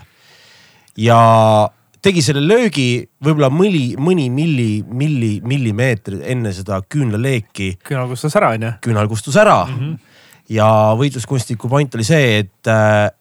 ja 0.97 1.19
tegi 2.01 2.21
selle 2.21 2.43
löögi 2.45 3.09
võib-olla 3.25 3.49
mõni, 3.51 3.95
mõni 3.97 4.29
milli, 4.31 4.83
milli, 4.87 5.31
millimeetrit 5.43 6.21
enne 6.23 6.53
seda 6.53 6.81
küünlaleeki 6.81 7.79
küünal 7.83 8.07
kustus 8.11 8.37
ära 8.39 8.53
onju. 8.55 8.71
küünal 8.85 9.09
kustus 9.09 9.35
ära 9.35 9.65
mm. 9.65 9.79
-hmm. 9.79 9.97
ja 10.55 10.69
võitluskunstniku 10.99 11.69
point 11.69 11.95
oli 11.95 12.03
see, 12.07 12.39
et, 12.39 12.73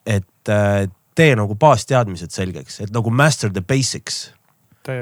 et 0.07 0.53
äh, 0.53 0.91
tee 1.15 1.35
nagu 1.37 1.55
baasteadmised 1.55 2.31
selgeks, 2.31 2.81
et 2.81 2.93
nagu 2.95 3.11
master 3.11 3.51
the 3.51 3.61
basics, 3.61 4.29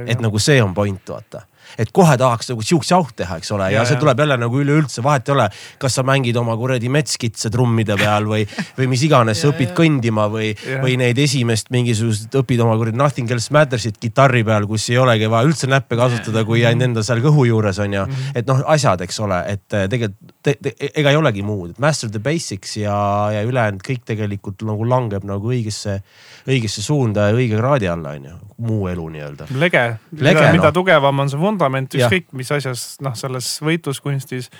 et 0.06 0.20
nagu 0.20 0.38
see 0.38 0.62
on 0.62 0.74
point, 0.74 1.02
vaata 1.08 1.44
et 1.78 1.92
kohe 1.94 2.16
tahaks 2.20 2.52
nagu 2.52 2.64
siuh-säuh 2.64 3.12
teha, 3.16 3.40
eks 3.40 3.52
ole, 3.56 3.70
ja, 3.74 3.84
see 3.88 3.98
tuleb 4.00 4.20
jälle 4.22 4.38
nagu 4.40 4.60
üleüldse, 4.62 5.02
vahet 5.04 5.28
ei 5.28 5.36
ole, 5.36 5.48
kas 5.82 5.98
sa 5.98 6.04
mängid 6.06 6.36
oma 6.40 6.56
kuradi 6.58 6.90
metskitse 6.92 7.50
trummide 7.52 7.98
peal 8.00 8.28
või, 8.28 8.46
või 8.78 8.90
mis 8.92 9.04
iganes, 9.06 9.42
sa 9.42 9.52
õpid 9.52 9.72
ja. 9.72 9.78
kõndima 9.78 10.28
või 10.32 10.52
või 10.82 10.96
neid 11.00 11.18
esimest 11.20 11.70
mingisugust, 11.74 12.34
õpid 12.36 12.62
oma 12.64 12.76
kuradi 12.78 13.00
Nothing 13.00 13.30
Else 13.34 13.54
Matters'it 13.54 13.98
kitarri 14.02 14.44
peal, 14.46 14.68
kus 14.70 14.88
ei 14.92 15.00
olegi 15.02 15.30
vaja 15.30 15.48
üldse 15.48 15.70
näppe 15.70 15.98
kasutada, 15.98 16.44
kui 16.48 16.64
ainult 16.66 16.90
enda 16.90 17.04
seal 17.06 17.22
kõhu 17.24 17.46
juures 17.48 17.80
on 17.82 17.98
ju. 17.98 18.06
et 18.34 18.48
noh, 18.48 18.62
asjad, 18.72 19.02
eks 19.06 19.20
ole, 19.24 19.42
et 19.56 19.76
eh, 19.76 19.86
tegelikult 19.92 20.34
te, 20.46 20.54
te, 20.62 20.72
ega 20.94 21.12
ei 21.12 21.18
olegi 21.18 21.42
muud, 21.46 21.74
master 21.82 22.10
the 22.12 22.20
basics 22.22 22.76
ja, 22.78 22.94
ja 23.34 23.42
ülejäänud 23.46 23.82
kõik 23.86 24.04
tegelikult 24.08 24.62
nagu 24.68 24.86
langeb 24.88 25.26
nagu 25.26 25.50
õigesse, 25.52 25.98
õigesse 26.46 26.84
suunda 26.84 27.30
ja 27.30 27.36
õige 27.36 27.58
kraadi 27.58 27.90
alla 27.90 28.14
on 28.16 28.28
ju, 28.30 28.36
muu 28.66 28.86
elu 28.90 29.08
nii-öelda. 29.16 29.48
lege, 29.58 29.84
Lege, 30.12 30.40
mida, 30.40 30.52
mida 30.54 30.68
noh. 30.68 30.74
tugevam 30.76 31.24
on 31.24 31.32
see 31.32 31.40
vundament, 31.40 31.55
Jah. 31.96 32.10
ükskõik 32.10 32.32
mis 32.36 32.52
asjas, 32.54 32.86
noh, 33.04 33.16
selles 33.18 33.50
võitluskunstis, 33.64 34.50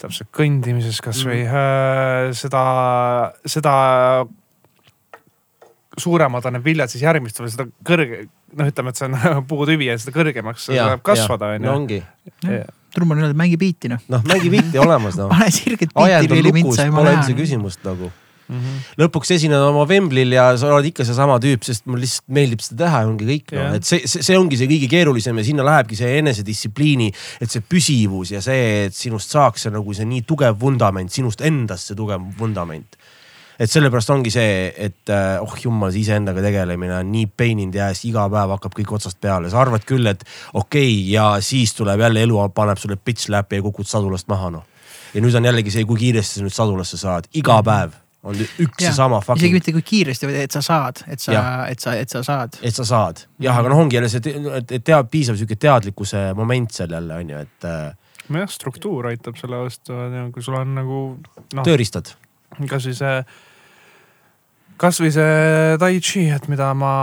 täpselt 0.00 0.30
kõndimises 0.36 1.00
kasvõi 1.04 1.42
mm. 1.44 1.56
äh, 1.60 2.30
seda, 2.36 2.64
seda 3.44 3.74
suuremad 6.00 6.46
on 6.46 6.56
need 6.56 6.64
viljad 6.64 6.92
siis 6.92 7.04
järgmist 7.04 7.40
või 7.40 7.52
seda 7.52 7.66
kõrge, 7.86 8.24
noh, 8.56 8.70
ütleme, 8.70 8.92
et 8.92 9.00
see 9.00 9.08
on 9.08 9.44
puutüvi 9.50 9.90
ja 9.90 9.98
seda 10.00 10.14
kõrgemaks 10.16 10.68
see 10.68 10.78
tuleb 10.78 11.04
kasvada, 11.06 11.52
no 11.58 11.76
onju. 11.76 12.00
ongi, 12.00 12.60
trummar 12.94 13.18
on 13.18 13.26
öelnud, 13.26 13.38
mängi 13.38 13.60
biiti 13.60 13.90
noh. 13.92 14.02
noh 14.10 14.24
mängi 14.28 14.50
bitti 14.52 14.80
olemas 14.82 15.18
noh. 15.20 15.30
pane 15.34 15.50
sirget 15.54 15.92
biiti, 15.92 16.16
on 16.16 16.32
reeli 16.34 16.54
mind 16.56 16.70
lukus, 16.70 16.80
sai, 16.80 16.90
ma 16.92 17.02
pole 17.02 17.14
üldse 17.18 17.36
küsimust 17.38 17.86
nagu. 17.86 18.10
Mhm. 18.50 18.78
lõpuks 18.98 19.30
esined 19.36 19.62
oma 19.62 19.84
Wembley'l 19.86 20.34
ja 20.34 20.48
sa 20.58 20.72
oled 20.74 20.88
ikka 20.90 21.04
seesama 21.06 21.36
tüüp, 21.42 21.62
sest 21.66 21.84
mul 21.86 22.00
lihtsalt 22.02 22.26
meeldib 22.34 22.64
seda 22.64 22.84
teha 22.84 23.02
ja 23.04 23.10
ongi 23.10 23.28
kõik 23.28 23.54
no. 23.54 23.60
Jah.. 23.60 23.76
et 23.78 23.86
see, 23.86 24.02
see, 24.10 24.24
see 24.26 24.38
ongi 24.38 24.58
see 24.58 24.66
kõige 24.70 24.88
keerulisem 24.90 25.38
ja 25.38 25.44
sinna 25.46 25.66
lähebki 25.68 25.98
see 25.98 26.16
enesedistsipliini, 26.18 27.06
et 27.46 27.54
see 27.54 27.62
püsivus 27.62 28.34
ja 28.34 28.42
see, 28.42 28.88
et 28.88 28.96
sinust 28.96 29.36
saaks 29.36 29.68
see 29.68 29.74
nagu 29.74 29.94
see 29.94 30.08
nii 30.10 30.26
tugev 30.26 30.58
vundament, 30.58 31.14
sinust 31.14 31.46
endast 31.46 31.92
see 31.92 31.98
tugev 31.98 32.26
vundament. 32.40 32.98
et 33.60 33.70
sellepärast 33.70 34.10
ongi 34.10 34.32
see, 34.32 34.72
et 34.88 35.12
äh, 35.12 35.38
oh 35.38 35.54
jumal, 35.62 35.92
see 35.92 36.02
iseendaga 36.02 36.42
tegelemine 36.42 36.96
on 36.96 37.10
nii 37.12 37.28
pain 37.28 37.60
in 37.60 37.70
the 37.70 37.84
ass, 37.84 38.06
iga 38.08 38.24
päev 38.32 38.56
hakkab 38.56 38.74
kõik 38.80 38.94
otsast 38.98 39.20
peale, 39.20 39.52
sa 39.52 39.62
arvad 39.62 39.84
küll, 39.86 40.10
et 40.10 40.24
okei 40.54 40.90
okay, 40.90 41.00
ja 41.12 41.30
siis 41.44 41.76
tuleb 41.76 42.02
jälle 42.02 42.26
elu 42.26 42.48
paneb 42.56 42.82
sulle 42.82 42.96
pitch 42.96 43.30
läpi 43.30 43.60
ja 43.60 43.68
kukud 43.68 43.86
sadulast 43.86 44.32
maha 44.32 44.50
noh. 44.58 44.66
ja 45.14 45.22
nüüd 45.22 45.38
on 45.38 45.52
jällegi 45.52 45.70
see, 45.70 45.86
kui 45.86 46.00
kiiresti 46.08 46.40
sa 46.40 46.48
nüüd 46.48 46.56
sadulasse 46.56 46.98
saad, 46.98 47.30
iga 47.36 47.62
päev 47.62 48.00
on 48.22 48.36
üks 48.36 48.84
ja 48.84 48.92
sama 48.92 49.20
isegi 49.20 49.30
fucking, 49.30 49.54
mitte 49.56 49.72
kui 49.72 49.84
kiiresti, 49.86 50.28
vaid 50.28 50.38
et 50.42 50.54
sa 50.54 50.60
saad, 50.64 51.02
et 51.08 51.22
sa 51.22 51.44
et 51.70 51.80
sa, 51.80 51.94
et 51.96 52.12
sa 52.12 52.22
saad. 52.26 52.58
et 52.60 52.76
sa 52.76 52.84
saad. 52.84 53.24
jah, 53.40 53.56
aga 53.56 53.72
noh, 53.72 53.80
ongi 53.84 53.96
jälle 53.96 54.10
see, 54.12 54.20
et 54.20 54.74
et 54.76 54.84
teab 54.84 55.08
piisav 55.12 55.38
sihuke 55.40 55.56
teadlikkuse 55.60 56.30
moment 56.36 56.74
seal 56.76 56.92
jälle 56.96 57.16
on 57.16 57.32
ju, 57.32 57.44
et 57.46 57.68
äh, 57.68 57.94
nojah, 58.28 58.50
struktuur 58.52 59.08
aitab 59.10 59.38
selle 59.40 59.62
vastu, 59.64 59.96
kui 60.34 60.44
sul 60.44 60.58
on 60.60 60.74
nagu 60.76 61.00
noh, 61.56 61.64
tööriistad. 61.64 62.12
kasvõi 62.60 62.96
see, 62.98 63.14
kasvõi 64.80 65.14
see 65.16 65.78
tai 65.80 65.94
chi, 66.04 66.26
et 66.34 66.48
mida 66.52 66.72
ma 66.76 66.94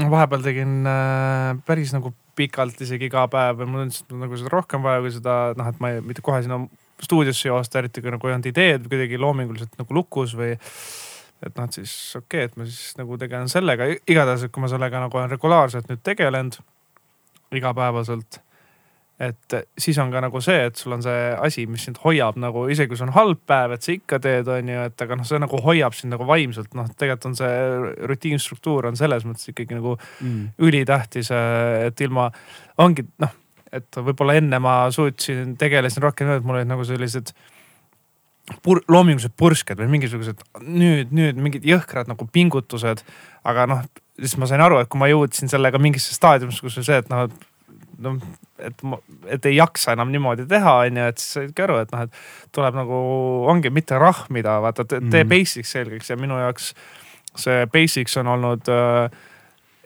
vahepeal 0.00 0.44
tegin 0.44 0.86
äh, 0.86 1.58
päris 1.66 1.94
nagu 1.96 2.14
pikalt, 2.38 2.78
isegi 2.80 3.10
iga 3.10 3.26
päev 3.30 3.64
ja 3.64 3.66
mul 3.68 3.84
on 3.84 3.90
lihtsalt 3.90 4.14
nagu 4.22 4.38
seda 4.38 4.52
rohkem 4.54 4.86
vaja, 4.86 5.02
kui 5.02 5.12
seda 5.18 5.36
noh, 5.58 5.66
et 5.68 5.82
ma 5.82 5.92
ei, 5.92 6.04
mitte 6.04 6.22
kohe 6.24 6.40
sinna 6.44 6.62
stuudiosse 7.04 7.48
joosta, 7.48 7.80
eriti 7.80 8.02
kui 8.02 8.12
nagu 8.12 8.28
ei 8.28 8.36
olnud 8.36 8.50
ideed 8.50 8.90
kuidagi 8.90 9.20
loominguliselt 9.20 9.78
nagu 9.80 9.96
lukus 9.96 10.34
või 10.38 10.52
et 10.54 11.56
noh, 11.56 11.64
et 11.64 11.80
siis 11.80 11.94
okei 12.18 12.44
okay,, 12.44 12.50
et 12.50 12.60
ma 12.60 12.68
siis 12.68 12.98
nagu 13.00 13.16
tegelen 13.20 13.48
sellega, 13.48 13.88
igatahes, 14.04 14.44
et 14.44 14.52
kui 14.52 14.64
ma 14.64 14.70
sellega 14.72 15.00
nagu 15.06 15.18
olen 15.18 15.32
regulaarselt 15.32 15.88
nüüd 15.90 16.04
tegelenud 16.04 16.60
igapäevaselt 17.56 18.42
et 19.20 19.56
siis 19.78 19.98
on 20.00 20.08
ka 20.12 20.22
nagu 20.24 20.40
see, 20.40 20.62
et 20.70 20.78
sul 20.80 20.94
on 20.96 21.02
see 21.04 21.24
asi, 21.44 21.66
mis 21.68 21.82
sind 21.84 21.98
hoiab 22.00 22.38
nagu 22.40 22.64
isegi 22.72 22.88
kui 22.88 22.98
see 22.98 23.04
on 23.04 23.12
halb 23.12 23.42
päev, 23.48 23.74
et 23.76 23.84
sa 23.84 23.92
ikka 23.92 24.18
teed, 24.24 24.48
on 24.48 24.70
ju, 24.72 24.84
et 24.88 25.04
aga 25.04 25.18
noh, 25.20 25.28
see 25.28 25.40
nagu 25.42 25.60
hoiab 25.60 25.96
sind 25.96 26.14
nagu 26.14 26.24
vaimselt, 26.28 26.72
noh, 26.78 26.88
tegelikult 26.96 27.28
on 27.28 27.36
see 27.36 27.58
rutiinstruktuur 28.08 28.88
on 28.88 28.96
selles 29.00 29.26
mõttes 29.28 29.52
ikkagi 29.52 29.76
nagu 29.76 29.98
Mm. 30.20 30.50
ülitähtis, 30.58 31.30
et 31.86 32.00
ilma, 32.00 32.30
ongi 32.78 33.04
noh, 33.20 33.32
et 33.72 33.96
võib-olla 33.96 34.34
enne 34.40 34.58
ma 34.62 34.74
suutsin, 34.94 35.56
tegelesin 35.60 36.02
rohkem, 36.02 36.30
et 36.34 36.44
mul 36.46 36.58
olid 36.60 36.70
nagu 36.70 36.84
sellised 36.84 37.32
pur-, 38.66 38.82
loomingulised 38.90 39.34
pursked 39.38 39.78
või 39.78 39.90
mingisugused 39.96 40.42
nüüd, 40.66 41.12
nüüd 41.14 41.38
mingid 41.40 41.66
jõhkrad 41.68 42.10
nagu 42.10 42.26
pingutused. 42.32 43.04
aga 43.44 43.66
noh, 43.70 43.84
siis 44.18 44.36
ma 44.36 44.48
sain 44.50 44.60
aru, 44.60 44.80
et 44.82 44.88
kui 44.90 44.98
ma 45.00 45.08
jõudsin 45.08 45.48
sellega 45.48 45.78
mingisse 45.80 46.14
staadiumisse, 46.16 46.60
kus 46.64 46.80
on 46.82 46.84
see, 46.84 46.98
et 47.00 47.08
noh, 47.12 47.28
noh, 48.00 48.18
et 48.58 48.82
et 49.36 49.46
ei 49.48 49.56
jaksa 49.56 49.94
enam 49.96 50.10
niimoodi 50.12 50.44
teha, 50.50 50.74
onju, 50.86 51.06
et 51.12 51.18
siis 51.22 51.32
saidki 51.38 51.62
aru, 51.64 51.78
et 51.84 51.92
noh, 51.94 52.02
et 52.04 52.52
tuleb 52.52 52.74
nagu, 52.76 52.98
ongi 53.48 53.70
mitte 53.72 53.96
rahmida, 54.00 54.58
vaata, 54.64 54.84
tee 54.84 54.98
Mhm. 55.24 55.28
basics 55.30 55.72
selgeks 55.72 56.10
ja 56.10 56.16
minu 56.20 56.36
jaoks 56.40 56.74
see 57.38 57.66
basics 57.72 58.16
on 58.18 58.26
olnud 58.26 58.68
äh, 58.68 59.10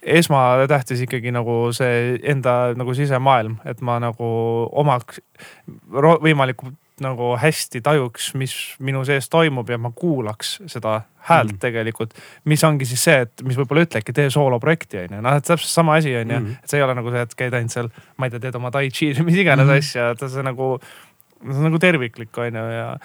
esmatähtis 0.04 1.00
ikkagi 1.06 1.32
nagu 1.34 1.72
see 1.72 2.18
enda 2.22 2.74
nagu 2.76 2.94
sisemaailm, 2.94 3.58
et 3.64 3.80
ma 3.80 3.98
nagu 4.02 4.28
omaks 4.72 5.20
võimalikult 6.24 6.76
nagu 7.02 7.32
hästi 7.42 7.80
tajuks, 7.82 8.28
mis 8.38 8.52
minu 8.78 9.00
sees 9.06 9.26
toimub 9.32 9.66
ja 9.70 9.78
ma 9.82 9.90
kuulaks 9.90 10.60
seda 10.70 11.00
häält 11.26 11.52
Mm. 11.56 11.58
tegelikult. 11.58 12.12
mis 12.44 12.62
ongi 12.64 12.84
siis 12.86 13.02
see, 13.04 13.20
et 13.26 13.42
mis 13.42 13.56
võib-olla 13.56 13.82
ütlebki, 13.82 14.12
tee 14.14 14.30
sooloprojekti 14.30 14.98
on 14.98 15.16
ju, 15.16 15.20
noh, 15.22 15.34
et 15.34 15.44
täpselt 15.44 15.72
sama 15.72 15.96
asi 15.96 16.14
on 16.16 16.30
ju 16.30 16.38
Mm. 16.40 16.56
et 16.62 16.70
see 16.70 16.78
ei 16.78 16.84
ole 16.84 16.94
nagu 16.94 17.10
see, 17.10 17.20
et 17.22 17.34
käid 17.34 17.54
ainult 17.54 17.72
seal, 17.72 17.88
ma 18.16 18.26
ei 18.26 18.30
tea, 18.30 18.40
teed 18.40 18.54
oma 18.54 18.70
tai 18.70 18.90
chi'd 18.90 19.18
või 19.18 19.24
mis 19.24 19.40
iganes 19.42 19.66
mm. 19.66 19.78
asja, 19.78 20.10
et 20.10 20.18
see 20.30 20.42
nagu, 20.42 20.78
see 21.42 21.58
on 21.58 21.66
nagu 21.66 21.78
terviklik 21.78 22.38
on 22.38 22.54
ju 22.54 22.64
ja 22.70 22.98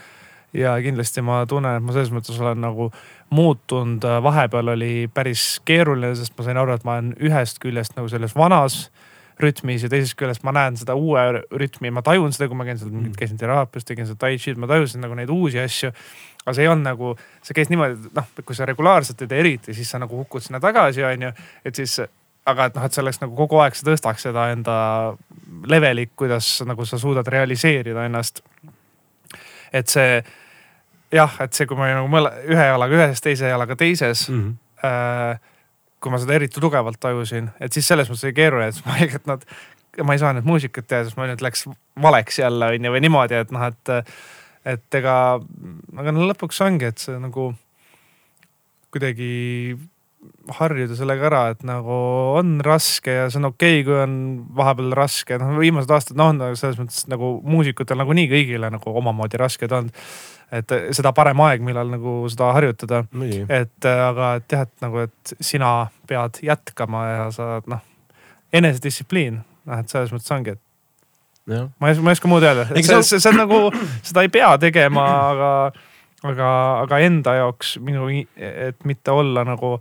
ja 0.54 0.76
kindlasti 0.82 1.22
ma 1.22 1.44
tunnen, 1.50 1.78
et 1.78 1.84
ma 1.84 1.94
selles 1.94 2.12
mõttes 2.14 2.40
olen 2.42 2.62
nagu 2.64 2.90
muutunud, 3.30 4.06
vahepeal 4.24 4.74
oli 4.76 5.10
päris 5.14 5.60
keeruline, 5.66 6.16
sest 6.18 6.34
ma 6.38 6.48
sain 6.48 6.58
aru, 6.58 6.74
et 6.74 6.88
ma 6.88 6.98
olen 6.98 7.14
ühest 7.22 7.62
küljest 7.62 7.98
nagu 7.98 8.10
selles 8.10 8.36
vanas 8.38 8.88
rütmis 9.40 9.86
ja 9.86 9.90
teisest 9.92 10.18
küljest 10.20 10.44
ma 10.44 10.52
näen 10.56 10.76
seda 10.80 10.96
uue 11.00 11.22
rütmi, 11.56 11.94
ma 11.96 12.04
tajun 12.04 12.34
seda, 12.36 12.50
kui 12.50 12.58
ma 12.60 12.66
käin 12.68 12.80
seal 12.80 12.92
Mm. 12.92 13.14
käisin 13.16 13.38
teraapias, 13.40 13.86
tegin 13.86 14.06
seda 14.06 14.20
tai 14.20 14.38
chi'd, 14.38 14.58
ma 14.58 14.68
tajusin 14.68 15.02
nagu 15.02 15.16
neid 15.16 15.30
uusi 15.30 15.60
asju. 15.60 15.92
aga 16.46 16.54
see 16.56 16.64
ei 16.64 16.68
olnud 16.72 16.86
nagu, 16.88 17.16
see 17.44 17.54
käis 17.54 17.70
niimoodi, 17.70 18.08
et 18.08 18.14
noh, 18.16 18.28
kui 18.46 18.56
sa 18.56 18.66
regulaarselt 18.66 19.18
teed 19.20 19.32
eriti, 19.32 19.74
siis 19.74 19.90
sa 19.92 20.00
nagu 20.00 20.18
hukud 20.18 20.42
sinna 20.42 20.60
tagasi, 20.60 21.04
onju, 21.04 21.32
et 21.66 21.76
siis 21.76 22.00
aga 22.46 22.66
et 22.70 22.76
noh, 22.76 22.86
et 22.88 22.96
selleks 22.96 23.22
nagu 23.22 23.36
kogu 23.38 23.60
aeg 23.62 23.76
sa 23.78 23.86
tõstaks 23.86 24.26
seda 24.30 24.48
enda 24.54 24.76
levelit, 25.70 26.12
kuidas 26.16 26.62
nagu 26.66 26.86
sa 26.86 26.98
suudad 26.98 27.28
realiseerida 27.28 28.06
ennast. 28.08 28.42
Et 29.74 29.88
see 29.92 30.22
jah, 31.14 31.38
et 31.44 31.54
see, 31.54 31.68
kui 31.70 31.78
ma 31.78 31.88
olin 31.88 32.00
nagu 32.02 32.12
mõle, 32.12 32.32
ühe 32.50 32.66
jalaga 32.72 33.00
ühes, 33.00 33.22
teise 33.24 33.52
jalaga 33.52 33.78
teises 33.80 34.28
Mm 34.30 34.42
-hmm. 34.42 34.86
äh,. 34.86 35.40
kui 36.00 36.12
ma 36.12 36.18
seda 36.18 36.34
eriti 36.34 36.62
tugevalt 36.62 37.00
tajusin, 37.00 37.50
et 37.60 37.74
siis 37.74 37.88
selles 37.88 38.08
mõttes 38.10 38.24
oli 38.24 38.34
keeruline, 38.34 38.68
et 38.68 38.86
ma 38.86 38.98
ei, 39.04 39.10
et 39.16 39.26
nad, 39.28 39.42
ma 40.04 40.14
ei 40.14 40.20
saa 40.20 40.34
nüüd 40.34 40.46
muusikat 40.48 40.88
teha, 40.88 41.04
sest 41.04 41.18
ma 41.18 41.28
nüüd 41.28 41.42
läks 41.42 41.66
valeks 42.02 42.40
jälle 42.40 42.66
on 42.66 42.86
ju 42.86 42.92
või 42.92 43.02
niimoodi, 43.04 43.36
et 43.36 43.52
noh, 43.52 43.66
et, 43.68 43.90
et 44.66 44.96
ega, 44.96 45.40
aga 45.98 46.12
no 46.12 46.30
lõpuks 46.30 46.62
ongi, 46.64 46.86
et 46.86 46.98
see 46.98 47.20
nagu 47.20 47.54
kuidagi 48.92 49.78
harjuda 50.58 50.96
sellega 50.98 51.28
ära, 51.30 51.42
et 51.54 51.62
nagu 51.68 51.96
on 52.40 52.58
raske 52.66 53.14
ja 53.14 53.28
see 53.32 53.40
on 53.40 53.50
okei 53.52 53.80
okay,, 53.80 53.86
kui 53.88 53.96
on 54.04 54.16
vahepeal 54.58 54.92
raske, 54.98 55.38
noh 55.40 55.54
viimased 55.62 55.92
aastad 55.96 56.20
noh, 56.20 56.34
on 56.34 56.58
selles 56.60 56.80
mõttes 56.82 57.06
nagu 57.12 57.38
muusikutel 57.48 58.00
nagunii 58.02 58.28
kõigile 58.32 58.72
nagu 58.74 58.96
omamoodi 59.02 59.40
rasked 59.40 59.72
olnud. 59.72 59.96
et 60.52 60.72
seda 60.98 61.12
parem 61.14 61.40
aeg, 61.46 61.62
millal 61.62 61.92
nagu 61.92 62.24
seda 62.32 62.50
harjutada, 62.56 63.04
muidugi. 63.14 63.46
et 63.54 63.86
äh, 63.86 64.00
aga 64.08 64.32
et 64.40 64.56
jah, 64.56 64.66
et 64.66 64.82
nagu, 64.86 65.04
et 65.06 65.36
sina 65.40 65.74
pead 66.10 66.42
jätkama 66.44 67.04
ja 67.08 67.28
sa 67.36 67.60
noh, 67.70 67.84
enesedistsipliin, 68.54 69.38
noh 69.70 69.84
et 69.84 69.94
selles 69.94 70.12
mõttes 70.16 70.34
ongi, 70.36 70.58
et 70.58 71.54
jah, 71.54 71.70
ma 71.80 71.94
ei, 71.94 72.02
ma 72.02 72.12
ei 72.12 72.18
oska 72.18 72.32
muud 72.32 72.44
öelda, 72.44 72.66
see, 72.74 72.84
sa- 72.90 73.04
see, 73.06 73.22
see 73.22 73.32
on 73.32 73.40
nagu, 73.44 73.62
seda 74.02 74.26
ei 74.26 74.34
pea 74.34 74.52
tegema, 74.62 75.06
aga, 75.30 75.52
aga, 76.34 76.52
aga 76.84 77.02
enda 77.06 77.38
jaoks 77.44 77.78
minu, 77.86 78.10
et 78.36 78.84
mitte 78.90 79.14
olla 79.16 79.46
nagu 79.48 79.78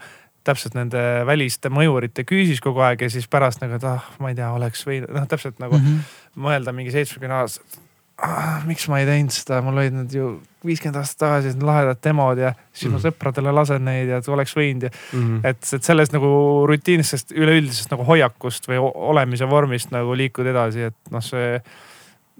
täpselt 0.48 0.78
nende 0.78 1.02
väliste 1.28 1.72
mõjurite 1.72 2.24
küüsis 2.28 2.62
kogu 2.64 2.82
aeg 2.86 3.04
ja 3.04 3.10
siis 3.12 3.28
pärast 3.30 3.62
nagu, 3.64 3.76
et 3.78 3.84
ah, 3.88 4.06
ma 4.22 4.32
ei 4.32 4.38
tea, 4.38 4.48
oleks 4.56 4.86
võinud, 4.88 5.12
noh 5.14 5.28
täpselt 5.30 5.60
nagu 5.62 5.76
mm 5.78 5.84
-hmm. 5.84 6.16
mõelda 6.48 6.74
mingi 6.76 6.94
seitsmekümne 6.94 7.42
aastaselt 7.42 7.84
ah,. 8.18 8.62
miks 8.66 8.88
ma 8.90 9.00
ei 9.02 9.06
teinud 9.08 9.34
seda, 9.34 9.60
mul 9.64 9.78
olid 9.80 9.94
need 9.94 10.16
ju 10.16 10.30
viiskümmend 10.66 10.98
aastat 11.00 11.20
tagasi 11.22 11.52
need 11.52 11.66
lahedad 11.66 12.00
demod 12.04 12.40
ja 12.40 12.52
siis 12.72 12.88
mm 12.88 12.88
-hmm. 12.88 12.92
ma 12.92 12.98
mhm. 12.98 13.06
sõpradele 13.06 13.54
lasen 13.54 13.84
neid 13.84 14.08
ja 14.08 14.20
oleks 14.34 14.56
võinud 14.56 14.88
ja 14.88 14.90
mm. 14.90 15.22
-hmm. 15.22 15.40
et, 15.44 15.72
et 15.74 15.84
sellest 15.84 16.12
nagu 16.12 16.30
rutiinsest 16.68 17.32
üleüldisest 17.32 17.90
nagu 17.90 18.04
hoiakust 18.04 18.68
või 18.68 18.82
olemise 18.82 19.48
vormist 19.48 19.90
nagu 19.90 20.16
liikuda 20.16 20.50
edasi, 20.50 20.90
et 20.90 20.98
noh, 21.10 21.22
see 21.22 21.60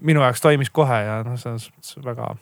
minu 0.03 0.23
jaoks 0.23 0.41
toimis 0.41 0.71
kohe 0.71 1.03
ja 1.05 1.23
noh, 1.23 1.39
selles 1.39 1.71
mõttes 1.71 2.05
väga 2.05 2.35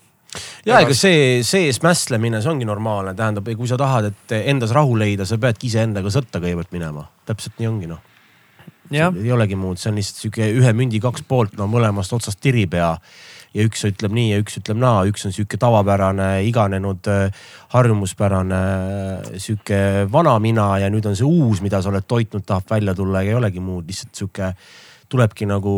ja 0.67 0.81
ega 0.83 0.95
see 0.97 1.39
sees 1.47 1.81
mäslemine, 1.85 2.41
see 2.43 2.51
ongi 2.51 2.67
normaalne, 2.67 3.15
tähendab, 3.17 3.47
kui 3.57 3.69
sa 3.69 3.79
tahad, 3.79 4.11
et 4.11 4.35
endas 4.43 4.73
rahu 4.75 4.97
leida, 4.99 5.25
sa 5.25 5.39
peadki 5.41 5.71
iseendaga 5.71 6.11
sõtta 6.13 6.41
kõigepealt 6.43 6.75
minema, 6.75 7.07
täpselt 7.27 7.57
nii 7.61 7.71
ongi 7.71 7.89
noh. 7.91 8.03
ei 8.91 9.31
olegi 9.31 9.57
muud, 9.59 9.79
see 9.79 9.91
on 9.91 9.97
lihtsalt 9.99 10.21
sihuke 10.23 10.51
ühe 10.59 10.75
mündi 10.75 11.01
kaks 11.03 11.25
poolt, 11.27 11.57
no 11.59 11.67
mõlemast 11.71 12.13
otsast 12.15 12.41
tirib 12.43 12.77
ja 12.77 12.95
ja 13.55 13.65
üks 13.65 13.85
ütleb 13.87 14.13
nii 14.13 14.31
ja 14.31 14.41
üks 14.41 14.59
ütleb 14.59 14.79
naa, 14.81 15.05
üks 15.09 15.25
on 15.27 15.33
sihuke 15.33 15.57
tavapärane, 15.61 16.43
iganenud, 16.47 17.07
harjumuspärane 17.73 18.59
sihuke 19.41 19.79
vana 20.13 20.35
mina 20.43 20.67
ja 20.83 20.91
nüüd 20.93 21.07
on 21.09 21.17
see 21.17 21.27
uus, 21.27 21.63
mida 21.65 21.81
sa 21.81 21.91
oled 21.91 22.05
toitnud, 22.07 22.45
tahab 22.45 22.69
välja 22.75 22.95
tulla 22.97 23.23
ja 23.25 23.33
ei 23.33 23.39
olegi 23.39 23.63
muud, 23.63 23.87
lihtsalt 23.89 24.13
sihuke 24.19 24.51
tulebki 25.09 25.47
nagu 25.47 25.73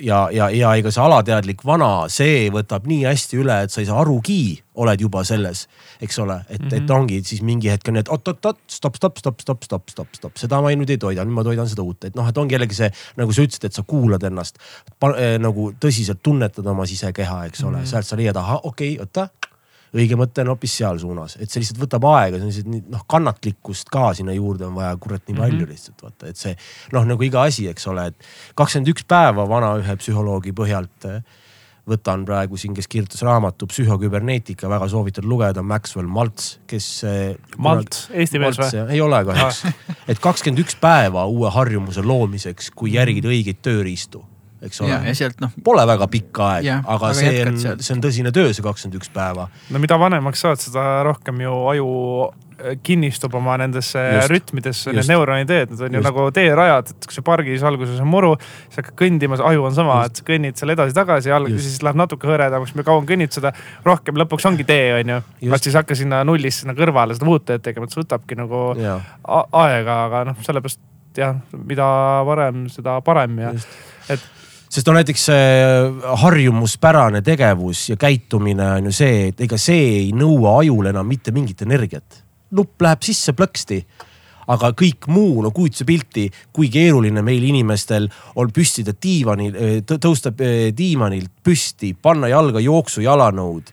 ja, 0.00 0.26
ja, 0.34 0.48
ja 0.52 0.74
ega 0.78 0.92
see 0.92 1.02
alateadlik 1.04 1.64
vana, 1.66 2.06
see 2.12 2.50
võtab 2.52 2.88
nii 2.88 3.04
hästi 3.08 3.40
üle, 3.40 3.56
et 3.64 3.72
sa 3.72 3.80
ei 3.82 3.88
saa 3.88 4.00
arugi, 4.02 4.58
oled 4.80 5.04
juba 5.04 5.22
selles, 5.26 5.64
eks 6.02 6.18
ole, 6.24 6.40
et 6.48 6.60
mm, 6.60 6.68
-hmm. 6.68 6.76
et 6.76 6.82
mhm. 6.82 6.92
ongi 6.96 7.20
siis 7.24 7.42
mingi 7.46 7.70
hetk 7.70 7.88
on, 7.88 8.00
et 8.00 8.10
oot-oot-oot, 8.10 8.60
stopp, 8.68 8.98
stopp, 9.00 9.18
stopp, 9.18 9.40
stopp, 9.40 9.64
stopp, 9.64 9.88
stopp, 9.88 10.18
stopp, 10.18 10.36
seda 10.40 10.60
ma 10.60 10.72
ei, 10.72 10.76
nüüd 10.80 10.90
ei 10.90 10.98
toida, 10.98 11.24
nüüd 11.24 11.38
ma 11.38 11.46
toidan 11.46 11.70
seda 11.70 11.86
uut, 11.86 12.04
et 12.04 12.18
noh, 12.18 12.28
et 12.28 12.38
ongi 12.38 12.58
jällegi 12.58 12.76
see, 12.82 12.90
nagu 13.16 13.32
sa 13.32 13.46
ütlesid, 13.46 13.68
et 13.70 13.78
sa 13.78 13.86
kuulad 13.86 14.22
ennast 14.22 14.58
äh, 14.58 15.38
nagu 15.40 15.72
tõsiselt 15.80 16.22
tunnetad 16.22 16.66
oma 16.66 16.86
sisekeha, 16.86 17.44
eks 17.46 17.64
ole 17.64 17.76
mm, 17.76 17.82
-hmm. 17.82 17.90
sealt 17.90 18.06
sa 18.06 18.16
leiad, 18.16 18.36
ahah, 18.36 18.60
okei 18.62 18.98
okay,, 18.98 19.00
oota 19.06 19.52
õige 19.94 20.18
mõte 20.18 20.42
on 20.42 20.52
hoopis 20.52 20.74
seal 20.80 20.98
suunas, 21.02 21.36
et 21.38 21.50
see 21.50 21.62
lihtsalt 21.62 21.80
võtab 21.84 22.08
aega, 22.10 22.40
see 22.40 22.46
on 22.46 22.50
lihtsalt 22.50 22.90
noh, 22.96 23.04
kannatlikkust 23.10 23.92
ka 23.94 24.10
sinna 24.18 24.34
juurde 24.36 24.66
on 24.68 24.74
vaja 24.78 24.96
kurat 25.00 25.22
nii 25.28 25.38
palju 25.38 25.60
mm 25.60 25.64
-hmm. 25.64 25.70
lihtsalt 25.70 26.02
vaata, 26.02 26.32
et 26.32 26.40
see 26.40 26.56
noh, 26.92 27.06
nagu 27.06 27.22
iga 27.22 27.46
asi, 27.46 27.68
eks 27.70 27.86
ole, 27.92 28.08
et 28.10 28.28
kakskümmend 28.58 28.92
üks 28.94 29.06
päeva 29.08 29.48
vana 29.48 29.74
ühe 29.80 29.96
psühholoogi 30.02 30.54
põhjalt 30.56 31.08
eh, 31.10 31.22
võtan 31.88 32.24
praegu 32.24 32.56
siin, 32.56 32.74
kes 32.74 32.88
kirjutas 32.88 33.22
raamatu 33.22 33.66
Psühhoküberneetika, 33.68 34.68
väga 34.72 34.88
soovitan 34.88 35.26
lugeda, 35.28 35.62
Maxwell 35.62 36.08
Maltz, 36.08 36.58
kes. 36.66 36.86
Eh, 37.04 37.36
Malt, 37.58 38.06
eesti 38.10 38.40
mees 38.40 38.58
või? 38.58 38.86
ei 38.88 39.00
ole 39.04 39.24
kahjuks, 39.24 39.64
ah. 39.68 39.98
et 40.08 40.18
kakskümmend 40.18 40.64
üks 40.64 40.78
päeva 40.80 41.26
uue 41.26 41.50
harjumuse 41.50 42.02
loomiseks, 42.02 42.70
kui 42.70 42.96
järgid 42.96 43.28
õigeid 43.28 43.60
tööriistu 43.62 44.24
eks 44.68 44.80
ole. 44.84 44.94
ja 45.08 45.16
sealt 45.16 45.42
noh. 45.42 45.52
Pole 45.64 45.84
väga 45.88 46.08
pikk 46.12 46.40
aeg, 46.44 46.70
aga, 46.70 46.94
aga 46.96 47.12
see 47.16 47.42
on, 47.48 47.60
see 47.60 47.96
on 47.96 48.02
tõsine 48.04 48.32
töö, 48.34 48.54
see 48.54 48.64
kakskümmend 48.64 49.00
üks 49.00 49.12
päeva. 49.14 49.48
no 49.74 49.82
mida 49.82 49.98
vanemaks 50.00 50.44
saad, 50.44 50.62
seda 50.62 50.86
rohkem 51.06 51.42
ju 51.44 51.54
aju 51.72 51.88
äh, 52.28 52.76
kinnistub 52.86 53.34
oma 53.38 53.56
nendesse 53.60 54.00
just, 54.00 54.32
rütmidesse, 54.32 54.94
need 54.96 55.10
neuroniteed, 55.10 55.74
need 55.74 55.82
on 55.82 55.90
just. 55.90 55.98
ju 55.98 56.04
nagu 56.06 56.28
teerajad, 56.38 56.94
et 56.94 57.08
kui 57.10 57.18
see 57.18 57.26
pargis 57.26 57.66
alguses 57.66 58.00
on 58.04 58.10
muru, 58.10 58.32
siis 58.68 58.80
hakkad 58.80 58.96
kõndima, 59.02 59.40
aju 59.50 59.68
on 59.68 59.76
sama, 59.76 60.00
et 60.08 60.22
kõnnid 60.26 60.60
seal 60.60 60.74
edasi-tagasi, 60.76 61.34
siis 61.58 61.82
läheb 61.84 62.00
natuke 62.00 62.30
hõredamaks, 62.30 62.76
mida 62.76 62.88
kauem 62.88 63.08
kõnnid, 63.10 63.34
seda 63.36 63.52
rohkem 63.86 64.18
lõpuks 64.22 64.48
ongi 64.50 64.66
tee, 64.68 64.88
on 65.00 65.14
ju. 65.16 65.20
vaat 65.52 65.68
siis 65.68 65.78
hakka 65.80 65.98
sinna 65.98 66.24
nullist 66.26 66.64
sinna 66.64 66.76
kõrvale 66.78 67.18
seda 67.18 67.30
uut 67.30 67.46
teed 67.50 67.64
tegema, 67.64 67.88
et 67.88 67.94
see 67.94 68.04
võtabki 68.04 68.38
nagu 68.40 68.66
aega, 68.74 70.00
aga 70.08 70.26
noh, 70.30 70.42
sellepärast 70.46 70.82
jah, 71.18 71.36
mida 71.66 71.86
varem, 72.26 72.66
seda 72.72 72.98
parem 73.04 73.38
ja 73.42 73.52
Just. 73.54 73.68
et 74.10 74.24
sest 74.74 74.88
no 74.90 74.96
näiteks 74.96 75.28
harjumuspärane 76.24 77.20
tegevus 77.22 77.88
ja 77.92 77.96
käitumine 78.00 78.72
on 78.80 78.88
ju 78.90 78.94
see, 78.96 79.28
et 79.30 79.44
ega 79.46 79.58
see 79.60 79.84
ei 80.00 80.08
nõua 80.16 80.58
ajul 80.64 80.90
enam 80.90 81.06
mitte 81.06 81.30
mingit 81.34 81.62
energiat. 81.62 82.22
nupp 82.54 82.82
läheb 82.82 83.02
sisse 83.02 83.32
plõksti 83.34 83.80
aga 84.50 84.72
kõik 84.76 85.08
muu, 85.12 85.42
no 85.42 85.50
kujutuse 85.54 85.86
pilti, 85.88 86.26
kui 86.52 86.68
keeruline 86.72 87.22
meil 87.24 87.44
inimestel 87.48 88.08
on 88.40 88.52
püstida 88.54 88.92
diivanil, 88.92 89.56
tõusta 89.88 90.34
diivanilt 90.76 91.32
püsti, 91.44 91.94
panna 91.94 92.28
jalga 92.32 92.60
jooksu 92.60 93.04
jalanõud. 93.04 93.72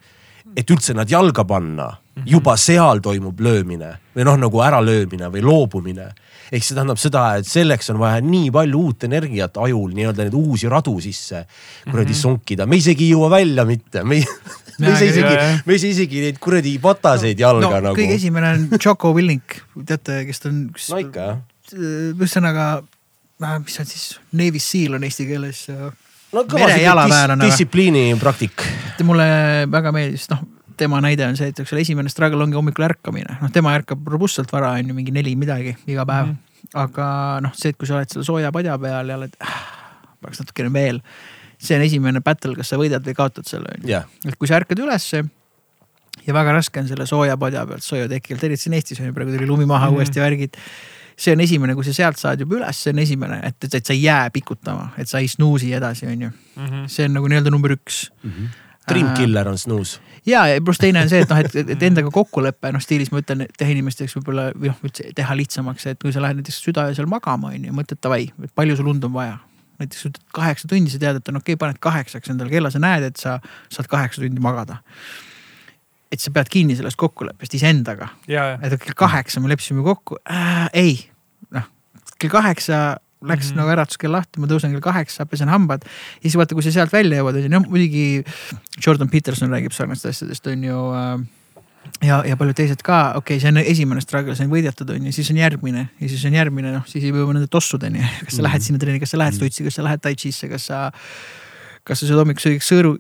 et 0.52 0.68
üldse 0.68 0.94
nad 0.94 1.08
jalga 1.08 1.46
panna, 1.48 1.86
juba 2.26 2.58
seal 2.60 3.00
toimub 3.04 3.40
löömine 3.40 3.94
või 4.16 4.26
noh, 4.28 4.38
nagu 4.40 4.62
äralöömine 4.64 5.30
või 5.32 5.44
loobumine 5.46 6.10
ehk 6.52 6.66
see 6.66 6.76
tähendab 6.76 7.00
seda, 7.00 7.24
et 7.40 7.48
selleks 7.48 7.94
on 7.94 8.02
vaja 8.02 8.20
nii 8.26 8.50
palju 8.52 8.82
uut 8.88 9.06
energiat 9.08 9.56
ajul 9.64 9.94
nii-öelda 9.96 10.26
neid 10.28 10.36
uusi 10.36 10.70
radu 10.72 10.98
sisse 11.00 11.46
kuradi 11.86 12.12
mm 12.12 12.12
-hmm. 12.12 12.22
sonkida, 12.22 12.68
me 12.68 12.80
isegi 12.82 13.08
ei 13.08 13.14
jõua 13.14 13.30
välja 13.32 13.66
mitte, 13.66 14.04
me 14.04 14.20
ei 14.20 14.26
me 14.82 14.92
ei 14.92 14.96
saa 14.96 15.08
isegi, 15.08 15.64
me 15.66 15.74
ei 15.74 15.80
saa 15.80 15.90
isegi 15.96 16.22
neid 16.26 16.40
kuradi 16.44 16.78
pataseid 16.84 17.40
jalga 17.40 17.70
no, 17.70 17.82
nagu. 17.88 17.96
kõige 17.96 18.20
esimene 18.20 18.52
on 18.52 18.80
Choco 18.80 19.14
Willink, 19.16 19.62
teate, 19.86 20.26
kes 20.28 20.44
ta 20.44 20.50
on? 20.52 20.62
no 20.76 21.02
ikka 21.06 21.28
jah. 21.28 21.42
ühesõnaga, 22.20 22.70
mis 23.64 23.80
on 23.80 23.86
siis, 23.86 24.08
Navy 24.32 24.60
Seal 24.60 25.00
on 25.00 25.04
eesti 25.08 25.28
keeles. 25.30 25.68
no 26.34 26.44
kõva 26.44 27.38
distsipliini 27.46 28.10
praktik. 28.20 28.68
mulle 29.04 29.30
väga 29.72 29.96
meeldis, 29.96 30.28
noh 30.34 30.44
tema 30.78 31.02
näide 31.04 31.26
on 31.28 31.38
see, 31.40 31.52
et 31.52 31.60
eks 31.64 31.74
ole, 31.74 31.84
esimene 31.86 32.12
struggle 32.12 32.44
ongi 32.46 32.58
hommikul 32.58 32.86
ärkamine, 32.88 33.38
noh, 33.42 33.52
tema 33.54 33.74
ärkab 33.78 34.08
robustselt 34.14 34.52
vara, 34.54 34.74
on 34.80 34.92
ju, 34.92 34.96
mingi 34.98 35.14
neli 35.16 35.36
midagi 35.40 35.76
iga 35.88 36.06
päev 36.06 36.28
mm. 36.28 36.38
-hmm. 36.38 36.72
aga 36.84 37.06
noh, 37.48 37.54
see, 37.58 37.74
et 37.74 37.78
kui 37.78 37.90
sa 37.90 38.00
oled 38.00 38.14
selle 38.14 38.28
sooja 38.28 38.52
padja 38.52 38.78
peal 38.80 39.10
ja 39.10 39.18
oled 39.20 39.36
äh,, 39.42 39.60
peaks 40.22 40.44
natukene 40.44 40.74
veel. 40.74 41.02
see 41.62 41.78
on 41.78 41.84
esimene 41.86 42.22
battle, 42.22 42.56
kas 42.56 42.74
sa 42.74 42.78
võidad 42.78 43.06
või 43.06 43.14
kaotad 43.18 43.46
selle, 43.46 43.70
on 43.78 43.90
ju. 43.90 44.02
et 44.28 44.38
kui 44.38 44.48
sa 44.48 44.58
ärkad 44.58 44.80
ülesse 44.80 45.24
ja 46.26 46.34
väga 46.34 46.54
raske 46.54 46.80
on 46.80 46.88
selle 46.88 47.06
sooja 47.06 47.38
padja 47.38 47.66
pealt 47.66 47.84
sooja 47.84 48.08
teki 48.10 48.34
alt, 48.34 48.44
eriti 48.44 48.64
siin 48.64 48.74
Eestis 48.74 49.00
on 49.00 49.12
ju 49.12 49.14
praegu 49.14 49.36
tuli 49.36 49.48
lumi 49.48 49.66
maha 49.66 49.86
mm 49.86 49.92
-hmm. 49.92 49.98
uuesti 49.98 50.20
värgid 50.20 50.58
see 51.22 51.34
on 51.34 51.42
esimene, 51.44 51.76
kui 51.76 51.86
sa 51.86 51.94
sealt 51.94 52.18
saad 52.18 52.40
juba 52.40 52.56
üles, 52.56 52.78
see 52.84 52.94
on 52.94 53.00
esimene, 53.00 53.40
et, 53.44 53.64
et, 53.64 53.74
et 53.78 53.86
sa 53.86 53.94
ei 53.94 54.04
jää 54.04 54.30
pikutama, 54.34 54.92
et 54.98 55.10
sa 55.10 55.20
ei 55.20 55.28
snuusi 55.28 55.74
edasi, 55.74 56.08
on 56.08 56.22
ju. 56.22 56.30
-hmm. 56.30 56.88
see 56.88 57.06
on 57.06 57.14
nagu 57.14 57.28
nii-öelda 57.28 57.52
number 57.52 57.72
üks 57.72 58.12
mm. 58.24 58.32
-hmm 58.32 58.71
Dreamkiller 58.90 59.48
on 59.48 59.58
snuus. 59.58 60.00
ja, 60.26 60.48
ja 60.48 60.62
pluss 60.62 60.82
teine 60.82 61.04
on 61.04 61.10
see, 61.12 61.22
et 61.22 61.30
noh, 61.30 61.40
et, 61.42 61.56
et 61.76 61.86
endaga 61.86 62.12
kokkulepe 62.14 62.72
noh 62.74 62.84
stiilis 62.84 63.12
ma 63.14 63.22
ütlen, 63.22 63.46
teha 63.58 63.76
inimesteks 63.76 64.18
võib-olla 64.18 64.50
või 64.56 64.72
noh, 64.72 64.84
üldse 64.88 65.12
teha 65.18 65.38
lihtsamaks, 65.38 65.88
et 65.92 66.02
kui 66.02 66.14
sa 66.14 66.24
lähed 66.24 66.42
näiteks 66.42 66.62
südaöösel 66.66 67.10
magama 67.10 67.54
on 67.54 67.70
ju, 67.70 67.78
mõtled 67.78 68.02
davai, 68.04 68.28
et 68.44 68.54
palju 68.58 68.80
sul 68.80 68.92
und 68.94 69.06
on 69.08 69.14
vaja. 69.16 69.40
näiteks 69.82 70.08
ütled 70.10 70.24
kaheksa 70.34 70.70
tundi, 70.70 70.94
sa 70.94 71.02
tead, 71.02 71.22
et 71.22 71.30
on 71.30 71.42
okei 71.42 71.56
okay,, 71.56 71.62
paned 71.62 71.82
kaheksaks 71.82 72.34
endale 72.34 72.54
kella, 72.54 72.72
sa 72.74 72.82
näed, 72.82 73.06
et 73.12 73.22
sa 73.22 73.40
saad 73.70 73.90
kaheksa 73.92 74.22
tundi 74.22 74.42
magada 74.42 74.82
et 76.12 76.20
sa 76.20 76.32
pead 76.36 76.50
kinni 76.52 76.76
sellest 76.76 77.00
kokkuleppest 77.00 77.54
iseendaga. 77.56 78.10
et 78.28 78.76
kell 78.82 78.98
kaheksa 78.98 79.40
me 79.40 79.50
leppisime 79.50 79.84
kokku 79.86 80.20
äh,, 80.28 80.68
ei, 80.74 80.98
noh 81.56 81.70
kell 82.22 82.34
kaheksa 82.34 82.82
läks 83.22 83.50
mm 83.50 83.52
-hmm. 83.52 83.58
nagu 83.62 83.70
äratuskell 83.76 84.12
lahti, 84.12 84.40
ma 84.42 84.48
tõusen 84.48 84.72
kell 84.74 84.84
kaheksa, 84.84 85.26
pesen 85.26 85.50
hambad. 85.50 85.84
ja 85.84 86.22
siis 86.30 86.38
vaata, 86.38 86.56
kui 86.56 86.64
sa 86.64 86.72
sealt 86.72 86.94
välja 86.94 87.22
jõuad, 87.22 87.36
on 87.36 87.44
ju, 87.44 87.50
noh 87.50 87.68
muidugi 87.70 88.24
Jordan 88.86 89.10
Peterson 89.10 89.50
räägib 89.50 89.72
sarnastest 89.72 90.10
asjadest, 90.16 90.48
on 90.48 90.64
ju 90.64 90.80
äh, 90.94 91.28
ja, 92.06 92.22
ja 92.26 92.38
paljud 92.38 92.56
teised 92.58 92.82
ka, 92.86 93.14
okei 93.20 93.38
okay,, 93.38 93.42
see 93.44 93.52
on 93.52 93.58
esimene 93.58 94.02
struggle, 94.02 94.36
see 94.36 94.48
on 94.48 94.54
võidetud, 94.54 94.90
on 94.96 95.06
ju, 95.06 95.14
siis 95.16 95.30
on 95.34 95.38
järgmine 95.38 95.90
ja 96.00 96.10
siis 96.10 96.26
on 96.26 96.34
järgmine, 96.34 96.74
noh 96.78 96.88
siis 96.90 97.06
jõuame 97.06 97.38
nende 97.38 97.52
tossudeni. 97.52 98.00
kas 98.00 98.10
sa 98.10 98.18
mm 98.18 98.26
-hmm. 98.26 98.44
lähed 98.48 98.62
sinna 98.62 98.80
trenni, 98.80 99.00
kas 99.00 99.12
sa 99.12 99.18
lähed 99.18 99.34
mhm. 99.34 99.38
stutsi, 99.38 99.64
kas 99.64 99.76
sa 99.76 99.84
lähed 99.84 100.02
tai 100.02 100.16
chi'sse, 100.16 100.50
kas 100.50 100.66
sa 100.66 100.92
kas 101.84 102.00
sa 102.00 102.08
sööd 102.08 102.22
hommikusöögiks 102.22 102.68
sõõru, 102.70 102.92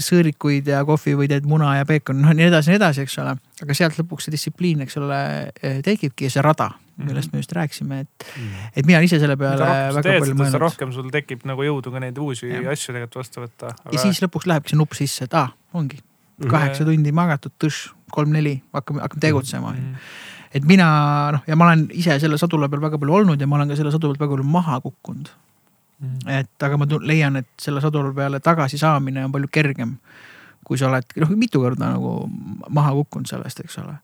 sõõrikuid 0.00 0.68
ja 0.72 0.80
kohvi 0.88 1.14
või 1.18 1.28
teed 1.28 1.48
muna 1.48 1.74
ja 1.76 1.86
peekon, 1.88 2.22
noh 2.22 2.32
nii 2.32 2.48
edasi, 2.48 2.72
nii 2.72 2.80
edasi, 2.80 3.04
eks 3.04 3.18
ole. 3.18 3.36
aga 3.62 3.76
sealt 3.76 3.98
lõpuks 4.00 4.26
see 4.26 4.32
distsipliin, 4.32 4.80
eks 4.86 4.96
ole, 4.96 5.52
eh, 5.62 5.82
tekibki 5.84 6.24
ja 6.24 6.30
see 6.30 6.44
rada, 6.44 6.70
millest 7.06 7.32
me 7.32 7.42
just 7.42 7.52
rääkisime, 7.56 8.00
et 8.00 8.26
mm, 8.26 8.42
-hmm. 8.42 8.72
et 8.76 8.86
mina 8.86 8.98
olen 8.98 9.08
ise 9.08 9.20
selle 9.22 9.36
peale 9.40 9.70
väga 9.96 10.02
teed, 10.02 10.24
palju 10.24 10.36
mõelnud. 10.38 10.62
rohkem 10.64 10.92
sul 10.92 11.10
tekib 11.10 11.46
nagu 11.48 11.66
jõudu 11.66 11.92
ka 11.92 12.00
neid 12.00 12.18
uusi 12.18 12.48
ja. 12.48 12.64
asju 12.70 12.94
tegelikult 12.94 13.20
vastu 13.22 13.44
võtta 13.44 13.74
aga.... 13.74 13.92
ja 13.92 14.04
siis 14.04 14.22
lõpuks 14.24 14.48
lähebki 14.50 14.74
see 14.74 14.80
nupp 14.80 14.98
sisse, 14.98 15.28
et 15.28 15.34
aa, 15.34 15.52
ongi 15.74 16.02
kaheksa 16.40 16.86
tundi 16.88 17.12
magatud, 17.12 17.52
tõš, 17.60 17.90
kolm-neli, 18.10 18.62
hakkame, 18.72 19.02
hakkame 19.04 19.26
tegutsema 19.28 19.72
mm. 19.72 19.78
-hmm 19.78 20.28
et 20.50 20.64
mina 20.66 20.86
noh, 21.30 21.44
ja 21.46 21.56
ma 21.56 21.68
olen 21.68 21.86
ise 21.94 22.16
selle 22.18 22.38
sadula 22.40 22.68
peal 22.68 22.82
väga 22.82 22.98
palju 22.98 23.14
olnud 23.20 23.40
ja 23.40 23.46
ma 23.46 23.58
olen 23.58 23.70
ka 23.70 23.76
selle 23.78 23.92
sadula 23.94 24.16
pealt 24.16 24.24
väga 24.24 24.34
palju 24.34 24.48
maha 24.50 24.80
kukkunud 24.82 25.30
mm.. 26.00 26.26
et 26.40 26.66
aga 26.66 26.78
ma 26.80 26.88
leian, 27.06 27.38
et 27.40 27.48
selle 27.60 27.82
sadula 27.84 28.12
peale 28.16 28.40
tagasi 28.42 28.80
saamine 28.80 29.24
on 29.24 29.32
palju 29.32 29.50
kergem. 29.52 29.98
kui 30.66 30.78
sa 30.78 30.86
oled 30.90 31.16
noh 31.22 31.30
mitu 31.38 31.62
korda 31.62 31.94
nagu 31.94 32.28
maha 32.68 32.92
kukkunud 32.98 33.26
sellest, 33.30 33.62
eks 33.64 33.78
ole. 33.82 33.96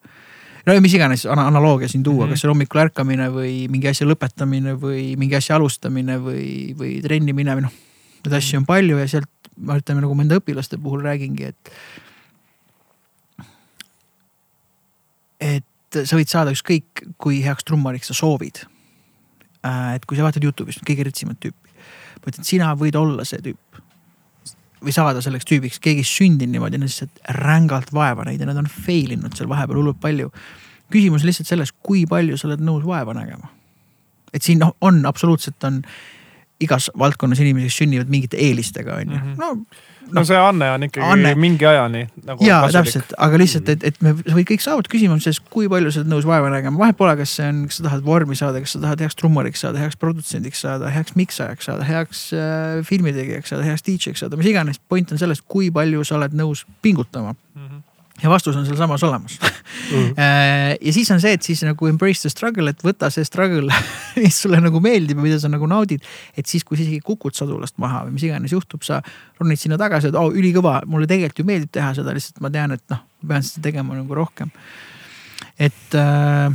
No 0.66 0.80
mis 0.82 0.94
iganes 0.98 1.26
analoogia 1.30 1.88
siin 1.88 2.02
tuua 2.02 2.24
mm, 2.24 2.26
-hmm. 2.26 2.34
kas 2.34 2.40
see 2.40 2.48
on 2.48 2.54
hommikul 2.54 2.82
ärkamine 2.82 3.28
või 3.32 3.54
mingi 3.70 3.88
asja 3.88 4.06
lõpetamine 4.06 4.74
või 4.80 5.16
mingi 5.16 5.38
asja 5.38 5.56
alustamine 5.56 6.18
või, 6.22 6.74
või 6.78 6.98
trenni 7.02 7.32
minemine, 7.32 7.68
noh. 7.68 7.82
Neid 8.26 8.34
asju 8.40 8.58
on 8.58 8.66
palju 8.66 8.98
ja 8.98 9.06
sealt 9.08 9.30
ma 9.56 9.78
ütleme 9.78 10.02
nagu 10.02 10.14
ma 10.16 10.24
enda 10.24 10.40
õpilaste 10.40 10.78
puhul 10.82 11.04
räägingi, 11.06 11.52
et. 11.52 11.72
et 15.40 16.00
sa 16.02 16.18
võid 16.18 16.30
saada 16.30 16.52
ükskõik 16.52 17.06
kui 17.22 17.40
heaks 17.44 17.64
trummariks 17.64 18.10
sa 18.10 18.16
soovid. 18.16 18.64
et 19.94 20.04
kui 20.06 20.18
sa 20.18 20.26
vaatad 20.26 20.44
Youtube'ist 20.44 20.84
kõige 20.86 21.06
ritsimat 21.06 21.40
tüüpi, 21.42 21.72
ma 22.22 22.30
ütlen, 22.30 22.46
sina 22.46 22.74
võid 22.78 22.98
olla 22.98 23.24
see 23.24 23.40
tüüp. 23.42 23.80
Või 24.84 24.92
saada 24.94 25.22
selleks 25.24 25.48
tüübiks, 25.48 25.80
keegi 25.82 26.04
ei 26.04 26.08
sündinud 26.08 26.52
niimoodi, 26.52 26.80
nad 26.80 26.90
lihtsalt 26.90 27.20
rängalt 27.38 27.92
vaeva 27.96 28.26
näinud 28.26 28.44
ja 28.44 28.50
nad 28.50 28.60
on 28.60 28.68
fail 28.70 29.14
inud 29.16 29.36
seal 29.36 29.48
vahepeal 29.48 29.80
hullult 29.80 30.00
palju. 30.00 30.32
küsimus 30.92 31.24
lihtsalt 31.26 31.48
selles, 31.48 31.72
kui 31.82 32.04
palju 32.06 32.36
sa 32.38 32.46
oled 32.48 32.62
nõus 32.62 32.84
vaeva 32.86 33.14
nägema. 33.14 33.48
et 34.32 34.42
siin 34.42 34.58
noh, 34.58 34.76
on 34.80 35.06
absoluutselt 35.06 35.64
on 35.64 35.82
igas 36.60 36.90
valdkonnas 36.98 37.40
inimesi, 37.44 37.68
kes 37.70 37.82
sünnivad 37.82 38.08
mingite 38.12 38.36
eelistega, 38.40 38.96
on 39.02 39.12
ju. 39.12 39.18
Mhm. 39.18 39.36
no 39.38 39.66
no 40.12 40.22
see 40.24 40.36
anne 40.38 40.68
on 40.70 40.84
ikkagi 40.86 41.02
Anne. 41.02 41.32
mingi 41.34 41.66
ajani 41.66 42.04
nagu 42.28 42.44
jaa, 42.46 42.60
kasulik. 42.62 42.84
täpselt, 42.92 43.14
aga 43.18 43.38
lihtsalt, 43.42 43.68
et, 43.74 43.84
et 43.88 43.96
me, 44.06 44.12
sa 44.22 44.36
võid 44.36 44.46
kõik 44.52 44.62
saavutada, 44.62 44.92
küsimus 44.92 45.16
on 45.18 45.22
selles, 45.24 45.40
kui 45.50 45.66
palju 45.72 45.90
sa 45.90 45.98
oled 46.04 46.12
nõus 46.12 46.28
vaeva 46.28 46.52
nägema, 46.52 46.78
vahet 46.78 46.96
pole, 47.00 47.16
kas 47.18 47.32
see 47.40 47.48
on, 47.50 47.64
kas 47.66 47.80
sa 47.80 47.86
tahad 47.88 48.04
vormi 48.06 48.38
saada, 48.38 48.60
kas 48.62 48.76
sa 48.76 48.82
tahad 48.84 49.02
heaks 49.02 49.18
trummariks 49.18 49.64
saada, 49.66 49.82
heaks 49.82 49.98
produtsendiks 49.98 50.62
saada, 50.62 50.92
heaks 50.94 51.16
miksajaks 51.18 51.66
saada, 51.66 51.82
heaks 51.90 52.20
äh, 52.38 52.84
filmitegijaks 52.86 53.50
saada, 53.50 53.66
heaks 53.66 53.82
DJ-ks 53.88 54.22
saada, 54.22 54.38
mis 54.38 54.46
iganes. 54.52 54.78
point 54.88 55.10
on 55.10 55.18
selles, 55.18 55.42
kui 55.42 55.72
palju 55.74 56.04
sa 56.06 56.20
oled 56.20 56.38
nõus 56.38 56.62
pingutama 56.86 57.34
Mhm. 57.56 57.65
Ja 58.22 58.30
vastus 58.32 58.56
on 58.56 58.66
sealsamas 58.66 59.04
olemas 59.06 59.38
Mhm. 59.86 60.14
Äh, 60.18 60.76
ja 60.80 60.92
siis 60.92 61.10
on 61.10 61.20
see, 61.20 61.34
et 61.36 61.42
siis 61.42 61.60
nagu 61.66 61.88
embrace 61.88 62.24
the 62.24 62.30
struggle, 62.32 62.70
et 62.70 62.82
võta 62.84 63.10
see 63.12 63.24
struggle, 63.26 63.70
mis 64.22 64.38
sulle 64.42 64.60
nagu 64.62 64.80
meeldib 64.82 65.20
ja 65.20 65.26
mida 65.26 65.38
sa 65.42 65.50
nagu 65.52 65.68
naudid. 65.70 66.04
et 66.36 66.46
siis, 66.46 66.64
kui 66.64 66.78
sa 66.78 66.84
isegi 66.84 67.02
kukud 67.04 67.36
sadulast 67.36 67.76
maha 67.82 68.04
või 68.06 68.16
mis 68.16 68.26
iganes 68.26 68.54
juhtub, 68.54 68.82
sa 68.86 69.02
ronid 69.40 69.60
sinna 69.60 69.78
tagasi, 69.80 70.10
et 70.10 70.18
oo 70.18 70.30
oh, 70.30 70.36
ülikõva, 70.36 70.80
mulle 70.90 71.08
tegelikult 71.10 71.42
ju 71.42 71.48
meeldib 71.48 71.72
teha 71.76 71.92
seda, 71.98 72.14
lihtsalt 72.16 72.40
ma 72.44 72.50
tean, 72.54 72.74
et 72.76 72.84
noh, 72.92 73.02
ma 73.22 73.34
pean 73.34 73.46
seda 73.46 73.66
tegema 73.68 73.98
nagu 73.98 74.18
rohkem. 74.18 74.50
et 75.58 75.98
äh, 75.98 76.48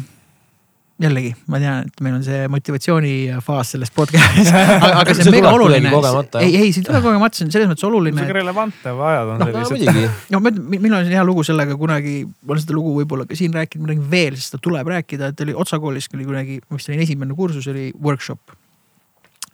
jällegi, 1.05 1.31
ma 1.51 1.59
tean, 1.61 1.87
et 1.87 2.01
meil 2.05 2.15
on 2.17 2.23
see 2.25 2.47
motivatsioonifaas 2.51 3.73
selles 3.75 3.91
podcast'is, 3.95 4.51
aga, 4.55 4.89
aga 5.01 5.15
see 5.17 5.25
on 5.27 5.35
mega 5.35 5.53
oluline 5.55 5.91
ei, 5.91 6.49
ei, 6.49 6.71
see 6.71 6.81
ei 6.81 6.87
tule 6.87 7.01
kogemata, 7.03 7.39
see 7.39 7.47
on 7.47 7.53
selles 7.55 7.71
mõttes 7.71 7.87
oluline 7.87 8.21
see 8.21 8.27
on. 8.27 8.35
relevantne, 8.37 8.93
ajad 9.09 9.31
on 9.35 9.43
no 9.43 9.63
sellised. 9.69 10.19
no 10.33 10.41
ma 10.43 10.51
ütlen, 10.53 10.67
minul 10.75 10.97
on 10.99 11.13
hea 11.15 11.23
lugu 11.27 11.45
sellega 11.47 11.77
kunagi, 11.79 12.15
ma 12.27 12.55
olen 12.55 12.63
seda 12.65 12.77
lugu 12.77 12.93
võib-olla 12.99 13.27
ka 13.29 13.37
siin 13.39 13.55
rääkinud, 13.57 13.85
ma 13.85 13.93
räägin 13.93 14.11
veel, 14.11 14.37
sest 14.37 14.53
seda 14.53 14.65
tuleb 14.67 14.91
rääkida, 14.93 15.31
et 15.33 15.45
oli 15.47 15.57
Otsa 15.63 15.81
koolis 15.81 16.11
oli 16.15 16.27
kunagi, 16.27 16.59
ma 16.67 16.79
vist 16.79 16.91
olin 16.91 17.03
esimene 17.05 17.37
kursus 17.37 17.67
oli 17.71 17.89
workshop 17.97 18.55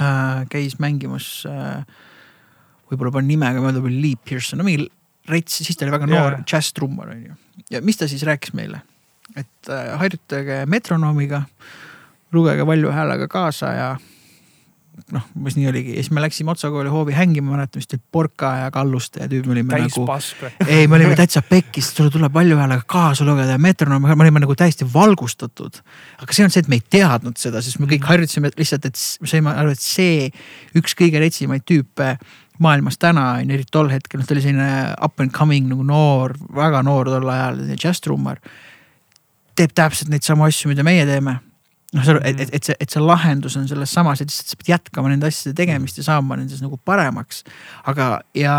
äh,. 0.01 0.43
käis 0.51 0.77
mängimas 0.83 1.29
äh,, 1.49 1.81
võib-olla 2.91 3.17
panen 3.17 3.31
nime 3.31 3.51
ka 3.55 3.63
mööda, 3.63 3.83
oli 3.83 4.01
Lee 4.03 4.19
Pearson, 4.19 4.59
no 4.61 4.67
mingi 4.67 4.87
rets, 5.31 5.61
siis 5.63 5.77
ta 5.77 5.85
oli 5.87 5.95
väga 5.95 6.09
noor 6.09 6.37
Jaa. 6.37 6.45
džässtrummar 6.47 7.11
on 7.15 7.23
ju. 7.25 7.37
ja 7.73 7.81
mis 7.85 7.99
ta 7.99 8.07
siis 8.09 8.23
rääkis 8.27 8.55
meile, 8.57 8.81
et 9.35 9.71
äh, 9.71 9.97
harjutage 9.99 10.65
metronoomiga, 10.65 11.43
lugege 12.35 12.65
valju 12.67 12.91
häälega 12.91 13.27
kaasa 13.31 13.73
ja 13.73 13.89
noh, 15.13 15.25
umbes 15.37 15.55
nii 15.57 15.67
oligi 15.69 15.93
ja 15.93 16.01
siis 16.01 16.11
me 16.15 16.21
läksime 16.23 16.51
Otsa 16.51 16.69
kooli 16.73 16.89
hoovi 16.91 17.13
hängima, 17.15 17.53
mäletan 17.53 17.81
vist 17.81 17.93
Porka 18.11 18.49
ja 18.63 18.71
Kalluste 18.73 19.21
ja 19.23 19.27
tüüp 19.31 19.45
me 19.47 19.55
olime 19.55 19.75
täis 19.75 19.97
nagu 19.97 20.07
ei, 20.65 20.87
me 20.87 20.97
olime 20.97 21.15
täitsa 21.19 21.43
pekkis, 21.45 21.91
sulle 21.95 22.11
tuleb 22.13 22.33
palju 22.33 22.57
häälega 22.59 22.87
kaasa 22.89 23.27
lugeda 23.27 23.55
ja 23.55 23.61
metronoom, 23.61 24.07
me 24.09 24.25
olime 24.25 24.43
nagu 24.43 24.55
täiesti 24.57 24.87
valgustatud. 24.93 25.79
aga 26.23 26.33
see 26.33 26.47
on 26.47 26.53
see, 26.53 26.65
et 26.65 26.71
me 26.71 26.81
ei 26.81 26.85
teadnud 26.97 27.39
seda, 27.39 27.61
sest 27.63 27.79
me 27.83 27.89
kõik 27.91 28.09
harjutasime 28.09 28.51
lihtsalt, 28.57 28.89
et 28.89 29.05
me 29.21 29.31
saime 29.31 29.53
aru, 29.53 29.75
et 29.77 29.83
see 29.83 30.27
üks 30.77 30.97
kõige 30.97 31.21
retsimaid 31.23 31.65
tüüpe 31.67 32.15
maailmas 32.63 32.97
täna 32.97 33.29
on, 33.37 33.51
eriti 33.53 33.71
tol 33.71 33.91
hetkel, 33.93 34.21
noh 34.21 34.27
ta 34.27 34.35
oli 34.35 34.43
selline 34.43 34.69
up 35.03 35.21
and 35.21 35.33
coming 35.35 35.69
nagu 35.69 35.85
noor, 35.85 36.33
väga 36.55 36.81
noor 36.85 37.11
tol 37.13 37.29
ajal 37.33 37.61
džässtrummar. 37.75 38.41
Teeb 39.57 39.73
täpselt 39.77 40.11
neid 40.13 40.25
samu 40.25 40.45
asju, 40.47 40.71
mida 40.71 40.85
meie 40.85 41.05
teeme 41.09 41.39
noh, 41.95 42.03
sa, 42.03 42.17
et, 42.21 42.41
et, 42.43 42.53
et 42.57 42.69
see, 42.69 42.75
et 42.83 42.93
see 42.93 43.03
lahendus 43.03 43.55
on 43.59 43.67
selles 43.69 43.93
samas, 43.93 44.21
et 44.21 44.31
lihtsalt 44.31 44.53
sa 44.53 44.59
pead 44.59 44.73
jätkama 44.75 45.11
nende 45.11 45.29
asjade 45.29 45.55
tegemist 45.57 45.99
ja 45.99 46.05
saama 46.07 46.37
nendes 46.39 46.61
nagu 46.63 46.79
paremaks. 46.85 47.43
aga, 47.87 48.17
ja 48.37 48.57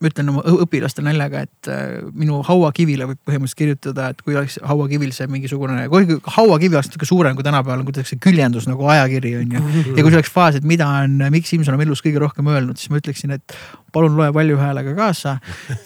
ma 0.00 0.08
ütlen 0.08 0.30
oma 0.32 0.42
õ- 0.48 0.62
õpilastele 0.64 1.10
naljaga, 1.10 1.42
et 1.44 1.68
äh, 1.68 1.80
minu 2.16 2.40
hauakivile 2.46 3.08
võib 3.10 3.20
põhimõtteliselt 3.28 3.60
kirjutada, 3.60 4.08
et 4.14 4.22
kui 4.24 4.36
oleks 4.38 4.56
hauakivil 4.64 5.12
see 5.12 5.28
mingisugune, 5.28 5.84
kuigi 5.92 6.16
hauakivi 6.36 6.78
oleks 6.78 6.88
natuke 6.92 7.08
suurem 7.08 7.36
kui 7.36 7.44
tänapäeval 7.44 7.82
on 7.82 7.88
kuidagi 7.90 8.08
see 8.14 8.22
küljendus 8.22 8.68
nagu 8.70 8.88
ajakiri 8.94 9.34
on 9.42 9.58
ju. 9.58 9.66
ja 9.92 10.00
kui 10.00 10.08
see 10.08 10.20
oleks 10.22 10.32
faas, 10.32 10.56
et 10.56 10.64
mida 10.64 10.88
on 11.02 11.20
Mikk 11.34 11.50
Simson 11.50 11.76
oma 11.76 11.84
elus 11.84 12.00
kõige 12.04 12.22
rohkem 12.22 12.48
öelnud, 12.48 12.80
siis 12.80 12.92
ma 12.92 13.00
ütleksin, 13.02 13.36
et 13.36 13.56
palun 13.92 14.16
loe 14.16 14.30
valju 14.34 14.56
häälega 14.60 14.94
kaasa 14.96 15.36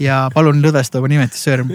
ja 0.03 0.25
palun 0.35 0.61
lõdvesta 0.63 1.01
oma 1.01 1.09
nimetissõrm. 1.13 1.71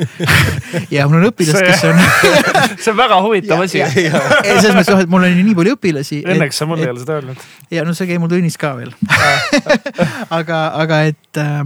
ja 0.95 1.07
mul 1.09 1.19
on 1.19 1.29
õpilased, 1.31 1.65
kes 1.65 1.85
on 1.89 1.99
see 2.83 2.93
on 2.93 2.99
väga 2.99 3.19
huvitav 3.25 3.63
asi. 3.65 3.83
selles 3.83 4.75
mõttes 4.77 4.93
jah, 4.93 5.03
et 5.03 5.11
mul 5.11 5.25
on 5.27 5.37
nii 5.41 5.55
palju 5.57 5.75
õpilasi. 5.77 6.21
Õnneks 6.29 6.61
sa 6.61 6.69
mulle 6.69 6.87
ei 6.87 6.93
ole 6.93 7.03
seda 7.03 7.19
öelnud. 7.19 7.45
ja 7.73 7.85
no 7.87 7.95
see 7.97 8.09
käib 8.09 8.23
mul 8.23 8.31
tunnis 8.31 8.57
ka 8.61 8.75
veel. 8.79 8.93
aga, 10.39 10.61
aga 10.85 11.01
et 11.09 11.41
äh, 11.41 11.63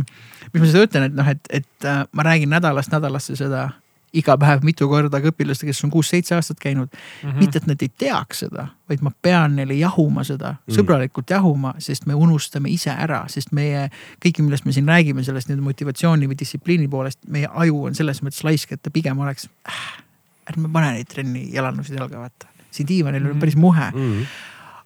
mis 0.53 0.61
ma 0.61 0.67
seda 0.67 0.84
ütlen, 0.88 1.03
et 1.09 1.15
noh, 1.17 1.27
et, 1.27 1.47
et 1.49 1.85
äh, 1.89 2.03
ma 2.11 2.23
räägin 2.23 2.49
nädalast 2.53 2.91
nädalasse 2.93 3.35
seda 3.35 3.69
iga 4.13 4.35
päev 4.38 4.61
mitu 4.61 4.85
korda 4.88 5.17
ka 5.21 5.31
õpilastele, 5.31 5.71
kes 5.71 5.84
on 5.84 5.89
kuus-seitse 5.89 6.35
aastat 6.35 6.59
käinud 6.61 6.85
mm. 6.93 7.30
-hmm. 7.30 7.39
mitte, 7.39 7.57
et 7.57 7.65
nad 7.67 7.81
ei 7.81 7.89
teaks 7.97 8.43
seda, 8.43 8.67
vaid 8.89 9.01
ma 9.01 9.09
pean 9.21 9.55
neile 9.55 9.73
jahuma 9.73 10.23
seda 10.23 10.51
Mm. 10.53 10.57
mm., 10.67 10.75
sõbralikult 10.77 11.30
jahuma, 11.34 11.73
sest 11.80 12.05
me 12.05 12.13
unustame 12.13 12.69
ise 12.69 12.91
ära, 12.91 13.23
sest 13.27 13.51
meie 13.51 13.89
kõike, 14.25 14.43
millest 14.45 14.65
me 14.65 14.71
siin 14.71 14.88
räägime, 14.88 15.23
sellest 15.23 15.47
nii-öelda 15.49 15.63
motivatsiooni 15.65 16.27
või 16.30 16.38
distsipliini 16.39 16.88
poolest, 16.88 17.19
meie 17.27 17.49
aju 17.49 17.85
on 17.85 17.95
selles 17.95 18.21
mõttes 18.21 18.43
laisk, 18.43 18.71
et 18.71 18.81
ta 18.84 18.89
pigem 18.93 19.19
oleks 19.19 19.49
äh,. 19.67 20.03
ärme 20.51 20.69
pane 20.73 20.91
neid 20.91 21.07
trenni 21.07 21.49
jalanõusid 21.53 21.97
jalga, 21.97 22.19
vaata. 22.19 22.47
siin 22.71 22.88
diivanil 22.88 23.23
on 23.25 23.30
Mhm. 23.31 23.39
päris 23.39 23.55
muhe 23.55 23.91
Mhm. 23.91 24.23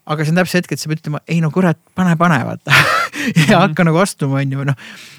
Aga 0.08 0.24
see 0.26 0.34
on 0.34 0.40
täpselt 0.40 0.62
hetk, 0.62 0.74
et 0.76 0.82
sa 0.82 0.90
pead 0.92 1.02
ütlema, 1.02 1.22
ei 1.28 1.40
no 1.44 1.50
kurat, 1.54 1.80
pane, 1.98 2.14
pane 2.20 2.38
vaata 2.48 2.76
ja 3.52 3.62
hakka 3.64 3.86
nagu 3.88 4.00
astuma, 4.02 4.40
on 4.42 4.54
ju, 4.56 4.66
noh. 4.70 4.78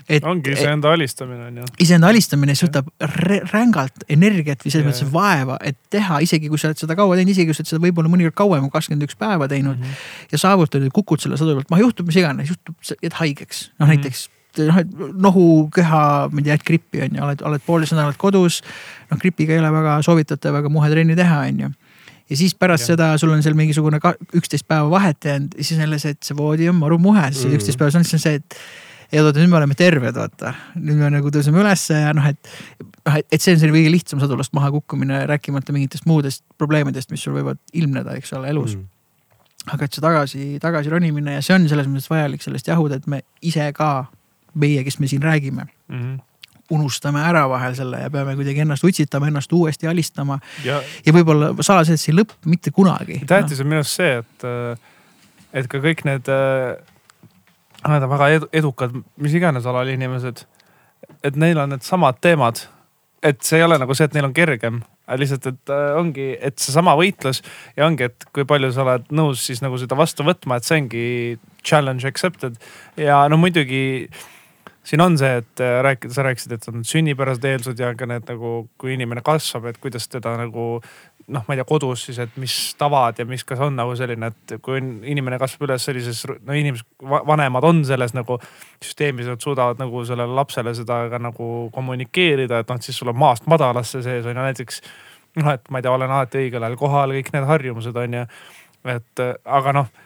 et 0.09 0.24
ongi 0.28 0.55
iseenda 0.55 0.93
alistamine 0.97 1.48
on 1.51 1.59
ju. 1.60 1.69
iseenda 1.85 2.09
alistamine, 2.12 2.56
see 2.59 2.69
võtab 2.70 2.89
rä- 3.19 3.43
rängalt 3.52 4.06
energiat 4.09 4.65
või 4.65 4.73
selles 4.73 4.86
Jaa. 4.86 4.93
mõttes 4.93 5.12
vaeva, 5.12 5.59
et 5.69 5.78
teha, 5.93 6.23
isegi 6.24 6.51
kui 6.52 6.60
sa 6.60 6.70
oled 6.70 6.81
seda 6.81 6.97
kaua 6.98 7.19
teinud, 7.19 7.35
isegi 7.35 7.51
kui 7.51 7.59
sa 7.59 7.65
oled 7.65 7.73
seda 7.74 7.85
võib-olla 7.85 8.12
mõnikord 8.12 8.39
kauem 8.40 8.65
kui 8.66 8.77
kakskümmend 8.78 9.09
üks 9.09 9.19
päeva 9.20 9.51
teinud 9.51 9.77
mm. 9.77 9.85
-hmm. 9.85 10.32
ja 10.32 10.43
saavutad 10.47 10.89
ja 10.89 10.94
kukud 10.94 11.24
selle 11.24 11.40
sadu 11.40 11.59
pealt, 11.59 11.70
noh 11.74 11.85
juhtub 11.85 12.09
mis 12.09 12.20
iganes, 12.20 12.52
juhtub, 12.55 12.77
jääd 12.97 13.20
haigeks, 13.20 13.69
noh 13.78 13.89
Mhm. 13.89 13.97
näiteks 13.97 14.28
noh, 14.66 14.78
et 14.81 14.94
nohu, 15.15 15.69
köha, 15.74 16.28
ma 16.32 16.40
ei 16.40 16.47
tea, 16.47 16.55
jääd 16.56 16.65
grippi 16.66 17.02
on 17.05 17.19
ju, 17.19 17.24
oled, 17.24 17.43
oled 17.47 17.62
poolteist 17.66 17.94
nädalat 17.94 18.16
kodus. 18.16 18.62
noh, 19.10 19.19
gripiga 19.20 19.55
ei 19.55 19.60
ole 19.60 19.70
väga 19.73 20.01
soovitatav 20.02 20.56
väga 20.59 20.73
muhe 20.73 20.90
trenni 20.90 21.16
teha, 21.16 21.44
on 21.47 21.60
ju 21.60 21.70
ja 22.30 22.36
siis 22.36 22.55
pärast 22.55 22.84
ja. 22.88 22.94
seda 22.94 23.12
sul 23.18 23.30
on 23.32 23.42
seal 23.42 23.55
mingisugune 23.59 24.00
üksteist 24.36 24.66
päeva 24.68 24.90
vahet 24.90 25.24
jäänud 25.24 25.55
ja 25.56 25.64
siis 25.64 25.78
on 25.78 25.86
jälle 25.86 25.98
see, 26.02 26.10
et 26.16 26.22
see 26.22 26.36
voodi 26.36 26.68
on 26.68 26.76
maru 26.76 26.98
muhe, 26.98 27.24
siis 27.32 27.46
Mm. 27.46 27.56
üksteist 27.60 27.78
päeva, 27.80 27.90
siis 27.94 28.14
on 28.14 28.20
see, 28.24 28.34
et 28.42 28.59
ja 29.12 29.22
oota, 29.24 29.40
nüüd 29.40 29.48
me 29.48 29.56
oleme 29.56 29.74
terved, 29.74 30.14
vaata. 30.14 30.52
nüüd 30.76 30.98
me 31.00 31.09
nagu 31.14 31.30
tõuseme 31.32 31.62
ülesse 31.62 31.96
ja 32.02 32.12
noh, 32.12 32.26
et 32.28 32.50
noh, 33.06 33.16
et, 33.22 33.40
see 33.40 33.55
on 33.55 33.62
selline 33.62 33.78
kõige 33.78 33.92
lihtsam 33.94 34.20
sadulast 34.20 34.52
maha 34.52 34.68
kukkumine, 34.74 35.22
rääkimata 35.30 35.72
mingitest 35.72 36.05
muudest 36.06 36.44
probleemidest, 36.60 37.10
mis 37.10 37.24
sul 37.24 37.32
võivad 37.38 37.59
ilmneda, 37.72 38.12
eks 38.20 38.32
ole, 38.36 38.50
elus 38.52 38.76
mm.. 38.76 38.84
aga 39.72 39.84
et 39.88 39.96
see 39.96 40.05
tagasi, 40.05 40.44
tagasi 40.60 40.92
ronimine 40.92 41.38
ja 41.38 41.42
see 41.44 41.56
on 41.56 41.64
selles 41.68 41.88
mõttes 41.88 42.10
vajalik 42.12 42.44
sellest 42.44 42.68
jahuda, 42.68 43.00
et 43.00 43.06
me 43.09 43.22
ise 43.40 43.72
ka, 43.72 44.06
meie, 44.55 44.84
kes 44.84 44.98
me 45.00 45.09
siin 45.09 45.22
räägime, 45.24 45.68
Mhm. 45.88 46.18
Unustame 46.74 47.23
ära 47.24 47.47
vahel 47.49 47.74
selle 47.78 48.03
ja 48.03 48.11
peame 48.12 48.35
kuidagi 48.39 48.62
ennast 48.65 48.85
utsitama, 48.85 49.31
ennast 49.31 49.53
uuesti 49.53 49.89
alistama 49.89 50.39
ja 50.65 50.81
ja 51.07 51.15
võib-olla 51.16 51.55
salaselt 51.65 52.01
see 52.01 52.12
ei 52.12 52.20
lõpp 52.20 52.36
mitte 52.49 52.73
kunagi. 52.74 53.23
tähtis 53.27 53.62
on 53.65 53.70
minu 53.70 53.82
arust 53.82 53.99
see, 53.99 54.19
et, 54.20 54.49
et 55.62 55.70
ka 55.70 55.81
kõik 55.85 56.05
need, 56.09 56.28
need 57.89 58.09
on 58.09 58.12
väga 58.12 58.31
edu, 58.36 58.51
edukad, 58.62 58.95
mis 59.16 59.36
iganes 59.39 59.66
alal 59.69 59.89
inimesed, 59.95 60.45
et 61.24 61.40
neil 61.40 61.59
on 61.59 61.73
needsamad 61.74 62.20
teemad. 62.24 62.66
et 63.23 63.43
see 63.43 63.59
ei 63.59 63.65
ole 63.66 63.81
nagu 63.81 63.95
see, 63.99 64.07
et 64.07 64.15
neil 64.15 64.28
on 64.28 64.35
kergem, 64.35 64.82
lihtsalt, 65.19 65.47
et 65.51 65.73
äh, 65.74 65.97
ongi, 65.99 66.28
et 66.45 66.59
seesama 66.61 66.93
võitlus 66.99 67.40
ja 67.77 67.86
ongi, 67.89 68.07
et 68.07 68.27
kui 68.35 68.45
palju 68.47 68.70
sa 68.74 68.85
oled 68.85 69.09
nõus 69.11 69.43
siis 69.49 69.62
nagu 69.65 69.78
seda 69.81 69.97
vastu 69.99 70.27
võtma, 70.27 70.59
et 70.59 70.69
see 70.69 70.82
ongi 70.82 71.07
challenge 71.65 72.07
accepted 72.07 72.61
ja 73.01 73.24
no 73.32 73.40
muidugi 73.40 74.07
siin 74.89 75.02
on 75.05 75.19
see, 75.20 75.43
et 75.43 75.60
äh, 75.60 75.78
rääkida, 75.85 76.15
sa 76.15 76.24
rääkisid, 76.24 76.55
et 76.56 76.69
on 76.70 76.85
sünnipärased 76.86 77.44
eeldused 77.44 77.81
ja 77.82 77.93
ka 77.98 78.09
need 78.09 78.28
nagu, 78.31 78.52
kui 78.81 78.94
inimene 78.94 79.23
kasvab, 79.27 79.69
et 79.69 79.81
kuidas 79.82 80.09
teda 80.09 80.36
nagu 80.40 80.69
noh, 81.28 81.44
ma 81.44 81.55
ei 81.55 81.60
tea, 81.60 81.66
kodus 81.69 82.06
siis, 82.06 82.19
et 82.23 82.36
mis 82.40 82.55
tavad 82.81 83.19
ja 83.20 83.27
mis, 83.28 83.44
kas 83.44 83.60
on 83.65 83.77
nagu 83.77 83.93
selline, 83.98 84.31
et 84.32 84.55
kui 84.65 84.81
inimene 84.81 85.36
kasvab 85.40 85.66
üles 85.69 85.85
sellises, 85.85 86.23
no 86.24 86.56
inimesed, 86.56 86.89
vanemad 87.05 87.66
on 87.69 87.82
selles 87.85 88.16
nagu 88.16 88.39
süsteemis, 88.81 89.28
nad 89.28 89.44
suudavad 89.44 89.81
nagu 89.82 90.05
sellele 90.09 90.39
lapsele 90.40 90.73
seda 90.78 91.02
ka 91.12 91.20
nagu 91.20 91.69
kommunikeerida, 91.74 92.62
et 92.62 92.73
noh, 92.73 92.81
et 92.81 92.89
siis 92.89 92.97
sul 92.97 93.12
on 93.12 93.20
maast 93.20 93.48
madalasse 93.51 94.01
sees 94.05 94.24
on 94.24 94.36
ju 94.36 94.40
näiteks. 94.40 94.82
noh, 95.39 95.52
et 95.52 95.69
ma 95.70 95.78
ei 95.78 95.85
tea, 95.85 95.93
olen 95.93 96.10
alati 96.10 96.40
õigel 96.40 96.65
ajal 96.65 96.81
kohal, 96.81 97.12
kõik 97.15 97.28
need 97.35 97.44
harjumused 97.47 97.97
on 98.01 98.20
ju, 98.23 98.28
et 98.97 99.23
äh, 99.23 99.35
aga 99.44 99.77
noh 99.82 99.97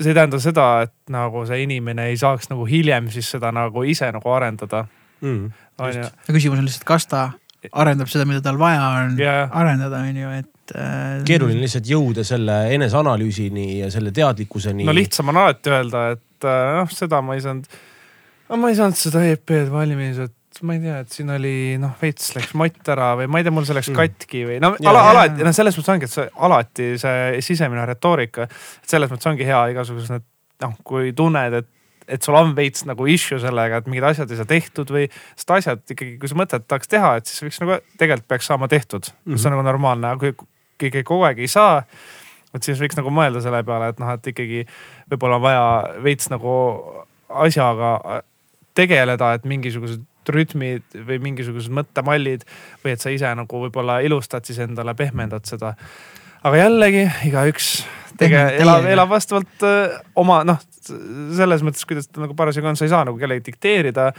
see 0.00 0.10
ei 0.12 0.14
tähenda 0.18 0.38
seda, 0.42 0.66
et 0.86 0.92
nagu 1.12 1.44
see 1.48 1.62
inimene 1.64 2.08
ei 2.10 2.16
saaks 2.20 2.50
nagu 2.52 2.66
hiljem 2.68 3.08
siis 3.14 3.30
seda 3.36 3.52
nagu 3.54 3.82
ise 3.88 4.10
nagu 4.12 4.28
arendada, 4.34 4.86
Mhm. 5.22 5.46
on 5.78 5.92
ju. 5.92 6.02
ja 6.28 6.34
küsimus 6.34 6.58
on 6.60 6.66
lihtsalt, 6.68 6.84
kas 6.84 7.06
ta 7.08 7.30
arendab 7.72 8.08
seda, 8.12 8.26
mida 8.28 8.40
tal 8.44 8.58
vaja 8.60 8.82
on 9.02 9.16
Jaa. 9.18 9.48
arendada, 9.50 9.96
on 10.04 10.16
ju, 10.16 10.28
et 10.42 10.74
äh,. 10.76 11.24
keeruline 11.24 11.60
lihtsalt 11.64 11.88
jõuda 11.88 12.24
selle 12.24 12.58
eneseanalüüsini 12.76 13.78
ja 13.80 13.90
selle 13.90 14.12
teadlikkuseni. 14.12 14.84
no 14.84 14.92
lihtsam 14.94 15.28
on 15.32 15.36
alati 15.36 15.70
öelda, 15.72 16.10
et 16.12 16.44
äh, 16.44 16.76
noh, 16.80 16.90
seda 16.92 17.22
ma 17.24 17.34
ei 17.34 17.40
saanud, 17.40 17.64
no 18.50 18.56
ma 18.60 18.68
ei 18.68 18.76
saanud 18.78 18.96
seda 19.00 19.24
EP-d 19.32 19.70
valmis, 19.72 20.18
et 20.28 20.34
ma 20.62 20.74
ei 20.76 20.80
tea, 20.80 20.98
et 21.04 21.12
siin 21.12 21.30
oli 21.34 21.54
noh, 21.80 21.92
veits 22.00 22.30
läks 22.36 22.54
mott 22.58 22.88
ära 22.92 23.12
või 23.18 23.28
ma 23.28 23.38
ei 23.40 23.44
tea, 23.46 23.52
mul 23.52 23.66
see 23.68 23.76
läks 23.76 23.90
Mm. 23.90 23.96
katki 24.00 24.44
või 24.48 24.58
no 24.62 24.74
Jaa, 24.80 24.90
ala, 24.92 25.02
alati, 25.10 25.40
jaa. 25.40 25.46
no 25.48 25.52
selles 25.52 25.76
mõttes 25.78 25.92
ongi, 25.94 26.04
et 26.08 26.14
see 26.14 26.28
alati 26.48 26.86
see 27.02 27.40
sisemine 27.44 27.86
retoorika, 27.86 28.46
et 28.82 28.88
selles 28.94 29.10
mõttes 29.12 29.28
ongi 29.30 29.44
hea 29.48 29.62
igasugused 29.74 30.10
need 30.14 30.24
noh, 30.64 30.76
kui 30.84 31.12
tunned, 31.16 31.54
et 31.62 31.72
et 32.08 32.22
sul 32.22 32.36
on 32.38 32.52
veits 32.54 32.84
nagu 32.86 33.02
issue 33.10 33.40
sellega, 33.42 33.80
et 33.82 33.86
mingid 33.90 34.04
asjad 34.06 34.30
ei 34.30 34.36
saa 34.38 34.46
tehtud 34.46 34.90
või 34.94 35.08
sest 35.34 35.50
asjad 35.50 35.80
ikkagi, 35.90 36.12
kui 36.22 36.28
sa 36.30 36.36
mõtled, 36.38 36.62
et 36.62 36.68
tahaks 36.70 36.86
teha, 36.92 37.16
et 37.18 37.26
siis 37.26 37.42
võiks 37.42 37.58
nagu 37.64 37.80
tegelikult 37.98 38.28
peaks 38.30 38.46
saama 38.46 38.68
tehtud 38.70 39.08
mm, 39.10 39.32
-hmm. 39.32 39.40
see 39.42 39.48
on 39.50 39.56
nagu 39.56 39.64
normaalne, 39.66 40.12
aga 40.14 40.20
kui 40.20 40.46
keegi 40.78 41.02
kogu 41.02 41.26
aeg 41.26 41.40
ei 41.42 41.48
saa, 41.50 41.82
et 42.54 42.62
siis 42.62 42.78
võiks 42.78 42.94
nagu 42.96 43.10
mõelda 43.10 43.42
selle 43.42 43.64
peale, 43.66 43.88
et 43.90 43.98
noh, 43.98 44.12
et 44.14 44.26
ikkagi 44.32 44.62
võib-olla 45.10 45.40
on 45.40 45.42
vaja 45.42 45.66
veits 46.06 46.30
nagu 46.30 46.52
asjaga 47.28 48.22
tegeleda, 48.76 49.32
et 49.34 49.44
mingisugused 49.44 50.04
rütmid 50.34 50.96
või 51.08 51.18
mingisugused 51.28 51.74
mõttemallid 51.74 52.46
või 52.84 52.94
et 52.94 53.02
sa 53.02 53.12
ise 53.14 53.32
nagu 53.38 53.62
võib-olla 53.66 54.00
ilustad 54.06 54.48
siis 54.48 54.60
endale, 54.64 54.94
pehmendad 54.98 55.46
seda. 55.48 55.74
aga 56.42 56.64
jällegi 56.64 57.06
igaüks 57.28 57.70
tege-, 58.18 58.48
elab, 58.62 58.88
elab 58.90 59.12
vastavalt 59.12 59.66
öö, 59.66 59.86
oma 60.16 60.42
noh, 60.46 60.60
selles 60.86 61.64
mõttes, 61.66 61.86
kuidas 61.88 62.08
ta 62.08 62.22
nagu 62.22 62.36
parasjagu 62.38 62.68
on, 62.70 62.78
sa 62.78 62.86
ei 62.86 62.92
saa 62.92 63.06
nagu 63.06 63.18
kellelegi 63.18 63.50
dikteerida 63.50 64.12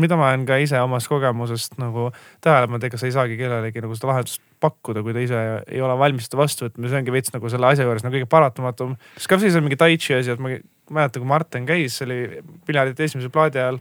mida 0.00 0.16
ma 0.18 0.28
olen 0.30 0.44
ka 0.48 0.58
ise 0.60 0.78
omast 0.84 1.08
kogemusest 1.08 1.78
nagu 1.80 2.10
tähele 2.44 2.68
pannud, 2.68 2.84
ega 2.84 3.00
sa 3.00 3.08
ei 3.08 3.14
saagi 3.14 3.38
kellelegi 3.40 3.82
nagu 3.84 3.96
seda 3.96 4.10
lahendust 4.10 4.42
pakkuda, 4.62 5.02
kui 5.04 5.16
ta 5.16 5.22
ise 5.24 5.42
ei 5.72 5.82
ole 5.84 5.96
valmis 6.00 6.28
seda 6.28 6.40
vastu 6.40 6.66
võtma, 6.66 6.90
see 6.90 7.00
ongi 7.00 7.14
veits 7.14 7.32
nagu 7.34 7.52
selle 7.52 7.70
asja 7.70 7.86
juures 7.86 8.04
nagu 8.04 8.16
kõige 8.18 8.28
paratamatum. 8.32 8.96
kas 9.16 9.30
kasvõi 9.32 9.52
see 9.54 9.64
mingi 9.64 9.80
tai 9.80 9.96
chi 9.96 10.18
asi, 10.18 10.34
et 10.34 10.42
ma 10.42 10.52
mäletan, 10.92 11.22
kui 11.22 11.30
Martin 11.30 11.68
käis, 11.68 11.96
see 11.96 12.08
oli 12.08 12.18
Piljardite 12.68 13.08
esimese 13.08 13.32
plaadi 13.32 13.62
ajal. 13.62 13.80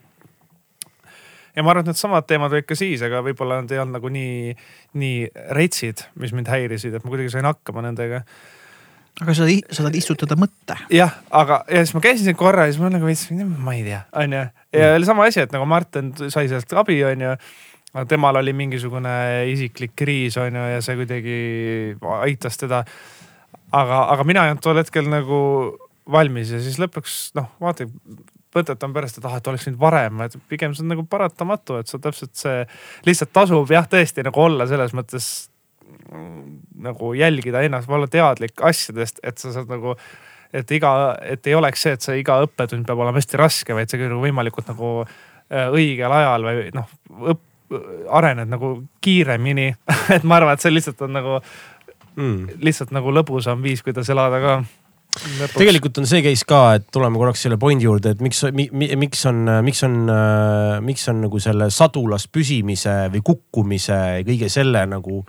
Ja 1.55 1.63
ma 1.63 1.71
arvan, 1.71 1.85
et 1.85 1.93
needsamad 1.93 2.27
teemad 2.27 2.53
olid 2.53 2.67
ka 2.67 2.77
siis, 2.77 3.03
aga 3.05 3.23
võib-olla 3.25 3.61
nad 3.61 3.71
ei 3.71 3.81
olnud 3.81 3.99
nagu 3.99 4.11
nii, 4.11 4.55
nii 5.01 5.47
retsid, 5.57 6.05
mis 6.21 6.35
mind 6.35 6.51
häirisid, 6.51 6.95
et 6.95 7.05
ma 7.05 7.13
kuidagi 7.13 7.33
sain 7.33 7.47
hakkama 7.47 7.85
nendega 7.85 8.23
aga 9.23 9.35
sa, 9.35 9.47
sa 9.47 9.85
saad 9.85 9.95
istutada 9.95 10.35
mõtte. 10.39 10.75
jah, 10.91 11.13
aga 11.31 11.61
ja 11.71 11.83
siis 11.85 11.95
ma 11.95 12.01
käisin 12.03 12.27
siin 12.27 12.39
korra 12.39 12.67
ja 12.67 12.73
siis 12.73 12.81
ma 12.83 12.91
nagu 12.91 13.07
veits, 13.07 13.29
ma 13.31 13.75
ei 13.77 13.85
tea, 13.85 14.01
onju. 14.23 14.43
ja 14.75 14.91
oli 14.97 15.07
sama 15.07 15.29
asi, 15.29 15.45
et 15.45 15.55
nagu 15.55 15.67
Martin 15.69 16.11
sai 16.27 16.49
sealt 16.51 16.75
abi, 16.75 16.97
onju. 17.07 17.35
temal 18.11 18.41
oli 18.41 18.53
mingisugune 18.53 19.15
isiklik 19.53 19.95
kriis, 19.95 20.35
onju, 20.41 20.67
ja 20.73 20.83
see 20.83 20.99
kuidagi 20.99 21.39
aitas 22.19 22.59
teda. 22.59 22.83
aga, 23.71 24.03
aga 24.11 24.27
mina 24.27 24.45
ei 24.45 24.55
olnud 24.55 24.63
tol 24.63 24.83
hetkel 24.83 25.07
nagu 25.11 25.39
valmis 26.11 26.51
ja 26.51 26.59
siis 26.61 26.77
lõpuks 26.81 27.19
noh, 27.39 27.47
vaata, 27.63 27.87
võtetan 28.55 28.93
pärast, 28.95 29.19
et 29.19 29.27
ah, 29.29 29.37
et 29.39 29.49
oleks 29.51 29.67
nüüd 29.69 29.79
varem, 29.81 30.21
et 30.25 30.37
pigem 30.51 30.75
see 30.75 30.85
on 30.85 30.93
nagu 30.93 31.05
paratamatu, 31.09 31.79
et 31.81 31.91
sa 31.91 31.99
täpselt 32.01 32.33
see, 32.39 32.63
lihtsalt 33.07 33.33
tasub 33.35 33.73
jah, 33.75 33.87
tõesti 33.91 34.25
nagu 34.25 34.45
olla 34.45 34.67
selles 34.69 34.95
mõttes 34.97 35.29
mm, 36.11 36.45
nagu 36.87 37.13
jälgida 37.17 37.65
ennast, 37.65 37.91
olla 37.91 38.09
teadlik 38.11 38.63
asjadest, 38.65 39.21
et 39.23 39.41
sa 39.41 39.53
saad 39.55 39.71
nagu, 39.71 39.97
et 40.55 40.71
iga, 40.77 40.93
et 41.23 41.47
ei 41.47 41.57
oleks 41.57 41.85
see, 41.85 41.95
et 41.97 42.05
see 42.05 42.21
iga 42.21 42.39
õppetund 42.45 42.87
peab 42.87 43.03
olema 43.03 43.21
hästi 43.21 43.41
raske, 43.41 43.77
vaid 43.77 43.91
see 43.91 44.07
nagu 44.07 44.23
võimalikult 44.23 44.71
nagu 44.71 44.95
äh, 45.03 45.67
õigel 45.69 46.19
ajal 46.21 46.49
või 46.49 46.71
noh, 46.75 46.89
arened 48.13 48.49
nagu 48.49 48.75
kiiremini 49.01 49.71
et 50.15 50.25
ma 50.27 50.39
arvan, 50.39 50.53
et 50.55 50.63
see 50.63 50.73
lihtsalt 50.73 51.01
on 51.05 51.15
nagu 51.15 51.39
mm.. 52.15 52.61
lihtsalt 52.63 52.93
nagu 52.95 53.13
lõbusam 53.13 53.63
viis, 53.65 53.83
kuidas 53.85 54.09
elada 54.13 54.41
ka. 54.43 54.55
Tegelikult 55.55 56.01
on 56.01 56.07
see 56.09 56.21
case 56.25 56.45
ka, 56.47 56.61
et 56.79 56.85
tuleme 56.93 57.19
korraks 57.21 57.45
selle 57.45 57.57
pointi 57.61 57.87
juurde, 57.87 58.15
et 58.15 58.21
miks 58.23 58.43
mi,, 58.53 58.67
mi, 58.71 58.91
miks 59.05 59.25
on, 59.29 59.41
miks 59.65 59.83
on, 59.87 59.97
miks 60.85 61.09
on 61.11 61.21
nagu 61.25 61.41
selle 61.43 61.69
sadulas 61.73 62.27
püsimise 62.27 62.95
või 63.13 63.23
kukkumise 63.25 63.99
ja 64.19 64.23
kõige 64.27 64.51
selle 64.51 64.85
nagu 64.91 65.23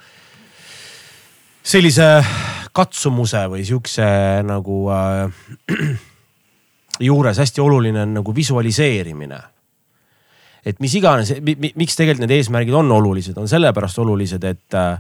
sellise 1.66 2.06
katsumuse 2.76 3.46
või 3.50 3.64
siukse 3.66 4.06
nagu 4.46 4.86
äh, 4.92 5.98
juures 7.08 7.38
hästi 7.42 7.62
oluline 7.62 8.04
on 8.04 8.16
nagu 8.20 8.34
visualiseerimine. 8.34 9.40
Et 10.66 10.80
mis 10.82 10.94
iganes, 10.98 11.30
miks 11.42 11.94
tegelikult 11.94 12.24
need 12.24 12.34
eesmärgid 12.40 12.74
on 12.74 12.90
olulised, 12.90 13.36
on 13.38 13.46
sellepärast 13.50 14.00
olulised, 14.02 14.44
et 14.44 14.76
äh, 14.78 14.98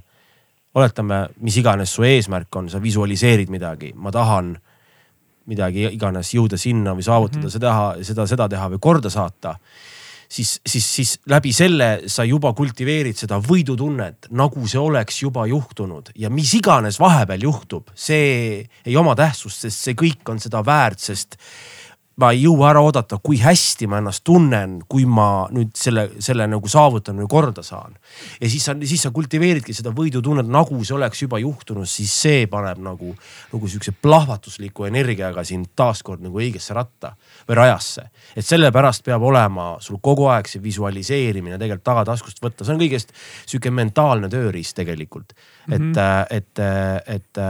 oletame, 0.78 1.24
mis 1.42 1.56
iganes 1.58 1.94
su 1.96 2.06
eesmärk 2.06 2.58
on, 2.58 2.70
sa 2.70 2.82
visualiseerid 2.82 3.50
midagi, 3.50 3.92
ma 3.94 4.12
tahan 4.14 4.54
midagi 5.46 5.88
iganes 5.92 6.32
jõuda 6.34 6.58
sinna 6.58 6.94
või 6.96 7.06
saavutada 7.06 7.44
mm 7.44 7.48
-hmm. 7.48 7.52
seda, 7.52 8.06
seda, 8.06 8.26
seda 8.26 8.48
teha 8.48 8.70
või 8.74 8.82
korda 8.82 9.10
saata 9.10 9.56
siis, 10.28 10.60
siis, 10.66 10.94
siis 10.94 11.18
läbi 11.26 11.52
selle 11.52 11.88
sa 12.10 12.24
juba 12.24 12.52
kultiveerid 12.56 13.16
seda 13.18 13.38
võidutunnet, 13.42 14.30
nagu 14.30 14.66
see 14.68 14.80
oleks 14.80 15.22
juba 15.22 15.46
juhtunud 15.46 16.12
ja 16.18 16.30
mis 16.30 16.54
iganes 16.58 17.00
vahepeal 17.00 17.46
juhtub, 17.48 17.90
see 17.94 18.66
ei 18.84 18.96
oma 18.96 19.14
tähtsust, 19.18 19.66
sest 19.66 19.88
see 19.88 19.98
kõik 19.98 20.26
on 20.32 20.42
seda 20.42 20.64
väärt, 20.66 21.02
sest 21.02 21.38
ma 22.16 22.30
ei 22.32 22.46
jõua 22.46 22.70
ära 22.70 22.80
oodata, 22.80 23.18
kui 23.22 23.36
hästi 23.42 23.88
ma 23.92 23.98
ennast 24.00 24.22
tunnen, 24.24 24.78
kui 24.88 25.04
ma 25.08 25.46
nüüd 25.52 25.74
selle, 25.76 26.06
selle 26.24 26.46
nagu 26.48 26.70
saavutan 26.70 27.18
või 27.20 27.28
korda 27.28 27.64
saan. 27.66 27.96
ja 28.40 28.48
siis 28.48 28.64
sa, 28.64 28.74
siis 28.88 29.04
sa 29.04 29.12
kultiveeridki 29.12 29.74
seda 29.76 29.92
võidutunnet, 29.96 30.48
nagu 30.48 30.80
see 30.84 30.96
oleks 30.96 31.22
juba 31.26 31.40
juhtunud, 31.42 31.88
siis 31.90 32.14
see 32.22 32.46
paneb 32.52 32.80
nagu, 32.84 33.12
nagu 33.52 33.68
sihukese 33.68 33.92
plahvatusliku 34.02 34.88
energiaga 34.88 35.44
sind 35.44 35.74
taaskord 35.76 36.24
nagu 36.24 36.40
õigesse 36.40 36.76
ratta 36.76 37.12
või 37.48 37.60
rajasse. 37.60 38.08
et 38.36 38.46
sellepärast 38.46 39.04
peab 39.04 39.22
olema 39.22 39.74
sul 39.84 40.00
kogu 40.00 40.30
aeg 40.32 40.48
see 40.48 40.64
visualiseerimine 40.64 41.60
tegelikult 41.60 41.84
tagataskust 41.84 42.40
võtta, 42.42 42.64
see 42.64 42.76
on 42.76 42.80
kõigest 42.80 43.12
sihuke 43.44 43.70
mentaalne 43.70 44.32
tööriist 44.32 44.76
tegelikult. 44.76 45.36
et 45.68 45.80
mm, 45.80 45.92
-hmm. 45.92 46.26
et, 46.30 47.16
et 47.20 47.46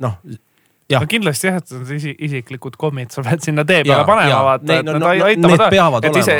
noh 0.00 0.18
jah 0.24 0.49
no 0.98 1.06
kindlasti 1.10 1.46
jah, 1.46 1.58
et 1.60 1.72
need 1.76 1.90
isi, 1.96 2.14
isiklikud 2.26 2.74
kommid 2.80 3.12
sa 3.14 3.22
pead 3.26 3.44
sinna 3.44 3.64
tee 3.68 3.84
peale 3.86 4.04
panema, 4.08 4.40
vaata, 4.48 4.78
et 4.80 4.86
no- 4.88 4.96
nad 4.96 5.00
no- 5.00 5.06
no, 5.06 5.14
no 5.20 5.28
aitavad 5.28 5.64
peavad 5.70 6.08
et 6.08 6.16
ise 6.22 6.36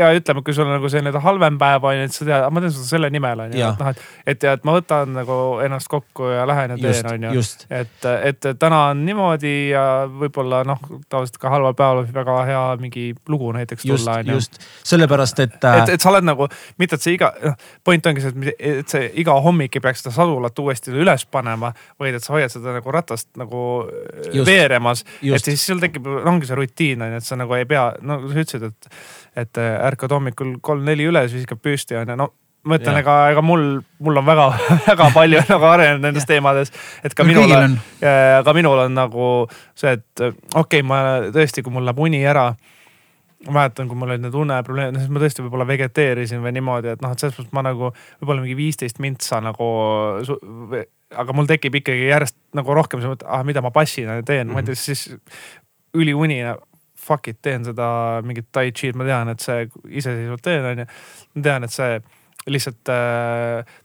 ja 0.00 0.10
ütleme, 0.16 0.42
kui 0.42 0.56
sul 0.56 0.66
on 0.66 0.74
nagu 0.78 0.90
selline 0.92 1.22
halvem 1.26 1.58
päev 1.60 1.86
on 1.86 1.96
ju, 2.00 2.08
et 2.08 2.16
sa 2.16 2.26
tead, 2.28 2.46
ma 2.50 2.64
teen 2.64 2.74
seda 2.74 2.88
selle 2.90 3.10
nimel 3.14 3.44
on 3.46 3.54
ju, 3.54 3.62
et 3.70 3.84
noh, 3.84 3.92
et, 3.92 4.02
et 4.34 4.46
ja 4.48 4.56
et 4.58 4.66
ma 4.66 4.74
võtan 4.78 5.12
nagu 5.16 5.38
ennast 5.64 5.90
kokku 5.92 6.32
ja 6.32 6.46
lähen 6.48 6.74
ja 6.74 6.80
teen, 6.82 7.10
on 7.12 7.28
ju. 7.28 7.44
et, 7.70 8.08
et 8.32 8.50
täna 8.58 8.82
on 8.90 9.04
niimoodi 9.06 9.54
ja 9.70 9.84
võib-olla 10.10 10.64
noh, 10.66 10.82
tavaliselt 11.08 11.38
ka 11.42 11.52
halval 11.54 11.76
päeval 11.78 12.02
võib 12.04 12.18
väga 12.20 12.38
hea 12.50 12.64
mingi 12.82 13.06
lugu 13.28 13.52
näiteks 13.56 13.84
just 13.86 14.04
tulla, 14.04 14.18
on 14.20 14.32
ju. 14.32 14.40
just. 14.40 14.58
Sellepärast, 14.86 15.40
et, 15.46 15.56
et, 15.60 15.94
et 15.96 16.00
sa 16.02 16.10
oled 16.10 16.26
nagu, 16.26 16.48
mitte 16.82 16.98
et 16.98 17.04
see 17.06 17.16
iga, 17.16 17.32
noh 17.44 17.56
point 17.84 18.06
ongi 18.10 18.22
see, 18.24 18.32
et, 18.50 18.64
et 18.80 18.88
see 18.94 19.10
iga 19.22 19.36
hommik 19.44 19.76
ei 19.78 19.84
peaks 19.84 20.02
seda 20.02 20.14
sadulat 20.16 20.58
uuesti 20.58 20.94
üles 20.94 21.26
panema, 21.30 21.72
vaid 22.00 22.18
et 22.18 22.24
sa 22.24 22.34
hoiad 22.34 22.52
seda 22.52 22.74
nagu 22.78 22.94
ratast 22.94 23.28
nagu 23.40 23.62
Just. 24.32 24.46
veeremas. 24.48 25.04
Et 25.22 25.50
siis 25.50 25.62
sul 25.68 25.82
tekib, 25.82 26.08
ongi 26.26 26.48
see 26.48 26.58
rutiin 26.58 27.04
on 27.04 27.14
ju, 27.14 27.20
et 27.20 27.28
sa 27.28 27.38
nagu 27.38 27.54
ei 27.58 27.68
pea, 27.68 27.88
no 28.06 28.20
sa 28.24 28.42
ütlesid, 28.42 28.66
et, 28.70 28.90
et 29.44 29.62
äh, 29.62 29.76
ärkad 29.90 30.14
hommikul 30.16 30.56
kolm-neli 30.64 31.08
üles, 31.10 31.34
viskad 31.36 31.62
püsti 31.62 31.98
on 31.98 32.12
ju, 32.14 32.18
no 32.18 32.30
ma 32.66 32.78
ütlen, 32.80 32.98
ega, 32.98 33.16
ega 33.30 33.42
mul, 33.46 33.66
mul 34.02 34.20
on 34.20 34.26
väga, 34.26 34.46
väga 34.90 35.10
palju 35.14 35.42
nagu 35.52 35.68
arenenud 35.70 36.06
nendes 36.08 36.26
teemades, 36.28 36.72
et 37.06 37.14
ka 37.16 37.26
minul 37.26 37.52
on 37.52 37.68
on., 37.70 37.76
ka 38.46 38.56
minul 38.56 38.86
on 38.86 38.96
nagu 38.96 39.28
see, 39.74 39.94
et 39.96 40.24
okei 40.24 40.56
okay,, 40.62 40.86
ma 40.86 41.02
tõesti, 41.34 41.64
kui 41.64 41.74
mul 41.74 41.86
läheb 41.86 42.02
uni 42.02 42.24
ära 42.26 42.50
ma 43.46 43.60
mäletan, 43.60 43.88
kui 43.88 43.98
mul 43.98 44.10
olid 44.10 44.24
need 44.24 44.36
uneprobleemid, 44.36 44.98
siis 45.00 45.12
ma 45.12 45.22
tõesti 45.22 45.44
võib-olla 45.44 45.66
vegeteerisin 45.68 46.42
või 46.42 46.54
niimoodi, 46.56 46.94
et 46.94 47.02
noh, 47.04 47.12
et 47.12 47.22
selles 47.22 47.36
mõttes 47.38 47.54
ma 47.54 47.62
nagu 47.66 47.90
võib-olla 47.92 48.42
mingi 48.42 48.56
viisteist 48.58 49.00
mintsa 49.02 49.42
nagu. 49.44 49.68
Aga 51.14 51.34
mul 51.36 51.46
tekib 51.46 51.76
ikkagi 51.80 52.08
järjest 52.08 52.36
nagu 52.56 52.74
rohkem 52.74 53.02
see 53.02 53.12
mõte, 53.12 53.26
ah 53.30 53.44
mida 53.46 53.62
ma 53.62 53.70
passina 53.74 54.18
teen 54.22 54.46
mm, 54.46 54.50
-hmm. 54.50 54.54
ma 54.54 54.60
ei 54.60 54.66
tea, 54.66 54.74
siis 54.74 55.06
üliuni, 55.96 56.40
fuck 57.06 57.28
it, 57.28 57.38
teen 57.42 57.64
seda 57.64 58.20
mingit 58.26 58.48
tai 58.52 58.72
chi'd, 58.72 58.96
ma 58.98 59.06
tean, 59.06 59.30
et 59.32 59.40
see 59.40 59.68
iseseisvalt 59.88 60.42
teen, 60.42 60.64
onju. 60.72 60.86
ma 61.34 61.42
tean, 61.42 61.64
et 61.64 61.72
see 61.72 62.00
lihtsalt 62.46 62.90
äh, 62.92 63.76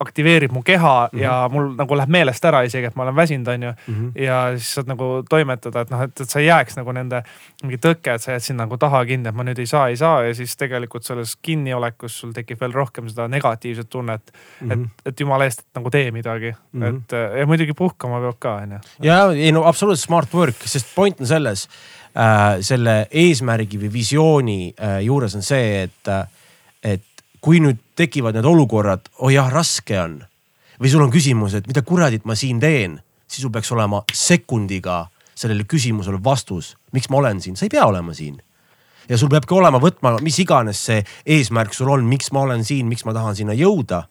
aktiveerib 0.00 0.52
mu 0.52 0.62
keha 0.62 1.08
mm 1.12 1.18
-hmm. 1.18 1.22
ja 1.22 1.48
mul 1.52 1.74
nagu 1.78 1.96
läheb 1.96 2.10
meelest 2.10 2.44
ära 2.44 2.62
isegi, 2.62 2.86
et 2.86 2.96
ma 2.96 3.02
olen 3.02 3.16
väsinud, 3.16 3.48
onju 3.48 3.72
mm 3.72 3.94
-hmm. 3.94 4.22
ja 4.22 4.58
siis 4.58 4.74
saad 4.74 4.86
nagu 4.86 5.24
toimetada, 5.30 5.80
et 5.80 5.90
noh, 5.90 6.02
et, 6.02 6.20
et 6.20 6.30
sa 6.30 6.40
ei 6.40 6.46
jääks 6.46 6.76
nagu 6.76 6.92
nende 6.92 7.22
mingi 7.62 7.76
tõke, 7.76 8.14
et 8.14 8.22
sa 8.22 8.30
jääd 8.30 8.40
sinna 8.40 8.64
nagu 8.64 8.76
taha 8.76 9.04
kinni, 9.04 9.28
et 9.28 9.34
ma 9.34 9.42
nüüd 9.42 9.58
ei 9.58 9.66
saa, 9.66 9.88
ei 9.88 9.96
saa 9.96 10.22
ja 10.22 10.34
siis 10.34 10.56
tegelikult 10.56 11.04
selles 11.04 11.36
kinniolekus 11.42 12.20
sul 12.20 12.32
tekib 12.32 12.60
veel 12.60 12.72
rohkem 12.72 13.08
seda 13.08 13.28
negatiivset 13.28 13.90
tunnet 13.90 14.32
mm. 14.60 14.68
-hmm. 14.68 14.84
et, 14.84 15.06
et 15.06 15.20
jumala 15.20 15.44
eest, 15.44 15.60
et 15.60 15.74
nagu 15.74 15.90
tee 15.90 16.10
midagi 16.10 16.54
mm, 16.72 16.84
Mhm. 16.84 16.96
-hmm. 16.96 17.02
et 17.32 17.38
ja 17.38 17.46
muidugi 17.46 17.72
puhkama 17.72 18.20
peab 18.20 18.38
ka 18.38 18.54
onju. 18.54 18.78
ja 19.02 19.32
ei 19.32 19.52
no 19.52 19.64
absoluutselt 19.64 20.06
smart 20.06 20.34
work, 20.34 20.56
sest 20.64 20.94
point 20.94 21.20
on 21.20 21.26
selles 21.26 21.68
äh,, 22.16 22.60
selle 22.60 23.06
eesmärgi 23.10 23.78
või 23.78 23.92
visiooni 23.92 24.74
äh, 24.74 25.00
juures 25.04 25.34
on 25.34 25.42
see, 25.42 25.82
et 25.82 26.08
äh,, 26.08 26.26
et 26.82 27.13
kui 27.44 27.60
nüüd 27.60 27.80
tekivad 27.98 28.36
need 28.38 28.46
olukorrad, 28.48 29.10
oh 29.20 29.32
jah, 29.32 29.50
raske 29.52 29.98
on 30.00 30.22
või 30.80 30.90
sul 30.90 31.04
on 31.04 31.12
küsimus, 31.12 31.54
et 31.54 31.68
mida 31.68 31.84
kuradit 31.86 32.24
ma 32.26 32.34
siin 32.38 32.58
teen, 32.62 32.96
siis 33.28 33.44
sul 33.44 33.52
peaks 33.54 33.70
olema 33.76 34.00
sekundiga 34.10 35.04
sellele 35.34 35.66
küsimusele 35.68 36.18
vastus, 36.24 36.72
miks 36.96 37.10
ma 37.12 37.20
olen 37.20 37.42
siin, 37.44 37.58
sa 37.58 37.66
ei 37.66 37.72
pea 37.74 37.86
olema 37.86 38.14
siin. 38.14 38.40
ja 39.08 39.18
sul 39.20 39.28
peabki 39.28 39.54
olema 39.54 39.78
võtma, 39.78 40.16
mis 40.24 40.38
iganes 40.40 40.80
see 40.86 41.04
eesmärk 41.26 41.74
sul 41.76 41.90
on, 41.92 42.06
miks 42.08 42.32
ma 42.32 42.46
olen 42.46 42.64
siin, 42.64 42.88
miks 42.88 43.04
ma 43.04 43.12
tahan 43.12 43.36
sinna 43.36 43.52
jõuda. 43.52 44.04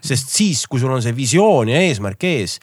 sest 0.00 0.30
siis, 0.30 0.66
kui 0.66 0.80
sul 0.80 0.92
on 0.92 1.02
see 1.02 1.16
visioon 1.16 1.68
ja 1.68 1.80
eesmärk 1.82 2.24
ees, 2.24 2.60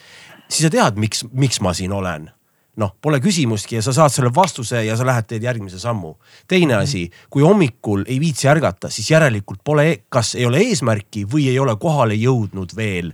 siis 0.48 0.66
sa 0.66 0.70
tead, 0.72 0.96
miks, 0.96 1.24
miks 1.32 1.60
ma 1.60 1.74
siin 1.74 1.92
olen 1.92 2.30
noh, 2.76 2.92
pole 3.02 3.20
küsimustki 3.24 3.78
ja 3.78 3.82
sa 3.84 3.94
saad 3.96 4.12
selle 4.12 4.30
vastuse 4.34 4.82
ja 4.84 4.96
sa 4.98 5.06
lähed, 5.06 5.28
teed 5.30 5.46
järgmise 5.46 5.78
sammu. 5.80 6.14
teine 6.48 6.74
mhm. 6.74 6.82
asi, 6.82 7.10
kui 7.30 7.42
hommikul 7.42 8.04
ei 8.06 8.20
viitsi 8.20 8.48
ärgata, 8.48 8.90
siis 8.90 9.10
järelikult 9.10 9.64
pole, 9.64 10.02
kas 10.08 10.34
ei 10.34 10.46
ole 10.46 10.62
eesmärki 10.68 11.24
või 11.24 11.48
ei 11.50 11.58
ole 11.58 11.76
kohale 11.80 12.14
jõudnud 12.14 12.76
veel, 12.76 13.12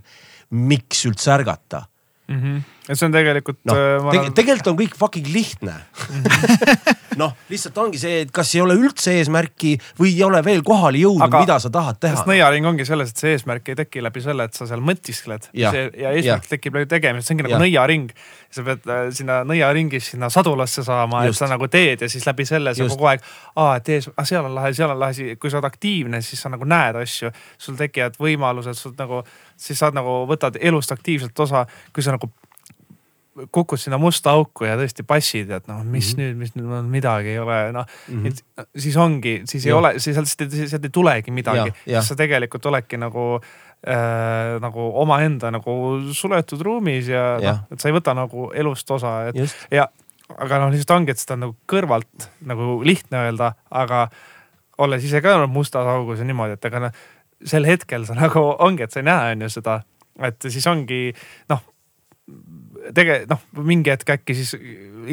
miks 0.49 1.05
üldse 1.09 1.31
ärgata 1.33 1.85
mm. 2.27 2.39
-hmm. 2.39 2.61
Ja 2.87 2.97
see 2.97 3.07
on 3.07 3.15
tegelikult 3.15 3.61
no, 3.69 3.75
äh, 3.77 4.09
tege,. 4.11 4.33
tegelikult 4.41 4.71
on 4.73 4.79
kõik 4.81 4.97
fucking 4.99 5.29
lihtne 5.31 5.75
-hmm. 5.75 6.95
noh, 7.21 7.35
lihtsalt 7.49 7.77
ongi 7.77 7.99
see, 8.01 8.23
et 8.25 8.31
kas 8.33 8.53
ei 8.55 8.61
ole 8.63 8.75
üldse 8.77 9.13
eesmärki 9.19 9.75
või 9.99 10.11
ei 10.11 10.23
ole 10.25 10.41
veel 10.45 10.63
kohale 10.65 10.99
jõudnud, 11.01 11.37
mida 11.39 11.59
sa 11.61 11.71
tahad 11.73 11.99
teha. 12.01 12.25
nõiaring 12.27 12.67
ongi 12.67 12.85
selles, 12.87 13.13
et 13.13 13.23
see 13.23 13.35
eesmärk 13.37 13.69
ei 13.71 13.77
teki 13.79 14.03
läbi 14.03 14.23
selle, 14.25 14.47
et 14.49 14.57
sa 14.57 14.67
seal 14.69 14.83
mõtiskled 14.83 15.49
ja, 15.53 15.71
ja 15.73 16.11
eesmärk 16.11 16.47
ja. 16.47 16.51
tekib 16.55 16.79
läbi 16.79 16.89
tegemise, 16.91 17.27
see 17.27 17.37
ongi 17.37 17.47
nagu 17.47 17.61
nõiaring. 17.63 18.11
sa 18.53 18.61
pead 18.61 18.85
äh, 18.85 19.07
sinna 19.15 19.39
nõiaringis 19.49 20.11
sinna 20.13 20.29
sadulasse 20.29 20.83
saama, 20.85 21.23
et 21.25 21.37
sa 21.37 21.47
nagu 21.49 21.67
teed 21.71 22.03
ja 22.05 22.09
siis 22.09 22.25
läbi 22.27 22.45
selle 22.45 22.75
sa 22.77 22.85
kogu 22.91 23.07
aeg, 23.09 23.23
aa, 23.55 23.77
et 23.79 23.89
ees, 23.95 24.09
ah, 24.13 24.27
seal 24.27 24.45
on 24.45 24.53
lahe, 24.53 24.73
seal 24.77 24.93
on 24.93 24.99
lahe, 24.99 25.33
kui 25.41 25.49
sa 25.49 25.57
oled 25.57 25.69
aktiivne, 25.71 26.21
siis 26.21 26.43
sa 26.45 26.51
nagu 26.53 26.67
näed 26.69 26.99
asju, 27.01 27.31
sul 27.57 27.79
tekivad 27.79 28.19
võimalused, 28.21 28.77
sul 28.77 28.93
nagu, 28.99 29.23
siis 29.57 29.79
sa 29.81 29.89
nagu 29.95 30.21
võtad 30.29 30.59
elust 30.61 30.93
aktiivselt 30.93 31.39
osa, 31.39 31.65
kui 31.93 32.05
sa 32.05 32.13
nagu 32.13 32.29
kukud 33.51 33.81
sinna 33.81 33.97
musta 34.01 34.33
auku 34.37 34.67
ja 34.67 34.75
tõesti 34.77 35.05
passid, 35.07 35.51
et 35.53 35.67
noh, 35.69 35.81
mis 35.83 36.13
mm 36.13 36.19
-hmm. 36.19 36.23
nüüd, 36.23 36.37
mis 36.37 36.55
nüüd 36.55 36.89
midagi 36.93 37.33
ei 37.33 37.39
ole, 37.39 37.59
noh 37.73 37.85
mm 38.07 38.23
-hmm. 38.23 38.65
siis 38.77 38.97
ongi, 38.97 39.41
siis 39.49 39.65
ja. 39.65 39.69
ei 39.69 39.73
ole, 39.73 39.93
siis 39.99 40.15
sealt, 40.15 40.53
sealt 40.53 40.83
ei 40.83 40.93
tulegi 40.93 41.31
midagi, 41.31 41.73
siis 41.85 42.07
sa 42.07 42.15
tegelikult 42.15 42.65
oledki 42.65 42.97
nagu 42.97 43.39
äh, 43.39 44.59
nagu 44.61 44.91
omaenda 45.01 45.51
nagu 45.51 45.99
suletud 46.11 46.61
ruumis 46.61 47.07
ja, 47.07 47.39
ja. 47.41 47.51
noh, 47.51 47.59
et 47.71 47.79
sa 47.79 47.89
ei 47.89 47.95
võta 47.95 48.13
nagu 48.13 48.51
elust 48.53 48.91
osa, 48.91 49.27
et 49.27 49.35
Just. 49.35 49.67
ja 49.71 49.89
aga 50.37 50.59
noh, 50.59 50.71
lihtsalt 50.71 50.97
ongi, 50.97 51.11
et 51.11 51.19
seda 51.19 51.33
on 51.33 51.43
nagu 51.47 51.57
kõrvalt 51.67 52.29
nagu 52.45 52.81
lihtne 52.83 53.25
öelda, 53.25 53.53
aga 53.71 54.07
olles 54.77 55.03
ise 55.03 55.21
ka 55.21 55.35
olnud 55.35 55.53
mustas 55.53 55.87
augus 55.87 56.19
ja 56.19 56.25
niimoodi, 56.25 56.53
et 56.57 56.65
ega 56.65 56.79
noh, 56.79 57.03
sel 57.43 57.65
hetkel 57.65 58.05
sa 58.05 58.15
nagu 58.17 58.39
ongi, 58.59 58.83
et 58.83 58.91
sa 58.91 59.01
ei 59.01 59.09
näe, 59.09 59.35
on 59.35 59.41
ju 59.41 59.49
seda, 59.49 59.81
et 60.21 60.41
siis 60.49 60.67
ongi 60.67 61.13
noh 61.49 61.61
tege-, 62.91 63.23
noh, 63.29 63.41
mingi 63.63 63.91
hetk 63.93 64.13
äkki 64.17 64.35
siis 64.37 64.53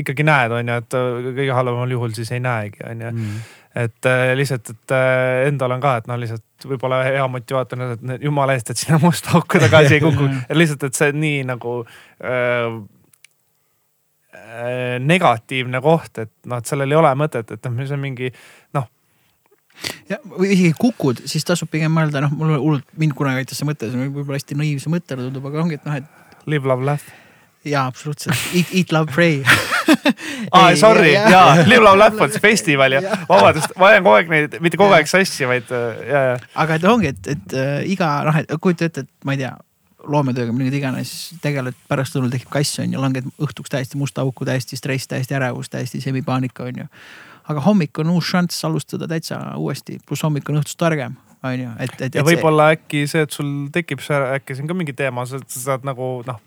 ikkagi 0.00 0.26
näed, 0.26 0.54
on 0.54 0.70
ju, 0.70 0.76
et 0.82 0.98
kõige 1.38 1.56
halvemal 1.56 1.94
juhul 1.94 2.14
siis 2.16 2.30
ei 2.34 2.42
näegi, 2.42 2.82
on 2.86 3.02
ju 3.04 3.10
mm. 3.10 3.40
et 3.84 4.10
äh, 4.10 4.30
lihtsalt, 4.38 4.72
et 4.74 4.94
äh, 4.96 5.48
endal 5.48 5.76
on 5.76 5.82
ka, 5.82 5.96
et 6.00 6.08
noh, 6.10 6.20
lihtsalt 6.20 6.68
võib-olla 6.70 7.02
hea 7.06 7.26
motivaator 7.30 7.82
on, 7.82 7.96
et 7.96 8.24
jumala 8.24 8.56
eest, 8.56 8.72
et 8.72 8.80
sinna 8.82 9.00
musta 9.02 9.36
auku 9.38 9.60
tagasi 9.62 9.98
ei 9.98 10.04
kuku 10.04 10.30
lihtsalt, 10.60 10.88
et 10.88 10.98
see 10.98 11.12
nii 11.16 11.42
nagu 11.50 11.76
äh, 11.82 12.78
äh, 14.36 14.96
negatiivne 15.02 15.82
koht, 15.84 16.24
et 16.26 16.32
noh, 16.46 16.62
et 16.62 16.70
sellel 16.70 16.96
ei 16.96 17.00
ole 17.02 17.12
mõtet, 17.18 17.54
et 17.56 17.70
noh, 17.70 17.84
see 17.84 17.98
on 17.98 18.04
mingi 18.04 18.32
noh 18.76 18.88
ja, 20.10 20.20
või 20.26 20.52
isegi 20.56 20.74
kukud, 20.78 21.24
siis 21.30 21.46
tasub 21.46 21.70
pigem 21.72 21.94
mõelda, 21.96 22.24
noh, 22.26 22.34
mul 22.36 22.56
hullult, 22.58 22.86
mind 23.00 23.16
kunagi 23.18 23.44
aitas 23.44 23.62
see 23.62 23.68
mõte, 23.68 23.88
see 23.88 23.98
on 23.98 24.12
võib-olla 24.12 24.40
hästi 24.40 24.58
naiivse 24.58 24.92
mõttena 24.92 25.26
tundub, 25.26 25.50
aga 25.50 25.64
ongi, 25.64 25.80
et 25.80 25.88
noh, 25.88 26.00
et. 26.02 26.16
Live, 26.48 26.64
love, 26.64 26.86
laugh 26.88 27.19
jaa, 27.64 27.86
absoluutselt. 27.86 28.36
Eat, 28.54 28.72
eat, 28.72 28.92
love, 28.92 29.12
pray. 29.12 29.42
Aa, 30.52 30.76
sorry, 30.76 31.12
jaa, 31.12 31.56
Live 31.70 31.82
Love 31.82 31.98
Laugh 31.98 32.22
on 32.22 32.32
see 32.32 32.42
festival 32.42 32.92
ja 32.96 33.02
vabandust, 33.28 33.74
ma 33.80 33.90
ajan 33.90 34.04
kogu 34.04 34.18
aeg 34.18 34.30
neid, 34.32 34.58
mitte 34.64 34.80
kogu 34.80 34.94
aeg 34.96 35.10
sassi, 35.10 35.46
vaid 35.48 35.70
äh, 35.74 36.04
ja, 36.10 36.22
ja. 36.30 36.36
aga 36.64 36.78
et 36.78 36.86
ongi, 36.90 37.12
et, 37.14 37.32
et 37.34 37.56
äh, 37.56 37.72
iga 37.94 38.12
noh, 38.26 38.38
et 38.40 38.52
kujuta 38.62 38.88
ette, 38.90 39.06
et 39.06 39.28
ma 39.28 39.36
ei 39.36 39.42
tea, 39.42 39.52
loometööga, 40.10 40.52
millega 40.56 40.78
iganes 40.78 41.14
tegeled, 41.44 41.76
pärastlõunal 41.90 42.32
tekib 42.32 42.52
kass 42.52 42.80
on 42.80 42.94
ju, 42.94 43.00
langed 43.02 43.26
õhtuks 43.42 43.72
täiesti 43.72 44.00
musta 44.00 44.24
auku, 44.24 44.48
täiesti 44.48 44.78
stress, 44.80 45.10
täiesti 45.10 45.36
ärevus, 45.36 45.68
täiesti 45.72 46.00
semipaanika 46.04 46.70
on 46.70 46.84
ju. 46.84 46.92
aga 47.50 47.64
hommik 47.66 47.98
on 47.98 48.14
uus 48.14 48.30
šanss 48.30 48.64
alustada 48.64 49.08
täitsa 49.10 49.40
uuesti, 49.58 49.98
pluss 50.06 50.24
hommik 50.24 50.48
on 50.48 50.62
õhtust 50.62 50.80
targem 50.80 51.18
on 51.42 51.56
ju, 51.60 51.70
et, 51.80 51.94
et. 52.06 52.14
ja 52.14 52.24
võib-olla 52.26 52.70
see... 52.70 52.78
äkki 52.78 53.02
see, 53.10 53.24
et 53.26 53.34
sul 53.36 53.50
tekib 53.72 54.02
see, 54.04 54.18
äkki 54.36 54.56
see 54.56 54.64
on 54.64 54.70
ka 54.70 54.76
mingi 54.76 54.94
teema, 54.96 55.24
sa 55.28 55.40
saad 55.48 55.86
nagu 55.88 56.12
noh. 56.26 56.40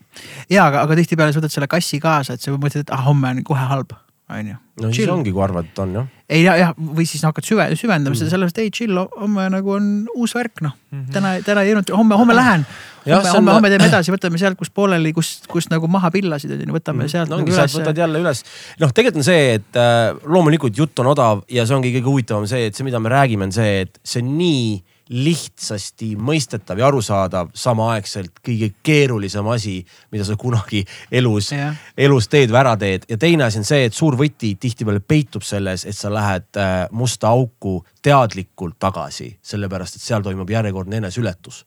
ja, 0.52 0.68
aga, 0.68 0.84
aga 0.84 0.98
tihtipeale 0.99 1.34
sa 1.34 1.41
võtad 1.41 1.56
selle 1.56 1.70
kassi 1.72 1.99
kaasa, 2.03 2.38
et 2.38 2.45
sa 2.45 2.53
mõtled, 2.53 2.86
et 2.86 2.94
ah 2.94 3.06
homme 3.07 3.32
on 3.34 3.44
kohe 3.48 3.65
halb, 3.72 3.95
on 4.39 4.53
ju. 4.53 4.55
no 4.81 4.89
chill. 4.89 4.95
siis 4.97 5.11
ongi, 5.14 5.34
kui 5.34 5.43
arvad, 5.45 5.69
et 5.69 5.81
on 5.84 5.93
jah. 5.97 6.07
ei 6.30 6.41
jah, 6.45 6.57
jah, 6.60 6.73
või 6.77 7.05
siis 7.10 7.23
hakkad 7.27 7.47
süve, 7.47 7.68
süvendama 7.80 8.18
seda 8.18 8.27
mm. 8.27 8.34
sellepärast, 8.34 8.64
ei 8.64 8.72
chill, 8.73 9.03
homme 9.19 9.45
nagu 9.53 9.76
on 9.76 9.91
uus 10.15 10.35
värk 10.38 10.64
noh 10.65 10.73
mm 10.73 10.97
-hmm.. 10.97 11.14
täna, 11.15 11.35
täna 11.45 11.64
ei 11.64 11.73
jõudnud, 11.73 11.93
homme, 11.97 12.19
homme 12.19 12.38
lähen 12.38 12.65
homme, 13.10 13.30
homme, 13.30 13.51
homme 13.57 13.72
teeme 13.73 13.89
edasi, 13.91 14.14
võtame 14.14 14.39
sealt, 14.41 14.57
kus 14.60 14.72
pooleli, 14.73 15.14
kus, 15.15 15.35
kus 15.49 15.69
nagu 15.73 15.89
maha 15.91 16.11
pillasid, 16.14 16.55
on 16.55 16.65
ju, 16.65 16.77
võtame 16.77 17.05
mm. 17.05 17.14
sealt 17.14 17.31
no, 17.31 17.41
nagu 17.41 17.53
üles. 17.53 17.77
võtad 17.80 18.01
jälle 18.05 18.23
üles. 18.23 18.43
noh, 18.81 18.95
tegelikult 18.95 19.23
on 19.23 19.27
see, 19.27 19.60
et 19.60 19.80
äh, 19.80 20.15
loomulikult 20.26 20.77
jutt 20.77 21.03
on 21.03 21.11
odav 21.14 21.43
ja 21.51 21.68
see 21.68 21.77
ongi 21.77 21.93
kõige 21.97 22.10
huvitavam 22.10 22.47
see, 22.49 22.69
et 22.69 22.77
see, 22.77 22.88
mida 22.88 23.01
me 23.03 23.14
räägime, 23.14 23.49
on 23.49 23.55
see, 23.55 23.85
et 23.85 24.01
see 24.03 24.23
on 24.23 24.34
nii 24.39 24.65
lihtsasti 25.10 26.14
mõistetav 26.16 26.80
ja 26.80 26.88
arusaadav, 26.88 27.50
samaaegselt 27.58 28.40
kõige 28.46 28.70
keerulisem 28.84 29.48
asi, 29.52 29.82
mida 30.12 30.24
sa 30.28 30.38
kunagi 30.40 30.84
elus, 31.12 31.52
elus 31.98 32.30
teed 32.32 32.54
või 32.54 32.62
ära 32.62 32.78
teed. 32.80 33.06
ja 33.10 33.18
teine 33.18 33.44
asi 33.44 33.60
on 33.60 33.68
see, 33.68 33.84
et 33.90 33.94
suur 33.94 34.16
võti 34.20 34.54
tihtipeale 34.60 35.04
peitub 35.04 35.44
selles, 35.44 35.86
et 35.86 35.98
sa 35.98 36.12
lähed 36.14 36.48
äh, 36.58 36.72
musta 36.92 37.34
auku 37.34 37.82
teadlikult 38.02 38.80
tagasi, 38.80 39.34
sellepärast 39.42 40.00
et 40.00 40.08
seal 40.08 40.24
toimub 40.24 40.50
järjekordne 40.50 41.02
eneseületus 41.04 41.66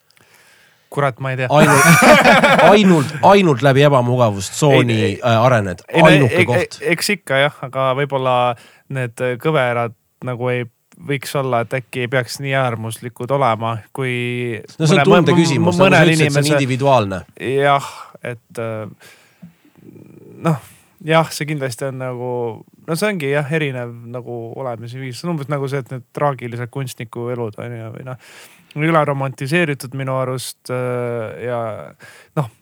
kurat, 0.91 1.19
ma 1.21 1.33
ei 1.35 1.37
tea. 1.37 1.49
ainult, 1.51 1.85
ainult, 2.73 3.13
ainult 3.23 3.63
läbi 3.63 3.83
ebamugavustsooni 3.85 5.01
äh, 5.19 5.45
arened, 5.45 5.85
ainuke 5.93 6.41
ei, 6.41 6.49
koht. 6.49 6.81
eks 6.81 7.13
ikka 7.19 7.43
jah, 7.45 7.61
aga 7.69 7.91
võib-olla 7.99 8.37
need 8.97 9.21
kõverad 9.43 9.97
nagu 10.25 10.49
ei 10.49 10.65
võiks 11.09 11.35
olla, 11.39 11.63
et 11.65 11.75
äkki 11.77 12.05
ei 12.05 12.11
peaks 12.13 12.39
nii 12.43 12.55
äärmuslikud 12.57 13.31
olema, 13.37 13.77
kui. 13.97 14.63
no 14.79 14.89
see 14.89 14.99
on 15.01 15.05
tunde 15.11 15.37
küsimus, 15.37 15.79
nagu 15.81 15.93
sa 15.93 16.03
ütlesid, 16.07 16.33
see 16.33 16.43
on 16.43 16.51
individuaalne. 16.55 17.21
jah, 17.41 17.91
et 18.25 18.63
äh, 18.63 19.13
noh, 20.49 20.61
jah, 21.05 21.33
see 21.33 21.49
kindlasti 21.53 21.89
on 21.91 22.01
nagu, 22.03 22.31
no 22.89 22.99
see 22.99 23.11
ongi 23.13 23.33
jah, 23.33 23.57
erinev 23.59 23.95
nagu 24.17 24.41
olemise 24.57 25.01
viis, 25.01 25.21
see 25.21 25.29
on 25.29 25.37
umbes 25.37 25.51
nagu 25.53 25.69
see, 25.71 25.85
et 25.85 25.93
need 25.95 26.07
traagilised 26.17 26.73
kunstniku 26.75 27.31
elud 27.35 27.59
on 27.63 27.81
ju, 27.81 27.91
või 27.99 28.07
noh. 28.09 28.31
üle 28.77 29.03
romantiseeritud 29.09 29.97
minu 29.99 30.17
arust 30.21 30.73
äh, 30.73 31.49
ja 31.49 31.61
noh 32.39 32.53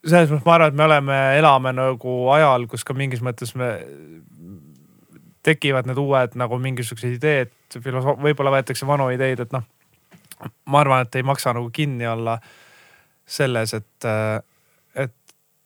selles 0.00 0.30
mõttes 0.30 0.46
ma 0.46 0.54
arvan, 0.56 0.70
et 0.70 0.78
me 0.78 0.84
oleme, 0.86 1.16
elame 1.36 1.72
nagu 1.76 2.12
ajal, 2.32 2.64
kus 2.70 2.86
ka 2.88 2.96
mingis 2.96 3.20
mõttes 3.24 3.52
me 3.58 3.68
tekivad 5.42 5.88
need 5.88 5.98
uued 6.00 6.36
nagu 6.38 6.58
mingisugused 6.60 7.16
ideed, 7.16 7.52
võib-olla 7.84 8.52
võetakse 8.56 8.88
vanu 8.88 9.08
ideid, 9.14 9.40
et 9.44 9.54
noh. 9.54 9.64
ma 10.72 10.80
arvan, 10.80 11.06
et 11.06 11.16
ei 11.20 11.24
maksa 11.26 11.52
nagu 11.56 11.70
kinni 11.72 12.06
olla 12.08 12.38
selles, 13.30 13.74
et, 13.74 14.08
et 14.96 15.16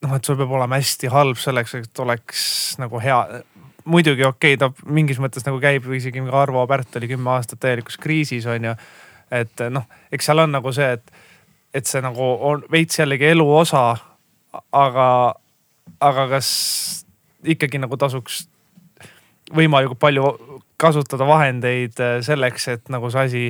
noh, 0.04 0.14
et 0.14 0.24
sul 0.24 0.38
peab 0.38 0.52
olema 0.54 0.78
hästi 0.80 1.10
halb 1.12 1.40
selleks, 1.40 1.74
et 1.80 2.02
oleks 2.04 2.44
nagu 2.82 3.00
hea. 3.02 3.18
muidugi 3.84 4.24
okei 4.24 4.54
okay,, 4.54 4.60
ta 4.60 4.90
mingis 4.92 5.20
mõttes 5.20 5.44
nagu 5.46 5.60
käib 5.60 5.86
isegi 5.92 6.22
Arvo 6.32 6.66
Pärt 6.66 6.96
oli 6.96 7.08
kümme 7.08 7.30
aastat 7.34 7.60
täielikus 7.60 7.98
kriisis 8.00 8.46
on 8.46 8.70
ju. 8.70 8.74
et 9.30 9.64
noh, 9.70 9.86
eks 10.12 10.30
seal 10.30 10.38
on 10.38 10.52
nagu 10.52 10.72
see, 10.72 10.92
et, 10.92 11.12
et 11.74 11.86
see 11.86 12.02
nagu 12.04 12.22
on 12.22 12.64
veits 12.70 12.98
jällegi 12.98 13.32
elu 13.32 13.46
osa. 13.56 13.96
aga, 14.72 15.34
aga 16.00 16.28
kas 16.28 16.50
ikkagi 17.44 17.78
nagu 17.78 17.96
tasuks 17.96 18.46
võimalikult 19.52 20.00
palju 20.00 20.30
kasutada 20.80 21.26
vahendeid 21.28 22.00
äh, 22.00 22.18
selleks, 22.24 22.68
et 22.72 22.92
nagu 22.92 23.10
see 23.12 23.26
asi, 23.28 23.42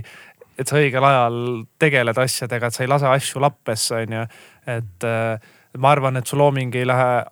et 0.58 0.70
sa 0.70 0.78
õigel 0.80 1.04
ajal 1.04 1.38
tegeled 1.82 2.18
asjadega, 2.18 2.68
et 2.68 2.76
sa 2.76 2.84
ei 2.84 2.90
lase 2.90 3.08
asju 3.10 3.42
lappesse, 3.42 4.02
on 4.02 4.18
ju. 4.18 4.26
et 4.78 5.06
äh, 5.08 5.54
ma 5.78 5.94
arvan, 5.94 6.18
et 6.18 6.26
su 6.26 6.38
looming 6.38 6.74
ei 6.74 6.86
lähe 6.86 7.24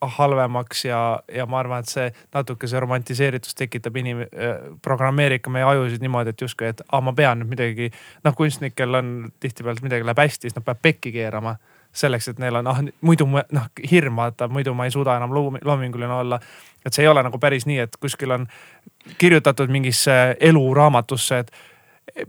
halvemaks 0.00 0.84
ja, 0.86 1.00
ja 1.28 1.44
ma 1.46 1.58
arvan, 1.60 1.84
et 1.84 1.92
see 1.92 2.06
natuke 2.32 2.68
see 2.68 2.80
romantiseeritus 2.80 3.56
tekitab 3.58 3.96
inim-, 4.00 4.24
äh, 4.28 4.62
programmeerib 4.82 5.44
ka 5.44 5.52
meie 5.52 5.66
ajusid 5.74 6.04
niimoodi, 6.04 6.32
et 6.32 6.46
justkui, 6.46 6.70
et 6.72 6.80
aa, 6.88 7.02
ma 7.04 7.12
pean 7.16 7.42
nüüd 7.42 7.52
midagi. 7.52 7.90
noh, 8.24 8.36
kunstnikel 8.36 8.96
on 8.96 9.12
tihtipeale 9.40 9.84
midagi 9.84 10.08
läheb 10.08 10.24
hästi, 10.24 10.48
siis 10.48 10.56
nad 10.56 10.64
peavad 10.64 10.82
pekki 10.88 11.12
keerama 11.16 11.58
selleks, 11.92 12.28
et 12.28 12.38
neil 12.38 12.56
on 12.60 12.66
ah 12.70 12.80
muidu 13.00 13.26
noh 13.26 13.66
hirm 13.90 14.20
vaata, 14.20 14.48
muidu 14.48 14.74
ma 14.74 14.86
ei 14.86 14.94
suuda 14.94 15.16
enam 15.18 15.32
loominguline 15.34 16.12
olla. 16.14 16.40
Et 16.86 16.94
see 16.94 17.04
ei 17.04 17.10
ole 17.10 17.22
nagu 17.22 17.38
päris 17.38 17.66
nii, 17.68 17.78
et 17.82 17.96
kuskil 18.00 18.30
on 18.30 18.46
kirjutatud 19.18 19.70
mingisse 19.72 20.36
eluraamatusse, 20.40 21.38
et, 21.38 21.50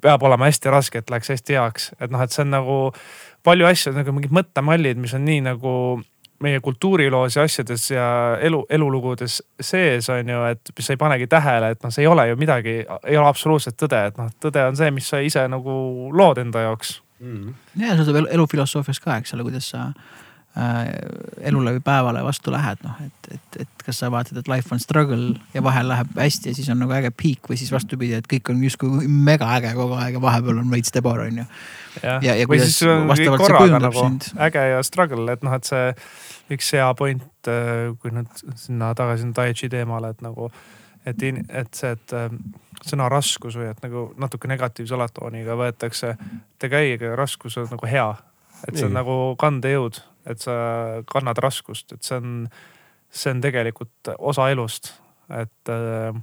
peab 0.01 0.23
olema 0.23 0.45
hästi 0.49 0.69
raske, 0.69 1.01
et 1.01 1.09
läheks 1.09 1.29
hästi 1.33 1.57
heaks, 1.57 1.91
et 1.99 2.11
noh, 2.11 2.21
et 2.21 2.33
see 2.33 2.43
on 2.43 2.51
nagu 2.53 2.77
palju 3.43 3.65
asju 3.65 3.93
nagu 3.95 4.13
mingid 4.13 4.33
mõttemallid, 4.35 4.99
mis 5.01 5.13
on 5.17 5.25
nii 5.25 5.45
nagu 5.45 5.73
meie 6.41 6.59
kultuuriloos 6.59 7.35
ja 7.37 7.45
asjades 7.45 7.85
ja 7.91 8.05
elu, 8.41 8.63
elulugudes 8.69 9.39
sees 9.61 10.09
on 10.09 10.29
ju, 10.29 10.43
et 10.49 10.73
sa 10.79 10.93
ei 10.93 10.99
panegi 11.01 11.27
tähele, 11.29 11.71
et 11.73 11.83
noh, 11.83 11.93
see 11.93 12.05
ei 12.05 12.09
ole 12.09 12.27
ju 12.31 12.37
midagi, 12.39 12.75
ei 12.81 13.17
ole 13.17 13.27
absoluutselt 13.29 13.77
tõde, 13.77 14.01
et 14.09 14.17
noh, 14.17 14.29
tõde 14.41 14.65
on 14.69 14.77
see, 14.77 14.91
mis 14.93 15.09
sa 15.13 15.21
ise 15.21 15.45
nagu 15.51 15.75
lood 16.17 16.41
enda 16.41 16.65
jaoks 16.65 16.97
mm.. 17.21 17.53
ja 17.81 17.95
see 17.95 18.07
tuleb 18.07 18.23
elu, 18.23 18.33
elufilosoofias 18.39 18.99
ka, 19.03 19.19
eks 19.21 19.35
ole, 19.35 19.45
kuidas 19.47 19.69
sa 19.73 19.87
äh, 20.57 20.89
elule 21.47 21.75
või 21.77 21.83
päevale 21.85 22.23
vastu 22.25 22.53
lähed, 22.53 22.81
noh, 22.85 22.97
et, 23.05 23.29
et, 23.35 23.59
et 23.63 23.85
kas 23.85 24.01
sa 24.03 24.11
vaatad, 24.13 24.41
et 24.41 24.49
life 24.51 24.73
on 24.73 24.81
struggle 24.83 25.35
ja 25.55 25.63
vahel 25.63 25.89
läheb 25.91 26.17
hästi 26.17 26.51
ja 26.51 26.57
siis 26.57 26.69
on 26.73 26.81
nagu 26.83 26.95
äge 26.97 27.13
peak 27.15 27.51
või 27.51 27.59
siis 27.61 27.71
vastupidi, 27.73 28.17
et 28.17 28.27
kõik 28.31 28.51
on 28.53 28.63
justkui 28.65 29.07
mega 29.07 29.49
äge 29.57 29.73
kogu 29.77 29.97
aeg 29.99 30.17
ja 30.17 30.23
vahepeal 30.23 30.63
on 30.63 30.73
veits 30.73 30.93
debor 30.95 31.23
on 31.27 31.43
ju. 31.43 31.47
ja, 32.01 32.17
ja, 32.25 32.35
ja 32.41 32.49
kuidas 32.49 32.81
vastavalt 33.07 33.45
see 33.45 33.57
kujundab 33.57 33.87
nagu 33.87 34.05
sind. 34.05 34.29
äge 34.49 34.67
ja 34.73 34.83
struggle, 34.87 35.25
et 35.31 35.47
noh, 35.47 35.55
et 35.57 35.71
see 35.71 35.87
üks 36.51 36.73
hea 36.75 36.91
point, 36.99 37.49
kui 38.01 38.11
nüüd 38.11 38.45
sinna 38.59 38.91
tagasi 38.97 39.29
Tai 39.35 39.51
Chi 39.55 39.69
teemale, 39.71 40.11
et 40.11 40.23
nagu, 40.25 40.49
et, 41.07 41.23
et 41.23 41.77
see, 41.77 41.93
et 41.95 42.15
äh, 42.17 42.27
sõna 42.85 43.09
raskus 43.11 43.57
või 43.59 43.69
et 43.71 43.81
nagu 43.83 44.07
natuke 44.21 44.49
negatiivse 44.49 44.95
alatooniga 44.97 45.55
võetakse, 45.59 46.15
et 46.15 46.67
ei 46.67 46.73
käigi, 46.73 47.11
raskus 47.17 47.57
on 47.61 47.69
nagu 47.71 47.89
hea. 47.89 48.09
et 48.67 48.75
see 48.77 48.85
on 48.85 48.91
Nii. 48.93 48.99
nagu 48.99 49.13
kandejõud, 49.41 50.01
et 50.29 50.41
sa 50.41 50.53
kannad 51.09 51.39
raskust, 51.41 51.93
et 51.95 52.03
see 52.05 52.19
on, 52.19 52.43
see 53.09 53.31
on 53.33 53.41
tegelikult 53.41 54.11
osa 54.19 54.49
elust, 54.53 54.93
et 55.33 55.71
äh, 55.73 56.19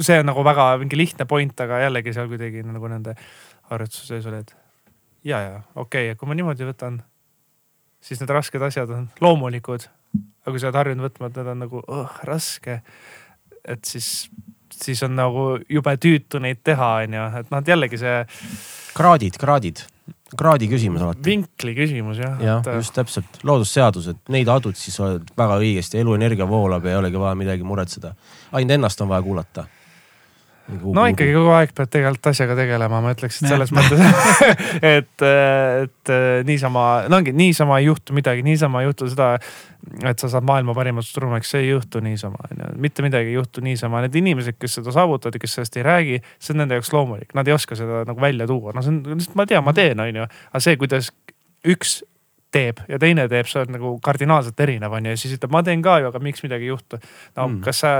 see 0.00 0.18
on 0.18 0.26
nagu 0.26 0.42
väga 0.44 0.72
mingi 0.82 0.98
lihtne 0.98 1.26
point, 1.30 1.54
aga 1.62 1.84
jällegi 1.84 2.14
seal 2.16 2.28
kuidagi 2.30 2.64
nagu 2.66 2.90
nende 2.90 3.14
harjutuse 3.70 4.10
sees 4.10 4.26
oli, 4.26 4.42
et 4.42 4.54
ja, 5.24 5.40
ja 5.40 5.62
okei 5.74 6.10
okay,, 6.10 6.18
kui 6.18 6.28
ma 6.28 6.36
niimoodi 6.38 6.66
võtan, 6.66 7.00
siis 8.02 8.20
need 8.22 8.32
rasked 8.34 8.62
asjad 8.62 8.90
on 8.96 9.08
loomulikud. 9.20 9.86
aga 10.42 10.54
kui 10.54 10.60
sa 10.60 10.70
oled 10.70 10.80
harjunud 10.80 11.06
võtma, 11.06 11.28
et 11.28 11.38
need 11.38 11.52
on 11.52 11.60
nagu 11.66 11.82
oh, 11.86 12.14
raske, 12.26 12.80
et 13.62 13.84
siis, 13.86 14.30
siis 14.84 15.02
on 15.06 15.16
nagu 15.18 15.46
jube 15.68 15.94
tüütu 16.00 16.40
neid 16.42 16.62
teha, 16.64 16.90
onju, 17.04 17.24
et 17.40 17.50
noh, 17.52 17.62
et 17.62 17.72
jällegi 17.72 18.00
see 18.00 18.18
kraadid, 18.96 19.38
kraadid, 19.40 19.82
kraadi 20.38 20.68
küsimus 20.70 21.04
alati. 21.04 21.24
vinkli 21.26 21.74
küsimus 21.78 22.20
jah 22.22 22.38
jah, 22.42 22.62
et, 22.62 22.70
just 22.80 22.94
täpselt, 22.96 23.42
loodusseadused, 23.46 24.22
neid 24.34 24.50
adud 24.52 24.78
siis 24.78 24.96
oled 25.02 25.32
väga 25.38 25.58
õigesti, 25.62 26.00
eluenergia 26.02 26.48
voolab 26.48 26.86
ja 26.86 26.94
ei 26.94 27.02
olegi 27.02 27.20
vaja 27.20 27.38
midagi 27.38 27.66
muretseda. 27.66 28.14
ainult 28.52 28.78
ennast 28.78 29.00
on 29.00 29.12
vaja 29.12 29.26
kuulata. 29.26 29.66
No 30.68 31.04
ikkagi 31.10 31.32
kogu 31.34 31.50
aeg 31.54 31.72
pead 31.76 31.90
tegelikult 31.92 32.30
asjaga 32.30 32.56
tegelema, 32.58 33.00
ma 33.02 33.14
ütleks, 33.14 33.40
et 33.40 33.50
selles 33.50 33.72
mõttes, 33.74 34.02
et, 34.96 35.24
et 35.26 36.12
niisama, 36.46 36.84
no 37.10 37.20
ongi 37.20 37.34
niisama 37.36 37.80
ei 37.80 37.88
juhtu 37.88 38.14
midagi, 38.16 38.44
niisama 38.46 38.82
ei 38.82 38.90
juhtu 38.90 39.08
seda, 39.10 39.32
et 40.06 40.22
sa 40.22 40.30
saad 40.32 40.46
maailma 40.46 40.74
parimaks 40.76 41.10
trummariks, 41.16 41.50
see 41.54 41.64
ei 41.64 41.72
juhtu 41.72 42.02
niisama, 42.04 42.38
onju. 42.50 42.70
mitte 42.82 43.04
midagi 43.06 43.32
ei 43.32 43.38
juhtu 43.38 43.64
niisama, 43.66 44.04
need 44.06 44.20
inimesed, 44.20 44.60
kes 44.60 44.78
seda 44.78 44.94
saavutavad 44.94 45.38
ja 45.38 45.42
kes 45.42 45.58
sellest 45.58 45.80
ei 45.80 45.86
räägi, 45.86 46.22
see 46.38 46.54
on 46.54 46.62
nende 46.64 46.78
jaoks 46.78 46.92
loomulik, 46.94 47.34
nad 47.38 47.50
ei 47.50 47.56
oska 47.56 47.78
seda 47.78 48.04
nagu 48.08 48.22
välja 48.22 48.46
tuua, 48.50 48.76
no 48.76 48.84
see 48.84 48.94
on 48.94 49.02
lihtsalt, 49.16 49.36
ma 49.40 49.48
tean, 49.50 49.66
ma 49.66 49.76
teen, 49.76 50.06
onju. 50.06 50.30
aga 50.52 50.64
see, 50.66 50.78
kuidas 50.80 51.12
üks 51.66 52.00
teeb 52.54 52.80
ja 52.90 52.98
teine 52.98 53.26
teeb, 53.30 53.48
see 53.50 53.62
on 53.62 53.76
nagu 53.76 53.92
kardinaalselt 54.02 54.58
erinev 54.62 54.94
onju 54.98 55.14
ja 55.14 55.20
siis 55.20 55.36
ütleb, 55.36 55.52
ma 55.54 55.62
teen 55.66 55.82
ka 55.84 56.00
ju, 56.02 56.10
aga 56.10 56.22
miks 56.22 56.42
midagi 56.46 56.66
ei 56.66 56.72
juhtu. 56.72 56.98
no 57.36 57.46
mm. 57.46 57.60
kas 57.66 57.82
sa 57.84 57.92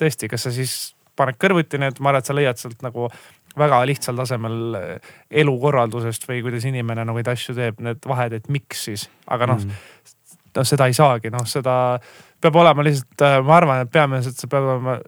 tõesti, 0.00 0.30
kas 0.30 0.48
sa 0.48 0.54
siis 0.54 0.74
paned 1.16 1.38
kõrvuti 1.40 1.80
need, 1.80 2.00
ma 2.00 2.12
arvan, 2.12 2.24
et 2.24 2.30
sa 2.30 2.36
leiad 2.36 2.60
sealt 2.60 2.82
nagu 2.84 3.08
väga 3.58 3.82
lihtsal 3.88 4.16
tasemel 4.16 4.78
eh, 4.78 5.14
elukorraldusest 5.42 6.26
või 6.28 6.42
kuidas 6.46 6.66
inimene 6.68 7.04
nagu 7.04 7.20
neid 7.20 7.30
asju 7.32 7.56
teeb, 7.58 7.80
need 7.84 8.04
vahed, 8.08 8.38
et 8.38 8.50
miks 8.52 8.86
siis, 8.88 9.08
aga 9.28 9.50
noh 9.52 9.62
mm., 9.62 9.88
noh 10.56 10.68
seda 10.68 10.88
ei 10.88 10.96
saagi, 10.96 11.30
noh 11.32 11.44
seda 11.48 11.74
peab 12.42 12.56
olema 12.58 12.84
lihtsalt, 12.84 13.22
ma 13.46 13.56
arvan, 13.56 13.84
et 13.84 13.92
peamiselt 13.92 14.40
see 14.40 14.50
peab 14.50 14.66
olema 14.66 14.98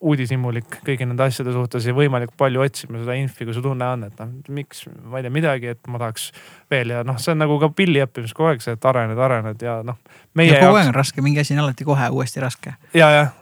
uudishimulik 0.00 0.78
kõigi 0.86 1.04
nende 1.04 1.26
asjade 1.26 1.52
suhtes 1.52 1.84
ja 1.84 1.94
võimalikult 1.96 2.38
palju 2.40 2.62
otsima 2.64 3.00
seda 3.02 3.16
infi, 3.20 3.44
kui 3.44 3.56
su 3.56 3.62
tunne 3.64 3.86
on, 3.94 4.06
et 4.08 4.22
noh, 4.22 4.30
miks, 4.56 4.86
ma 5.04 5.20
ei 5.20 5.26
tea 5.26 5.34
midagi, 5.34 5.74
et 5.74 5.90
ma 5.92 6.00
tahaks 6.00 6.30
veel 6.72 6.94
ja 6.94 7.02
noh, 7.06 7.18
see 7.20 7.34
on 7.34 7.42
nagu 7.44 7.58
ka 7.60 7.68
pilli 7.76 8.00
õppimises 8.04 8.36
kogu 8.36 8.52
aeg 8.54 8.64
see, 8.64 8.78
et 8.78 8.88
arened, 8.88 9.20
arened 9.20 9.66
ja 9.66 9.80
noh. 9.86 10.00
ja 10.00 10.56
kogu 10.56 10.56
aeg 10.56 10.64
jaoks 10.64 10.92
on 10.94 10.96
raske, 10.96 11.24
mingi 11.24 11.44
asi 11.44 11.56
on 11.56 11.66
alati 11.66 11.86
kohe 11.88 12.08
uuesti 12.16 12.40
raske. 12.42 12.74
ja, 12.96 13.10
jah, 13.18 13.34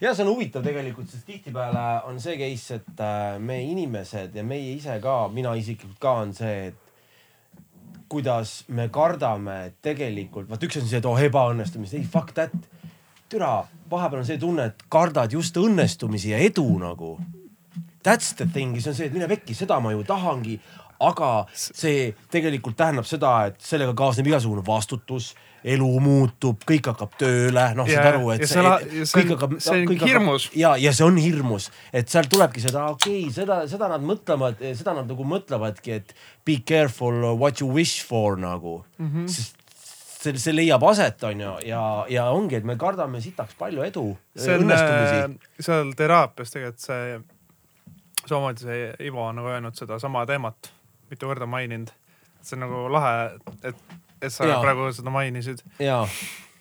ja 0.00 0.14
see 0.14 0.24
on 0.24 0.32
huvitav 0.32 0.64
tegelikult, 0.64 1.10
sest 1.10 1.26
tihtipeale 1.28 2.02
on 2.10 2.20
see 2.22 2.38
case, 2.40 2.80
et 2.80 3.02
äh, 3.02 3.38
me 3.38 3.60
inimesed 3.64 4.34
ja 4.36 4.44
meie 4.46 4.76
ise 4.76 4.98
ka, 5.02 5.26
mina 5.32 5.54
isiklikult 5.58 6.00
ka 6.02 6.16
on 6.24 6.34
see, 6.36 6.70
et 6.70 6.82
kuidas 8.12 8.64
me 8.68 8.88
kardame 8.92 9.72
tegelikult, 9.84 10.50
vaat 10.50 10.64
üks 10.66 10.80
on 10.80 10.88
see, 10.88 11.00
et 11.00 11.08
oh 11.08 11.20
ebaõnnestumist, 11.20 11.96
ei 11.96 12.04
fuck 12.04 12.34
that. 12.36 12.54
türa, 13.32 13.62
vahepeal 13.88 14.20
on 14.20 14.26
see 14.28 14.40
tunne, 14.40 14.66
et 14.68 14.82
kardad 14.92 15.32
just 15.32 15.56
õnnestumisi 15.56 16.34
ja 16.34 16.40
edu 16.44 16.66
nagu. 16.82 17.14
That's 18.04 18.34
the 18.36 18.44
thing, 18.44 18.76
see 18.76 18.90
on 18.90 18.98
see, 18.98 19.08
et 19.08 19.14
mine 19.16 19.28
pekki, 19.30 19.56
seda 19.56 19.78
ma 19.80 19.94
ju 19.94 20.04
tahangi. 20.04 20.60
aga 21.02 21.28
see 21.50 22.12
tegelikult 22.30 22.76
tähendab 22.78 23.06
seda, 23.08 23.30
et 23.48 23.56
sellega 23.58 23.94
kaasneb 23.98 24.28
igasugune 24.28 24.62
vastutus, 24.66 25.32
elu 25.64 25.88
muutub, 26.02 26.62
kõik 26.66 26.90
hakkab 26.90 27.14
tööle, 27.20 27.66
noh 27.78 27.88
saad 27.88 28.10
aru, 28.12 28.32
et 28.34 28.44
ja 28.44 28.50
see 28.50 28.64
ja 28.66 29.06
see 29.06 29.22
kõik 29.22 29.32
hakkab, 29.36 29.56
see 29.62 29.78
on 29.78 29.94
hirmus. 30.02 30.50
ja, 30.58 30.74
ja 30.80 30.92
see 30.96 31.06
on 31.06 31.18
hirmus, 31.22 31.70
et 31.94 32.10
sealt 32.10 32.30
tulebki 32.32 32.62
seda, 32.64 32.88
okei 32.96 33.24
okay,, 33.24 33.34
seda, 33.36 33.62
seda 33.70 33.90
nad 33.92 34.04
mõtlevad, 34.06 34.62
seda 34.78 34.96
nad 34.98 35.10
nagu 35.10 35.26
mõtlevadki, 35.34 35.98
et 36.00 36.14
be 36.46 36.58
careful 36.66 37.32
what 37.38 37.62
you 37.62 37.70
wish 37.70 38.02
for 38.06 38.38
nagu 38.40 38.82
mm. 38.98 39.08
-hmm. 39.08 39.28
sest 39.30 39.62
see, 40.22 40.38
see 40.38 40.54
leiab 40.54 40.84
aset, 40.86 41.22
onju, 41.28 41.54
ja, 41.66 41.82
ja 42.10 42.26
ongi, 42.34 42.58
et 42.60 42.66
me 42.68 42.76
kardame 42.80 43.20
sitaks 43.22 43.56
palju 43.58 43.84
edu, 43.86 44.04
see 44.38 44.58
on 44.58 44.74
äh, 44.74 45.34
seal 45.60 45.94
teraapias 45.98 46.54
tegelikult 46.54 46.84
see, 46.84 47.16
samamoodi 48.26 48.66
see 48.66 48.84
Ivo 49.08 49.24
on 49.26 49.40
nagu 49.40 49.50
öelnud 49.52 49.78
sedasama 49.78 50.24
teemat, 50.30 50.72
mitu 51.10 51.30
korda 51.30 51.46
maininud. 51.46 51.90
see 52.42 52.56
on 52.56 52.64
nagu 52.66 52.86
lahe, 52.90 53.38
et, 53.62 53.82
et 54.22 54.32
sa 54.32 54.46
ja. 54.46 54.60
praegu 54.62 54.88
seda 54.94 55.10
mainisid, 55.14 55.62
ja 55.82 56.02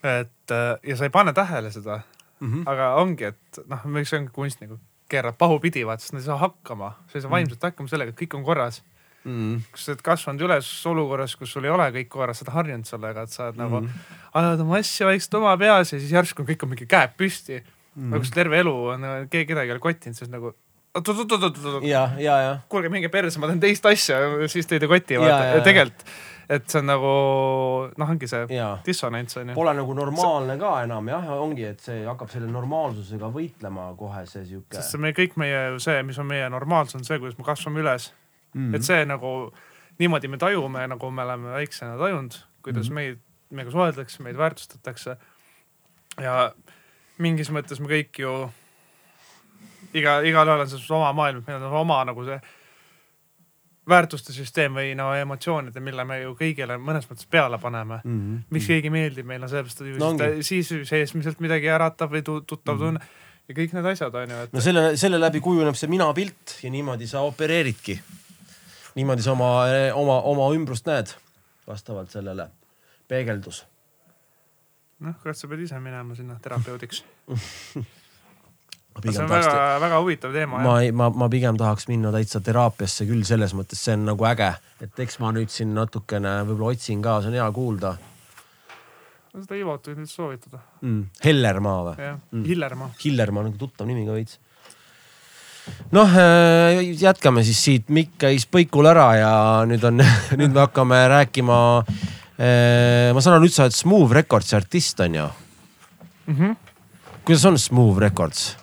et 0.02 0.52
äh, 0.56 0.78
ja 0.90 0.96
sa 0.98 1.06
ei 1.06 1.14
pane 1.14 1.34
tähele 1.34 1.72
seda, 1.72 2.02
mm. 2.40 2.48
-hmm. 2.48 2.64
aga 2.70 2.96
ongi, 3.02 3.24
et 3.34 3.60
noh, 3.70 3.84
miks 3.86 4.14
ongi 4.18 4.32
kunstnikud 4.34 4.80
keeravad 5.12 5.38
pahupidi, 5.38 5.84
vaata, 5.86 6.02
sest 6.02 6.16
nad 6.16 6.24
ei 6.24 6.26
saa 6.30 6.40
hakkama, 6.40 6.94
sa 7.12 7.20
ei 7.20 7.22
saa 7.22 7.32
vaimselt 7.32 7.64
hakkama 7.64 7.92
sellega, 7.92 8.14
et 8.14 8.22
kõik 8.22 8.38
on 8.38 8.44
korras. 8.48 8.82
Mm 9.24 9.34
-hmm. 9.38 9.60
kui 9.72 9.78
sa 9.80 9.92
oled 9.92 10.02
kasvanud 10.02 10.42
üles 10.42 10.70
olukorras, 10.90 11.36
kus 11.38 11.52
sul 11.54 11.66
ei 11.66 11.70
ole 11.70 11.92
kõik 11.94 12.08
korras, 12.10 12.40
sa 12.40 12.46
oled 12.46 12.54
harjunud 12.56 12.88
sellega, 12.90 13.22
et 13.22 13.30
sa 13.30 13.44
oled 13.44 13.58
nagu 13.58 13.82
Mhm. 13.82 14.00
ajad 14.34 14.60
oma 14.64 14.78
asju 14.78 15.06
vaikselt 15.08 15.34
oma 15.34 15.58
peas 15.58 15.94
ja 15.94 16.00
siis 16.00 16.12
järsku 16.12 16.44
kõik 16.44 16.64
on 16.64 16.70
mingi 16.70 16.86
käed 16.86 17.14
püsti 17.18 17.60
mm.. 17.60 18.02
Mhm. 18.02 18.10
nagu 18.12 18.24
see 18.24 18.34
terve 18.34 18.60
elu 18.60 18.74
on 18.96 19.02
nagu 19.02 19.28
keegi 19.30 19.48
kedagi 19.48 19.68
ei 19.70 19.72
ole 19.72 19.80
kottinud, 19.80 20.18
siis 20.18 20.30
nagu 20.30 20.56
oot-oot-oot-oot-oot, 20.96 21.84
kuulge 22.70 22.90
minge 22.90 23.10
perse, 23.10 23.40
ma 23.40 23.48
teen 23.48 23.60
teist 23.60 23.86
asja, 23.86 24.18
siis 24.48 24.68
tõid 24.68 24.88
kotti, 24.88 25.14
Ja, 25.14 25.22
vaata 25.22 25.64
tegelikult, 25.64 26.04
et 26.52 26.66
see 26.68 26.82
on 26.82 26.90
nagu 26.90 27.12
noh, 27.98 28.10
ongi 28.12 28.28
see 28.28 28.48
ja 28.56 28.72
dissonants 28.86 29.38
on 29.40 29.54
ju. 29.54 29.58
pole 29.58 29.76
nagu 29.78 29.94
normaalne 29.98 30.58
ka 30.60 30.72
enam 30.86 31.12
jah, 31.14 31.30
ongi, 31.40 31.68
et 31.74 31.84
see 31.84 32.02
hakkab 32.08 32.32
selle 32.34 32.50
normaalsusega 32.52 33.32
võitlema 33.32 33.92
kohe 34.00 34.26
see 34.30 34.44
sihuke 34.50 34.76
sest 34.76 34.96
see 34.96 35.04
me 35.04 35.14
kõik 35.16 35.38
meie 35.40 35.80
see, 35.84 36.02
mis 36.08 36.20
on 36.20 36.28
meie 36.30 36.50
normaalsus, 36.52 37.00
on 37.00 37.08
see, 37.08 37.20
kuidas 37.22 37.40
me 37.40 37.48
kasvame 37.48 37.84
üles 37.86 38.12
mm 38.12 38.22
mm., 38.54 38.76
et 38.76 38.86
see 38.86 39.04
nagu 39.08 39.34
niimoodi 40.02 40.32
me 40.32 40.40
tajume, 40.42 40.86
nagu 40.92 41.12
me 41.12 41.26
oleme 41.26 41.54
väiksena 41.56 41.98
tajunud, 41.98 42.38
kuidas 42.64 42.90
mm. 42.90 42.92
-hmm. 42.92 42.94
meid, 42.94 43.20
meiega 43.50 43.72
suheldakse, 43.72 44.24
meid 44.24 44.38
väärtustatakse. 44.38 45.18
ja 46.22 46.52
mingis 47.18 47.50
mõttes 47.50 47.80
me 47.80 47.88
kõik 47.88 48.20
ju 48.20 48.52
iga, 49.94 50.20
igalühel 50.22 50.60
on 50.60 50.68
see 50.68 50.96
oma 50.96 51.14
maailm, 51.14 51.44
meil 51.48 51.64
on 51.64 51.74
oma 51.74 52.04
nagu 52.06 52.26
see 52.26 52.40
väärtuste 53.90 54.34
süsteem 54.34 54.76
või 54.78 54.92
no 54.96 55.10
emotsioonid, 55.18 55.78
mille 55.82 56.04
me 56.06 56.20
ju 56.22 56.36
kõigile 56.38 56.78
mõnes 56.78 57.08
mõttes 57.10 57.26
peale 57.30 57.58
paneme. 57.58 58.02
-hmm. 58.06 58.44
miks 58.50 58.68
keegi 58.68 58.90
meeldib 58.94 59.26
meile, 59.26 59.48
sellepärast 59.48 59.82
et 59.82 59.98
No 60.00 60.12
siis 60.42 60.70
seesmiselt 60.90 61.40
midagi 61.40 61.68
äratab 61.70 62.12
või 62.12 62.22
tu- 62.24 62.42
tuttav 62.42 62.76
Mhm. 62.76 62.80
tunne 62.86 63.00
ja 63.50 63.56
kõik 63.56 63.74
need 63.74 63.86
asjad 63.86 64.16
on 64.16 64.30
ju, 64.30 64.36
et 64.44 64.54
no 64.54 64.62
selle, 64.62 64.98
selle 64.98 65.20
läbi 65.20 65.40
kujuneb 65.40 65.76
see 65.76 65.90
minapilt 65.90 66.60
ja 66.64 66.70
niimoodi 66.70 67.08
sa 67.08 67.22
opereeridki. 67.22 68.00
niimoodi 68.96 69.22
sa 69.22 69.32
oma, 69.32 69.66
oma, 69.96 70.22
oma 70.22 70.54
ümbrust 70.56 70.86
näed 70.86 71.14
vastavalt 71.68 72.10
sellele, 72.12 72.50
peegeldus. 73.08 73.66
noh, 75.00 75.16
kas 75.24 75.40
sa 75.42 75.48
pead 75.48 75.60
ise 75.60 75.80
minema 75.80 76.16
sinna 76.16 76.38
terapeudiks? 76.42 77.04
see 79.00 79.24
on 79.24 79.30
tahaks, 79.32 79.48
väga, 79.48 79.80
väga 79.86 80.00
huvitav 80.04 80.36
teema 80.36 80.62
ma 80.62 80.78
ma, 80.92 81.10
ma 81.24 81.30
pigem 81.32 81.58
tahaks 81.60 81.88
minna 81.92 82.12
täitsa 82.14 82.42
teraapiasse 82.44 83.08
küll 83.10 83.24
selles 83.28 83.56
mõttes, 83.58 83.82
see 83.82 83.96
on 83.98 84.08
nagu 84.12 84.28
äge, 84.28 84.52
et 84.84 85.04
eks 85.06 85.20
ma 85.24 85.32
nüüd 85.36 85.52
siin 85.54 85.74
natukene 85.78 86.42
võib-olla 86.50 86.76
otsin 86.76 87.04
ka, 87.04 87.22
see 87.24 87.32
on 87.32 87.40
hea 87.40 87.50
kuulda 87.56 87.96
seda 89.32 89.56
Ivot 89.56 89.86
võib 89.88 90.02
nüüd 90.02 90.12
soovitada, 90.12 90.60
mm.. 90.84 91.04
Hellermaa 91.24 91.82
või? 91.88 91.98
jah 92.04 92.18
Mm. 92.32 92.46
Hillermaa. 92.48 92.90
Hillermaa 93.00 93.44
on 93.44 93.48
nagu 93.50 93.60
tuttav 93.60 93.88
nimi 93.88 94.04
ka 94.08 94.16
veits. 94.16 94.40
noh, 95.96 96.16
jätkame 97.00 97.44
siis 97.48 97.62
siit, 97.64 97.90
Mikk 97.94 98.18
käis 98.26 98.48
põikul 98.50 98.90
ära 98.92 99.08
ja 99.16 99.34
nüüd 99.70 99.84
on, 99.88 100.04
nüüd 100.40 100.52
me 100.52 100.66
hakkame 100.66 101.00
rääkima. 101.12 101.60
ma 101.86 103.22
saan 103.22 103.38
aru, 103.38 103.46
nüüd 103.46 103.56
sa 103.56 103.68
oled 103.68 103.78
Smooth 103.78 104.16
Recordsi 104.18 104.56
artist 104.58 105.00
on 105.00 105.16
ju 105.16 105.28
mm. 106.26 106.36
-hmm. 106.36 106.56
kuidas 107.24 107.46
on 107.46 107.60
Smooth 107.60 108.00
Records? 108.02 108.61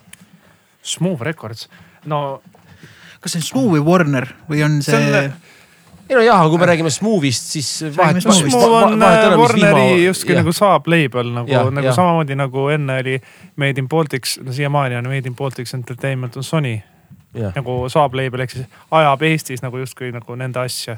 Smooth 0.81 1.21
Records, 1.25 1.67
no 2.05 2.41
kas 3.19 3.35
see 3.35 3.43
on 3.43 3.47
Smooth 3.47 3.77
või 3.77 3.85
Warner 3.85 4.27
või 4.49 4.63
on 4.65 4.81
see, 4.85 4.95
See 4.95 5.31
ei 6.09 6.17
no 6.17 6.21
jah, 6.25 6.41
kui 6.49 6.57
me 6.57 6.65
räägime 6.65 6.89
Smooth'ist, 6.89 7.51
siis 7.53 7.67
vahet. 7.97 8.21
Smooth 8.23 8.55
on 8.73 9.03
Warneri 9.37 10.05
justkui 10.05 10.37
nagu 10.37 10.53
saab 10.55 10.87
label 10.89 11.29
nagu 11.35 11.59
nagu 11.69 11.85
jah. 11.85 11.95
samamoodi 11.95 12.37
nagu 12.39 12.65
enne 12.73 12.95
oli 13.03 13.19
Made 13.61 13.83
in 13.83 13.89
Baltics, 13.89 14.39
no 14.41 14.53
siiamaani 14.55 14.97
on 14.97 15.09
Made 15.11 15.29
in 15.29 15.35
Baltics 15.37 15.73
Entertainment 15.77 16.37
on 16.37 16.43
Sony 16.43 16.79
nagu 17.33 17.75
saab 17.93 18.17
label 18.17 18.41
ehk 18.45 18.55
siis 18.55 18.65
ajab 18.91 19.21
Eestis 19.29 19.61
nagu 19.61 19.77
justkui 19.77 20.09
nagu 20.15 20.35
nende 20.39 20.63
asja 20.63 20.97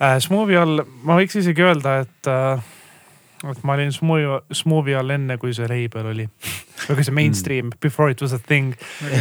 äh,. 0.00 0.18
Smooth'i 0.18 0.58
all 0.58 0.82
ma 1.06 1.18
võiks 1.20 1.38
isegi 1.38 1.62
öelda, 1.62 2.00
et 2.02 2.30
äh,, 2.30 2.66
et 3.46 3.60
ma 3.66 3.76
olin 3.76 3.92
Smooth'i, 3.94 4.40
Smooth'i 4.56 4.96
all 4.98 5.14
enne, 5.14 5.36
kui 5.38 5.54
see 5.54 5.68
label 5.70 6.10
oli. 6.12 6.26
või 6.88 6.98
kui 6.98 7.06
see 7.06 7.14
mainstream, 7.14 7.70
before 7.82 8.10
it 8.10 8.22
was 8.24 8.34
a 8.34 8.38
thing. 8.38 8.74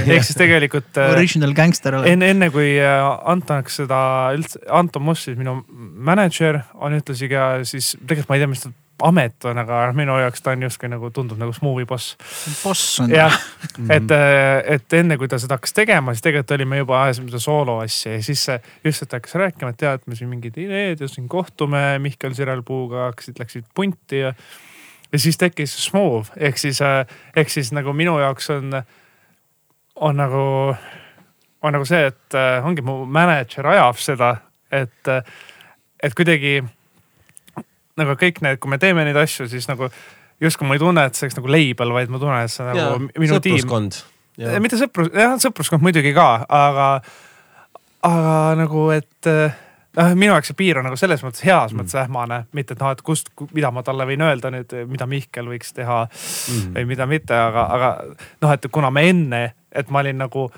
ehk 0.05 0.25
siis 0.25 0.39
tegelikult 0.39 0.97
äh, 0.97 1.13
original 1.15 1.53
gangster 1.57 1.99
oled? 1.99 2.09
enne, 2.09 2.31
enne 2.33 2.49
kui 2.53 2.75
äh, 2.81 2.97
Anton 3.29 3.61
hakkas 3.61 3.81
seda 3.83 4.01
üldse, 4.37 4.61
Anton 4.73 5.05
Moss, 5.05 5.27
siis 5.27 5.37
minu 5.39 5.59
mänedžer 5.67 6.63
on 6.75 6.97
ühtlasi 6.97 7.29
ka 7.31 7.47
siis, 7.67 7.95
tegelikult 8.03 8.31
ma 8.31 8.39
ei 8.39 8.45
tea, 8.45 8.51
mis 8.53 8.65
ta 8.65 8.73
amet 9.03 9.45
on, 9.45 9.57
aga 9.61 9.79
minu 9.95 10.15
jaoks 10.21 10.41
ta 10.41 10.53
on 10.55 10.63
justkui 10.65 10.89
nagu 10.89 11.09
tundub 11.13 11.37
nagu 11.37 11.53
Smooth'i 11.53 11.85
boss. 11.85 12.15
boss 12.63 12.99
on. 13.03 13.11
jah, 13.13 13.33
et, 13.93 14.13
et 14.73 14.95
enne 14.97 15.17
kui 15.21 15.29
ta 15.29 15.39
seda 15.41 15.57
hakkas 15.57 15.75
tegema, 15.77 16.13
siis 16.15 16.25
tegelikult 16.25 16.55
olime 16.57 16.79
juba 16.81 17.01
ajasime 17.03 17.29
seda 17.29 17.41
soolo 17.43 17.77
asja 17.83 18.15
ja 18.15 18.23
siis 18.25 18.45
see 18.49 18.57
just, 18.85 19.03
et 19.03 19.11
ta 19.11 19.19
hakkas 19.19 19.37
rääkima, 19.37 19.73
et 19.73 19.81
tead, 19.83 20.05
me 20.07 20.17
siin 20.17 20.31
mingid 20.31 20.57
ideed 20.61 21.03
ja 21.03 21.09
siin 21.11 21.27
kohtume 21.29 21.83
Mihkel 22.01 22.33
Sirelpuuga 22.37 23.09
hakkasid, 23.11 23.37
läksid 23.41 23.67
punti 23.77 24.23
ja. 24.23 24.33
ja 25.11 25.19
siis 25.21 25.37
tekkis 25.37 25.75
Smooth 25.85 26.33
ehk 26.37 26.57
siis, 26.61 26.81
ehk 27.35 27.53
siis 27.53 27.69
nagu 27.77 27.93
minu 27.93 28.17
jaoks 28.21 28.49
on, 28.55 28.79
on 30.09 30.17
nagu, 30.17 30.47
on 31.61 31.77
nagu 31.77 31.85
see, 31.85 32.09
et 32.09 32.39
äh, 32.39 32.65
ongi 32.65 32.85
mu 32.85 33.03
mänedžer 33.05 33.69
ajab 33.75 34.01
seda, 34.01 34.33
et, 34.73 35.13
et 36.01 36.17
kuidagi 36.17 36.63
nagu 37.97 38.15
kõik 38.19 38.41
need, 38.45 38.59
kui 38.63 38.69
me 38.71 38.77
teeme 38.81 39.03
neid 39.07 39.17
asju, 39.19 39.47
siis 39.51 39.67
nagu 39.69 39.89
justkui 40.43 40.67
ma 40.69 40.75
ei 40.77 40.81
tunne, 40.83 41.05
et 41.09 41.15
see 41.17 41.25
oleks 41.27 41.37
nagu 41.39 41.49
label, 41.49 41.93
vaid 41.95 42.09
ma 42.13 42.19
tunnen, 42.21 42.43
et 42.45 42.53
see 42.53 42.63
on 42.65 42.75
nagu 42.77 43.07
minu 43.17 43.39
tiim. 43.41 43.57
sõpruskond. 43.63 44.01
mitte 44.61 44.77
sõprus, 44.77 45.09
jah 45.17 45.37
sõpruskond 45.41 45.81
muidugi 45.81 46.13
ka, 46.13 46.27
aga, 46.49 46.89
aga 48.05 48.35
nagu, 48.59 48.83
et 48.93 49.29
noh, 49.97 50.11
minu 50.13 50.29
jaoks 50.35 50.51
see 50.51 50.57
piir 50.59 50.77
on 50.77 50.85
nagu 50.85 50.97
selles 50.99 51.23
mõttes 51.25 51.41
heas 51.47 51.73
Mm. 51.73 51.79
mõttes 51.81 51.97
ähmane, 51.97 52.43
mitte 52.53 52.75
et 52.77 52.79
noh, 52.83 52.91
et 52.93 53.01
kust, 53.01 53.31
mida 53.53 53.71
ma 53.73 53.81
talle 53.83 54.05
võin 54.05 54.21
öelda 54.21 54.51
nüüd, 54.53 54.73
mida 54.87 55.07
Mihkel 55.09 55.49
võiks 55.49 55.73
teha 55.73 56.03
Mm. 56.07 56.73
või 56.75 56.85
mida 56.93 57.05
mitte, 57.09 57.33
aga, 57.33 57.65
aga 57.73 57.89
noh, 58.41 58.51
et 58.53 58.67
kuna 58.71 58.91
me 58.91 59.07
enne, 59.09 59.53
et 59.71 59.89
ma 59.89 59.99
olin 60.05 60.17
nagu 60.17 60.51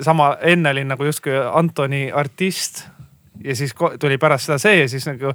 sama, 0.00 0.36
enne 0.42 0.70
olin 0.70 0.88
nagu 0.88 1.04
justkui 1.04 1.34
Antoni 1.52 2.12
artist 2.14 2.84
ja 3.42 3.54
siis 3.54 3.74
tuli 3.98 4.18
pärast 4.18 4.46
seda 4.46 4.58
see 4.58 4.80
ja 4.80 4.88
siis 4.88 5.06
nagu 5.06 5.32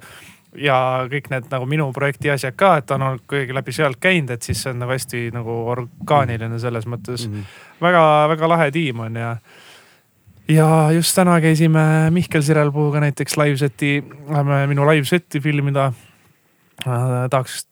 ja 0.56 1.08
kõik 1.10 1.30
need 1.32 1.48
nagu 1.52 1.66
minu 1.66 1.88
projekti 1.94 2.30
asjad 2.30 2.56
ka, 2.56 2.76
et 2.78 2.92
on 2.92 3.02
olnud 3.02 3.24
kuidagi 3.28 3.54
läbi 3.58 3.72
sealt 3.74 3.98
käinud, 4.00 4.30
et 4.36 4.42
siis 4.46 4.62
see 4.64 4.72
on 4.74 4.80
nagu 4.84 4.92
hästi 4.94 5.22
nagu 5.34 5.56
orgaaniline 5.74 6.60
selles 6.60 6.86
mõttes 6.86 7.28
Mhm. 7.28 7.46
väga-väga 7.82 8.50
lahe 8.50 8.72
tiim 8.72 9.00
on 9.00 9.16
ja. 9.16 9.36
ja 10.48 10.70
just 10.92 11.16
täna 11.16 11.40
käisime 11.42 12.10
Mihkel 12.12 12.42
Sirelpuuga 12.42 13.00
näiteks 13.00 13.38
live-seti, 13.38 14.04
läheme 14.30 14.68
minu 14.68 14.86
live-setti 14.90 15.40
filmida 15.42 15.92
äh,. 16.88 17.30
tahaks, 17.30 17.68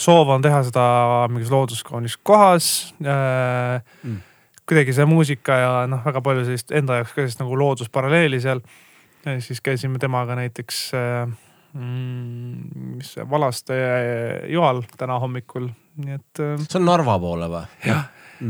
soov 0.00 0.28
on 0.28 0.42
teha 0.42 0.62
seda 0.64 1.28
mingis 1.28 1.50
looduskaunis 1.50 2.16
kohas 2.22 2.94
äh, 3.04 3.82
Mm. 4.04 4.20
kuidagi 4.68 4.92
see 4.92 5.04
muusika 5.04 5.52
ja 5.58 5.70
noh, 5.90 6.00
väga 6.04 6.20
palju 6.22 6.44
sellist 6.46 6.70
enda 6.72 7.00
jaoks 7.00 7.12
ka 7.12 7.20
sellist 7.22 7.40
nagu 7.40 7.56
loodusparalleeli 7.58 8.40
seal. 8.40 8.60
siis 9.38 9.60
käisime 9.60 9.98
temaga 9.98 10.34
näiteks 10.38 10.94
äh,, 10.94 11.26
mm, 11.26 11.34
mis 11.78 13.12
see, 13.14 13.26
Valaste 13.30 13.76
joal 14.50 14.82
täna 14.98 15.20
hommikul, 15.22 15.68
nii 16.02 16.16
et 16.16 16.42
äh, 16.42 16.56
see 16.64 16.80
on 16.80 16.88
Narva 16.88 17.14
poole 17.22 17.46
või? 17.50 17.62
jah, 17.86 18.08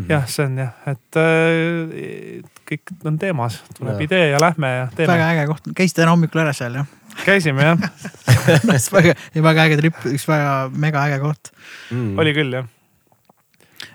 jah, 0.08 0.24
see 0.30 0.46
on 0.48 0.56
jah, 0.62 0.70
et 0.88 1.18
äh, 1.20 2.40
kõik 2.70 2.92
on 3.10 3.18
teemas, 3.20 3.58
tuleb 3.76 3.98
Jah. 3.98 4.04
idee 4.06 4.30
ja 4.32 4.40
lähme 4.40 4.70
ja 4.72 4.86
teeme. 4.94 5.12
väga 5.12 5.28
äge 5.34 5.46
koht, 5.50 5.68
käisite 5.76 6.02
täna 6.02 6.14
hommikul 6.14 6.42
ära 6.44 6.54
seal 6.56 6.78
jah? 6.80 6.88
käisime 7.26 7.66
jah, 7.66 7.82
väga, 8.96 9.16
väga 9.34 9.66
äge 9.66 9.80
trip, 9.82 9.98
üks 10.14 10.28
väga 10.30 10.54
mega 10.72 11.02
äge 11.10 11.18
koht. 11.24 11.52
mm. 11.90 12.14
oli 12.22 12.32
küll 12.36 12.56
jah. 12.56 12.70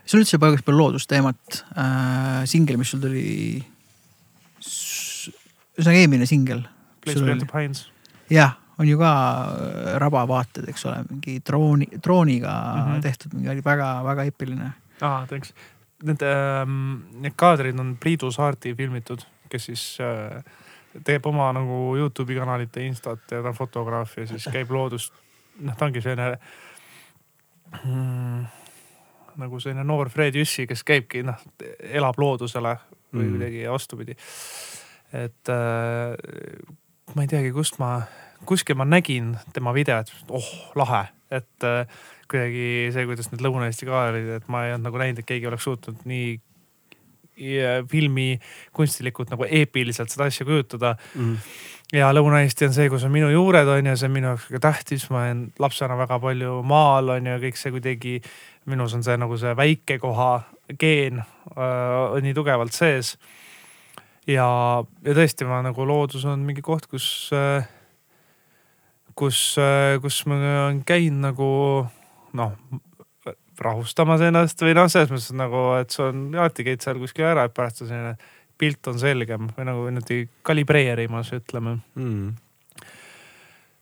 sul 0.05 0.21
üldse 0.21 0.37
palju, 0.41 0.61
palju 0.67 0.81
loodusteemat 0.83 1.63
äh,, 1.71 2.43
singel, 2.51 2.77
mis 2.81 2.93
sul 2.93 3.01
tuli. 3.01 3.25
ühesõnaga 4.61 6.03
eelmine 6.03 6.29
singel. 6.29 6.61
Place 7.01 7.21
Beyond 7.21 7.41
the 7.45 7.49
Pines. 7.49 7.87
jah, 8.29 8.53
on 8.79 8.87
ju 8.87 8.97
ka 8.99 9.11
äh, 9.11 9.93
rabavaated, 10.01 10.67
eks 10.69 10.85
ole, 10.89 11.03
mingi 11.09 11.39
drooni, 11.45 11.87
drooniga 12.03 12.51
mm. 12.51 12.81
-hmm. 12.81 13.01
tehtud, 13.01 13.33
mingi 13.33 13.49
oli 13.49 13.63
väga-väga 13.65 14.23
eepiline. 14.23 14.71
aa, 15.01 15.25
thanks. 15.27 15.53
Need 16.03 16.21
ähm,, 16.21 16.99
need 17.21 17.33
kaadrid 17.35 17.79
on 17.79 17.97
Priidu 17.99 18.31
Saarti 18.31 18.75
filmitud, 18.75 19.23
kes 19.49 19.65
siis 19.65 19.97
äh, 20.01 20.43
teeb 21.03 21.25
oma 21.25 21.53
nagu 21.53 21.95
Youtube'i 21.95 22.35
kanalit 22.39 22.75
ja 22.75 22.81
Instat 22.81 23.31
ja 23.31 23.41
ta 23.41 23.47
on 23.47 23.55
fotograaf 23.55 24.17
ja 24.17 24.27
siis 24.27 24.49
käib 24.51 24.71
loodust. 24.71 25.13
noh, 25.59 25.75
ta 25.75 25.85
ongi 25.85 26.01
selline 26.01 26.37
mm, 27.83 28.45
nagu 29.35 29.59
selline 29.59 29.83
noor 29.83 30.09
Fred 30.09 30.35
Jüssi, 30.35 30.67
kes 30.67 30.83
käibki 30.83 31.23
noh, 31.23 31.39
elab 31.79 32.19
loodusele 32.19 32.77
või 33.15 33.23
Mm. 33.23 33.31
kuidagi 33.31 33.67
vastupidi. 33.71 34.15
et 35.13 35.49
äh, 35.49 36.15
ma 37.15 37.21
ei 37.21 37.27
teagi, 37.27 37.51
kust 37.51 37.79
ma, 37.79 38.01
kuskil 38.47 38.77
ma 38.79 38.87
nägin 38.87 39.35
tema 39.53 39.73
videot, 39.75 40.11
oh 40.29 40.49
lahe, 40.79 41.05
et 41.33 41.67
äh, 41.67 41.85
kuidagi 42.31 42.91
see, 42.93 43.05
kuidas 43.07 43.29
need 43.31 43.43
Lõuna-Eesti 43.45 43.87
ka 43.89 44.07
olid, 44.09 44.33
et 44.39 44.51
ma 44.51 44.65
ei 44.65 44.75
olnud 44.75 44.89
nagu 44.89 45.01
näinud, 45.01 45.21
et 45.21 45.29
keegi 45.29 45.49
oleks 45.49 45.67
suutnud 45.67 46.05
nii 46.09 46.35
filmi 47.91 48.39
kunstilikult 48.75 49.31
nagu 49.33 49.45
eepiliselt 49.45 50.11
seda 50.11 50.29
asja 50.29 50.45
kujutada. 50.47 50.95
Mm. 51.15 51.37
ja 51.93 52.09
Lõuna-Eesti 52.15 52.69
on 52.69 52.75
see, 52.75 52.89
kus 52.89 53.03
on 53.05 53.13
minu 53.13 53.29
juured 53.33 53.67
on 53.69 53.91
ju, 53.91 53.95
see 53.99 54.09
on 54.09 54.15
minu 54.15 54.31
jaoks 54.31 54.49
väga 54.49 54.61
tähtis, 54.69 55.07
ma 55.11 55.25
olen 55.25 55.45
lapsena 55.59 55.97
väga 55.99 56.19
palju 56.23 56.59
maal 56.67 57.11
on 57.17 57.31
ju, 57.31 57.37
kõik 57.43 57.59
see 57.59 57.73
kuidagi. 57.75 58.19
minus 58.65 58.95
on 58.97 59.03
see 59.05 59.17
nagu 59.17 59.37
see 59.37 59.53
väikekoha 59.55 60.31
geen 60.79 61.19
äh, 61.19 62.13
on 62.15 62.23
nii 62.23 62.33
tugevalt 62.33 62.73
sees. 62.73 63.17
ja, 64.27 64.47
ja 65.05 65.13
tõesti, 65.13 65.45
ma 65.45 65.61
nagu 65.61 65.85
loodus 65.85 66.25
on 66.25 66.39
mingi 66.39 66.61
koht, 66.61 66.87
kus 66.87 67.29
äh,, 67.33 67.67
kus 69.15 69.57
äh,, 69.61 69.95
kus 70.03 70.21
ma 70.29 70.39
käinud 70.87 71.21
nagu 71.23 71.49
noh, 72.35 72.55
rahustamas 73.61 74.23
ennast 74.27 74.59
või 74.61 74.75
noh, 74.75 74.89
selles 74.91 75.11
mõttes 75.11 75.31
nagu, 75.37 75.61
et 75.79 75.93
see 75.95 76.03
on 76.09 76.25
alati 76.35 76.65
käid 76.67 76.83
seal 76.83 76.99
kuskil 76.99 77.27
ära, 77.29 77.45
et 77.47 77.55
pärast 77.55 77.83
on 77.85 77.91
selline 77.91 78.15
pilt 78.59 78.87
on 78.87 78.99
selgem 78.99 79.49
või 79.55 79.67
nagu 79.67 79.85
niimoodi 79.89 80.21
kalibreerimas, 80.47 81.33
ütleme. 81.35 81.77
Mm. 81.99 82.35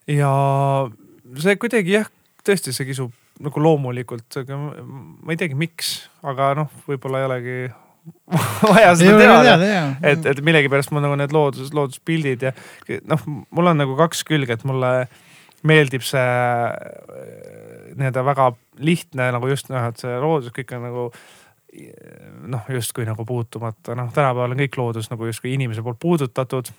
ja 0.10 0.32
see 1.42 1.58
kuidagi 1.62 1.98
jah, 2.00 2.10
tõesti, 2.46 2.74
see 2.74 2.88
kisub 2.90 3.14
nagu 3.44 3.62
loomulikult, 3.62 4.28
aga 4.42 4.58
ma- 4.58 4.86
ma 4.86 5.34
ei 5.34 5.40
teagi, 5.42 5.58
miks, 5.58 5.94
aga 6.26 6.54
noh, 6.58 6.74
võib-olla 6.88 7.22
ei 7.22 7.30
olegi 7.30 7.58
vaja 8.74 8.96
seda 9.00 9.18
teada. 9.20 9.70
et, 10.04 10.26
et 10.26 10.42
millegipärast 10.44 10.92
mul 10.92 11.04
nagu 11.06 11.16
need 11.20 11.36
loodus, 11.36 11.74
looduspildid 11.76 12.48
ja 12.48 12.52
noh, 13.08 13.22
mul 13.28 13.72
on 13.72 13.80
nagu 13.84 13.96
kaks 14.00 14.24
külge, 14.28 14.58
et 14.58 14.66
mulle 14.68 14.92
meeldib 15.64 16.04
see 16.04 16.20
äh, 16.20 17.94
nii-öelda 17.96 18.26
väga 18.26 18.50
lihtne 18.84 19.30
nagu 19.36 19.48
just 19.48 19.70
noh, 19.72 19.88
et 19.88 20.02
see 20.02 20.18
loodus 20.20 20.52
kõik 20.56 20.76
on 20.76 20.86
nagu 20.90 21.08
noh, 22.54 22.66
justkui 22.70 23.06
nagu 23.08 23.26
puutumata, 23.26 23.96
noh 23.98 24.12
tänapäeval 24.14 24.54
on 24.54 24.60
kõik 24.60 24.76
loodus 24.78 25.10
nagu 25.10 25.26
justkui 25.26 25.56
inimese 25.56 25.82
poolt 25.82 26.00
puudutatud. 26.00 26.70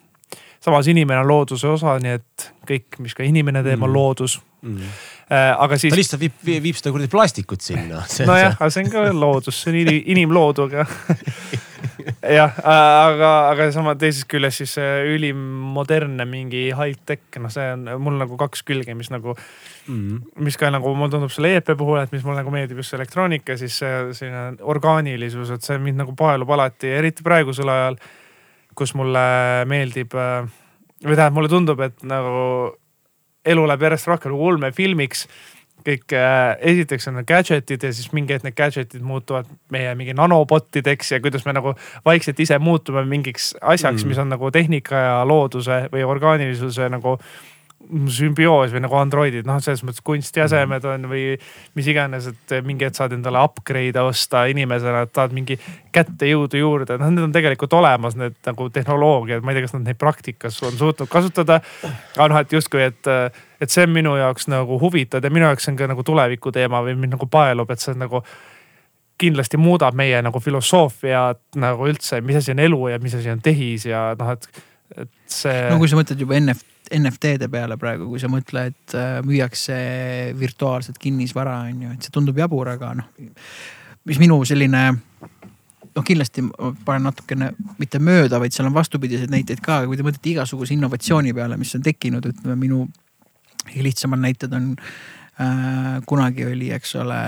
samas 0.60 0.86
inimene 0.88 1.20
on 1.20 1.28
looduse 1.28 1.68
osa, 1.68 1.98
nii 1.98 2.12
et 2.18 2.52
kõik, 2.68 2.98
mis 2.98 3.14
ka 3.14 3.22
inimene 3.26 3.62
teeb, 3.62 3.82
on 3.82 3.88
Mm. 3.90 3.94
loodus, 3.94 4.40
mm.. 4.64 4.96
aga 5.30 5.78
siis. 5.80 5.92
ta 5.92 6.00
lihtsalt 6.00 6.24
viib, 6.24 6.40
viib, 6.44 6.72
seda 6.78 6.94
kuradi 6.94 7.12
plastikut 7.12 7.64
sinna. 7.64 8.02
nojah, 8.30 8.56
aga 8.56 8.70
see 8.72 8.86
on 8.86 8.90
ka 8.92 9.04
loodus, 9.12 9.60
see 9.60 9.72
on 9.72 9.78
inim, 9.84 10.00
inimloodu, 10.16 10.68
aga 10.70 10.86
jah, 12.38 12.56
aga, 12.64 13.30
aga 13.52 13.68
sama 13.74 13.94
teisest 14.00 14.26
küljest 14.30 14.62
siis 14.62 14.74
ülim 15.14 15.40
modernne 15.74 16.26
mingi 16.28 16.66
high-tech, 16.76 17.38
noh, 17.42 17.52
see 17.52 17.66
on 17.76 17.86
mul 18.02 18.18
nagu 18.20 18.38
kaks 18.40 18.64
külge, 18.66 18.96
mis 18.96 19.10
nagu 19.12 19.36
mm., 19.36 20.34
mis 20.44 20.58
ka 20.60 20.72
nagu 20.74 20.94
mulle 20.96 21.12
tundub 21.12 21.32
selle 21.34 21.54
EP 21.58 21.72
puhul, 21.78 22.00
et 22.02 22.12
mis 22.14 22.24
mulle 22.26 22.40
nagu 22.42 22.54
meeldib 22.54 22.80
just 22.80 22.92
see 22.92 23.00
elektroonika, 23.00 23.58
siis 23.60 23.78
see 23.82 24.02
selline 24.18 24.60
orgaanilisus, 24.74 25.54
et 25.54 25.66
see 25.66 25.80
mind 25.82 26.02
nagu 26.04 26.16
paelub 26.18 26.54
alati, 26.56 26.92
eriti 27.00 27.26
praegusel 27.26 27.72
ajal, 27.72 27.98
kus 28.74 28.94
mulle 28.98 29.26
meeldib 29.70 30.14
või 30.14 31.14
tähendab, 31.14 31.36
mulle 31.36 31.52
tundub, 31.52 31.84
et 31.84 32.02
nagu 32.08 32.44
elu 33.44 33.66
läheb 33.68 33.88
järjest 33.88 34.08
rohkem 34.10 34.34
nagu 34.34 34.48
ulmefilmiks 34.52 35.26
kõik 35.84 36.14
äh, 36.16 36.54
esiteks 36.72 37.08
on 37.10 37.20
gadget'id 37.28 37.82
ja 37.84 37.90
siis 37.92 38.12
mingi 38.16 38.32
hetk 38.32 38.46
need 38.46 38.56
gadget'id 38.56 39.04
muutuvad 39.04 39.48
meie 39.74 39.92
mingi 39.98 40.14
nanobotideks 40.16 41.12
ja 41.12 41.20
kuidas 41.20 41.44
me 41.44 41.52
nagu 41.56 41.74
vaikselt 42.06 42.40
ise 42.40 42.58
muutume 42.58 43.04
mingiks 43.08 43.52
asjaks 43.60 44.04
mm., 44.04 44.08
mis 44.08 44.22
on 44.22 44.32
nagu 44.32 44.50
tehnika 44.54 45.02
ja 45.02 45.18
looduse 45.28 45.84
või 45.92 46.06
orgaanilisuse 46.08 46.88
nagu 46.92 47.18
sümbioos 48.12 48.72
või 48.74 48.82
nagu 48.84 48.96
Androidid, 48.98 49.46
noh, 49.48 49.58
selles 49.62 49.82
mõttes 49.86 50.02
kunstiasemed 50.04 50.84
on 50.88 51.06
või 51.10 51.24
mis 51.76 51.88
iganes, 51.90 52.28
et 52.30 52.54
mingi 52.66 52.86
hetk 52.86 52.98
saad 52.98 53.14
endale 53.16 53.42
upgrade'e 53.44 54.04
osta 54.04 54.44
inimesena, 54.50 55.04
et 55.04 55.12
tahad 55.14 55.34
mingi 55.36 55.58
kättejõudu 55.94 56.60
juurde, 56.60 56.98
noh, 57.00 57.12
need 57.12 57.26
on 57.28 57.34
tegelikult 57.34 57.76
olemas, 57.76 58.16
need 58.18 58.36
nagu 58.46 58.68
tehnoloogiad, 58.74 59.44
ma 59.44 59.52
ei 59.52 59.58
tea, 59.58 59.66
kas 59.68 59.76
nad 59.76 59.86
neid 59.88 60.00
praktikas 60.00 60.58
on 60.66 60.78
suutnud 60.80 61.10
kasutada. 61.12 61.60
aga 62.16 62.28
noh, 62.32 62.40
et 62.40 62.56
justkui, 62.56 62.82
et, 62.88 63.12
et 63.60 63.70
see 63.70 63.86
on 63.86 63.94
minu 63.94 64.16
jaoks 64.20 64.48
nagu 64.52 64.80
huvitav 64.80 65.24
ja 65.24 65.32
minu 65.32 65.48
jaoks 65.50 65.68
see 65.68 65.74
on 65.74 65.80
ka 65.80 65.90
nagu 65.90 66.04
tuleviku 66.06 66.52
teema 66.54 66.82
või 66.84 66.96
mind 66.98 67.18
nagu 67.18 67.30
paelub, 67.30 67.70
et 67.70 67.84
see 67.84 67.96
nagu 67.98 68.24
kindlasti 69.20 69.58
muudab 69.60 69.94
meie 69.94 70.18
nagu 70.24 70.40
filosoofiat 70.42 71.58
nagu 71.62 71.86
üldse, 71.88 72.20
mis 72.24 72.40
asi 72.40 72.54
on 72.54 72.62
elu 72.64 72.86
ja 72.94 73.00
mis 73.02 73.14
asi 73.14 73.30
on 73.30 73.42
tehis 73.44 73.86
ja 73.86 74.08
noh, 74.18 74.34
et, 74.34 74.64
et 75.04 75.12
see. 75.30 75.68
no 75.70 75.78
kui 75.78 75.90
sa 75.90 76.00
mõtled 76.00 76.24
juba 76.24 76.40
NFT 76.40 76.73
NFT-de 76.92 77.48
peale 77.52 77.76
praegu, 77.80 78.06
kui 78.10 78.20
sa 78.20 78.28
mõtled, 78.32 78.76
äh, 78.96 79.16
müüakse 79.24 79.76
virtuaalset 80.38 80.98
kinnisvara, 81.00 81.62
on 81.70 81.86
ju, 81.86 81.94
et 81.94 82.04
see 82.04 82.14
tundub 82.14 82.38
jabur, 82.38 82.68
aga 82.74 82.92
noh. 82.98 83.08
mis 84.04 84.20
minu 84.20 84.36
selline, 84.44 84.82
noh 85.94 86.04
kindlasti 86.04 86.44
ma 86.44 86.72
panen 86.84 87.08
natukene 87.08 87.50
mitte 87.80 88.00
mööda, 88.02 88.40
vaid 88.42 88.52
seal 88.52 88.68
on 88.68 88.76
vastupidiseid 88.76 89.32
näiteid 89.32 89.64
ka, 89.64 89.82
kui 89.88 89.96
te 89.96 90.06
mõtlete 90.06 90.34
igasuguse 90.34 90.76
innovatsiooni 90.76 91.32
peale, 91.36 91.56
mis 91.60 91.72
on 91.78 91.84
tekkinud, 91.86 92.28
ütleme 92.34 92.58
minu 92.60 92.84
lihtsamad 93.74 94.20
näited 94.20 94.52
on 94.52 94.72
äh,. 95.40 96.00
kunagi 96.06 96.44
oli, 96.46 96.70
eks 96.76 96.96
ole, 97.00 97.20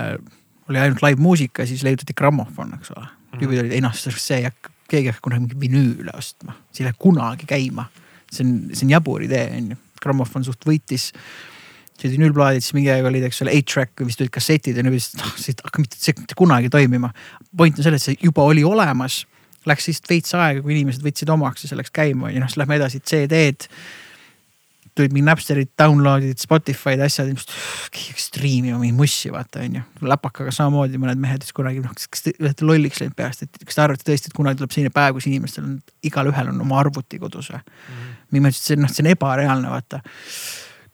oli 0.68 0.82
ainult 0.82 1.00
live 1.02 1.22
muusika, 1.22 1.66
siis 1.66 1.82
leiutati 1.86 2.14
grammofon, 2.14 2.76
eks 2.76 2.92
ole. 2.96 3.08
tüübid 3.40 3.62
olid, 3.62 3.72
ei 3.72 3.84
noh, 3.84 3.94
see 3.96 4.42
ei 4.42 4.50
hakka, 4.50 4.72
keegi 4.90 5.08
ei 5.08 5.14
hakka 5.14 5.24
kunagi 5.30 5.46
mingit 5.46 5.62
vinüüle 5.64 6.12
ostma, 6.16 6.58
see 6.70 6.84
ei 6.84 6.90
lähe 6.90 7.00
kunagi 7.00 7.48
käima 7.48 7.88
see 8.32 8.46
on, 8.46 8.56
see 8.72 8.86
on 8.86 8.96
jabur 8.96 9.24
idee 9.26 9.44
on 9.58 9.70
ju, 9.74 9.78
grammofon 10.02 10.46
suht 10.46 10.66
võitis 10.68 11.10
see 11.96 12.12
vinüülplaadid, 12.12 12.64
siis 12.64 12.74
mingi 12.76 12.90
aeg 12.92 13.06
olid, 13.08 13.24
eks 13.24 13.40
ole, 13.44 13.54
eight-track 13.56 14.04
vist 14.04 14.20
olid 14.20 14.32
kassetid 14.34 14.76
ja 14.76 14.84
nüüd 14.84 14.98
et 14.98 15.20
noh, 15.20 15.30
see 15.40 15.54
ei 15.54 15.62
hakka 15.64 15.80
mitte, 15.80 16.14
mitte 16.20 16.36
kunagi 16.36 16.68
toimima. 16.72 17.08
point 17.56 17.78
on 17.78 17.86
selles, 17.86 18.02
et 18.04 18.12
see 18.12 18.26
juba 18.28 18.44
oli 18.44 18.64
olemas. 18.68 19.24
Läks 19.66 19.88
lihtsalt 19.88 20.10
veits 20.12 20.34
aega, 20.38 20.60
kui 20.62 20.76
inimesed 20.76 21.02
võtsid 21.02 21.30
omaks 21.32 21.64
ja 21.64 21.70
see 21.70 21.78
läks 21.78 21.90
käima 21.94 22.30
ja 22.30 22.42
noh, 22.42 22.50
siis 22.50 22.60
lähme 22.60 22.76
edasi, 22.78 23.00
CD-d 23.00 23.70
tulid 24.96 25.12
mingi 25.14 25.26
Napsterid, 25.26 25.70
download'id, 25.78 26.40
Spotify'd, 26.40 27.02
asjad, 27.04 27.28
keegi 27.92 28.12
hakkas 28.14 28.28
striimima 28.30 28.78
mingi 28.80 28.96
mussi, 28.96 29.30
vaata 29.32 29.62
onju. 29.64 29.82
läpakaga 30.08 30.52
samamoodi 30.54 31.00
mõned 31.00 31.20
mehed 31.20 31.42
ütlesid 31.42 31.56
kunagi, 31.56 31.82
noh, 31.84 31.94
kas 31.96 32.24
te 32.24 32.32
olete 32.40 32.66
lolliks 32.66 33.02
läinud 33.02 33.16
peast, 33.18 33.44
et 33.44 33.64
kas 33.64 33.76
te 33.78 33.84
arvate 33.84 34.06
tõesti, 34.08 34.30
et 34.30 34.36
kunagi 34.36 34.60
tuleb 34.60 34.72
selline 34.74 34.94
päev, 34.94 35.16
kus 35.18 35.28
inimestel 35.30 35.66
on, 35.66 35.74
igalühel 36.06 36.52
on 36.52 36.62
oma 36.64 36.78
arvuti 36.80 37.20
kodus 37.22 37.50
või 37.52 37.60
mm 37.60 37.66
-hmm.? 37.66 38.14
mingi 38.32 38.44
ma 38.46 38.52
ütlesin, 38.52 38.62
et 38.62 38.70
see 38.70 38.80
noh, 38.82 38.94
see 38.94 39.04
on 39.04 39.10
ebareaalne, 39.12 39.74
vaata. 39.74 40.00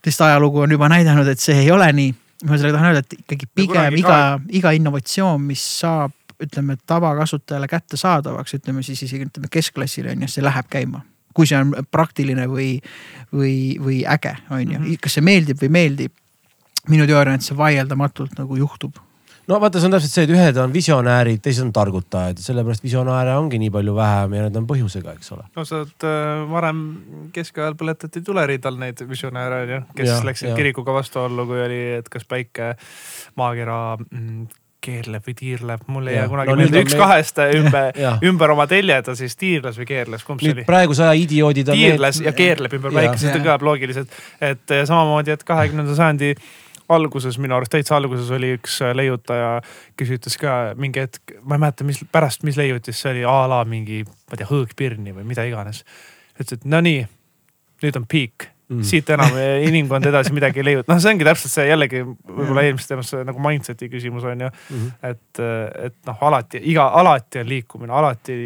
sest 0.03 0.25
ajalugu 0.27 0.65
on 0.65 0.75
juba 0.75 0.89
näidanud, 0.91 1.27
et 1.27 1.39
see 1.39 1.55
ei 1.63 1.71
ole 1.71 1.91
nii. 1.93 2.15
ma 2.43 2.57
sellega 2.57 2.77
tahan 2.77 2.91
öelda, 2.91 2.99
et 3.07 3.15
ikkagi 3.23 3.47
pigem 3.55 3.95
iga, 3.95 4.39
iga 4.49 4.71
innovatsioon, 4.75 5.41
mis 5.41 5.63
saab 5.79 6.11
ütleme 6.43 6.75
tavakasutajale 6.85 7.67
kättesaadavaks, 7.67 8.53
ütleme 8.59 8.83
siis 8.83 9.03
isegi 9.03 9.29
ütleme 9.29 9.47
keskklassile 9.51 10.11
on 10.11 10.25
ju, 10.25 10.27
see 10.27 10.43
läheb 10.43 10.67
käima 10.69 11.05
kui 11.33 11.49
see 11.49 11.59
on 11.59 11.73
praktiline 11.91 12.47
või, 12.51 12.75
või, 13.33 13.55
või 13.81 14.03
äge, 14.09 14.35
on 14.49 14.61
ju, 14.65 14.79
mhm. 14.79 14.99
kas 15.03 15.19
see 15.19 15.25
meeldib 15.25 15.61
või 15.63 15.73
meeldib. 15.79 16.19
minu 16.91 17.07
teooria 17.07 17.31
on, 17.31 17.39
et 17.39 17.45
see 17.45 17.57
vaieldamatult 17.57 18.37
nagu 18.37 18.57
juhtub 18.59 18.97
no 19.47 19.59
vaata, 19.59 19.79
see 19.79 19.89
on 19.89 19.95
täpselt 19.95 20.13
see, 20.13 20.25
et 20.27 20.33
ühed 20.33 20.57
on 20.61 20.73
visionäärid, 20.73 21.41
teised 21.43 21.65
on 21.65 21.73
targutajad, 21.75 22.39
sellepärast 22.43 22.83
visionääre 22.85 23.35
ongi 23.39 23.59
nii 23.61 23.71
palju 23.73 23.95
vähem 23.97 24.35
ja 24.37 24.45
need 24.45 24.59
on 24.59 24.67
põhjusega, 24.69 25.15
eks 25.17 25.33
ole. 25.35 25.45
no 25.57 25.65
sa 25.67 25.81
oled 25.81 26.07
äh, 26.07 26.43
varem 26.51 26.81
keskajal 27.35 27.77
põletati 27.79 28.23
tuleriidal 28.25 28.79
neid 28.79 29.03
visionääre 29.09 29.61
on 29.65 29.73
ju, 29.75 29.81
kes 29.99 30.11
ja, 30.11 30.19
läksid 30.29 30.51
ja. 30.51 30.57
kirikuga 30.59 30.95
vastuollu, 30.95 31.47
kui 31.49 31.63
oli, 31.65 31.81
et 31.99 32.11
kas 32.13 32.27
päike, 32.29 32.73
maakera 33.39 33.79
mm, 33.97 34.45
keerleb 34.83 35.27
või 35.27 35.35
tiirleb, 35.39 35.85
mul 35.91 36.09
ei 36.11 36.17
jää 36.17 36.25
kunagi 36.31 36.51
no, 36.51 36.57
meelde, 36.59 36.81
üks 36.83 36.95
meil... 36.95 37.03
kahest 37.03 37.39
ümber, 37.59 38.01
ümber 38.29 38.53
oma 38.55 38.67
telje 38.71 38.99
ta 39.07 39.15
siis 39.19 39.37
tiirles 39.39 39.79
või 39.79 39.87
keerles, 39.89 40.25
kumb 40.27 40.43
see 40.43 40.55
oli? 40.55 40.65
praeguse 40.67 41.05
aja 41.07 41.15
idioodid 41.19 41.71
on. 41.71 41.79
tiirles 41.79 42.19
need... 42.19 42.29
ja 42.29 42.35
keerleb 42.37 42.75
ümber 42.79 42.95
päikest, 42.95 43.25
see 43.27 43.39
kõlab 43.39 43.65
loogiliselt. 43.69 44.19
et 44.43 44.75
samamoodi, 44.89 45.33
et 45.35 45.47
kahekümnenda 45.47 45.95
sajandi 45.97 46.33
alguses, 46.93 47.37
minu 47.41 47.55
arust 47.57 47.71
täitsa 47.73 47.95
alguses 47.97 48.29
oli 48.35 48.53
üks 48.57 48.79
leiutaja, 48.95 49.55
kes 49.99 50.15
ütles 50.17 50.37
ka 50.39 50.55
mingi 50.79 51.03
hetk, 51.03 51.37
ma 51.41 51.57
ei 51.57 51.63
mäleta, 51.65 51.87
mis 51.87 52.01
pärast, 52.11 52.43
mis 52.47 52.59
leiutis 52.59 52.99
see 52.99 53.13
oli 53.15 53.27
a 53.27 53.37
la 53.49 53.63
mingi, 53.67 54.03
ma 54.03 54.35
ei 54.35 54.43
tea, 54.43 54.49
hõõgpirni 54.51 55.15
või 55.15 55.27
mida 55.27 55.45
iganes. 55.47 55.83
ütles, 56.35 56.59
et 56.59 56.67
no 56.69 56.83
nii, 56.83 57.05
nüüd 57.83 57.99
on 57.99 58.09
piik 58.09 58.52
mm. 58.69 58.83
siit 58.87 59.09
enam 59.13 59.37
inimkond 59.67 60.07
edasi 60.09 60.33
midagi 60.35 60.61
ei 60.61 60.67
leiuta, 60.69 60.91
noh, 60.91 61.01
see 61.01 61.13
ongi 61.13 61.27
täpselt 61.27 61.53
see 61.53 61.65
jällegi 61.69 62.03
võib-olla 62.03 62.65
eelmises 62.67 62.91
teemas 62.91 63.13
nagu 63.27 63.43
mindset'i 63.43 63.89
küsimus 63.91 64.27
on 64.29 64.45
ju 64.45 64.49
mm. 64.49 64.75
-hmm. 64.75 64.91
et, 65.09 65.41
et 65.89 65.97
noh, 66.09 66.21
alati 66.29 66.61
iga, 66.71 66.89
alati 67.01 67.43
on 67.43 67.49
liikumine, 67.49 67.93
alati. 67.93 68.37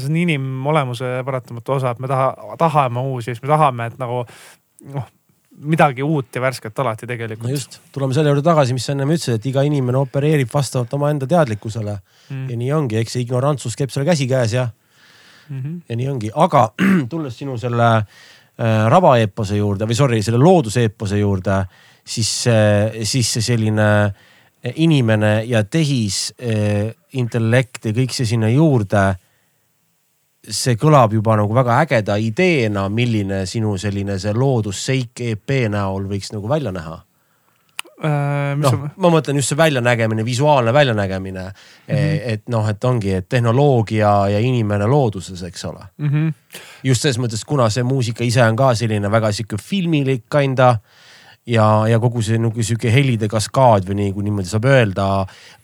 see 0.00 0.08
on 0.08 0.16
inimolemuse 0.16 1.14
paratamatu 1.24 1.78
osa, 1.78 1.94
et 1.94 1.98
me 1.98 2.08
taha, 2.08 2.34
tahame 2.58 3.00
uusi 3.00 3.34
siis 3.34 3.42
me 3.42 3.48
tahame, 3.48 3.86
et 3.90 3.98
nagu 3.98 4.24
noh 4.94 5.08
midagi 5.60 6.02
uut 6.02 6.34
ja 6.34 6.40
värsket 6.40 6.78
alati 6.78 7.06
tegelikult. 7.06 7.48
no 7.48 7.54
just, 7.54 7.80
tuleme 7.92 8.14
selle 8.14 8.30
juurde 8.30 8.42
tagasi, 8.42 8.72
mis 8.72 8.86
sa 8.86 8.94
ennem 8.94 9.10
ütlesid, 9.12 9.36
et 9.36 9.46
iga 9.50 9.62
inimene 9.66 9.98
opereerib 9.98 10.48
vastavalt 10.52 10.92
omaenda 10.96 11.26
teadlikkusele 11.28 11.98
mm.. 12.30 12.46
ja 12.50 12.56
nii 12.56 12.72
ongi, 12.72 12.96
eks 12.96 13.16
see 13.16 13.26
ignorantsus 13.26 13.76
käib 13.76 13.92
seal 13.92 14.06
käsikäes 14.08 14.54
ja 14.56 14.68
mm, 15.48 15.60
-hmm. 15.60 15.80
ja 15.88 15.96
nii 15.96 16.08
ongi, 16.08 16.30
aga 16.34 16.70
tulles 17.12 17.36
sinu 17.38 17.58
selle 17.58 17.90
Äh, 17.90 18.14
rabaeepose 18.60 19.56
juurde 19.56 19.86
või 19.88 19.96
sorry, 19.96 20.18
selle 20.22 20.36
looduseepose 20.42 21.16
juurde, 21.16 21.62
siis, 22.04 22.28
siis 23.08 23.30
see 23.32 23.44
selline 23.46 23.86
äh, 24.04 24.12
inimene 24.74 25.44
ja 25.44 25.64
tehisintellekt 25.64 27.86
äh, 27.86 27.90
ja 27.90 27.94
kõik 27.96 28.12
see 28.14 28.26
sinna 28.28 28.48
juurde. 28.52 29.14
see 30.50 30.74
kõlab 30.80 31.12
juba 31.12 31.36
nagu 31.36 31.52
väga 31.54 31.80
ägeda 31.84 32.16
ideena, 32.16 32.88
milline 32.88 33.46
sinu 33.46 33.78
selline 33.78 34.18
see 34.18 34.32
loodusseik 34.32 35.20
EP 35.20 35.50
näol 35.68 36.08
võiks 36.08 36.32
nagu 36.32 36.48
välja 36.48 36.72
näha 36.72 36.94
äh,. 36.94 37.02
Noh 38.08 38.72
on..., 38.72 38.86
ma 38.96 39.10
mõtlen 39.12 39.40
just 39.40 39.52
see 39.52 39.58
väljanägemine, 39.58 40.24
visuaalne 40.24 40.72
väljanägemine 40.72 41.42
mm. 41.42 41.52
-hmm. 41.94 42.20
et 42.34 42.48
noh, 42.48 42.68
et 42.68 42.84
ongi, 42.84 43.12
et 43.14 43.28
tehnoloogia 43.28 44.14
ja 44.34 44.38
inimene 44.38 44.86
looduses, 44.86 45.42
eks 45.42 45.64
ole 45.64 45.84
mm. 45.98 46.08
-hmm. 46.08 46.58
just 46.84 47.02
selles 47.02 47.18
mõttes, 47.18 47.44
kuna 47.46 47.70
see 47.70 47.82
muusika 47.82 48.24
ise 48.24 48.42
on 48.44 48.56
ka 48.56 48.74
selline 48.74 49.10
väga 49.10 49.32
sihuke 49.32 49.56
filmilik 49.60 50.24
kinda 50.30 50.76
ja, 51.46 51.66
ja 51.88 51.98
kogu 52.00 52.22
see 52.24 52.38
nagu 52.40 52.64
sihuke 52.64 52.90
helide 52.92 53.28
kaskaad 53.30 53.86
või 53.88 53.98
nii, 54.00 54.12
kui 54.14 54.26
niimoodi 54.26 54.50
saab 54.50 54.66
öelda. 54.70 55.08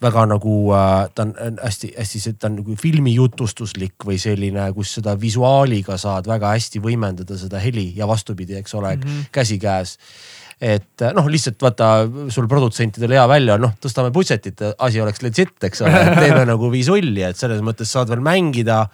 väga 0.03 0.27
nagu 0.29 0.55
äh, 0.77 1.09
ta 1.15 1.27
on 1.27 1.59
hästi-hästi, 1.63 2.35
ta 2.39 2.51
on 2.51 2.59
nagu 2.61 2.77
filmijutustuslik 2.81 4.07
või 4.09 4.19
selline, 4.21 4.69
kus 4.77 4.97
seda 4.99 5.17
visuaaliga 5.21 5.99
saad 6.01 6.29
väga 6.29 6.55
hästi 6.57 6.83
võimendada 6.85 7.39
seda 7.39 7.61
heli 7.63 7.93
ja 7.97 8.09
vastupidi, 8.09 8.57
eks 8.57 8.75
ole 8.75 8.97
mm, 8.97 9.03
-hmm. 9.03 9.29
käsikäes 9.33 9.99
et 10.61 11.05
noh, 11.17 11.29
lihtsalt 11.29 11.61
vaata 11.61 11.91
sul 12.33 12.49
produtsentidel 12.49 13.17
hea 13.19 13.27
välja, 13.29 13.59
noh 13.61 13.75
tõstame 13.83 14.13
budget'it, 14.15 14.63
asi 14.79 15.03
oleks 15.05 15.23
legit, 15.25 15.57
eks 15.69 15.85
ole, 15.85 16.03
teeme 16.17 16.47
nagu 16.53 16.71
visulli, 16.73 17.23
et 17.27 17.37
selles 17.37 17.61
mõttes 17.65 17.93
saad 17.93 18.11
veel 18.13 18.25
mängida 18.25 18.87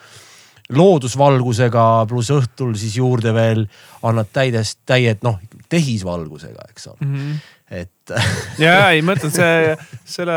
loodusvalgusega, 0.73 1.87
pluss 2.11 2.33
õhtul 2.35 2.75
siis 2.81 2.97
juurde 2.99 3.35
veel 3.37 3.67
annad 4.09 4.31
täidest, 4.35 4.81
täied 4.89 5.23
noh, 5.27 5.39
tehisvalgusega, 5.71 6.71
eks 6.73 6.93
ole 6.93 7.01
mm. 7.01 7.19
-hmm 7.19 7.43
et 7.73 8.13
ja 8.61 8.91
ei 8.93 9.01
mõtle 9.09 9.31
see, 9.33 9.75
selle, 10.05 10.35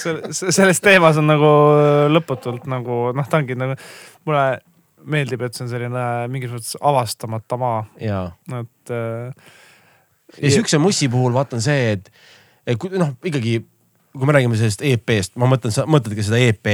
selle, 0.00 0.32
selles 0.32 0.80
teemas 0.80 1.18
on 1.20 1.28
nagu 1.28 1.50
lõputult 2.12 2.64
nagu 2.70 3.10
noh, 3.12 3.28
ta 3.28 3.42
ongi 3.42 3.58
nagu 3.60 3.76
mulle 4.24 4.46
meeldib, 5.12 5.42
et 5.42 5.56
see 5.56 5.66
on 5.66 5.72
selline 5.72 6.04
mingis 6.32 6.52
mõttes 6.54 6.78
avastamata 6.80 7.58
maa. 7.60 7.82
et 8.62 8.94
äh, 8.94 9.52
ja 10.40 10.50
siukse 10.50 10.78
mussi 10.78 11.08
puhul 11.12 11.34
vaatan 11.34 11.62
see, 11.64 11.92
et, 11.96 12.08
et 12.66 12.78
kui 12.80 12.92
noh, 12.98 13.14
ikkagi 13.24 13.60
kui 14.12 14.28
me 14.28 14.34
räägime 14.36 14.56
sellest 14.60 14.82
EP-st, 14.84 15.38
ma 15.40 15.48
mõtlen, 15.48 15.72
sa 15.72 15.86
mõtled 15.88 16.16
ka 16.18 16.24
seda 16.26 16.40
EP, 16.42 16.68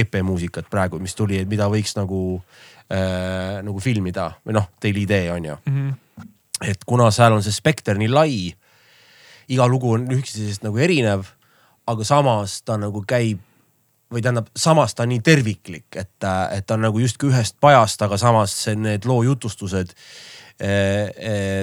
EP 0.00 0.20
muusikat 0.24 0.70
praegu, 0.72 1.00
mis 1.02 1.16
tuli, 1.16 1.36
et 1.42 1.48
mida 1.48 1.68
võiks 1.68 1.92
nagu 1.98 2.22
äh,, 2.88 3.60
nagu 3.64 3.82
filmida 3.84 4.30
või 4.46 4.56
noh, 4.56 4.70
Daily 4.82 5.04
Day 5.08 5.28
on 5.32 5.50
ju 5.50 5.58
mm. 5.58 5.76
-hmm. 5.76 6.30
et 6.72 6.88
kuna 6.88 7.10
seal 7.12 7.36
on 7.36 7.44
see 7.44 7.52
spekter 7.52 8.00
nii 8.00 8.08
lai, 8.08 8.32
iga 9.48 9.68
lugu 9.68 9.92
on 9.92 10.08
üksteisest 10.08 10.64
nagu 10.64 10.78
erinev, 10.78 11.28
aga 11.86 12.04
samas 12.04 12.62
ta 12.62 12.78
nagu 12.80 13.04
käib 13.04 13.44
või 14.10 14.22
tähendab, 14.22 14.48
samas 14.56 14.94
ta 14.94 15.04
on 15.04 15.12
nii 15.12 15.22
terviklik, 15.22 15.86
et, 15.94 16.16
et 16.50 16.66
ta 16.66 16.74
on 16.74 16.82
nagu 16.88 16.98
justkui 16.98 17.30
ühest 17.30 17.56
pajast, 17.60 18.02
aga 18.02 18.16
samas 18.18 18.54
see, 18.64 18.74
need 18.74 19.06
loo 19.06 19.22
jutustused 19.22 19.92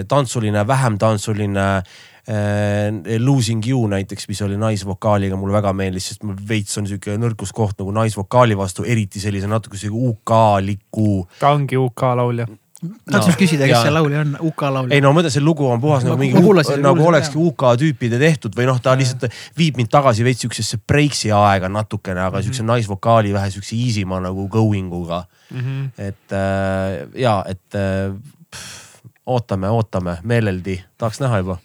tantsuline, 0.08 0.68
vähem 0.68 0.98
tantsuline 0.98 1.66
eh,. 1.78 3.18
Losing 3.24 3.64
you 3.64 3.86
näiteks, 3.88 4.26
mis 4.28 4.42
oli 4.44 4.58
naisvokaaliga, 4.60 5.38
mulle 5.40 5.54
väga 5.56 5.72
meeldis, 5.72 6.10
sest 6.10 6.26
mul 6.28 6.36
veits 6.50 6.76
on 6.76 6.90
sihuke 6.90 7.16
nõrkuskoht 7.16 7.80
nagu 7.80 7.94
naisvokaali 7.96 8.58
vastu, 8.60 8.84
eriti 8.84 9.22
sellise 9.24 9.48
natuke 9.48 9.80
sihuke 9.80 10.10
UK-liku. 10.12 11.28
ta 11.40 11.54
ongi 11.56 11.80
UK 11.80 12.04
laulja 12.20 12.50
tahtsin 12.78 13.32
just 13.32 13.40
küsida, 13.40 13.68
kes 13.70 13.82
see 13.88 13.94
laulja 13.94 14.22
on, 14.22 14.34
UK 14.50 14.64
laulja? 14.70 14.96
ei 14.96 15.02
no 15.02 15.12
ma 15.12 15.20
mõtlen, 15.20 15.34
see 15.34 15.44
lugu 15.44 15.66
on 15.66 15.82
puhas 15.82 16.04
Ma- 16.06 16.12
nagu 16.12 16.22
mingi, 16.22 16.36
nagu 16.38 16.46
kuulasin, 16.46 16.86
olekski 17.10 17.40
UK 17.42 17.66
tüüpide 17.82 18.20
tehtud 18.22 18.58
või 18.58 18.68
noh, 18.70 18.78
ta 18.84 18.94
lihtsalt 18.98 19.34
viib 19.58 19.80
mind 19.80 19.90
tagasi 19.94 20.26
veits 20.28 20.46
siuksesse 20.46 20.80
breaks'i 20.88 21.32
aega 21.34 21.72
natukene, 21.74 22.22
aga 22.28 22.44
siukse 22.46 22.66
naisvokaali 22.68 23.34
vähe 23.34 23.54
siukse 23.56 23.74
easy 23.78 24.06
ma 24.06 24.22
nagu 24.22 24.48
going 24.54 24.94
uga. 24.94 25.24
mm. 25.50 25.60
-hmm. 25.60 25.90
et 25.98 26.38
äh, 26.38 27.22
ja, 27.22 27.44
et 27.48 27.76
äh, 27.76 28.14
pff, 28.52 28.87
ootame, 29.28 29.70
ootame 29.70 30.18
meeleldi, 30.24 30.84
tahaks 30.98 31.20
näha 31.20 31.38
juba. 31.44 31.58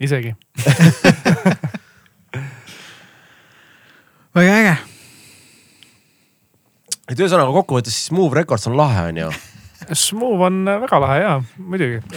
isegi 0.00 0.34
väga 4.36 4.56
äge. 4.60 4.76
et 7.08 7.18
ühesõnaga 7.18 7.52
kokkuvõttes 7.56 7.94
siis 7.96 8.12
Move 8.12 8.34
Records 8.36 8.66
on 8.68 8.76
lahe, 8.76 9.08
on 9.12 9.16
ju. 9.24 9.30
Smooth 9.92 10.42
on 10.48 10.64
väga 10.66 11.00
lahe 11.00 11.20
ja 11.22 11.42
muidugi 11.56 12.00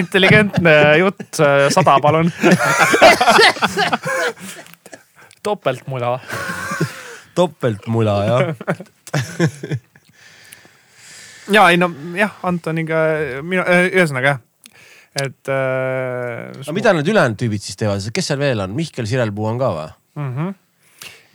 intelligentne 0.00 0.98
jutt, 0.98 1.34
sada 1.74 1.98
palun 2.02 2.32
topeltmula 5.46 6.18
topeltmula 7.36 8.24
jah. 8.24 8.42
Ja 11.52 11.68
ei 11.70 11.80
no 11.80 11.90
jah, 12.18 12.36
Antoniga, 12.46 13.06
minu, 13.46 13.64
ühesõnaga 13.88 14.34
jah, 14.34 14.44
et 15.26 15.52
äh,. 15.52 16.52
aga 16.62 16.76
mida 16.76 16.94
need 16.96 17.10
ülejäänud 17.12 17.40
tüübid 17.40 17.64
siis 17.64 17.78
teevad, 17.80 18.04
kes 18.12 18.32
seal 18.32 18.42
veel 18.42 18.62
on, 18.64 18.76
Mihkel 18.76 19.08
Sirelpuu 19.08 19.50
on 19.52 19.60
ka 19.62 19.72
või? 19.74 19.90
mm? 20.20 20.30
-hmm. 20.36 20.54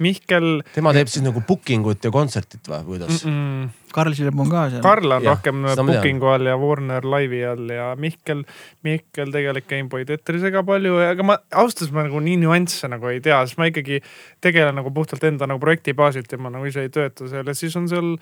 Mihkel 0.01 0.47
tema 0.73 0.93
teeb 0.95 1.09
siis 1.11 1.21
nagu 1.21 1.43
booking 1.45 1.85
ut 1.85 2.03
ja 2.05 2.11
kontsertit 2.13 2.65
või 2.69 2.81
kuidas 2.87 3.21
mm? 3.21 3.37
-mm. 3.37 3.69
Karl 3.91 4.15
Sillep 4.15 4.39
on 4.39 4.49
ka 4.49 4.63
seal. 4.71 4.83
Karl 4.83 5.17
on 5.17 5.25
Jah, 5.25 5.35
rohkem 5.35 5.65
booking'u 5.67 6.29
all 6.31 6.47
ja 6.47 6.55
Warner 6.57 7.05
Live'i 7.13 7.41
all 7.47 7.73
ja 7.75 7.89
Mihkel, 7.99 8.45
Mihkel 8.87 9.33
tegeleb 9.35 9.67
Gameboy 9.67 10.05
Tetris 10.07 10.45
väga 10.47 10.63
palju, 10.67 10.95
aga 11.05 11.25
ma 11.27 11.37
ausalt 11.51 11.83
öeldes 11.83 11.93
ma 11.95 12.05
nagu 12.07 12.23
nii 12.23 12.39
nüansse 12.45 12.89
nagu 12.91 13.11
ei 13.11 13.19
tea, 13.23 13.41
sest 13.45 13.59
ma 13.59 13.67
ikkagi 13.69 13.99
tegelen 14.41 14.79
nagu 14.79 14.93
puhtalt 14.95 15.23
enda 15.27 15.49
nagu 15.49 15.61
projekti 15.61 15.93
baasilt 15.97 16.31
ja 16.31 16.39
ma 16.39 16.53
nagu 16.53 16.65
ise 16.71 16.87
ei 16.87 16.93
tööta 16.93 17.27
seal 17.29 17.51
ja 17.51 17.57
siis 17.57 17.75
on 17.79 17.91
seal 17.91 18.15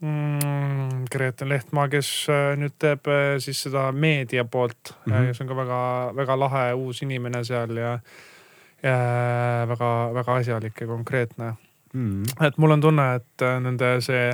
mm, 0.00 1.04
Greten 1.12 1.48
Lehtmaa, 1.48 1.88
kes 1.92 2.10
äh, 2.32 2.52
nüüd 2.60 2.76
teeb 2.82 3.08
äh, 3.10 3.36
siis 3.42 3.62
seda 3.66 3.90
meedia 3.92 4.44
poolt 4.44 4.94
mm. 4.94 5.12
-hmm. 5.12 5.26
kes 5.30 5.40
on 5.40 5.50
ka 5.50 5.56
väga-väga 5.56 6.38
lahe 6.38 6.64
uus 6.74 7.02
inimene 7.02 7.44
seal 7.44 7.76
ja, 7.76 7.98
ja 8.82 8.96
väga-väga 9.68 10.40
asjalik 10.40 10.80
ja 10.80 10.86
konkreetne 10.86 11.54
mm.? 11.92 12.22
et 12.46 12.58
mul 12.58 12.70
on 12.70 12.80
tunne, 12.80 13.14
et 13.14 13.42
äh, 13.42 13.60
nende 13.60 13.96
see 14.00 14.32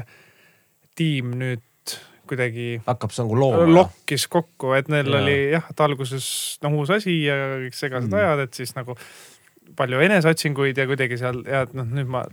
tiim 0.96 1.34
nüüd 1.40 1.66
kuidagi 2.30 2.80
hakkab 2.86 3.12
see 3.14 3.24
nagu 3.26 3.38
looma. 3.38 3.66
lokkis 3.74 4.28
kokku, 4.30 4.72
et 4.78 4.88
neil 4.92 5.10
ja. 5.10 5.18
oli 5.22 5.36
jah, 5.56 5.66
et 5.70 5.80
alguses 5.80 6.26
noh, 6.62 6.78
uus 6.78 6.92
asi 6.94 7.24
ja 7.24 7.36
kõik 7.66 7.76
segased 7.76 8.10
mm. 8.10 8.20
ajad, 8.22 8.44
et 8.46 8.60
siis 8.60 8.74
nagu 8.76 8.96
palju 9.76 10.00
eneseotsinguid 10.06 10.78
ja 10.78 10.86
kuidagi 10.90 11.18
seal 11.20 11.42
ja 11.46 11.64
et 11.66 11.74
noh, 11.74 11.86
nüüd 11.86 12.10
ma 12.10 12.24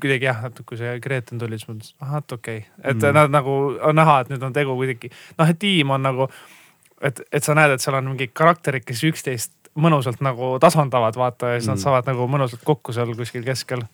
kuidagi 0.00 0.28
jah, 0.28 0.44
et 0.48 0.60
kui 0.66 0.78
see 0.80 0.94
Greten 1.04 1.40
tuli, 1.40 1.58
siis 1.58 1.68
ma 1.68 1.74
mõtlesin, 1.74 1.96
ahah, 2.04 2.22
et 2.22 2.32
okei 2.38 2.58
okay., 2.58 2.90
et 2.92 3.02
Mm. 3.02 3.14
nad 3.14 3.34
nagu 3.34 3.56
on 3.90 3.98
näha, 3.98 4.20
et 4.20 4.32
nüüd 4.32 4.46
on 4.46 4.52
tegu 4.56 4.76
kuidagi 4.78 5.10
noh, 5.38 5.48
et 5.48 5.58
tiim 5.58 5.90
on 5.90 6.02
nagu, 6.02 6.28
et, 7.02 7.20
et 7.32 7.44
sa 7.44 7.54
näed, 7.58 7.74
et 7.74 7.84
seal 7.84 7.98
on 7.98 8.12
mingid 8.12 8.32
karakterid, 8.32 8.84
kes 8.86 9.04
üksteist 9.10 9.52
mõnusalt 9.78 10.22
nagu 10.24 10.56
tasandavad, 10.62 11.16
vaata 11.18 11.54
ja 11.54 11.58
siis 11.60 11.68
mm. 11.68 11.72
Mm. 11.72 11.76
nad 11.78 11.84
saavad 11.84 12.10
nagu 12.10 12.28
mõnusalt 12.30 12.64
kokku 12.66 12.94
seal 12.96 13.14
kuskil 13.18 13.44
keskel. 13.46 13.84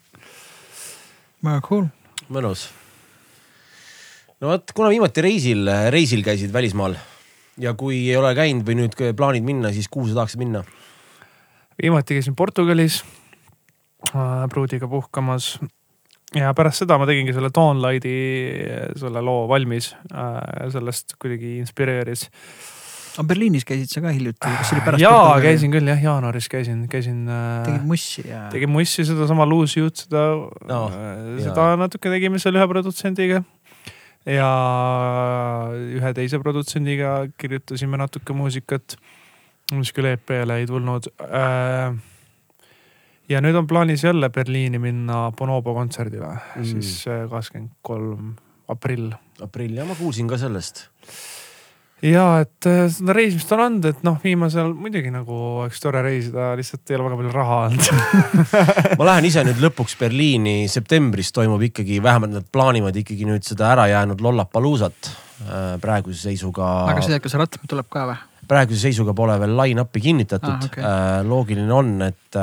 väga 1.44 1.60
cool. 1.66 1.88
mõnus. 2.28 2.68
no 4.40 4.48
vot, 4.54 4.72
kuna 4.72 4.88
viimati 4.92 5.24
reisil, 5.24 5.68
reisil 5.92 6.24
käisid 6.24 6.52
välismaal 6.52 6.96
ja 7.60 7.74
kui 7.78 8.08
ei 8.08 8.16
ole 8.16 8.34
käinud 8.34 8.66
või 8.66 8.80
nüüd 8.80 8.96
plaanid 9.16 9.44
minna, 9.46 9.72
siis 9.72 9.88
kuhu 9.88 10.08
sa 10.08 10.22
tahaksid 10.22 10.40
minna? 10.40 10.64
viimati 11.82 12.14
käisin 12.14 12.36
Portugalis 12.38 13.02
äh, 14.14 14.48
pruudiga 14.50 14.88
puhkamas 14.88 15.58
ja 16.38 16.52
pärast 16.56 16.82
seda 16.82 16.98
ma 17.00 17.06
tegingi 17.08 17.34
selle 17.34 17.50
Dawnlighti, 17.54 18.14
selle 19.00 19.22
loo 19.24 19.44
valmis 19.50 19.92
äh,. 20.10 20.68
sellest 20.74 21.16
kuidagi 21.22 21.58
inspireeris. 21.62 22.26
aga 23.14 23.26
Berliinis 23.30 23.66
käisid 23.68 23.92
sa 23.92 24.02
ka 24.04 24.12
hiljuti, 24.14 24.42
kas 24.42 24.70
see 24.70 24.78
oli 24.78 24.84
pärast? 24.86 25.04
jaa, 25.04 25.34
käisin 25.44 25.74
küll 25.74 25.90
jah, 25.92 26.00
jaanuaris 26.02 26.48
käisin, 26.52 26.86
käisin 26.90 27.24
äh,. 27.30 27.64
tegid 27.66 27.88
mussi 27.90 28.24
ja. 28.28 28.46
tegin 28.52 28.72
mussi 28.74 29.06
sedasama 29.06 29.46
Lose 29.48 29.80
Youth, 29.80 30.06
seda 30.06 30.24
No, 30.34 30.54
no, 30.70 30.80
seda 31.42 31.68
jaa. 31.72 31.76
natuke 31.80 32.12
tegime 32.12 32.42
seal 32.42 32.58
ühe 32.58 32.70
produtsendiga. 32.70 33.44
ja 34.26 34.48
ühe 35.98 36.14
teise 36.16 36.40
produtsendiga 36.42 37.20
kirjutasime 37.38 38.00
natuke 38.00 38.36
muusikat, 38.36 38.98
mis 39.74 39.94
küll 39.94 40.10
EP-le 40.14 40.62
ei 40.62 40.66
tulnud 40.68 41.12
äh, 41.28 41.94
ja 43.28 43.40
nüüd 43.44 43.56
on 43.56 43.66
plaanis 43.66 44.04
jälle 44.04 44.28
Berliini 44.30 44.78
minna 44.78 45.30
Bonobo 45.38 45.74
kontserdile 45.74 46.34
Mm. 46.56 46.64
siis 46.64 47.04
kakskümmend 47.30 47.70
kolm 47.82 48.34
aprill. 48.68 49.12
aprill 49.42 49.76
ja 49.76 49.84
ma 49.84 49.94
kuulsin 49.94 50.28
ka 50.28 50.38
sellest. 50.40 50.84
ja 52.04 52.40
et 52.42 52.66
äh, 52.68 52.84
seda 52.92 53.14
reisimist 53.16 53.52
on 53.56 53.62
olnud, 53.64 53.86
et 53.88 54.02
noh, 54.04 54.18
viimasel 54.24 54.74
muidugi 54.76 55.12
nagu 55.12 55.36
oleks 55.64 55.80
tore 55.80 56.02
reisida, 56.04 56.50
lihtsalt 56.58 56.90
ei 56.90 56.98
ole 56.98 57.06
väga 57.06 57.16
palju 57.20 57.32
raha 57.32 57.58
olnud 57.64 57.88
ma 58.98 59.08
lähen 59.08 59.28
ise 59.30 59.44
nüüd 59.46 59.62
lõpuks 59.64 59.96
Berliini, 60.00 60.68
septembris 60.68 61.32
toimub 61.32 61.62
ikkagi, 61.70 62.02
vähemalt 62.04 62.34
nad 62.36 62.50
plaanivad 62.52 62.96
ikkagi 63.00 63.28
nüüd 63.28 63.46
seda 63.46 63.70
ärajäänud 63.72 64.20
Lollapaloozat 64.20 65.10
äh, 65.48 65.80
praeguse 65.80 66.28
seisuga. 66.28 66.70
aga 66.92 67.06
tead, 67.06 67.22
kas 67.24 67.38
Ratman 67.40 67.72
tuleb 67.72 67.88
ka 67.88 68.06
või? 68.12 68.20
Praeguse 68.48 68.80
seisuga 68.88 69.14
pole 69.16 69.36
veel 69.42 69.54
line-up'i 69.58 70.00
kinnitatud 70.04 70.50
Ah, 70.54 70.64
okay.. 70.68 71.26
loogiline 71.28 71.72
on, 71.74 71.92
et, 72.06 72.38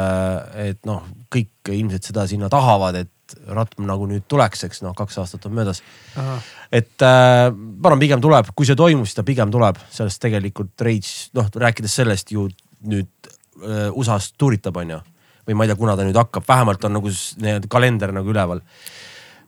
et 0.66 0.80
noh, 0.90 1.04
kõik 1.32 1.72
ilmselt 1.74 2.08
seda 2.12 2.28
sinna 2.30 2.50
tahavad, 2.52 3.02
et 3.04 3.10
Ratm 3.48 3.86
nagu 3.88 4.04
nüüd 4.10 4.26
tuleks, 4.28 4.66
eks 4.68 4.82
noh, 4.84 4.92
kaks 4.98 5.22
aastat 5.22 5.46
on 5.48 5.54
möödas. 5.56 5.78
et 6.72 7.00
äh, 7.08 7.46
ma 7.54 7.88
arvan, 7.88 8.02
pigem 8.02 8.20
tuleb, 8.24 8.50
kui 8.56 8.68
see 8.68 8.76
toimub, 8.76 9.08
siis 9.08 9.16
ta 9.16 9.24
pigem 9.24 9.52
tuleb, 9.54 9.80
sellest 9.94 10.20
tegelikult 10.22 10.84
Rage, 10.84 11.14
noh 11.40 11.48
rääkides 11.64 11.96
sellest 12.02 12.34
ju 12.36 12.50
nüüd 12.84 13.30
äh, 13.64 13.88
USA-s 13.96 14.34
tuuritab, 14.36 14.76
onju. 14.84 15.00
või 15.48 15.56
ma 15.56 15.64
ei 15.64 15.72
tea, 15.72 15.80
kuna 15.80 15.96
ta 15.96 16.04
nüüd 16.04 16.20
hakkab, 16.20 16.44
vähemalt 16.48 16.84
on 16.90 17.00
nagu 17.00 17.14
kalender 17.72 18.12
nagu 18.12 18.30
üleval 18.36 18.60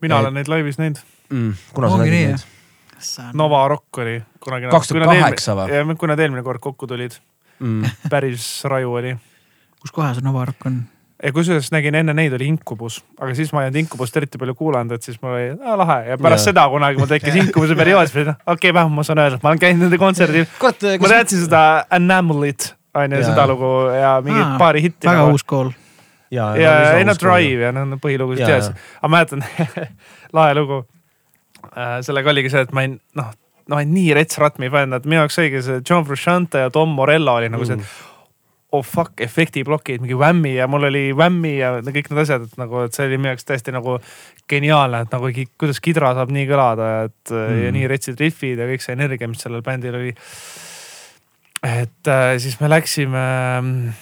mina 0.03 0.15
Et- 0.15 0.25
olen 0.25 0.33
neid 0.39 0.47
laivis 0.51 0.79
näinud 0.81 0.99
mm,. 1.29 1.53
kuna 1.73 1.89
sa 1.91 1.97
nägid 2.01 2.13
neid? 2.13 2.45
Nova 3.33 3.67
Rock 3.67 3.97
oli 4.03 4.17
kunagi. 4.43 4.67
2008 4.71 5.55
või? 5.59 5.83
või? 5.91 5.97
kui 5.99 6.07
nad 6.11 6.19
eelmine 6.19 6.43
kord 6.43 6.59
kokku 6.63 6.87
tulid, 6.87 7.19
Mm. 7.63 7.85
päris 8.09 8.63
raju 8.65 8.95
oli. 8.99 9.11
kus 9.79 9.91
kohas 9.93 10.17
see 10.17 10.23
Nova 10.25 10.45
Rock 10.49 10.65
on? 10.65 10.81
ja 11.23 11.31
kusjuures 11.31 11.69
nägin 11.71 11.95
enne 11.95 12.13
neid 12.17 12.33
oli 12.35 12.47
Incubus, 12.51 12.97
aga 13.21 13.35
siis 13.37 13.53
ma 13.53 13.61
ei 13.63 13.69
olnud 13.69 13.79
Incubust 13.83 14.17
eriti 14.19 14.37
palju 14.41 14.55
kuulanud, 14.59 14.91
et 14.97 15.03
siis 15.05 15.19
mul 15.21 15.35
oli 15.37 15.51
ah, 15.63 15.77
lahe 15.79 15.97
ja 16.09 16.17
pärast 16.17 16.43
Jaa. 16.47 16.51
seda 16.51 16.65
kunagi 16.73 16.99
mul 16.99 17.07
tekkis 17.07 17.37
Incubuse 17.39 17.77
periood, 17.79 18.09
siis 18.09 18.15
ma 18.17 18.21
ütlesin, 18.25 18.39
okei 18.41 18.55
okay,, 18.57 18.73
vähemalt 18.79 18.97
ma 18.97 19.05
saan 19.07 19.21
öelda, 19.23 19.37
et 19.39 19.43
ma 19.45 19.53
olen 19.53 19.61
käinud 19.61 19.85
nende 19.85 19.99
kontserdil. 20.01 20.47
ma 20.63 21.11
teadsin 21.13 21.45
seda 21.45 21.61
Enamelit 21.95 22.73
onju, 22.93 23.21
Jaa. 23.21 23.29
seda 23.29 23.47
lugu 23.53 23.69
ja 23.95 24.17
mingit 24.25 24.43
Aa, 24.49 24.57
paari 24.59 24.81
hitti. 24.89 25.07
väga 25.07 25.23
uus 25.31 25.43
kool. 25.47 25.71
ja, 26.31 26.49
ja, 26.57 26.73
ei 26.97 27.05
no 27.07 27.15
Drive 27.21 27.69
ja 27.69 27.71
no 27.71 27.97
põhilugusid 28.01 28.43
teadsin, 28.45 28.75
aga 28.99 29.13
mäletan 29.15 29.45
lahe 30.37 30.55
lugu. 30.59 30.83
Sellega 32.05 32.33
oligi 32.33 32.51
see, 32.53 32.65
et 32.67 32.73
ma 32.75 32.85
ei 32.85 32.93
noh, 32.93 33.31
no 33.67 33.75
ma 33.75 33.79
olen 33.79 33.93
nii 33.95 34.15
rets 34.17 34.39
Ratmi 34.41 34.69
fänn, 34.73 34.95
et 34.95 35.05
minu 35.07 35.21
jaoks 35.21 35.39
oligi 35.39 35.61
see 35.65 35.83
John 35.87 36.07
Frusciante 36.07 36.65
ja 36.65 36.73
Tom 36.73 36.91
Morello 36.97 37.37
oli 37.39 37.51
nagu 37.51 37.67
see, 37.67 37.79
et 37.79 38.13
oh 38.73 38.81
fuck 38.81 39.21
efektiplokid, 39.21 40.01
mingi 40.01 40.17
Whammi 40.17 40.55
ja 40.55 40.67
mul 40.67 40.87
oli 40.89 41.03
Whammi 41.13 41.53
ja 41.59 41.75
kõik 41.85 42.09
need 42.09 42.21
asjad, 42.23 42.47
et 42.47 42.55
nagu, 42.57 42.81
et 42.87 42.95
see 42.95 43.05
oli 43.05 43.19
minu 43.19 43.31
jaoks 43.31 43.45
täiesti 43.45 43.73
nagu 43.75 43.99
geniaalne, 44.49 45.03
et 45.05 45.13
nagu 45.13 45.29
kuidas 45.61 45.81
kidra 45.83 46.13
saab 46.17 46.33
nii 46.33 46.47
kõlada, 46.49 46.89
et 47.07 47.33
mm. 47.33 47.59
ja 47.67 47.73
nii 47.75 47.91
retsid 47.91 48.23
riffid 48.23 48.59
ja 48.59 48.67
kõik 48.69 48.83
see 48.83 48.97
energia, 48.97 49.29
mis 49.29 49.45
sellel 49.45 49.63
bändil 49.65 49.99
oli. 49.99 50.15
et 51.69 52.11
äh, 52.11 52.33
siis 52.41 52.57
me 52.59 52.71
läksime 52.71 53.23
mm, 53.61 53.93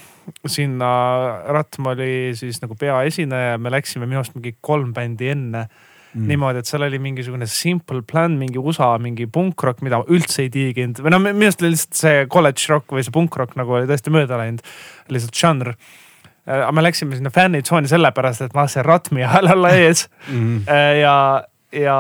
sinna, 0.48 0.92
Ratma 1.52 1.92
oli 1.98 2.32
siis 2.40 2.64
nagu 2.64 2.80
peaesineja, 2.80 3.60
me 3.60 3.76
läksime 3.76 4.08
minu 4.08 4.24
arust 4.24 4.40
mingi 4.40 4.56
kolm 4.62 4.96
bändi 4.96 5.34
enne 5.36 5.68
mm. 5.68 5.91
Niimoodi, 6.14 6.62
et 6.62 6.68
seal 6.68 6.84
oli 6.86 7.00
mingisugune 7.00 7.48
Simple 7.48 8.02
Plan, 8.08 8.36
mingi 8.40 8.60
USA 8.60 8.92
mingi 9.02 9.28
punkrock, 9.32 9.82
mida 9.86 10.02
ma 10.02 10.08
üldse 10.12 10.46
ei 10.46 10.52
tiiginud 10.54 11.02
või 11.04 11.14
no 11.14 11.22
minu 11.24 11.48
arust 11.48 11.64
oli 11.64 11.74
lihtsalt 11.74 12.00
see 12.02 12.24
college 12.32 12.68
rock 12.72 12.92
või 12.92 13.06
see 13.06 13.16
punkrock 13.16 13.56
nagu 13.60 13.78
oli 13.78 13.90
täiesti 13.90 14.14
mööda 14.14 14.40
läinud. 14.42 14.64
lihtsalt 15.12 15.38
žanr. 15.38 15.74
Äh, 15.74 16.58
aga 16.58 16.72
me 16.76 16.84
läksime 16.84 17.16
sinna 17.16 17.32
fännitsooni 17.34 17.92
sellepärast, 17.92 18.48
et 18.48 18.56
ma 18.58 18.68
lasen 18.68 18.86
Ratmi 18.86 19.24
hääl 19.24 19.52
olla 19.56 19.76
ees 19.82 20.08
mm. 20.28 20.64
ja, 21.00 21.18
ja, 21.72 22.00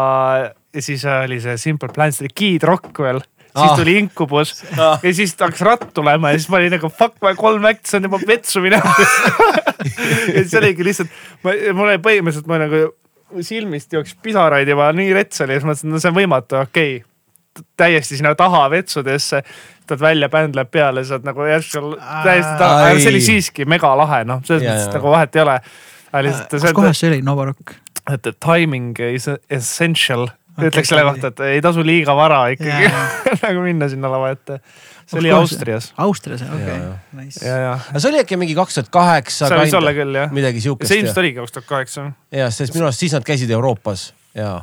ja 0.73 0.81
siis 0.81 1.05
oli 1.05 1.39
see 1.43 1.57
Simple 1.61 1.93
Plan, 1.93 2.11
see 2.11 2.27
oli 2.27 2.35
Kid 2.35 2.67
Rock 2.67 2.99
veel 2.99 3.21
siis 3.51 3.71
ah. 3.71 3.77
tuli 3.77 3.97
Incubus 3.99 4.63
ah. 4.77 4.99
ja 5.03 5.13
siis 5.13 5.35
hakkas 5.39 5.61
ratt 5.67 5.89
tulema 5.93 6.31
ja 6.31 6.39
siis 6.39 6.49
ma 6.49 6.59
olin 6.59 6.71
nagu 6.71 6.89
fuck, 6.89 7.17
ma 7.23 7.33
kolm 7.35 7.65
äkki, 7.67 7.83
see 7.89 7.99
on 7.99 8.07
juba 8.07 8.19
vetsu 8.27 8.63
minev 8.63 8.85
ja 10.35 10.43
siis 10.43 10.55
oligi 10.59 10.87
lihtsalt, 10.87 11.11
mul 11.43 11.89
oli 11.89 11.99
põhimõtteliselt, 12.03 12.47
ma 12.47 12.61
nagu 12.63 12.85
silmist 13.39 13.93
jooksis 13.93 14.17
pisaraid 14.23 14.69
juba 14.69 14.89
nii 14.95 15.13
rets 15.15 15.43
oli 15.45 15.55
ja 15.55 15.61
siis 15.61 15.67
mõtlesin, 15.69 15.93
no 15.93 16.01
see 16.01 16.11
on 16.11 16.17
võimatu, 16.17 16.59
okei 16.61 16.97
okay. 17.01 17.67
täiesti 17.79 18.19
sinna 18.19 18.33
taha 18.39 18.65
vetsudesse, 18.73 19.43
tuled 19.87 20.03
välja, 20.03 20.29
bänd 20.31 20.57
läheb 20.57 20.71
peale, 20.71 21.05
saad 21.07 21.27
nagu 21.27 21.45
järsku 21.47 21.95
täiesti 21.99 22.57
taha, 22.59 22.81
aga 22.89 22.99
see 22.99 23.13
oli 23.13 23.23
siiski 23.25 23.67
megalahe, 23.69 24.23
noh, 24.27 24.43
selles 24.47 24.67
mõttes 24.67 24.91
nagu 24.97 25.15
vahet 25.15 25.39
ei 25.39 25.45
ole. 25.45 25.61
kus 26.51 26.67
kohas 26.75 27.01
see 27.03 27.13
oli, 27.13 27.23
Novarock? 27.25 27.77
et 28.09 28.27
timing 28.41 28.97
is 29.11 29.29
essential 29.49 30.27
ütleks 30.59 30.91
selle 30.91 31.05
kohta, 31.07 31.31
et 31.31 31.43
ei 31.55 31.61
tasu 31.63 31.85
liiga 31.85 32.15
vara 32.17 32.43
ikkagi 32.53 32.89
nagu 33.45 33.63
minna 33.65 33.87
sinna 33.91 34.11
lava 34.11 34.33
ette 34.35 34.59
see 35.11 35.19
oli 35.19 35.31
Austrias. 35.31 35.93
Austrias, 35.97 36.41
okei 36.41 36.79
nice. 37.17 37.43
aga 37.45 37.99
see 37.99 38.11
oli 38.11 38.21
äkki 38.23 38.39
mingi 38.39 38.55
kaks 38.57 38.79
tuhat 38.79 38.91
kaheksa. 38.93 39.49
see 39.51 39.61
võis 39.63 39.77
olla 39.77 39.93
küll 39.95 40.19
jah. 40.21 40.31
midagi 40.35 40.63
siukest. 40.63 40.91
see 40.91 41.01
ilmselt 41.03 41.21
oligi 41.23 41.39
kaks 41.39 41.57
tuhat 41.57 41.69
kaheksa. 41.69 42.05
jah, 42.35 42.51
sest 42.53 42.75
minu 42.77 42.87
arust 42.87 43.03
siis 43.03 43.15
nad 43.17 43.27
käisid 43.27 43.51
Euroopas 43.51 44.11
ja. 44.37 44.59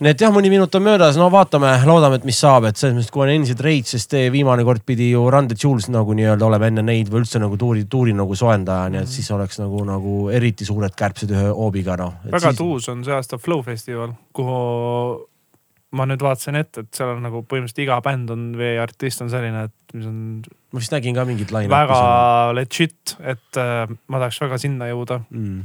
Nii 0.00 0.12
et 0.12 0.20
jah, 0.20 0.32
mõni 0.34 0.50
minut 0.52 0.74
on 0.76 0.84
möödas, 0.84 1.16
no 1.20 1.28
vaatame, 1.32 1.70
loodame, 1.88 2.18
et 2.20 2.26
mis 2.28 2.38
saab, 2.40 2.66
et 2.68 2.76
selles 2.76 2.96
mõttes, 2.98 3.12
kui 3.14 3.24
on 3.24 3.32
endiselt 3.32 3.62
reid, 3.64 3.86
sest 3.88 4.12
viimane 4.32 4.64
kord 4.66 4.84
pidi 4.88 5.08
ju 5.12 5.22
Run 5.32 5.48
the 5.48 5.56
Jewels 5.56 5.88
nagu 5.92 6.16
nii-öelda 6.16 6.48
olema 6.48 6.68
enne 6.68 6.84
neid 6.84 7.08
või 7.12 7.22
üldse 7.24 7.40
nagu 7.40 7.56
tuuri, 7.60 7.86
tuuri 7.90 8.12
nagu 8.16 8.36
sooendaja, 8.36 8.90
nii 8.92 9.02
et 9.02 9.08
mm. 9.08 9.14
siis 9.14 9.30
oleks 9.36 9.62
nagu, 9.62 9.80
nagu 9.88 10.18
eriti 10.34 10.68
suured 10.68 10.96
kärbsed 10.98 11.32
ühe 11.32 11.46
hoobiga 11.48 11.96
noh. 12.00 12.18
väga 12.28 12.52
siis... 12.52 12.60
tuus 12.60 12.90
on 12.92 13.06
see 13.06 13.16
aasta 13.16 13.40
Flow 13.40 13.64
festival, 13.64 14.12
kuhu 14.36 14.60
ma 15.96 16.06
nüüd 16.08 16.22
vaatasin 16.24 16.58
ette, 16.58 16.84
et 16.84 16.98
seal 16.98 17.14
on 17.14 17.22
nagu 17.24 17.42
põhimõtteliselt 17.46 17.84
iga 17.86 17.98
bänd 18.04 18.32
on 18.34 18.50
või 18.58 18.74
artist 18.82 19.22
on 19.24 19.30
selline, 19.32 19.66
et 19.68 19.96
mis 19.96 20.08
on. 20.08 20.18
ma 20.74 20.82
vist 20.82 20.92
nägin 20.92 21.16
ka 21.16 21.24
mingit 21.28 21.54
laine. 21.54 21.70
väga 21.72 22.52
legit, 22.58 23.16
et 23.22 23.60
äh, 23.62 23.86
ma 24.10 24.20
tahaks 24.20 24.42
väga 24.44 24.60
sinna 24.60 24.90
jõuda 24.90 25.22
mm. 25.24 25.64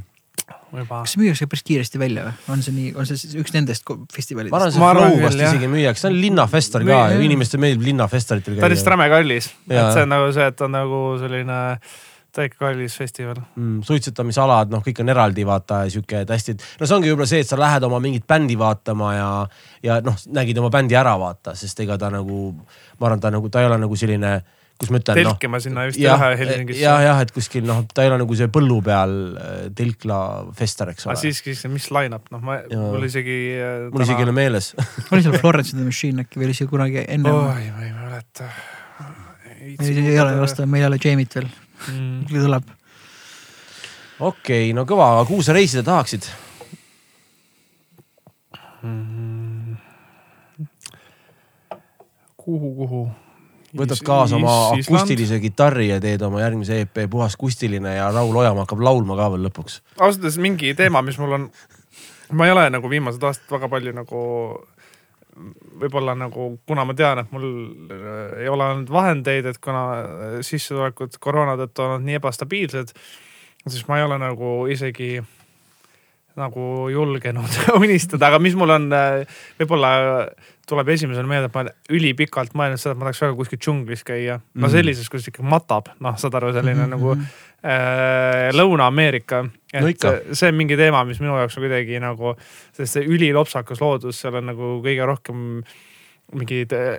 Juba. 0.72 1.02
kas 1.06 1.16
müüakse 1.20 1.48
päris 1.50 1.66
kiiresti 1.66 2.00
välja 2.00 2.26
või? 2.28 2.36
on 2.54 2.62
see 2.64 2.76
nii, 2.76 2.92
on 2.98 3.08
see 3.08 3.18
siis 3.20 3.34
üks 3.40 3.54
nendest 3.56 3.88
festivalidest? 4.14 4.52
ma 4.52 4.60
arvan, 4.62 4.72
see 4.72 5.18
Flow 5.18 5.26
vast 5.26 5.42
isegi 5.48 5.72
müüakse, 5.72 6.04
see 6.04 6.12
on 6.12 6.20
linnafestival 6.22 6.86
ka 6.88 7.02
ja 7.14 7.26
inimestele 7.26 7.66
meeldib 7.66 7.90
linnafestivalitel 7.90 8.56
käia. 8.56 8.62
ta 8.62 8.70
on 8.70 8.74
lihtsalt 8.76 8.94
räme 8.94 9.10
kallis, 9.12 9.50
et 9.68 9.84
see 9.96 10.06
on 10.06 10.16
nagu 10.16 10.32
see, 10.38 10.48
et 10.54 10.64
on 10.66 10.74
nagu 10.78 11.02
selline 11.22 11.60
täiega 12.32 12.56
kallis 12.56 12.96
festival 12.96 13.42
mm,. 13.42 13.82
suitsetamisalad, 13.84 14.72
noh, 14.72 14.80
kõik 14.84 15.02
on 15.04 15.12
eraldi, 15.12 15.44
vaata 15.48 15.82
sihuke, 15.92 16.22
et 16.24 16.32
hästi, 16.32 16.56
no 16.80 16.88
see 16.88 16.96
ongi 16.96 17.12
võib-olla 17.12 17.28
see, 17.28 17.42
et 17.44 17.50
sa 17.50 17.58
lähed 17.60 17.84
oma 17.84 18.00
mingit 18.02 18.24
bändi 18.28 18.56
vaatama 18.58 19.12
ja, 19.16 19.28
ja 19.84 19.98
noh, 20.04 20.16
nägid 20.32 20.60
oma 20.62 20.72
bändi 20.72 20.96
ära 20.98 21.12
vaata, 21.20 21.52
sest 21.58 21.84
ega 21.84 21.98
ta 22.00 22.08
nagu, 22.12 22.46
ma 22.98 23.10
arvan, 23.10 23.20
ta 23.20 23.32
nagu, 23.34 23.52
ta 23.52 23.60
ei 23.60 23.68
ole 23.68 23.78
nagu 23.84 23.98
selline 24.00 24.32
kus 24.80 24.90
ma 24.92 24.98
ütlen. 25.00 25.18
telkima 25.20 25.58
no, 25.58 25.62
sinna 25.62 25.84
vist 25.88 26.00
ei 26.00 26.08
lähe 26.08 26.28
Helsingisse. 26.40 26.82
jah, 26.82 27.00
jah, 27.04 27.22
et 27.24 27.32
kuskil 27.34 27.64
noh, 27.68 27.82
ta 27.94 28.04
ei 28.04 28.10
ole 28.10 28.18
nagu 28.22 28.36
see 28.38 28.50
põllu 28.52 28.78
peal 28.84 29.14
äh, 29.38 29.64
telkla 29.78 30.18
fester, 30.58 30.92
eks 30.92 31.06
ole. 31.06 31.14
aga 31.14 31.22
siiski, 31.22 31.54
mis 31.72 31.88
line-up, 31.94 32.28
noh, 32.34 32.42
ma, 32.44 32.58
mul 32.72 33.08
isegi 33.08 33.38
täna.... 33.58 33.90
mul 33.94 34.06
isegi 34.06 34.24
ei 34.24 34.28
ole 34.28 34.36
meeles 34.36 34.70
oli 35.12 35.24
seal 35.24 35.38
Florence 35.38 35.74
and 35.74 35.82
the 35.82 35.88
Machine 35.88 36.26
äkki 36.26 36.40
või 36.40 36.50
oli 36.50 36.58
see 36.58 36.70
kunagi 36.70 37.02
enne? 37.06 37.34
oi, 37.34 37.66
ma 37.74 37.86
ei 37.86 37.96
mäleta. 37.96 38.52
ei 39.62 40.20
ole 40.22 40.38
vast, 40.40 40.62
meil 40.66 40.86
ei 40.86 40.90
ole 40.90 41.02
Jamie't 41.02 41.38
veel 41.38 41.50
mm. 41.50 42.30
tuleb. 42.30 42.72
okei 44.18 44.30
okay,, 44.30 44.72
no 44.76 44.86
kõva, 44.88 45.12
aga 45.16 45.26
kuhu 45.30 45.44
sa 45.46 45.56
reisida 45.56 45.86
tahaksid 45.86 46.30
mm.? 48.82 49.76
kuhu, 52.42 52.74
kuhu? 52.82 53.02
Võtad 53.78 54.02
kaasa 54.04 54.36
oma 54.36 54.56
akustilise 54.74 55.38
kitarri 55.42 55.88
ja 55.88 56.00
teed 56.02 56.22
oma 56.26 56.42
järgmise 56.42 56.82
EP 56.84 57.04
puhas 57.10 57.36
akustiline 57.38 57.96
ja 57.96 58.10
Raul 58.12 58.36
Ojamaa 58.42 58.66
hakkab 58.66 58.84
laulma 58.84 59.16
ka 59.18 59.30
veel 59.34 59.48
lõpuks. 59.48 59.80
ausalt 59.98 60.22
öeldes 60.22 60.38
mingi 60.42 60.74
teema, 60.78 61.02
mis 61.02 61.18
mul 61.22 61.38
on, 61.38 61.48
ma 62.36 62.48
ei 62.48 62.54
ole 62.54 62.68
nagu 62.74 62.90
viimased 62.92 63.24
aastad 63.24 63.56
väga 63.56 63.70
palju 63.72 63.96
nagu 63.96 64.22
võib-olla 65.82 66.14
nagu, 66.18 66.48
kuna 66.68 66.84
ma 66.84 66.94
tean, 66.96 67.22
et 67.22 67.30
mul 67.32 67.46
äh, 67.92 68.42
ei 68.44 68.48
ole 68.52 68.66
olnud 68.74 68.90
vahendeid, 68.92 69.48
et 69.48 69.60
kuna 69.62 69.84
äh, 69.96 70.34
sissetulekud 70.44 71.16
koroona 71.22 71.56
tõttu 71.60 71.84
on 71.84 71.94
olnud 71.96 72.08
nii 72.08 72.18
ebastabiilsed, 72.20 72.92
siis 73.64 73.86
ma 73.88 73.98
ei 73.98 74.06
ole 74.06 74.18
nagu 74.20 74.52
isegi 74.72 75.14
nagu 76.36 76.88
julgenud 76.92 77.58
unistada, 77.82 78.28
aga 78.28 78.40
mis 78.42 78.56
mul 78.58 78.76
on, 78.76 78.90
äh, 78.96 79.40
võib-olla 79.60 79.92
tuleb 80.68 80.88
esimesena 80.94 81.28
meelde, 81.28 81.48
et 81.50 81.56
ma 81.56 81.64
ülipikalt 81.92 82.54
mõelnud 82.58 82.80
seda, 82.80 82.94
et 82.94 83.00
ma 83.00 83.08
tahaks 83.08 83.22
väga 83.24 83.36
kuskil 83.38 83.60
džunglis 83.60 84.04
käia. 84.06 84.38
no 84.54 84.66
mhm. 84.66 84.72
sellises, 84.74 85.08
kus 85.10 85.26
ikka 85.28 85.44
matab, 85.46 85.90
noh, 86.02 86.16
saad 86.18 86.34
aru, 86.38 86.52
selline 86.54 86.76
mm 86.78 86.84
-hmm. 86.84 86.90
nagu 86.94 87.16
äh, 87.16 88.50
Lõuna-Ameerika. 88.54 89.44
et 89.72 90.04
no 90.04 90.12
see 90.32 90.48
on 90.48 90.54
mingi 90.54 90.76
teema, 90.76 91.04
mis 91.04 91.20
minu 91.20 91.36
jaoks 91.36 91.56
on 91.58 91.66
kuidagi 91.66 92.00
nagu, 92.00 92.36
sest 92.72 92.92
see 92.92 93.06
ülilopsakas 93.06 93.80
loodus, 93.80 94.20
seal 94.20 94.34
on 94.34 94.46
nagu 94.46 94.74
kõige 94.84 95.06
rohkem 95.06 95.62
mingeid 96.32 96.72
äh, 96.72 96.98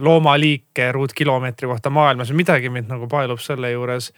loomaliike 0.00 0.92
ruutkilomeetri 0.92 1.68
kohta 1.68 1.90
maailmas 1.90 2.32
midagi 2.32 2.68
mind 2.68 2.88
nagu 2.88 3.06
paelub 3.08 3.38
selle 3.38 3.70
juures 3.70 4.12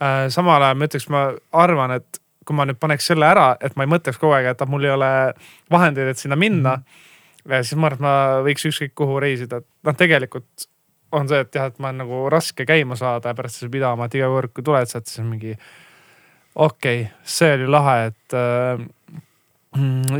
äh,. 0.00 0.28
samal 0.28 0.62
ajal 0.62 0.76
ma 0.76 0.84
ütleks, 0.84 1.08
ma 1.08 1.32
arvan, 1.52 1.90
et 1.90 2.20
kui 2.44 2.56
ma 2.56 2.66
nüüd 2.66 2.76
paneks 2.78 3.06
selle 3.06 3.26
ära, 3.26 3.56
et 3.60 3.76
ma 3.76 3.84
ei 3.84 3.88
mõtleks 3.88 4.18
kogu 4.18 4.32
aeg, 4.34 4.46
et 4.46 4.68
mul 4.68 4.84
ei 4.84 4.90
ole 4.90 5.32
vahendeid, 5.70 6.08
et 6.08 6.18
sinna 6.18 6.36
minna 6.36 6.76
mm. 6.76 6.82
-hmm 6.82 7.10
ja 7.48 7.62
siis 7.62 7.78
ma 7.78 7.90
arvan, 7.90 7.98
et 7.98 8.04
ma 8.04 8.44
võiks 8.46 8.68
ükskõik 8.70 8.94
kuhu 8.98 9.18
reisida, 9.22 9.62
et 9.62 9.68
noh, 9.88 9.96
tegelikult 9.98 10.68
on 11.12 11.28
see, 11.28 11.42
et 11.44 11.58
jah, 11.58 11.68
et 11.68 11.80
ma 11.82 11.90
olen 11.90 12.02
nagu 12.04 12.20
raske 12.32 12.66
käima 12.68 12.96
saada 12.98 13.32
ja 13.32 13.38
pärast 13.38 13.60
siis 13.60 13.72
pidama, 13.72 14.08
et 14.08 14.16
iga 14.16 14.30
kord, 14.32 14.52
kui 14.54 14.64
tuled 14.64 14.88
sealt, 14.88 15.10
siis 15.10 15.20
on 15.22 15.28
mingi 15.32 15.52
okei 16.54 17.02
okay,, 17.02 17.10
see 17.24 17.52
oli 17.58 17.68
lahe, 17.70 18.12
et 18.12 18.38
äh, 18.38 18.86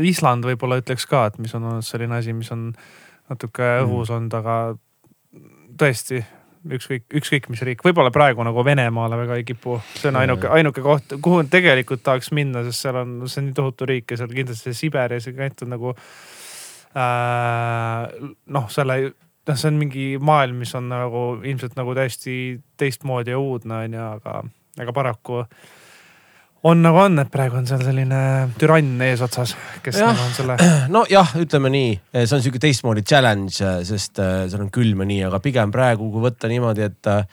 Island 0.01 0.45
võib-olla 0.49 0.79
ütleks 0.81 1.05
ka, 1.09 1.27
et 1.29 1.41
mis 1.41 1.53
on 1.57 1.69
olnud 1.69 1.85
selline 1.85 2.17
asi, 2.17 2.33
mis 2.33 2.51
on 2.53 2.71
natuke 3.31 3.63
mm. 3.63 3.87
õhus 3.87 4.13
olnud, 4.13 4.33
aga 4.37 4.57
tõesti 5.79 6.21
ükskõik, 6.63 7.05
ükskõik 7.19 7.49
mis 7.51 7.61
riik, 7.65 7.81
võib-olla 7.83 8.11
praegu 8.13 8.43
nagu 8.45 8.63
Venemaale 8.65 9.17
väga 9.19 9.39
ei 9.39 9.45
kipu. 9.47 9.79
see 9.97 10.09
on 10.11 10.19
ainuke, 10.21 10.47
ainuke 10.47 10.81
koht, 10.81 11.17
kuhu 11.21 11.43
tegelikult 11.51 12.03
tahaks 12.05 12.31
minna, 12.31 12.63
sest 12.67 12.85
seal 12.85 13.01
on, 13.01 13.17
see 13.27 13.41
on 13.41 13.49
nii 13.49 13.57
tohutu 13.57 13.87
riik 13.89 14.13
ja 14.13 14.21
seal 14.21 14.31
kindlasti 14.31 14.71
see 14.71 14.79
Siberi 14.85 15.19
ja 15.19 15.35
kant 15.37 15.65
on 15.65 15.73
nagu 15.75 15.95
noh, 16.93 18.65
selle, 18.69 18.97
noh, 19.47 19.59
see 19.59 19.69
on 19.69 19.79
mingi 19.81 20.09
maailm, 20.21 20.59
mis 20.63 20.73
on 20.77 20.91
nagu 20.91 21.23
ilmselt 21.41 21.77
nagu 21.79 21.95
täiesti 21.97 22.35
teistmoodi 22.79 23.33
ja 23.33 23.39
uudne 23.41 23.83
on 23.85 23.97
ju, 23.97 24.09
aga, 24.17 24.43
aga 24.83 24.95
paraku 24.95 25.43
on 26.63 26.79
nagu 26.79 26.99
on, 27.01 27.19
et 27.19 27.31
praegu 27.31 27.57
on 27.59 27.65
seal 27.67 27.81
selline 27.83 28.19
türann 28.59 29.01
eesotsas, 29.03 29.55
kes 29.83 29.99
ja, 29.99 30.11
nagu 30.13 30.23
on 30.23 30.35
selle. 30.37 30.55
nojah, 30.95 31.33
ütleme 31.43 31.71
nii, 31.73 31.95
see 32.21 32.37
on 32.37 32.43
sihuke 32.45 32.61
teistmoodi 32.63 33.03
challenge, 33.07 33.73
sest 33.87 34.21
äh, 34.23 34.45
seal 34.51 34.63
on 34.63 34.71
külm 34.73 35.03
ja 35.03 35.09
nii, 35.09 35.23
aga 35.27 35.41
pigem 35.43 35.73
praegu, 35.75 36.07
kui 36.13 36.23
võtta 36.23 36.51
niimoodi, 36.51 36.87
et 36.87 37.11
äh, 37.11 37.25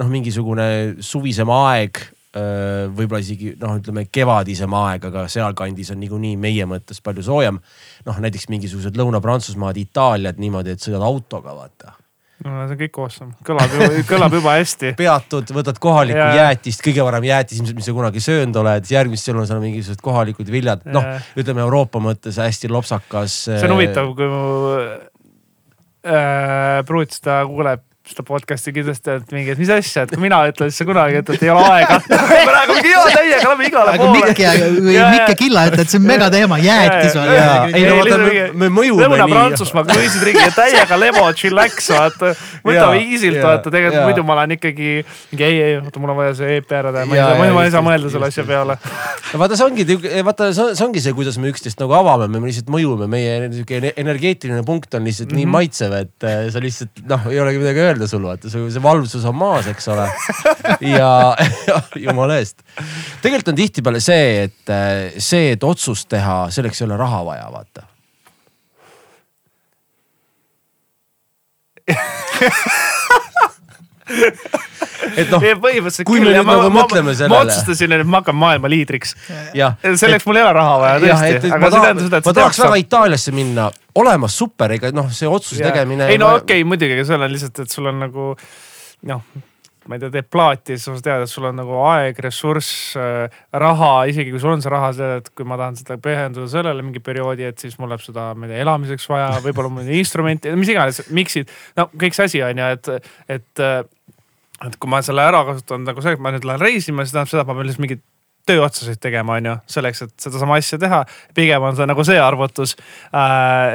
noh, 0.00 0.08
mingisugune 0.12 0.68
suvisem 1.04 1.52
aeg 1.52 2.00
võib-olla 2.32 3.22
isegi 3.24 3.54
noh, 3.60 3.78
ütleme 3.80 4.04
kevadisem 4.12 4.74
aeg, 4.76 5.06
aga 5.08 5.24
sealkandis 5.32 5.94
on 5.94 6.02
niikuinii 6.02 6.36
meie 6.40 6.66
mõttes 6.68 7.00
palju 7.04 7.24
soojem. 7.24 7.60
noh, 8.08 8.18
näiteks 8.24 8.50
mingisugused 8.52 8.98
Lõuna-Prantsusmaad, 8.98 9.80
Itaaliad 9.80 10.38
niimoodi, 10.40 10.76
et 10.76 10.84
sõidad 10.84 11.06
autoga, 11.06 11.56
vaata 11.56 11.96
no 12.44 12.66
see 12.68 12.76
on 12.76 12.80
kõik 12.82 12.98
awesome, 13.02 13.32
kõlab 13.46 13.72
kõlab 14.12 14.36
juba 14.38 14.54
hästi. 14.58 14.92
peatud, 14.98 15.50
võtad 15.56 15.80
kohalikku 15.82 16.20
ja. 16.20 16.44
jäätist, 16.44 16.84
kõige 16.84 17.02
parem 17.06 17.26
jäätis 17.26 17.58
ilmselt, 17.58 17.78
mis 17.80 17.88
sa 17.88 17.96
kunagi 17.96 18.22
söönud 18.22 18.60
oled, 18.62 18.86
järgmist 18.92 19.26
sul 19.26 19.40
on 19.40 19.48
seal 19.48 19.62
mingisugused 19.62 20.04
kohalikud 20.04 20.52
viljad, 20.52 20.84
noh, 20.94 21.08
ütleme 21.38 21.64
Euroopa 21.64 22.02
mõttes 22.02 22.38
hästi 22.38 22.70
lopsakas. 22.70 23.40
see 23.48 23.66
on 23.66 23.74
huvitav, 23.74 24.12
kui 24.18 24.30
mu 24.30 24.44
äh, 26.06 26.80
pruut 26.86 27.18
seda 27.18 27.42
kuuleb 27.48 27.87
seda 28.08 28.24
podcast'i 28.26 28.72
kindlasti, 28.74 29.14
et 29.20 29.32
mingi, 29.34 29.52
et 29.54 29.58
mis 29.60 29.70
asja, 29.72 30.04
et 30.06 30.12
kui 30.14 30.22
mina 30.22 30.38
ütlen, 30.48 30.70
siis 30.72 30.80
sa 30.82 30.86
kunagi 30.88 31.20
ütled, 31.20 31.36
et 31.38 31.44
ei 31.46 31.50
ole 31.52 31.64
aega. 31.74 31.98
praegu 32.50 32.76
mingi 32.78 32.92
jaa 32.92 33.04
täiega 33.12 33.50
lähme 33.52 33.66
igale 33.68 33.92
aga 33.94 34.04
poole. 34.04 34.22
Mikk 34.30 34.42
ja, 34.42 34.52
või 34.58 34.94
Mikk 34.96 35.32
ja 35.32 35.36
Killa 35.42 35.64
ütlevad, 35.68 35.82
et 35.84 35.92
see 35.92 36.00
on 36.00 36.06
megateema, 36.08 36.58
jäätis 36.64 37.16
on. 37.20 37.32
ei 37.74 37.84
no 37.84 37.96
vaata, 38.00 38.18
me- 38.24 38.46
me 38.62 38.70
mõjume 38.78 39.02
nii. 39.02 39.12
Lõuna-Prantsusmaa 39.14 39.84
kruiisid 39.88 40.26
ringi 40.28 40.42
ja 40.44 40.52
täiega 40.56 40.98
lemo, 41.00 41.24
chillax, 41.38 41.90
vaata. 41.94 42.32
võtame 42.64 43.02
easy't, 43.04 43.40
vaata, 43.42 43.72
tegelikult 43.74 44.06
muidu 44.08 44.24
ma 44.28 44.36
olen 44.38 44.56
ikkagi, 44.58 44.92
mingi 45.32 45.46
ei, 45.48 45.60
ei, 45.66 45.76
oota, 45.82 46.02
mul 46.02 46.14
on 46.14 46.20
vaja 46.22 46.36
see 46.38 46.58
EP 46.60 46.74
ära 46.80 46.92
teha, 46.94 47.06
ma 47.08 47.18
ei 47.18 47.22
saa, 47.22 47.52
ma 47.58 47.64
ei 47.66 47.74
saa 47.74 47.84
mõelda 47.84 48.12
selle 48.14 48.30
asja 48.32 48.44
peale. 48.48 48.78
vaata, 49.42 49.58
see 49.58 49.66
ongi, 49.68 49.86
vaata, 50.26 50.50
see 50.56 50.86
ongi 50.86 51.02
see, 51.04 51.14
kuidas 51.16 51.38
me 51.42 51.50
üksteist 51.52 51.80
nagu 51.82 51.96
avame, 51.98 52.30
me 52.38 52.48
lihtsalt 52.48 52.70
mõjume, 52.72 53.08
meie 53.10 53.36
sihuke 53.52 53.92
energeetiline 53.98 54.62
punkt 54.66 54.94
on 54.98 55.06
lihtsalt 55.08 55.32
nii 55.36 55.46
maitsev, 55.50 55.94
et 56.04 56.26
äh, 56.28 56.46
sa 56.54 56.62
lihtsalt 56.62 57.02
noh, 57.08 57.26
ei 57.32 57.40
olegi 57.42 57.58
midagi 57.62 57.82
öelda 57.82 57.97
sul, 58.06 58.22
vaata, 58.28 58.50
see 58.52 58.70
see 58.70 58.82
valvsus 58.82 59.24
on 59.28 59.36
maas, 59.36 59.66
eks 59.70 59.88
ole. 59.92 60.06
ja, 60.86 61.36
ja 61.66 61.82
jumala 62.06 62.38
eest. 62.38 62.62
tegelikult 63.22 63.48
on 63.54 63.58
tihtipeale 63.58 64.00
see, 64.04 64.44
et 64.48 64.72
äh, 64.72 65.18
see, 65.18 65.52
et 65.56 65.64
otsust 65.64 66.08
teha, 66.12 66.50
selleks 66.54 66.82
ei 66.82 66.86
ole 66.88 66.96
raha 67.00 67.24
vaja, 67.26 67.48
vaata. 67.52 67.82
et 75.20 75.32
noh, 75.32 75.42
kui 76.06 76.20
me 76.20 76.32
nüüd 76.32 76.40
ma, 76.42 76.56
nagu 76.56 76.68
ma, 76.68 76.82
mõtleme 76.82 77.12
ma 77.12 77.16
sellele- 77.18 77.42
otsustasin, 77.48 77.96
et 77.98 78.06
ma 78.08 78.22
hakkan 78.22 78.38
maailma 78.38 78.70
liidriks. 78.72 79.14
selleks 79.24 80.28
mul 80.28 80.40
ei 80.40 80.46
ole 80.46 80.54
raha 80.58 80.78
vaja 80.82 80.94
et, 80.96 81.04
tõesti, 81.08 81.50
et 81.52 81.60
ma 81.64 81.72
tähendab 81.74 82.04
seda, 82.04 82.14
tahaks, 82.14 82.22
et 82.22 82.30
ma 82.30 82.36
tahaks 82.40 82.62
väga 82.64 82.80
Itaaliasse 82.84 83.36
minna, 83.36 83.68
olemas 83.98 84.38
super, 84.38 84.76
ega 84.78 84.94
noh, 84.94 85.12
see 85.14 85.28
otsuse 85.28 85.62
tegemine. 85.64 86.08
ei 86.12 86.20
no 86.20 86.34
okei 86.38 86.62
okay,, 86.62 86.68
muidugi, 86.68 86.96
aga 86.98 87.06
seal 87.08 87.28
on 87.28 87.34
lihtsalt, 87.34 87.62
et 87.64 87.78
sul 87.78 87.92
on 87.92 88.02
nagu 88.06 88.32
noh, 89.08 89.22
ma 89.88 89.96
ei 89.96 90.02
tea, 90.02 90.12
teed 90.12 90.28
plaati, 90.30 90.76
siis 90.76 90.84
sa 91.00 91.04
tead, 91.04 91.24
et 91.24 91.32
sul 91.32 91.46
on 91.48 91.56
nagu 91.56 91.78
aeg, 91.88 92.18
ressurss, 92.24 92.96
raha, 93.64 93.92
isegi 94.10 94.34
kui 94.34 94.42
sul 94.42 94.52
on 94.52 94.64
see 94.64 94.72
raha, 94.72 94.90
sa 94.92 95.04
tead, 95.04 95.22
et 95.22 95.30
kui 95.38 95.48
ma 95.48 95.58
tahan 95.60 95.78
seda 95.80 95.96
pühenduda 96.04 96.48
sellele 96.52 96.84
mingi 96.84 97.02
perioodi, 97.04 97.46
et 97.48 97.62
siis 97.64 97.78
mul 97.80 97.92
läheb 97.92 98.04
seda, 98.04 98.30
ma 98.36 98.46
ei 98.46 98.52
tea, 98.52 98.64
elamiseks 98.66 99.08
vaja, 99.10 99.30
võib-olla 99.44 99.72
mul 99.78 99.92
instrumenti, 100.02 100.52
mis 100.60 100.72
iganes, 100.74 101.00
miksid. 101.14 101.54
no 101.78 101.88
kõik 101.94 102.18
see 102.18 102.28
asi 102.28 102.44
on 102.44 102.60
ju, 102.60 102.72
et, 102.76 103.12
et, 103.38 103.64
et 104.66 104.76
kui 104.80 104.90
ma 104.90 105.00
selle 105.06 105.22
ära 105.22 105.44
kasutan 105.46 105.84
nagu 105.86 106.02
see, 106.04 106.16
et 106.16 106.22
ma 106.22 106.32
nüüd 106.34 106.46
lähen 106.48 106.62
reisima, 106.62 107.04
siis 107.04 107.14
tähendab 107.14 107.32
seda, 107.32 107.44
et 107.44 107.50
ma 107.50 107.56
pean 107.58 107.68
lihtsalt 107.68 107.84
mingit 107.84 108.04
tööotsuseid 108.48 109.00
tegema, 109.02 109.38
on 109.38 109.50
ju, 109.50 109.56
selleks, 109.76 110.04
et 110.06 110.14
sedasama 110.24 110.56
asja 110.58 110.78
teha. 110.80 111.02
pigem 111.36 111.66
on 111.68 111.76
see 111.76 111.88
nagu 111.88 112.04
see 112.06 112.20
arvutus. 112.22 112.76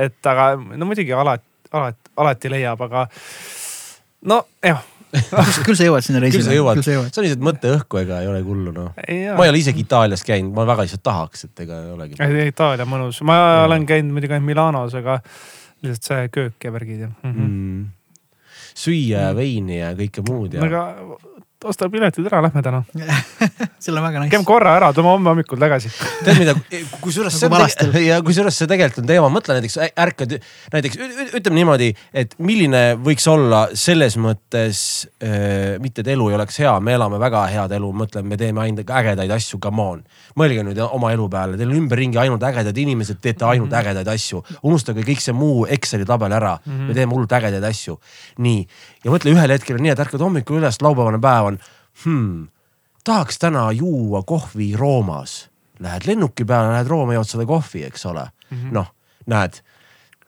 et 0.01 0.31
aga 0.33 0.47
no 0.57 0.89
muidugi 0.89 1.13
alati, 1.13 1.45
alati, 1.71 2.11
alati 2.17 2.51
leiab, 2.55 2.81
aga 2.87 3.05
no 4.31 4.43
jah. 4.63 4.81
küll 5.67 5.77
sa 5.77 5.85
jõuad 5.85 6.01
sinna 6.01 6.23
reisile. 6.23 6.41
küll 6.41 6.47
sa 6.49 6.55
jõuad. 6.57 6.81
see 6.83 6.97
on 6.97 7.27
lihtsalt 7.27 7.45
mõtte 7.45 7.73
õhku, 7.75 8.01
ega 8.01 8.21
ei 8.23 8.29
olegi 8.31 8.49
hullu 8.49 8.73
noh. 8.73 8.93
ma 8.97 9.45
ei 9.45 9.51
ole 9.53 9.61
isegi 9.61 9.85
Itaalias 9.85 10.25
käinud, 10.25 10.55
ma 10.57 10.65
väga 10.65 10.87
lihtsalt 10.87 11.05
tahaks, 11.05 11.45
et 11.49 11.65
ega 11.67 11.81
ei 11.83 11.91
olegi. 11.93 12.47
Itaalia 12.49 12.87
mõnus, 12.89 13.21
ma 13.27 13.37
olen 13.67 13.85
käinud 13.89 14.15
muidugi 14.15 14.33
ainult 14.33 14.49
Milanos, 14.49 14.97
aga 14.97 15.19
lihtsalt 15.85 16.09
see 16.09 16.31
köök 16.33 16.65
ja 16.65 16.73
värgid 16.73 17.05
ja 17.05 17.11
mm. 17.11 17.29
-hmm. 17.29 17.51
Mm. 17.51 17.85
Süüa 18.75 19.27
ja 19.27 19.35
veini 19.37 19.79
ja 19.79 19.93
kõike 19.97 20.25
muud 20.27 20.57
ja. 20.57 20.65
aga 20.65 20.83
osta 21.63 21.89
piletid 21.89 22.27
ära, 22.27 22.41
lähme 22.45 22.63
täna. 22.65 22.83
seal 23.83 23.97
on 23.97 24.05
väga 24.05 24.21
käime 24.21 24.29
nice. 24.29 24.47
korra 24.47 24.75
ära, 24.77 24.91
tuleme 24.95 25.11
homme 25.11 25.31
hommikul 25.31 25.59
tagasi. 25.59 25.91
tead 26.23 26.39
mida, 26.39 26.55
kusjuures 27.01 27.35
see 27.37 27.49
Nagu 27.49 27.55
on 27.55 27.61
vanasti. 27.61 27.87
tege- 27.93 28.05
ja 28.07 28.19
kusjuures 28.25 28.57
see 28.59 28.69
tegelikult 28.69 29.03
on 29.03 29.09
teema, 29.09 29.29
mõtle 29.33 29.57
näiteks 29.57 29.77
ärkad, 30.05 30.35
näiteks 30.73 30.99
ütleme 31.39 31.59
niimoodi, 31.59 31.89
et 32.23 32.35
milline 32.43 32.83
võiks 33.03 33.27
olla 33.31 33.65
selles 33.79 34.17
mõttes 34.21 34.83
äh,, 35.23 35.79
mitte 35.83 36.03
et 36.03 36.11
elu 36.15 36.29
ei 36.31 36.37
oleks 36.37 36.59
hea, 36.63 36.73
me 36.83 36.95
elame 36.97 37.19
väga 37.21 37.45
head 37.51 37.75
elu, 37.77 37.91
mõtleme, 38.03 38.33
me 38.33 38.39
teeme 38.39 38.63
ainult 38.63 38.89
ägedaid 38.89 39.31
asju, 39.37 39.59
come 39.63 39.83
on. 39.83 40.03
mõelge 40.39 40.65
nüüd 40.65 40.79
oma 40.85 41.11
elu 41.13 41.27
peale, 41.31 41.57
teil 41.59 41.71
on 41.71 41.81
ümberringi 41.83 42.19
ainult 42.21 42.43
ägedad 42.47 42.77
inimesed, 42.77 43.19
teete 43.21 43.45
ainult 43.45 43.69
mm 43.69 43.75
-hmm. 43.75 43.93
ägedaid 43.93 44.13
asju, 44.15 44.43
unustage 44.63 45.05
kõik 45.05 45.21
see 45.21 45.35
muu 45.35 45.65
Exceli 45.69 46.05
tabel 46.05 46.31
ära 46.31 46.57
mm, 46.57 46.71
-hmm. 46.71 46.87
me 46.87 46.93
teeme 46.93 47.13
hullult 47.13 47.31
ägedaid 47.31 47.63
asju. 47.63 47.99
nii, 48.37 48.67
ja 49.03 49.13
mõtle 49.13 49.33
ühel 49.33 49.53
hetkel 49.55 49.77
on 49.79 49.83
nii, 49.85 49.93
et 49.93 50.03
ärkad 50.03 50.23
hommikul 50.23 50.61
üles, 50.61 50.79
laupäevane 50.83 51.19
päev 51.23 51.51
on 51.51 51.59
hmm,, 52.03 52.47
tahaks 53.03 53.39
täna 53.41 53.67
juua 53.75 54.23
kohvi 54.27 54.73
Roomas. 54.79 55.49
Lähed 55.83 56.07
lennuki 56.07 56.45
peale, 56.47 56.71
lähed 56.71 56.87
Rooma, 56.87 57.15
jood 57.17 57.27
seda 57.27 57.45
kohvi, 57.49 57.83
eks 57.89 58.05
ole 58.05 58.23
mm 58.23 58.57
-hmm.. 58.57 58.73
noh, 58.77 58.87
näed, 59.27 59.53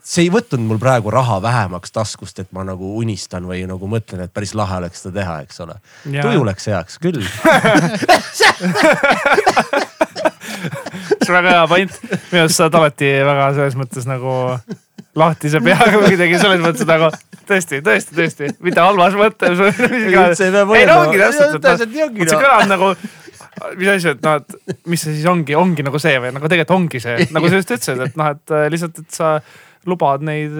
see 0.04 0.26
ei 0.26 0.32
võtnud 0.34 0.66
mul 0.68 0.80
praegu 0.82 1.12
raha 1.14 1.42
vähemaks 1.42 1.92
taskust, 1.92 2.40
et 2.40 2.52
ma 2.52 2.64
nagu 2.68 2.98
unistan 2.98 3.46
või 3.48 3.64
nagu 3.68 3.88
mõtlen, 3.88 4.22
et 4.26 4.34
päris 4.34 4.54
lahe 4.56 4.78
oleks 4.78 5.02
seda 5.02 5.20
teha, 5.22 5.40
eks 5.46 5.60
ole. 5.66 5.76
Tuju 6.04 6.46
läks 6.46 6.68
heaks 6.68 7.00
küll. 7.00 7.24
see 11.26 11.34
on 11.34 11.38
väga 11.38 11.50
hea 11.50 11.68
point. 11.68 12.00
minu 12.32 12.42
arust 12.44 12.58
sa 12.60 12.68
oled 12.68 12.80
alati 12.80 13.12
väga 13.26 13.52
selles 13.58 13.78
mõttes 13.80 14.08
nagu 14.10 14.34
lahtise 15.16 15.62
peaga 15.64 15.92
kuidagi 15.96 16.40
selles 16.42 16.64
mõttes 16.64 16.88
nagu 16.90 17.10
tõesti, 17.48 17.82
tõesti, 17.86 18.16
tõesti, 18.18 18.50
mitte 18.66 18.84
halvas 18.84 19.18
mõttes. 19.20 19.60
Üldse 19.60 20.50
ei 20.50 20.56
pea 20.56 20.80
ei 20.80 20.90
no 20.90 20.98
ongi 21.06 21.22
täpselt, 21.22 21.60
et 21.60 21.70
noh, 21.70 22.26
see 22.32 22.40
kõlab 22.40 22.66
nagu, 22.72 22.94
mis 23.80 23.94
asi, 23.94 24.16
et 24.16 24.26
noh, 24.26 24.42
et 24.42 24.82
mis 24.92 25.06
see 25.06 25.20
siis 25.20 25.30
ongi, 25.32 25.56
ongi 25.58 25.86
nagu 25.86 26.02
see 26.02 26.18
või 26.20 26.34
nagu 26.36 26.52
tegelikult 26.52 26.80
ongi 26.80 27.04
see, 27.04 27.30
nagu 27.36 27.52
sa 27.52 27.62
just 27.62 27.78
ütlesid, 27.78 28.04
et 28.10 28.20
noh, 28.20 28.34
et 28.36 28.56
äh, 28.56 28.68
lihtsalt, 28.74 29.00
et 29.06 29.16
sa 29.16 29.38
lubad 29.86 30.24
neid. 30.26 30.54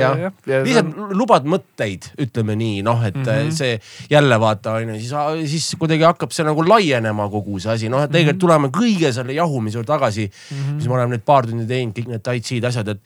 jah, 0.00 0.30
lihtsalt 0.48 1.12
lubad 1.16 1.44
mõtteid, 1.52 2.10
ütleme 2.24 2.56
nii, 2.58 2.78
noh, 2.86 3.02
et 3.06 3.18
mm 3.18 3.26
-hmm. 3.26 3.50
see 3.52 3.74
jälle 4.10 4.40
vaata 4.40 4.78
on 4.78 4.94
ju, 4.94 5.00
siis, 5.02 5.50
siis 5.52 5.76
kuidagi 5.78 6.06
hakkab 6.08 6.32
see 6.32 6.46
nagu 6.48 6.64
laienema 6.64 7.28
kogu 7.28 7.60
see 7.60 7.74
asi, 7.74 7.92
noh, 7.92 8.02
et 8.06 8.12
tegelikult 8.12 8.40
tuleme 8.46 8.72
kõige 8.72 9.12
selle 9.12 9.36
jahumise 9.36 9.78
juurde 9.78 9.92
tagasi 9.92 10.30
mm, 10.30 10.56
-hmm. 10.56 10.80
mis 10.80 10.88
me 10.88 10.94
oleme 10.94 11.14
nüüd 11.16 11.26
paar 11.26 11.46
tundi 11.46 11.66
teinud, 11.66 11.94
kõik 11.98 12.08
need 12.08 12.24
tai 12.24 12.40
chi'd 12.40 12.64
asjad, 12.64 12.88
et 12.88 13.00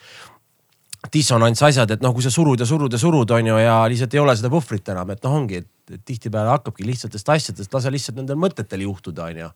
dissonants 1.13 1.63
asjad, 1.67 1.91
et 1.95 2.03
noh, 2.05 2.15
kui 2.17 2.25
sa 2.25 2.33
surud 2.33 2.61
ja 2.61 2.67
surud 2.69 2.93
ja 2.93 3.01
surud, 3.01 3.31
on 3.37 3.51
ju, 3.51 3.57
ja 3.61 3.77
lihtsalt 3.91 4.15
ei 4.17 4.23
ole 4.23 4.35
seda 4.39 4.51
puhvrit 4.53 4.89
enam, 4.95 5.11
et 5.13 5.23
noh, 5.27 5.37
ongi, 5.41 5.61
et 5.61 6.05
tihtipeale 6.09 6.53
hakkabki 6.55 6.87
lihtsatest 6.89 7.33
asjadest, 7.35 7.73
lase 7.75 7.93
lihtsalt 7.93 8.21
nendel 8.21 8.39
mõtetel 8.41 8.85
juhtuda, 8.87 9.29
on 9.29 9.43
ju. 9.43 9.51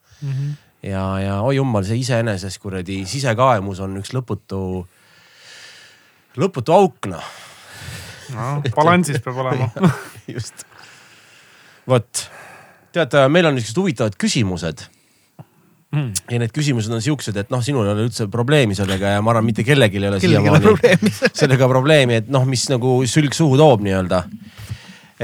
ja, 0.91 1.05
ja 1.23 1.39
oi 1.47 1.57
jummal, 1.57 1.87
see 1.89 2.01
iseenesest 2.03 2.61
kuradi 2.63 3.01
sisekaemus 3.09 3.81
on 3.85 3.97
üks 4.03 4.13
lõputu, 4.17 4.61
lõputu 6.39 6.77
auk 6.77 7.11
noh. 7.15 7.33
no,. 8.37 8.51
balansis 8.77 9.23
peab 9.25 9.41
olema. 9.45 9.71
just. 10.35 10.67
vot, 11.89 12.29
tead, 12.93 13.19
meil 13.33 13.49
on 13.49 13.57
niisugused 13.57 13.83
huvitavad 13.85 14.21
küsimused 14.21 14.89
Hmm. 15.89 16.11
ja 16.29 16.37
need 16.37 16.53
küsimused 16.53 16.93
on 16.93 17.01
siuksed, 17.01 17.37
et 17.41 17.49
noh, 17.49 17.63
sinul 17.65 17.87
ei 17.87 17.95
ole 17.95 18.03
üldse 18.11 18.27
probleemi 18.29 18.75
sellega 18.77 19.15
ja 19.15 19.23
ma 19.25 19.33
arvan, 19.33 19.47
mitte 19.47 19.65
kellelgi 19.65 19.97
ei 19.97 20.11
ole 20.11 20.19
siiamaani 20.21 21.01
sellega 21.41 21.69
probleemi, 21.71 22.19
et 22.21 22.29
noh, 22.29 22.45
mis 22.45 22.67
nagu 22.69 22.99
sülg 23.09 23.33
suhu 23.33 23.57
toob 23.57 23.81
nii-öelda. 23.87 24.19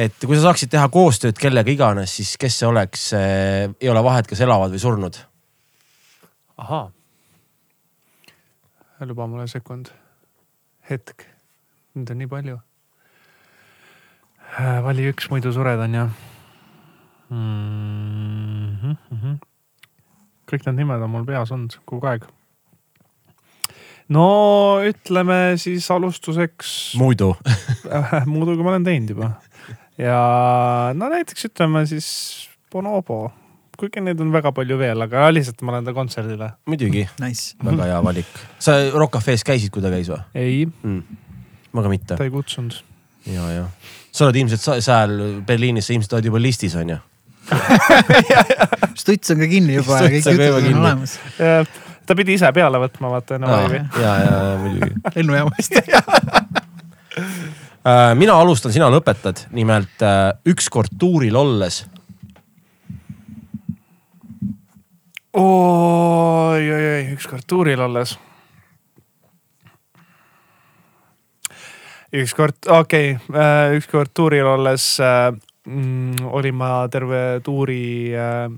et 0.06 0.16
kui 0.24 0.38
sa 0.38 0.46
saaksid 0.46 0.72
teha 0.72 0.88
koostööd 0.88 1.36
kellega 1.36 1.68
iganes, 1.68 2.16
siis 2.16 2.32
kes 2.40 2.56
see 2.62 2.70
oleks, 2.70 3.04
ei 3.12 3.92
ole 3.92 4.04
vahet, 4.08 4.30
kas 4.30 4.40
elavad 4.40 4.72
või 4.72 4.80
surnud. 4.80 5.20
ahaa. 6.64 6.88
luba 9.04 9.28
mulle 9.28 9.44
sekund, 9.52 9.92
hetk, 10.88 11.28
nüüd 11.92 12.08
on 12.08 12.24
nii 12.24 12.30
palju. 12.38 12.60
vali 14.88 15.10
üks, 15.12 15.28
muidu 15.28 15.52
sured 15.52 15.76
on 15.76 16.00
ju 16.00 16.12
mm. 17.28 18.96
-hmm. 19.12 19.52
Kõik 20.50 20.66
need 20.68 20.82
nimed 20.82 21.04
on 21.04 21.12
mul 21.12 21.28
peas 21.28 21.52
olnud 21.54 21.76
kogu 21.88 22.08
aeg. 22.10 22.26
no 24.14 24.26
ütleme 24.84 25.38
siis 25.60 25.86
alustuseks, 25.90 26.74
muidu. 27.00 27.32
muidugi 28.34 28.64
ma 28.64 28.74
olen 28.74 28.86
teinud 28.86 29.14
juba. 29.14 29.30
ja 30.00 30.18
no 30.96 31.08
näiteks 31.12 31.50
ütleme 31.50 31.86
siis 31.90 32.08
Bonobo, 32.72 33.28
kuigi 33.78 34.02
neid 34.02 34.20
on 34.22 34.32
väga 34.34 34.50
palju 34.54 34.78
veel, 34.80 35.06
aga 35.06 35.28
lihtsalt 35.30 35.62
ma 35.62 35.76
lähen 35.76 35.88
ta 35.88 35.96
kontserdile. 35.96 36.52
muidugi, 36.70 37.06
Nice. 37.22 37.54
väga 37.64 37.90
hea 37.92 38.00
valik. 38.04 38.40
sa 38.58 38.78
Rock 38.94 39.16
Cafe's 39.18 39.46
käisid, 39.46 39.72
kui 39.74 39.84
ta 39.84 39.92
käis 39.94 40.10
või 40.12 40.22
ei, 40.34 40.64
mm.? 40.66 41.20
ma 41.72 41.84
ka 41.84 41.92
mitte 41.92 42.18
ta 42.18 42.26
ei 42.26 42.34
kutsunud. 42.34 42.82
ja, 43.30 43.48
ja 43.54 43.68
sa 44.14 44.28
oled 44.28 44.38
ilmselt 44.44 44.84
seal 44.84 45.18
Berliinis, 45.46 45.88
sa 45.88 45.96
ilmselt 45.96 46.18
oled 46.18 46.30
juba 46.30 46.42
listis 46.42 46.76
on 46.78 46.94
ju? 46.94 47.00
Stuts 49.00 49.34
on 49.34 49.42
ka 49.42 49.48
kinni 49.50 49.80
juba 49.80 50.04
ja 50.04 50.12
kõik 50.12 50.30
jutud 50.32 50.60
on 50.60 50.84
olemas 50.84 51.18
ta 52.06 52.14
pidi 52.16 52.36
ise 52.38 52.50
peale 52.54 52.78
võtma, 52.82 53.10
vaata 53.14 53.38
enne 53.38 53.50
laivi. 53.50 53.80
ja, 54.00 54.12
ja, 54.20 54.36
ja 54.36 54.56
muidugi. 54.60 54.92
lennujaamast. 55.16 55.72
mina 58.20 58.34
alustan, 58.40 58.72
sina 58.74 58.90
lõpetad. 58.92 59.46
nimelt 59.56 60.04
äh, 60.04 60.10
ükskord 60.48 60.90
tuuril 60.98 61.36
olles 61.36 61.84
oi, 65.34 66.60
oi, 66.60 66.84
oi, 66.92 67.02
ükskord 67.16 67.42
tuuril 67.46 67.80
olles. 67.80 68.18
ükskord, 72.14 72.54
okei 72.70 73.16
okay,, 73.16 73.76
ükskord 73.80 74.10
tuuril 74.14 74.46
olles 74.46 75.00
äh, 75.02 75.32
mm, 75.66 76.28
olin 76.30 76.54
ma 76.54 76.70
terve 76.92 77.40
tuuri 77.44 78.12
äh, 78.16 78.48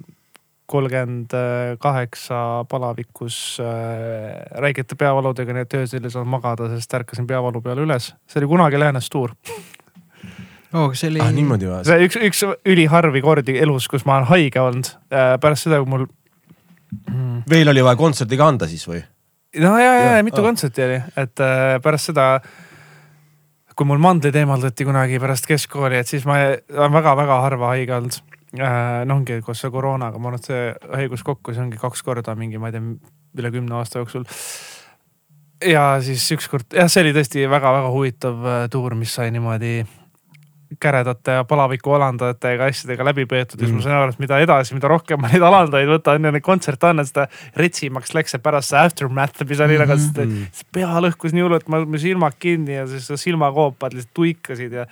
kolmkümmend 0.67 1.31
kaheksa 1.79 2.65
palavikus 2.69 3.59
äh, 3.63 4.61
räigete 4.61 4.99
peavaludega, 4.99 5.55
nii 5.55 5.67
et 5.67 5.79
öösel 5.79 6.05
ei 6.05 6.11
saanud 6.11 6.31
magada, 6.31 6.69
sest 6.75 6.95
ärkasin 6.99 7.27
peavalu 7.27 7.63
peale 7.63 7.87
üles. 7.87 8.13
see 8.27 8.41
oli 8.43 8.51
kunagi 8.51 8.81
läänes 8.81 9.11
tuur. 9.11 9.35
oo, 10.75 10.89
kas 10.91 11.01
see 11.05 11.11
oli 11.13 11.23
ah, 11.23 11.33
niimoodi 11.33 11.71
või? 11.71 11.83
see 11.87 12.09
üks, 12.09 12.19
üks 12.31 12.45
üliharvi 12.67 13.23
kordi 13.23 13.59
elus, 13.63 13.87
kus 13.89 14.07
ma 14.09 14.19
olen 14.19 14.31
haige 14.33 14.63
olnud 14.63 14.91
äh, 15.15 15.37
pärast 15.43 15.69
seda, 15.69 15.79
kui 15.83 15.93
mul 15.93 16.07
mm, 16.07 17.45
veel 17.51 17.71
oli 17.71 17.85
vaja 17.87 18.03
kontserti 18.03 18.39
ka 18.41 18.51
anda 18.51 18.69
siis 18.71 18.87
või? 18.91 19.05
no 19.63 19.77
ja, 19.79 19.93
ja, 19.95 20.17
ja 20.19 20.27
mitu 20.27 20.43
aa. 20.43 20.49
kontserti 20.51 20.87
oli, 20.89 20.99
et 21.23 21.45
äh, 21.47 21.77
pärast 21.85 22.11
seda, 22.11 22.27
kui 23.77 23.89
mul 23.89 24.01
mandlid 24.01 24.37
eemaldati 24.41 24.87
kunagi 24.89 25.21
pärast 25.21 25.49
keskkooli, 25.49 26.01
et 26.01 26.09
siis 26.09 26.25
ma 26.29 26.39
olen 26.41 26.97
väga-väga 26.97 27.41
harva 27.45 27.75
haige 27.75 27.97
olnud 27.99 28.17
äh,. 28.57 29.05
no 29.09 29.19
ongi 29.21 29.41
koos 29.45 29.61
see 29.61 29.73
koroonaga, 29.73 30.19
ma 30.19 30.31
arvan, 30.31 30.41
et 30.41 30.49
see 30.49 30.63
haigus 31.03 31.25
kokku, 31.27 31.53
see 31.53 31.65
ongi 31.67 31.81
kaks 31.81 32.03
korda 32.07 32.37
mingi, 32.39 32.61
ma 32.63 32.71
ei 32.71 32.79
tea, 32.79 32.87
üle 33.37 33.53
kümne 33.53 33.77
aasta 33.77 34.01
jooksul. 34.01 34.25
ja 35.75 35.85
siis 36.05 36.25
ükskord, 36.37 36.71
jah, 36.73 36.89
see 36.93 37.05
oli 37.05 37.13
tõesti 37.17 37.45
väga-väga 37.53 37.93
huvitav 37.93 38.49
äh, 38.49 38.67
tuur, 38.73 38.97
mis 38.97 39.13
sai 39.19 39.29
niimoodi 39.35 39.83
käredate 40.81 41.37
ja 41.39 41.45
palaviku 41.47 41.93
alandajate 41.97 42.55
ja 42.57 42.67
asjadega 42.67 43.05
läbi 43.07 43.27
peetud 43.27 43.61
ja 43.61 43.67
siis 43.67 43.73
Mm. 43.73 43.77
ma 43.77 43.83
sain 43.83 43.95
aru, 43.95 44.13
et 44.15 44.19
mida 44.19 44.39
edasi, 44.43 44.75
mida 44.75 44.89
rohkem 44.89 45.21
ma 45.21 45.29
neid 45.31 45.43
alandajaid 45.43 45.89
võtan 45.89 46.25
ja 46.25 46.33
neid 46.35 46.43
kontserte 46.43 46.89
annan, 46.89 47.07
seda 47.07 47.27
retsimaks 47.57 48.15
läks 48.15 48.35
see 48.35 48.43
pärast 48.43 48.73
see 48.73 48.81
aftermath, 48.81 49.45
mis 49.49 49.61
oli 49.61 49.79
nagu 49.79 49.95
mm, 49.95 50.11
-hmm. 50.17 50.49
see 50.53 50.67
pea 50.73 51.03
lõhkus 51.05 51.37
nii 51.37 51.45
hullult, 51.47 51.69
ma, 51.69 51.83
silmad 51.99 52.35
kinni 52.39 52.75
ja 52.75 52.87
siis 52.87 53.07
silmakoopad 53.23 53.95
lihtsalt 53.95 54.15
tuikasid 54.15 54.73
ja 54.73 54.87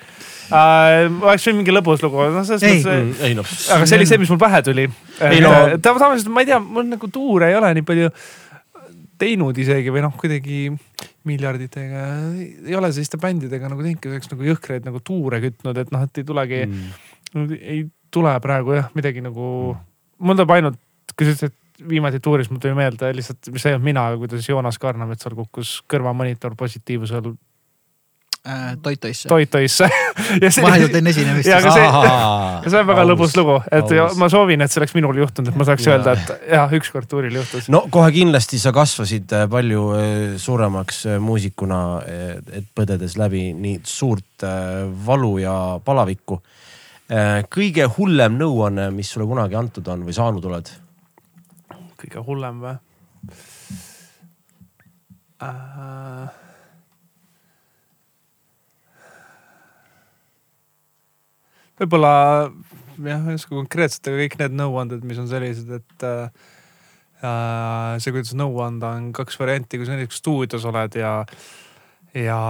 äh,. 0.52 1.10
oleks 1.22 1.46
võinud 1.48 1.62
mingi 1.62 1.74
lõbus 1.74 2.02
lugu, 2.04 2.22
noh 2.30 2.46
selles 2.46 2.62
Ei. 2.62 2.82
mõttes, 2.82 3.24
ei 3.24 3.34
noh, 3.34 3.46
aga 3.76 3.86
see 3.86 3.98
oli 3.98 4.06
see, 4.06 4.18
mis 4.18 4.30
mul 4.30 4.38
pähe 4.38 4.62
tuli. 4.62 4.88
No- 5.42 5.78
tavaliselt 5.82 6.30
ma 6.32 6.40
ei 6.40 6.46
tea, 6.46 6.58
mul 6.60 6.86
nagu 6.88 7.08
tuure 7.08 7.50
ei 7.50 7.56
ole 7.58 7.74
nii 7.74 7.86
palju 7.86 8.10
teinud 9.24 9.58
isegi 9.60 9.92
või 9.94 10.04
noh, 10.04 10.14
kuidagi 10.20 10.68
miljarditega 11.28 12.04
ei 12.68 12.76
ole 12.76 12.92
selliste 12.92 13.20
bändidega 13.20 13.72
nagu 13.72 13.84
teinud, 13.84 14.00
kes 14.02 14.14
oleks 14.14 14.32
nagu 14.34 14.48
jõhkraid 14.52 14.88
nagu 14.88 15.02
tuure 15.04 15.40
kütnud, 15.44 15.80
et 15.80 15.92
noh, 15.94 16.06
et 16.06 16.22
ei 16.22 16.28
tulegi 16.28 16.62
mm., 16.68 17.58
ei 17.58 17.84
tule 18.14 18.32
praegu 18.44 18.76
jah 18.76 18.90
midagi 18.94 19.24
nagu, 19.24 19.74
mul 20.22 20.38
tuleb 20.38 20.54
ainult, 20.54 20.80
kui 21.14 21.26
sa 21.26 21.34
ütlesid, 21.34 21.54
et 21.54 21.88
viimati 21.90 22.20
tuuris 22.22 22.50
mul 22.52 22.60
tuli 22.62 22.76
meelde 22.78 23.10
lihtsalt, 23.16 23.50
mis 23.54 23.64
ei 23.66 23.74
olnud 23.74 23.88
mina, 23.88 24.04
kuidas 24.20 24.46
Joonas 24.48 24.78
Karnametsal 24.82 25.34
kukkus 25.34 25.80
kõrvamonitor 25.90 26.54
positiivsel 26.58 27.32
äh, 27.32 27.38
Toitoisse? 28.82 29.28
toitoisse. 29.28 29.86
vahetult 30.62 30.94
enne 30.98 31.10
esinemist 31.14 31.48
Ja 31.48 31.56
aga 31.62 31.70
see- 31.72 31.84
ja 31.88 32.70
see 32.74 32.80
on 32.82 32.88
väga 32.90 33.04
lõbus 33.08 33.32
lugu, 33.38 33.54
et 33.72 33.94
ja 33.96 34.02
aus. 34.04 34.18
ma 34.20 34.28
soovin, 34.28 34.60
et 34.60 34.72
see 34.72 34.82
oleks 34.82 34.92
minul 34.98 35.16
juhtunud, 35.22 35.48
et 35.48 35.56
ma 35.56 35.64
saaks 35.64 35.86
Jaa. 35.86 35.94
öelda, 35.96 36.12
et 36.12 36.50
jah, 36.52 36.74
ükskord 36.76 37.08
tuuril 37.08 37.38
juhtus. 37.40 37.70
no 37.72 37.86
kohe 37.90 38.10
kindlasti 38.12 38.60
sa 38.60 38.72
kasvasid 38.76 39.32
äh, 39.32 39.46
palju 39.48 39.86
äh, 39.96 40.36
suuremaks 40.44 41.00
äh, 41.14 41.16
muusikuna, 41.24 41.80
et 42.52 42.68
põdedes 42.76 43.16
läbi 43.16 43.46
nii 43.56 43.80
suurt 43.88 44.44
äh, 44.44 44.84
valu 45.06 45.38
ja 45.40 45.56
palavikku. 45.84 46.40
kõige 47.56 47.88
hullem 47.96 48.36
nõuanne, 48.40 48.90
mis 48.92 49.08
sulle 49.12 49.26
kunagi 49.28 49.56
antud 49.56 49.88
on 49.88 50.04
või 50.04 50.12
saanud 50.16 50.44
oled? 50.52 50.68
kõige 52.04 52.20
hullem 52.28 52.60
või 52.60 52.76
äh...? 55.40 56.43
Võib-olla 61.80 62.14
jah, 63.02 63.28
ei 63.28 63.38
oska 63.38 63.54
konkreetselt, 63.56 64.08
aga 64.10 64.22
kõik 64.22 64.38
need 64.40 64.56
nõuanded, 64.58 65.04
mis 65.06 65.20
on 65.20 65.28
sellised, 65.30 65.70
et 65.80 66.06
äh, 66.06 66.48
äh, 67.24 67.92
see, 68.02 68.14
kuidas 68.14 68.34
nõu 68.38 68.58
anda, 68.64 68.94
on 68.98 69.12
kaks 69.16 69.38
varianti, 69.40 69.80
kui 69.80 69.88
sa 69.88 69.96
näiteks 69.96 70.20
stuudios 70.22 70.66
oled 70.70 70.98
ja, 71.00 71.14
ja 72.18 72.40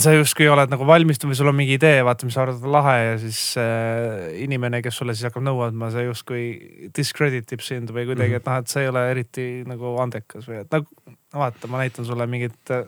sa 0.00 0.14
justkui 0.14 0.48
oled 0.48 0.72
nagu 0.72 0.86
valmistunud 0.88 1.34
või 1.34 1.38
sul 1.38 1.50
on 1.50 1.58
mingi 1.58 1.76
idee, 1.76 2.00
vaata, 2.06 2.26
mis 2.26 2.36
sa 2.36 2.44
arvad, 2.46 2.64
lahe 2.76 2.96
ja 3.02 3.14
siis 3.20 3.40
äh, 3.60 4.30
inimene, 4.44 4.80
kes 4.84 5.00
sulle 5.00 5.16
siis 5.16 5.28
hakkab 5.28 5.44
nõu 5.44 5.60
andma, 5.66 5.90
see 5.92 6.06
justkui 6.06 6.44
discredit 6.96 7.52
ib 7.56 7.64
sind 7.64 7.92
või 7.94 8.08
kuidagi, 8.08 8.40
et 8.40 8.48
noh, 8.48 8.60
et 8.62 8.72
see 8.72 8.86
ei 8.86 8.92
ole 8.92 9.04
eriti 9.12 9.48
nagu 9.68 9.96
andekas 10.02 10.48
või 10.48 10.62
et 10.62 10.72
nagu 10.72 10.88
vaata, 11.34 11.68
ma 11.68 11.84
näitan 11.84 12.08
sulle 12.08 12.28
mingit 12.30 12.74
äh,. 12.74 12.86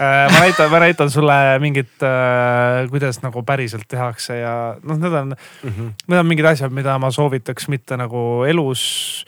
Ma 0.00 0.40
näitan, 0.40 0.70
ma 0.72 0.80
näitan 0.84 1.10
sulle 1.12 1.36
mingit 1.62 2.02
äh,, 2.06 2.86
kuidas 2.92 3.20
nagu 3.24 3.42
päriselt 3.46 3.88
tehakse 3.88 4.40
ja 4.40 4.54
noh, 4.82 5.00
need 5.00 5.18
on, 5.22 5.34
need 5.64 6.18
on 6.18 6.28
mingid 6.30 6.48
asjad, 6.52 6.72
mida 6.72 6.96
ma 7.02 7.10
soovitaks 7.14 7.68
mitte 7.68 7.98
nagu 8.00 8.44
elus. 8.48 9.24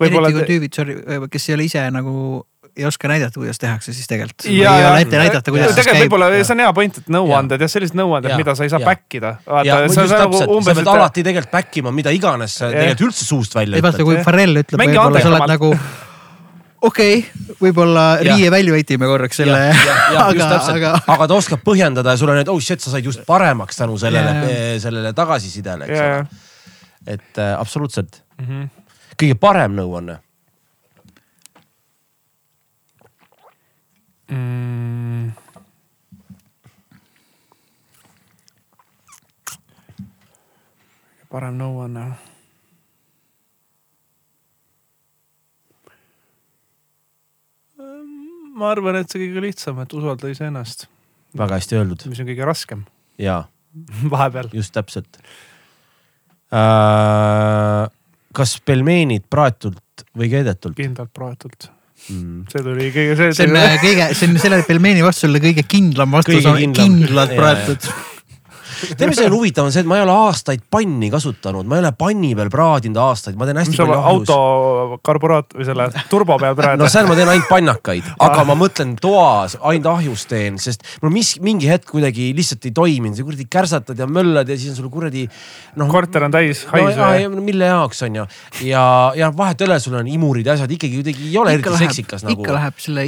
eriti 0.00 0.32
kui 0.32 0.46
tüübid, 0.52 0.74
sorry, 0.74 1.00
kes 1.30 1.48
ei 1.48 1.58
ole 1.58 1.66
ise 1.68 1.82
nagu 1.90 2.46
ei 2.78 2.84
oska 2.86 3.08
näidata, 3.10 3.34
kuidas 3.40 3.58
tehakse, 3.58 3.92
siis 3.92 4.06
tegelikult. 4.06 4.46
ei 4.46 4.58
ja, 4.60 4.72
ole 4.92 5.00
ette 5.02 5.18
näidata, 5.18 5.50
kuidas 5.50 5.74
tegelikult 5.74 5.96
käib. 5.96 6.04
võib-olla 6.04 6.28
see 6.46 6.54
on 6.54 6.62
hea 6.62 6.72
point, 6.76 6.98
et 7.00 7.08
nõuanded 7.10 7.64
ja 7.64 7.68
sellised 7.70 7.98
nõuanded, 7.98 8.30
Ja. 8.30 8.36
mida 8.38 8.54
sa 8.54 8.64
ei 8.64 8.70
saa 8.70 8.80
Ja. 8.80 8.86
back 8.86 9.14
ida. 9.14 9.36
ja 9.64 9.80
nagu 9.82 10.38
sa 10.38 10.46
umbes, 10.46 10.76
pead 10.78 10.86
alati 10.86 11.24
tegelikult 11.26 11.52
back 11.52 11.76
ima, 11.82 11.90
mida 11.90 12.10
iganes 12.14 12.54
sa 12.54 12.70
tegelikult 12.70 13.08
üldse 13.10 13.24
suust 13.24 13.54
välja 13.54 13.76
ei 13.76 13.82
vaata, 13.82 13.98
ütled. 13.98 14.04
kui 14.14 14.24
Farrell 14.24 14.62
ütleb, 14.62 14.78
võib-olla 14.84 15.22
sa 15.22 15.32
oled 15.32 15.48
nagu 15.48 15.72
okei 16.80 17.18
okay,, 17.18 17.56
võib-olla 17.60 18.04
riie 18.22 18.50
välja 18.52 18.74
võtime 18.74 19.08
korraks 19.10 19.40
selle, 19.40 19.58
aga, 20.18 20.46
aga 20.74 20.92
aga 21.14 21.28
ta 21.30 21.38
oskab 21.38 21.64
põhjendada 21.66 22.14
ja 22.14 22.20
sul 22.20 22.32
on, 22.32 22.40
et 22.42 22.52
oh 22.52 22.60
shit, 22.62 22.82
sa 22.84 22.92
said 22.94 23.06
just 23.06 23.24
paremaks 23.28 23.80
tänu 23.80 23.98
sellele 24.00 24.78
sellele 24.82 25.12
tagasisidele, 25.16 25.88
eks 25.88 26.00
ole. 26.04 26.46
et 27.18 27.42
äh, 27.42 27.52
absoluutselt 27.58 28.22
ja. 28.38 28.64
kõige 29.18 29.38
parem 29.40 29.76
nõuanne. 29.78 30.20
Mm. 34.28 35.32
parem 41.28 41.60
nõuanne. 41.60 42.08
Ma 48.58 48.72
arvan, 48.74 49.00
et 49.00 49.10
see 49.10 49.22
kõige 49.26 49.44
lihtsam, 49.44 49.78
et 49.84 49.94
usalda 49.96 50.30
iseennast, 50.32 50.88
väga 51.38 51.58
hästi 51.60 51.78
öeldud 51.78 52.06
mis 52.10 52.22
on 52.22 52.30
kõige 52.30 52.48
raskem 52.48 52.84
ja 53.20 53.42
vahepeal. 54.14 54.50
just 54.56 54.74
täpselt 54.76 55.20
äh,. 56.52 57.88
kas 58.38 58.58
pelmeenid 58.64 59.26
praetult 59.30 60.06
või 60.18 60.30
keedetult 60.32 60.76
kindlalt 60.78 61.12
praetult, 61.16 61.70
mm.? 62.08 62.44
see 62.52 62.64
tuli 62.64 62.90
kõige, 62.94 63.16
see. 63.18 63.32
see 63.40 63.48
on 63.50 63.58
äh, 63.60 63.78
kõige, 63.82 64.10
see 64.14 64.30
on 64.30 64.38
selle 64.42 64.62
pelmeeni 64.68 65.04
vastus 65.06 65.26
sulle 65.26 65.42
kõige 65.42 65.66
kindlam 65.68 66.14
vastus 66.18 66.38
Kõige 66.38 66.52
on 66.52 66.62
kindlam. 66.62 66.94
kindlalt 66.94 67.34
Jaa, 67.34 67.42
praetud. 67.42 67.90
tead, 68.96 69.06
mis 69.12 69.22
on 69.24 69.36
huvitav, 69.36 69.68
on 69.68 69.74
see, 69.74 69.84
et 69.84 69.90
ma 69.90 70.00
ei 70.00 70.04
ole 70.06 70.16
aastaid 70.26 70.64
panni 70.70 71.10
kasutanud, 71.12 71.68
ma 71.68 71.78
ei 71.78 71.84
ole 71.84 71.92
panni 71.98 72.32
peal 72.38 72.50
praadinud 72.52 73.00
aastaid, 73.04 73.38
ma 73.38 73.48
teen 73.48 73.62
hästi 73.62 73.74
mis 73.76 73.82
palju 73.82 73.98
ahjus. 73.98 74.32
auto 74.32 75.00
karburaat 75.06 75.56
või 75.58 75.68
selle 75.68 75.88
turbo 76.10 76.38
peal 76.42 76.58
praegu 76.58 76.82
no? 76.82 76.90
seal 76.92 77.08
ma 77.10 77.16
teen 77.18 77.32
ainult 77.34 77.48
pannakaid, 77.52 78.10
aga 78.28 78.46
ma 78.48 78.58
mõtlen 78.58 78.96
toas 79.00 79.58
ainult 79.60 79.92
ahjus 79.94 80.26
teen, 80.30 80.58
sest 80.62 80.86
mul 81.04 81.14
mis 81.14 81.36
mingi 81.44 81.70
hetk 81.70 81.86
kuidagi 81.94 82.32
lihtsalt 82.36 82.66
ei 82.66 82.74
toiminud, 82.74 83.18
sa 83.18 83.26
kuradi 83.26 83.48
kärsatad 83.50 84.02
ja 84.02 84.10
möllad 84.10 84.50
ja 84.50 84.58
siis 84.58 84.74
on 84.74 84.82
sul 84.82 84.92
kuradi 84.92 85.28
noh. 85.78 85.90
korter 85.92 86.26
on 86.26 86.34
täis 86.34 86.66
no, 86.66 86.74
haisu 86.74 86.98
ja, 86.98 87.14
ja 87.16 87.28
ja, 87.36 87.42
mille 87.42 87.64
jaoks 87.64 88.02
on 88.02 88.16
ju. 88.16 88.26
Ja, 88.68 89.12
ja 89.16 89.30
vahet 89.36 89.60
ei 89.60 89.68
ole, 89.68 89.78
sul 89.80 89.96
on 89.98 90.08
imurid 90.08 90.46
ja 90.46 90.56
asjad. 90.56 90.72
Ikkagi 90.74 91.00
kuidagi 91.00 91.30
ei 91.30 91.38
ole 91.38 91.54
eriti 91.56 91.80
seksikas 91.84 92.26
nagu. 92.26 92.42
ikka 92.42 92.56
läheb 92.56 92.82
selle, 92.82 93.06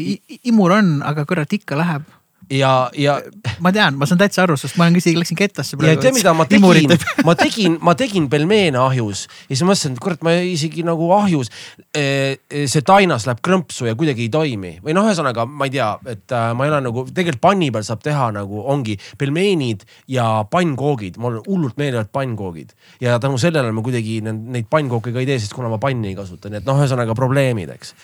imur 0.50 0.76
on, 0.78 0.96
aga 1.06 1.26
kurat 1.28 1.58
ikka 1.60 1.78
läheb. 1.80 2.08
ja, 2.50 2.90
ja 2.98 3.16
ma 3.62 3.70
tean, 3.74 3.96
ma 3.98 4.06
saan 4.08 4.18
täitsa 4.20 4.42
aru, 4.44 4.56
sest 4.58 4.76
ma 4.78 4.86
olen 4.86 4.98
isegi 4.98 5.18
läksin 5.18 5.38
kettasse 5.38 5.78
ja 5.78 5.94
tead, 6.00 6.14
mida 6.16 6.32
ma 6.34 6.46
tegin 6.50 6.94
ma 7.26 7.34
tegin, 7.38 7.76
ma 7.84 7.94
tegin 7.98 8.26
pelmeene 8.32 8.80
ahjus 8.82 9.26
ja 9.46 9.54
siis 9.54 9.64
mõtlesin, 9.66 9.94
et 9.94 10.02
kurat, 10.02 10.24
ma 10.26 10.34
isegi 10.34 10.84
nagu 10.86 11.10
ahjus. 11.14 11.50
see 11.94 12.82
tainas 12.86 13.26
läheb 13.28 13.42
krõmpsu 13.44 13.86
ja 13.88 13.94
kuidagi 13.98 14.26
ei 14.26 14.32
toimi 14.32 14.72
või 14.84 14.94
noh, 14.96 15.06
ühesõnaga 15.08 15.46
ma 15.46 15.68
ei 15.68 15.74
tea, 15.76 15.90
et 16.10 16.34
äh, 16.34 16.50
ma 16.56 16.66
ei 16.66 16.72
ole 16.74 16.82
nagu 16.88 17.04
tegelikult 17.06 17.42
panni 17.44 17.70
peal 17.74 17.86
saab 17.86 18.02
teha 18.04 18.30
nagu 18.34 18.64
ongi 18.72 18.96
pelmeenid 19.18 19.86
ja 20.10 20.44
pannkoogid, 20.50 21.18
mul 21.22 21.40
hullult 21.46 21.78
meeldivad 21.80 22.10
pannkoogid 22.14 22.74
ja 23.04 23.18
tänu 23.22 23.38
sellele 23.40 23.72
ma 23.74 23.84
kuidagi 23.86 24.20
ne- 24.26 24.36
neid 24.56 24.70
pannkooke 24.70 25.14
ka 25.14 25.22
ei 25.22 25.28
tee, 25.28 25.38
sest 25.42 25.54
kuna 25.56 25.70
ma 25.72 25.78
panni 25.82 26.12
ei 26.12 26.18
kasuta, 26.18 26.50
nii 26.50 26.62
et 26.62 26.68
noh, 26.68 26.78
ühesõnaga 26.82 27.14
probleemid, 27.18 27.74
eks. 27.76 27.94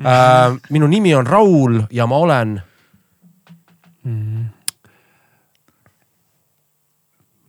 Äh, 0.00 0.54
minu 0.72 0.88
nimi 0.88 1.12
on 1.14 1.26
Raul 1.28 1.82
ja 1.92 2.06
ma 2.08 2.20
olen 2.24 2.60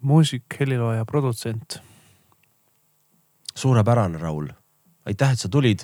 muusik, 0.04 0.44
helilooja, 0.60 1.06
produtsent. 1.06 1.82
suurepärane, 3.56 4.18
Raul. 4.18 4.48
aitäh, 5.06 5.32
et 5.32 5.40
sa 5.40 5.50
tulid, 5.50 5.80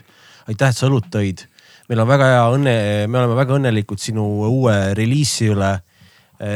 aitäh, 0.48 0.70
et 0.70 0.78
sa 0.78 0.88
õlut 0.88 1.10
tõid. 1.14 1.46
meil 1.90 2.00
on 2.00 2.08
väga 2.08 2.26
hea 2.26 2.46
õnne, 2.54 2.74
me 3.08 3.18
oleme 3.18 3.36
väga 3.36 3.56
õnnelikud 3.56 4.00
sinu 4.00 4.26
uue 4.50 4.94
reliisi 4.94 5.50
üle. 5.50 5.80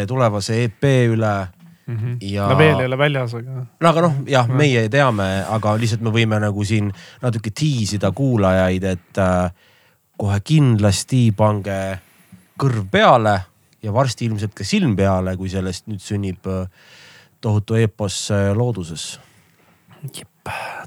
tulevase 0.08 0.64
EP 0.64 0.84
üle 1.12 1.48
mm. 1.88 1.98
-hmm. 1.98 2.18
ja 2.22 2.48
no 2.48 2.58
veel 2.58 2.80
ei 2.80 2.86
ole 2.86 2.98
väljas, 2.98 3.34
aga 3.34 3.66
no 3.80 3.90
aga 3.90 4.02
noh, 4.02 4.14
jah, 4.28 4.48
meie 4.48 4.90
teame, 4.90 5.46
aga 5.50 5.76
lihtsalt 5.78 6.02
me 6.02 6.10
võime 6.10 6.40
nagu 6.40 6.64
siin 6.64 6.92
natuke 7.22 7.52
tiisida 7.52 8.12
kuulajaid, 8.12 8.84
et 8.84 9.18
äh, 9.18 9.52
kohe 10.18 10.40
kindlasti 10.40 11.32
pange 11.32 12.00
kõrv 12.60 12.88
peale 12.92 13.42
ja 13.84 13.94
varsti 13.94 14.26
ilmselt 14.30 14.56
ka 14.58 14.66
silm 14.68 14.96
peale, 14.96 15.36
kui 15.38 15.52
sellest 15.52 15.88
nüüd 15.92 16.02
sünnib 16.04 16.48
äh, 16.48 16.66
tohutu 17.44 17.76
eepos 17.80 18.26
äh, 18.32 18.52
looduses 18.56 19.20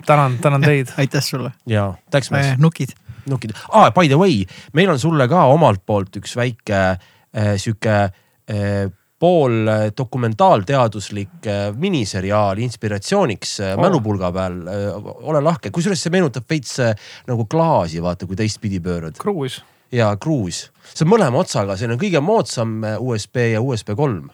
tänan, 0.07 0.39
tänan 0.39 0.63
teid. 0.63 0.93
aitäh 0.99 1.23
sulle, 1.25 1.53
ja 1.67 1.95
läks 2.13 2.31
mees, 2.31 2.55
nukid. 2.59 2.93
nukid 3.27 3.57
ah,. 3.69 3.91
By 3.93 4.09
the 4.09 4.19
way, 4.19 4.45
meil 4.73 4.91
on 4.91 4.99
sulle 5.01 5.29
ka 5.29 5.47
omalt 5.53 5.85
poolt 5.87 6.17
üks 6.21 6.37
väike 6.37 6.81
äh, 6.93 7.57
sihuke 7.57 7.97
äh, 8.05 8.89
pool 9.19 9.69
äh, 9.69 9.87
dokumentaalteaduslik 9.97 11.47
äh, 11.47 11.71
miniseriaal 11.73 12.59
inspiratsiooniks 12.59 13.61
äh, 13.61 13.73
Oh. 13.77 13.83
mälupulga 13.83 14.33
peal 14.33 14.61
äh,. 14.69 14.91
ole 15.23 15.41
lahke, 15.41 15.71
kusjuures 15.71 16.03
see 16.03 16.13
meenutab 16.13 16.49
veits 16.51 16.79
äh, 16.81 16.93
nagu 17.29 17.49
klaasi, 17.49 18.03
vaata, 18.03 18.29
kui 18.29 18.37
teistpidi 18.37 18.81
pöörad 18.81 19.17
kruus. 19.19 19.63
Ja 19.97 20.11
kruus. 20.21 20.67
see 20.93 21.05
on 21.07 21.13
mõlema 21.15 21.41
otsaga, 21.43 21.77
see 21.77 21.89
on 21.91 22.01
kõige 22.01 22.21
moodsam 22.25 22.79
äh, 22.85 22.99
USB 23.01 23.49
ja 23.53 23.63
USB 23.63 23.95
kolm. 23.99 24.29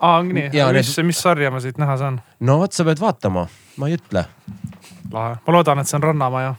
aa, 0.00 0.18
ongi 0.18 0.36
nii 0.36 0.48
mis 0.50 0.92
need-, 0.96 1.06
mis 1.12 1.22
sarja 1.22 1.52
ma 1.52 1.62
siit 1.62 1.80
näha 1.80 1.96
saan? 2.00 2.20
no 2.40 2.58
vot, 2.62 2.76
sa 2.76 2.86
pead 2.88 3.00
vaatama, 3.02 3.46
ma 3.76 3.90
ei 3.90 3.98
ütle. 3.98 4.26
lahe, 5.12 5.38
ma 5.46 5.56
loodan, 5.58 5.82
et 5.82 5.90
see 5.90 5.98
on 6.00 6.08
Rannamaja. 6.10 6.54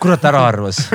kurat 0.00 0.24
ära 0.30 0.46
arvas 0.48 0.84